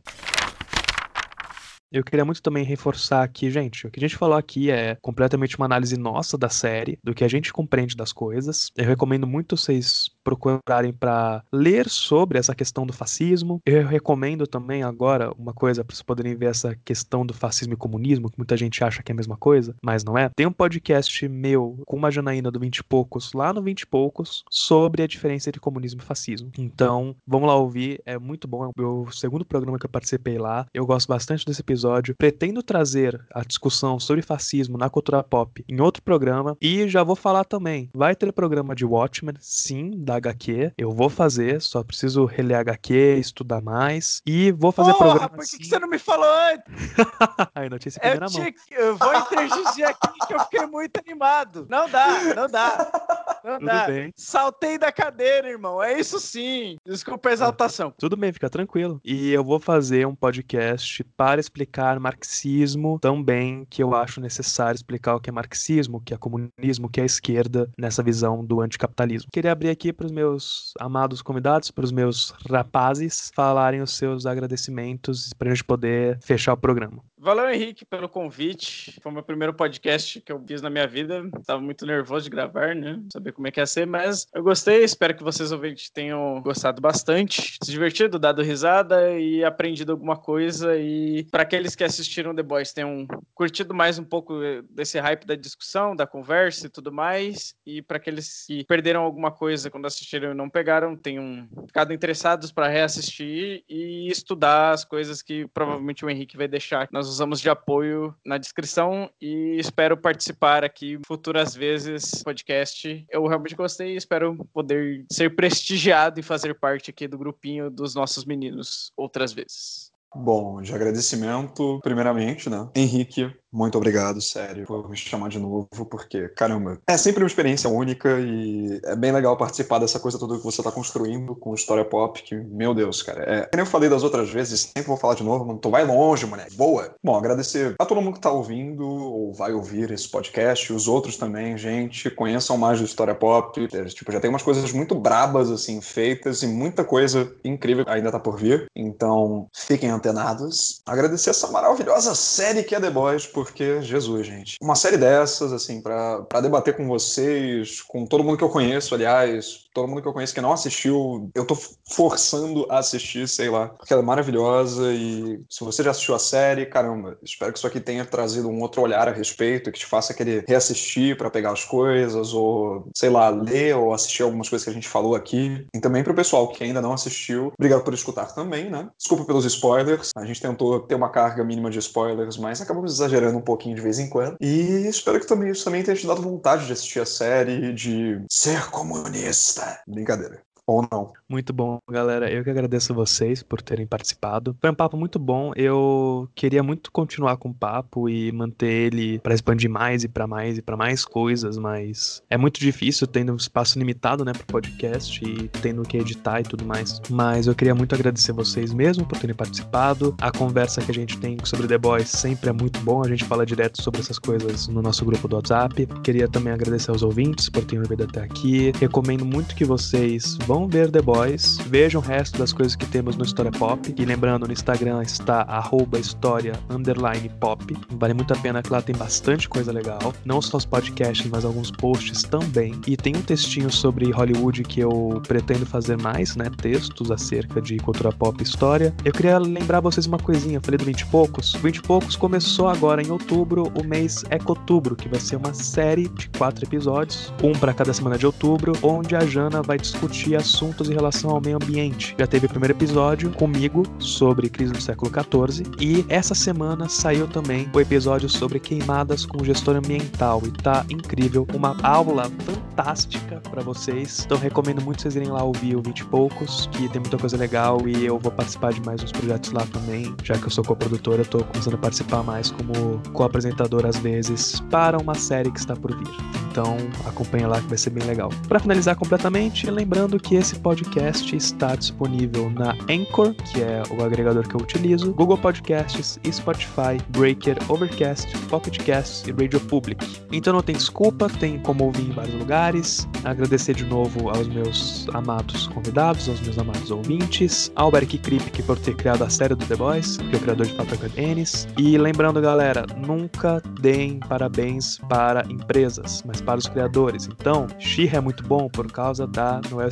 Eu 1.95 2.03
queria 2.03 2.25
muito 2.25 2.41
também 2.41 2.65
reforçar 2.65 3.23
aqui, 3.23 3.49
gente, 3.49 3.87
o 3.87 3.89
que 3.89 3.97
a 3.97 4.05
gente 4.05 4.17
falou 4.17 4.35
aqui 4.35 4.69
é 4.69 4.95
completamente 4.95 5.55
uma 5.55 5.65
análise 5.65 5.97
nossa 5.97 6.37
da 6.37 6.49
série, 6.49 6.99
do 7.01 7.13
que 7.13 7.23
a 7.23 7.27
gente 7.29 7.53
compreende 7.53 7.95
das 7.95 8.11
coisas. 8.11 8.69
Eu 8.75 8.83
recomendo 8.83 9.25
muito 9.25 9.55
vocês 9.55 10.09
procurarem 10.25 10.91
para 10.91 11.43
ler 11.53 11.87
sobre 11.87 12.39
essa 12.39 12.55
questão 12.55 12.85
do 12.85 12.91
fascismo. 12.91 13.61
Eu 13.63 13.85
recomendo 13.85 14.47
também 14.47 14.81
agora 14.81 15.31
uma 15.37 15.53
coisa 15.53 15.83
para 15.83 15.95
vocês 15.95 16.01
poderem 16.01 16.35
ver 16.35 16.47
essa 16.47 16.75
questão 16.83 17.23
do 17.23 17.33
fascismo 17.33 17.75
e 17.75 17.77
comunismo, 17.77 18.29
que 18.29 18.39
muita 18.39 18.57
gente 18.57 18.83
acha 18.83 19.03
que 19.03 19.11
é 19.11 19.13
a 19.13 19.15
mesma 19.15 19.37
coisa, 19.37 19.75
mas 19.83 20.03
não 20.03 20.17
é. 20.17 20.29
Tem 20.35 20.47
um 20.47 20.51
podcast 20.51 21.27
meu 21.29 21.77
com 21.85 21.95
uma 21.95 22.09
Janaína 22.09 22.49
do 22.49 22.59
20 22.59 22.77
e 22.77 22.83
poucos, 22.83 23.33
lá 23.33 23.53
no 23.53 23.61
20 23.61 23.81
e 23.81 23.85
poucos, 23.85 24.43
sobre 24.49 25.03
a 25.03 25.07
diferença 25.07 25.49
entre 25.49 25.61
comunismo 25.61 26.01
e 26.01 26.05
fascismo. 26.05 26.51
Então, 26.57 27.15
vamos 27.27 27.47
lá 27.47 27.55
ouvir, 27.55 28.01
é 28.05 28.17
muito 28.17 28.47
bom, 28.47 28.65
é 28.65 28.81
o 28.81 29.11
segundo 29.11 29.45
programa 29.45 29.77
que 29.77 29.85
eu 29.85 29.89
participei 29.89 30.39
lá. 30.39 30.65
Eu 30.73 30.85
gosto 30.87 31.07
bastante 31.07 31.45
desse 31.45 31.61
episódio. 31.61 32.15
Pretendo 32.17 32.63
trazer 32.63 33.23
a 33.31 33.43
discussão 33.43 33.99
sobre 33.99 34.23
fascismo 34.23 34.77
na 34.77 34.89
cultura 34.89 35.21
pop 35.23 35.63
em 35.69 35.79
outro 35.79 36.01
programa 36.01 36.57
e 36.59 36.87
já 36.87 37.03
vou 37.03 37.15
falar 37.15 37.43
também. 37.43 37.89
Vai 37.93 38.15
ter 38.15 38.31
programa 38.31 38.73
de 38.73 38.85
Watchmen, 38.85 39.35
sim, 39.39 39.91
da 40.03 40.14
HQ. 40.15 40.73
Eu 40.77 40.91
vou 40.91 41.09
fazer, 41.09 41.61
só 41.61 41.83
preciso 41.83 42.25
reler 42.25 42.57
HQ, 42.59 43.17
estudar 43.19 43.61
mais 43.61 44.21
e 44.25 44.51
vou 44.51 44.71
fazer 44.71 44.91
Porra, 44.93 45.05
programa 45.05 45.29
por 45.29 45.45
que, 45.45 45.57
que 45.57 45.65
você 45.67 45.79
não 45.79 45.87
me 45.87 45.99
falou 45.99 46.25
antes? 46.51 46.65
Aí, 47.55 47.69
notícia 47.69 47.99
em 47.99 48.07
Eu, 48.07 48.11
primeira 48.11 48.25
mão. 48.25 48.33
tinha 48.33 48.51
que- 48.51 48.73
eu 48.73 48.97
vou 48.97 49.13
intergir 49.15 49.87
aqui 49.87 50.27
que 50.27 50.33
eu 50.33 50.39
fiquei 50.41 50.65
muito 50.67 50.97
animado. 50.99 51.65
Não 51.69 51.89
dá, 51.89 52.07
não 52.35 52.47
dá. 52.47 53.24
Tudo 53.45 53.85
bem. 53.87 54.11
Saltei 54.15 54.77
da 54.77 54.91
cadeira, 54.91 55.49
irmão. 55.49 55.81
É 55.81 55.99
isso 55.99 56.19
sim. 56.19 56.77
Desculpa 56.85 57.29
a 57.29 57.33
exaltação. 57.33 57.93
Tudo 57.97 58.17
bem, 58.17 58.33
fica 58.33 58.49
tranquilo. 58.49 58.99
E 59.03 59.31
eu 59.31 59.43
vou 59.43 59.59
fazer 59.59 60.07
um 60.07 60.15
podcast 60.15 61.03
para 61.15 61.39
explicar 61.39 61.99
marxismo 61.99 62.97
também, 62.99 63.65
que 63.69 63.83
eu 63.83 63.93
acho 63.95 64.19
necessário 64.19 64.75
explicar 64.75 65.15
o 65.15 65.19
que 65.19 65.29
é 65.29 65.33
marxismo, 65.33 65.97
o 65.97 66.01
que 66.01 66.13
é 66.13 66.17
comunismo, 66.17 66.87
o 66.87 66.89
que 66.89 67.01
é 67.01 67.05
esquerda 67.05 67.69
nessa 67.77 68.01
visão 68.01 68.43
do 68.43 68.61
anticapitalismo. 68.61 69.29
Queria 69.31 69.51
abrir 69.51 69.69
aqui 69.69 69.93
para 69.93 70.05
os 70.05 70.11
meus 70.11 70.73
amados 70.79 71.21
convidados, 71.21 71.69
para 71.69 71.85
os 71.85 71.91
meus 71.91 72.33
rapazes, 72.49 73.31
falarem 73.35 73.81
os 73.81 73.95
seus 73.95 74.25
agradecimentos 74.25 75.31
para 75.37 75.49
a 75.49 75.53
gente 75.53 75.63
poder 75.63 76.17
fechar 76.21 76.53
o 76.53 76.57
programa. 76.57 77.03
Valeu, 77.17 77.49
Henrique, 77.49 77.85
pelo 77.85 78.09
convite. 78.09 78.99
Foi 79.01 79.09
o 79.09 79.15
meu 79.15 79.23
primeiro 79.23 79.53
podcast 79.53 80.19
que 80.19 80.31
eu 80.31 80.43
fiz 80.45 80.61
na 80.61 80.69
minha 80.69 80.85
vida. 80.85 81.23
Tava 81.47 81.61
muito 81.61 81.85
nervoso 81.85 82.25
de 82.25 82.29
gravar, 82.29 82.75
né? 82.75 83.01
Saber 83.11 83.31
como 83.31 83.47
é 83.47 83.51
que 83.51 83.59
ia 83.59 83.65
ser, 83.65 83.87
mas 83.87 84.27
eu 84.33 84.43
gostei. 84.43 84.83
Espero 84.83 85.15
que 85.15 85.23
vocês 85.23 85.51
ouvintes 85.53 85.89
tenham 85.89 86.41
gostado 86.41 86.81
bastante, 86.81 87.57
se 87.63 87.71
divertido, 87.71 88.19
dado 88.19 88.41
risada 88.41 89.17
e 89.17 89.45
aprendido 89.45 89.93
alguma 89.93 90.17
coisa. 90.17 90.77
E 90.77 91.25
para 91.31 91.43
aqueles 91.43 91.73
que 91.73 91.85
assistiram 91.85 92.35
The 92.35 92.43
Boys, 92.43 92.73
tenham 92.73 93.07
curtido 93.33 93.73
mais 93.73 93.97
um 93.97 94.03
pouco 94.03 94.33
desse 94.69 94.99
hype 94.99 95.25
da 95.25 95.35
discussão, 95.35 95.95
da 95.95 96.05
conversa 96.05 96.67
e 96.67 96.69
tudo 96.69 96.91
mais. 96.91 97.55
E 97.65 97.81
para 97.81 97.95
aqueles 97.95 98.45
que 98.45 98.65
perderam 98.65 99.01
alguma 99.01 99.31
coisa 99.31 99.71
quando 99.71 99.85
assistiram 99.85 100.31
e 100.31 100.35
não 100.35 100.49
pegaram, 100.49 100.97
tenham 100.97 101.47
ficado 101.65 101.93
interessados 101.93 102.51
para 102.51 102.67
reassistir 102.67 103.63
e 103.69 104.09
estudar 104.09 104.73
as 104.73 104.83
coisas 104.83 105.21
que 105.21 105.47
provavelmente 105.47 106.03
o 106.03 106.09
Henrique 106.09 106.35
vai 106.35 106.47
deixar. 106.47 106.89
Nós 107.05 107.13
usamos 107.13 107.39
de 107.39 107.51
apoio 107.51 108.15
na 108.25 108.39
descrição 108.39 109.07
e 109.21 109.57
espero 109.59 109.95
participar 109.95 110.63
aqui 110.63 110.99
futuras 111.05 111.53
vezes 111.53 112.23
podcast. 112.23 113.05
Eu 113.11 113.27
realmente 113.27 113.53
gostei 113.53 113.93
e 113.93 113.95
espero 113.95 114.35
poder 114.51 115.05
ser 115.11 115.35
prestigiado 115.35 116.19
e 116.19 116.23
fazer 116.23 116.55
parte 116.55 116.89
aqui 116.89 117.07
do 117.07 117.15
grupinho 117.15 117.69
dos 117.69 117.93
nossos 117.93 118.25
meninos 118.25 118.91
outras 118.97 119.31
vezes. 119.33 119.94
Bom, 120.15 120.61
de 120.61 120.73
agradecimento, 120.73 121.79
primeiramente, 121.83 122.49
né? 122.49 122.67
Henrique, 122.73 123.29
muito 123.55 123.77
obrigado, 123.77 124.21
sério, 124.21 124.65
por 124.65 124.89
me 124.89 124.97
chamar 124.97 125.29
de 125.29 125.39
novo, 125.39 125.67
porque, 125.89 126.27
caramba, 126.29 126.77
é 126.85 126.97
sempre 126.97 127.23
uma 127.23 127.27
experiência 127.27 127.69
única 127.69 128.19
e 128.19 128.81
é 128.83 128.97
bem 128.97 129.13
legal 129.13 129.37
participar 129.37 129.79
dessa 129.79 129.97
coisa 129.97 130.19
toda 130.19 130.37
que 130.37 130.43
você 130.43 130.61
tá 130.61 130.69
construindo 130.71 131.33
com 131.35 131.55
história 131.55 131.85
pop, 131.85 132.21
que, 132.21 132.35
meu 132.35 132.73
Deus, 132.73 133.01
cara, 133.01 133.23
é. 133.23 133.45
Como 133.45 133.61
eu 133.61 133.65
falei 133.65 133.89
das 133.89 134.03
outras 134.03 134.29
vezes, 134.29 134.59
sempre 134.59 134.83
vou 134.83 134.97
falar 134.97 135.15
de 135.15 135.23
novo, 135.23 135.45
não 135.45 135.57
tô 135.57 135.69
vai 135.69 135.85
longe, 135.85 136.25
moleque, 136.25 136.55
boa. 136.57 136.95
Bom, 137.01 137.15
agradecer 137.15 137.75
a 137.79 137.85
todo 137.85 138.01
mundo 138.01 138.15
que 138.15 138.19
tá 138.19 138.31
ouvindo 138.31 138.85
ou 138.85 139.33
vai 139.33 139.53
ouvir 139.53 139.89
esse 139.89 140.09
podcast, 140.09 140.73
os 140.73 140.89
outros 140.89 141.15
também, 141.15 141.57
gente, 141.57 142.09
conheçam 142.09 142.57
mais 142.57 142.79
do 142.79 142.85
história 142.85 143.15
pop, 143.15 143.67
tipo, 143.67 144.11
já 144.11 144.19
tem 144.19 144.29
umas 144.29 144.43
coisas 144.43 144.71
muito 144.73 144.95
brabas, 144.95 145.49
assim, 145.49 145.79
feitas 145.79 146.43
e 146.43 146.47
muita 146.47 146.83
coisa 146.83 147.33
incrível 147.43 147.85
ainda 147.87 148.11
tá 148.11 148.19
por 148.19 148.37
vir, 148.37 148.65
então 148.75 149.47
fiquem 149.55 149.91
antenados. 150.05 150.81
Agradecer 150.85 151.31
essa 151.31 151.47
maravilhosa 151.47 152.13
série 152.13 152.63
que 152.63 152.75
é 152.75 152.79
The 152.79 152.89
Boys, 152.89 153.25
por 153.25 153.45
porque, 153.45 153.81
Jesus, 153.81 154.25
gente, 154.25 154.57
uma 154.59 154.75
série 154.75 154.97
dessas, 154.97 155.53
assim, 155.53 155.79
para 155.79 156.41
debater 156.41 156.75
com 156.75 156.87
vocês, 156.87 157.81
com 157.81 158.05
todo 158.05 158.23
mundo 158.23 158.37
que 158.37 158.43
eu 158.43 158.49
conheço, 158.49 158.95
aliás, 158.95 159.65
todo 159.73 159.87
mundo 159.87 160.01
que 160.01 160.07
eu 160.07 160.13
conheço 160.13 160.33
que 160.33 160.41
não 160.41 160.51
assistiu, 160.51 161.29
eu 161.35 161.45
tô 161.45 161.55
forçando 161.91 162.65
a 162.69 162.79
assistir, 162.79 163.27
sei 163.27 163.49
lá, 163.49 163.67
porque 163.67 163.93
ela 163.93 164.01
é 164.01 164.05
maravilhosa 164.05 164.93
e 164.93 165.41
se 165.49 165.63
você 165.63 165.83
já 165.83 165.91
assistiu 165.91 166.15
a 166.15 166.19
série, 166.19 166.65
caramba, 166.65 167.17
espero 167.21 167.51
que 167.51 167.59
isso 167.59 167.67
aqui 167.67 167.79
tenha 167.79 168.03
trazido 168.03 168.49
um 168.49 168.61
outro 168.61 168.81
olhar 168.81 169.07
a 169.07 169.11
respeito, 169.11 169.71
que 169.71 169.79
te 169.79 169.85
faça 169.85 170.13
querer 170.13 170.43
reassistir 170.47 171.17
para 171.17 171.29
pegar 171.29 171.51
as 171.51 171.63
coisas, 171.63 172.33
ou, 172.33 172.87
sei 172.95 173.09
lá, 173.09 173.29
ler 173.29 173.75
ou 173.75 173.93
assistir 173.93 174.23
algumas 174.23 174.49
coisas 174.49 174.63
que 174.63 174.71
a 174.71 174.73
gente 174.73 174.87
falou 174.87 175.13
aqui. 175.13 175.67
E 175.73 175.79
também 175.79 176.03
pro 176.03 176.15
pessoal 176.15 176.47
que 176.47 176.63
ainda 176.63 176.81
não 176.81 176.93
assistiu, 176.93 177.51
obrigado 177.57 177.83
por 177.83 177.93
escutar 177.93 178.33
também, 178.33 178.69
né? 178.69 178.89
Desculpa 178.97 179.25
pelos 179.25 179.45
spoilers, 179.45 179.84
a 180.15 180.25
gente 180.25 180.41
tentou 180.41 180.79
ter 180.79 180.95
uma 180.95 181.09
carga 181.09 181.43
mínima 181.43 181.69
de 181.69 181.79
spoilers, 181.79 182.37
mas 182.37 182.61
acabamos 182.61 182.93
exagerando 182.93 183.37
um 183.37 183.41
pouquinho 183.41 183.75
de 183.75 183.81
vez 183.81 183.99
em 183.99 184.09
quando. 184.09 184.37
E 184.39 184.87
espero 184.87 185.19
que 185.19 185.27
também, 185.27 185.51
isso 185.51 185.63
também 185.63 185.83
tenha 185.83 185.95
te 185.95 186.07
dado 186.07 186.21
vontade 186.21 186.65
de 186.65 186.73
assistir 186.73 186.99
a 186.99 187.05
série, 187.05 187.73
de 187.73 188.21
ser 188.29 188.69
comunista. 188.69 189.81
Brincadeira 189.87 190.41
ou 190.67 190.87
não. 190.91 191.13
Muito 191.29 191.53
bom, 191.53 191.79
galera. 191.89 192.31
Eu 192.31 192.43
que 192.43 192.49
agradeço 192.49 192.91
a 192.91 192.95
vocês 192.95 193.43
por 193.43 193.61
terem 193.61 193.85
participado. 193.85 194.55
Foi 194.59 194.69
um 194.69 194.75
papo 194.75 194.97
muito 194.97 195.19
bom. 195.19 195.51
Eu 195.55 196.29
queria 196.35 196.63
muito 196.63 196.91
continuar 196.91 197.37
com 197.37 197.49
o 197.49 197.53
papo 197.53 198.09
e 198.09 198.31
manter 198.31 198.93
ele 198.93 199.19
para 199.19 199.33
expandir 199.33 199.69
mais 199.69 200.03
e 200.03 200.07
para 200.07 200.27
mais 200.27 200.57
e 200.57 200.61
para 200.61 200.77
mais 200.77 201.05
coisas, 201.05 201.57
mas 201.57 202.23
é 202.29 202.37
muito 202.37 202.59
difícil 202.59 203.07
tendo 203.07 203.33
um 203.33 203.35
espaço 203.35 203.77
limitado, 203.77 204.25
né, 204.25 204.33
pro 204.33 204.45
podcast 204.45 205.23
e 205.23 205.47
tendo 205.47 205.83
que 205.83 205.97
editar 205.97 206.41
e 206.41 206.43
tudo 206.43 206.65
mais. 206.65 207.01
Mas 207.09 207.47
eu 207.47 207.55
queria 207.55 207.75
muito 207.75 207.93
agradecer 207.93 208.31
vocês 208.31 208.73
mesmo 208.73 209.05
por 209.05 209.17
terem 209.17 209.35
participado. 209.35 210.15
A 210.21 210.31
conversa 210.31 210.81
que 210.81 210.91
a 210.91 210.93
gente 210.93 211.17
tem 211.17 211.37
sobre 211.43 211.67
The 211.67 211.77
Boys 211.77 212.09
sempre 212.09 212.49
é 212.49 212.53
muito 212.53 212.79
bom. 212.81 213.03
A 213.03 213.07
gente 213.07 213.25
fala 213.25 213.45
direto 213.45 213.81
sobre 213.81 214.01
essas 214.01 214.19
coisas 214.19 214.67
no 214.67 214.81
nosso 214.81 215.05
grupo 215.05 215.27
do 215.27 215.35
WhatsApp. 215.35 215.85
Queria 216.03 216.27
também 216.27 216.53
agradecer 216.53 216.91
aos 216.91 217.03
ouvintes 217.03 217.49
por 217.49 217.63
terem 217.65 217.81
ouvido 217.83 218.03
até 218.03 218.21
aqui. 218.21 218.71
Recomendo 218.79 219.25
muito 219.25 219.55
que 219.55 219.65
vocês 219.65 220.37
vão 220.45 220.54
vão 220.55 220.69
ver 220.69 220.89
The 220.89 221.01
Boys, 221.01 221.57
vejam 221.67 221.99
o 221.99 222.03
resto 222.03 222.39
das 222.39 222.53
coisas 222.53 222.77
que 222.77 222.85
temos 222.85 223.17
no 223.17 223.25
História 223.25 223.51
Pop. 223.51 223.93
E 223.97 224.05
lembrando, 224.05 224.47
no 224.47 224.53
Instagram 224.53 225.03
está 225.03 225.41
arroba 225.41 225.99
história 225.99 226.53
underline 226.69 227.29
pop. 227.41 227.75
Vale 227.89 228.13
muito 228.13 228.33
a 228.33 228.37
pena 228.37 228.63
que 228.63 228.71
lá 228.71 228.81
tem 228.81 228.95
bastante 228.95 229.49
coisa 229.49 229.73
legal. 229.73 230.13
Não 230.23 230.41
só 230.41 230.55
os 230.55 230.63
podcasts, 230.63 231.29
mas 231.29 231.43
alguns 231.43 231.71
posts 231.71 232.23
também. 232.23 232.73
E 232.87 232.95
tem 232.95 233.17
um 233.17 233.21
textinho 233.21 233.69
sobre 233.69 234.09
Hollywood 234.11 234.63
que 234.63 234.79
eu 234.79 235.21
pretendo 235.27 235.65
fazer 235.65 235.97
mais, 235.97 236.37
né? 236.37 236.49
Textos 236.61 237.11
acerca 237.11 237.61
de 237.61 237.75
cultura 237.75 238.13
pop 238.13 238.37
e 238.39 238.43
história. 238.43 238.93
Eu 239.03 239.11
queria 239.11 239.37
lembrar 239.37 239.81
vocês 239.81 240.05
uma 240.05 240.17
coisinha, 240.17 240.61
falei 240.63 240.77
do 240.77 240.85
20 240.85 241.01
e 241.01 241.05
poucos. 241.07 241.53
O 241.55 241.59
20 241.59 241.75
e 241.75 241.81
poucos 241.81 242.15
começou 242.15 242.69
agora 242.69 243.01
em 243.01 243.11
outubro, 243.11 243.73
o 243.77 243.83
mês 243.83 244.23
Ecotubro, 244.29 244.95
que 244.95 245.09
vai 245.09 245.19
ser 245.19 245.35
uma 245.35 245.53
série 245.53 246.07
de 246.07 246.29
quatro 246.29 246.63
episódios, 246.63 247.33
um 247.43 247.51
para 247.51 247.73
cada 247.73 247.91
semana 247.91 248.17
de 248.17 248.25
outubro, 248.25 248.71
onde 248.81 249.17
a 249.17 249.25
Jana 249.25 249.61
vai 249.61 249.77
discutir 249.77 250.44
assuntos 250.45 250.89
em 250.89 250.93
relação 250.93 251.31
ao 251.31 251.41
meio 251.41 251.57
ambiente. 251.57 252.15
Já 252.17 252.27
teve 252.27 252.45
o 252.45 252.49
primeiro 252.49 252.73
episódio 252.73 253.31
comigo 253.31 253.83
sobre 253.99 254.49
crise 254.49 254.71
do 254.71 254.81
século 254.81 255.11
XIV 255.11 255.65
e 255.79 256.05
essa 256.07 256.35
semana 256.35 256.87
saiu 256.87 257.27
também 257.27 257.69
o 257.73 257.79
episódio 257.79 258.29
sobre 258.29 258.59
queimadas 258.59 259.25
com 259.25 259.43
gestor 259.43 259.75
ambiental 259.75 260.41
e 260.45 260.51
tá 260.51 260.85
incrível, 260.89 261.47
uma 261.53 261.75
aula 261.81 262.31
fantástica 262.39 263.41
para 263.49 263.61
vocês. 263.61 264.23
Então 264.25 264.37
recomendo 264.37 264.81
muito 264.81 265.01
vocês 265.01 265.15
irem 265.15 265.29
lá 265.29 265.43
ouvir 265.43 265.75
o 265.75 265.81
20 265.81 265.99
e 265.99 266.05
poucos, 266.05 266.69
que 266.71 266.87
tem 266.89 267.01
muita 267.01 267.17
coisa 267.17 267.35
legal 267.35 267.87
e 267.87 268.05
eu 268.05 268.19
vou 268.19 268.31
participar 268.31 268.71
de 268.71 268.81
mais 268.81 269.01
uns 269.01 269.11
projetos 269.11 269.51
lá 269.51 269.65
também, 269.67 270.13
já 270.23 270.35
que 270.37 270.45
eu 270.45 270.51
sou 270.51 270.63
coprodutor, 270.63 271.15
eu 271.15 271.25
tô 271.25 271.43
começando 271.43 271.73
a 271.73 271.77
participar 271.77 272.23
mais 272.23 272.51
como 272.51 273.01
co-apresentador 273.13 273.85
às 273.85 273.97
vezes 273.97 274.59
para 274.69 274.97
uma 274.97 275.15
série 275.15 275.51
que 275.51 275.59
está 275.59 275.75
por 275.75 275.95
vir. 275.95 276.45
Então 276.51 276.77
acompanha 277.05 277.47
lá 277.47 277.59
que 277.59 277.67
vai 277.67 277.77
ser 277.77 277.89
bem 277.89 278.05
legal. 278.05 278.29
Para 278.47 278.59
finalizar 278.59 278.95
completamente, 278.95 279.69
lembrando 279.69 280.17
que 280.17 280.34
esse 280.35 280.55
podcast 280.59 281.35
está 281.35 281.75
disponível 281.75 282.49
na 282.49 282.73
Anchor, 282.89 283.33
que 283.33 283.61
é 283.61 283.81
o 283.91 284.03
agregador 284.03 284.47
que 284.47 284.55
eu 284.55 284.61
utilizo, 284.61 285.13
Google 285.13 285.37
Podcasts, 285.37 286.19
Spotify, 286.31 286.97
Breaker, 287.09 287.57
Overcast, 287.69 288.37
Pocket 288.49 288.77
Casts 288.85 289.27
e 289.27 289.31
Radio 289.31 289.59
Public. 289.61 290.05
Então 290.31 290.53
não 290.53 290.61
tem 290.61 290.75
desculpa, 290.75 291.29
tem 291.29 291.59
como 291.59 291.85
ouvir 291.85 292.09
em 292.09 292.11
vários 292.11 292.35
lugares. 292.35 293.07
Agradecer 293.23 293.73
de 293.73 293.85
novo 293.85 294.29
aos 294.29 294.47
meus 294.47 295.07
amados 295.13 295.67
convidados, 295.67 296.29
aos 296.29 296.41
meus 296.41 296.57
amados 296.57 296.91
ouvintes, 296.91 297.71
ao 297.75 297.91
Berk 297.91 298.17
Kripke 298.17 298.61
por 298.63 298.77
ter 298.77 298.95
criado 298.95 299.23
a 299.23 299.29
série 299.29 299.55
do 299.55 299.65
The 299.65 299.75
Boys, 299.75 300.17
que 300.17 300.35
é 300.35 300.37
o 300.37 300.41
criador 300.41 300.67
de 300.67 300.73
Paprika 300.73 301.09
Ennis. 301.19 301.67
E 301.77 301.97
lembrando, 301.97 302.41
galera, 302.41 302.85
nunca 302.95 303.61
deem 303.79 304.19
parabéns 304.19 304.97
para 305.09 305.43
empresas, 305.49 306.23
mas 306.25 306.41
para 306.41 306.59
os 306.59 306.67
criadores. 306.67 307.27
Então, 307.27 307.67
she 307.79 308.09
é 308.13 308.19
muito 308.19 308.43
bom 308.43 308.67
por 308.67 308.91
causa 308.91 309.25
da 309.25 309.61
Noel 309.69 309.89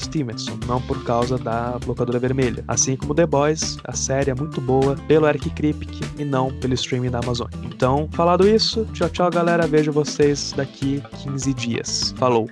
Não 0.68 0.82
por 0.82 1.04
causa 1.04 1.38
da 1.38 1.78
Blocadora 1.86 2.20
Vermelha. 2.20 2.64
Assim 2.68 2.96
como 2.96 3.14
The 3.14 3.26
Boys, 3.26 3.78
a 3.84 3.94
série 3.94 4.32
é 4.32 4.36
muito 4.36 4.60
boa 4.60 4.96
pelo 5.08 5.28
Eric 5.28 5.50
Kripke 5.52 6.02
e 6.18 6.26
não 6.26 6.52
pelo 6.60 6.74
streaming 6.74 7.12
da 7.12 7.20
Amazon. 7.20 7.48
Então, 7.64 8.10
falado 8.12 8.48
isso, 8.48 8.86
tchau, 8.94 9.10
tchau, 9.10 9.30
galera. 9.30 9.68
Vejo 9.68 9.92
vocês 9.92 10.54
daqui 10.56 11.02
15 11.24 11.54
dias. 11.54 12.14
Falou! 12.18 12.50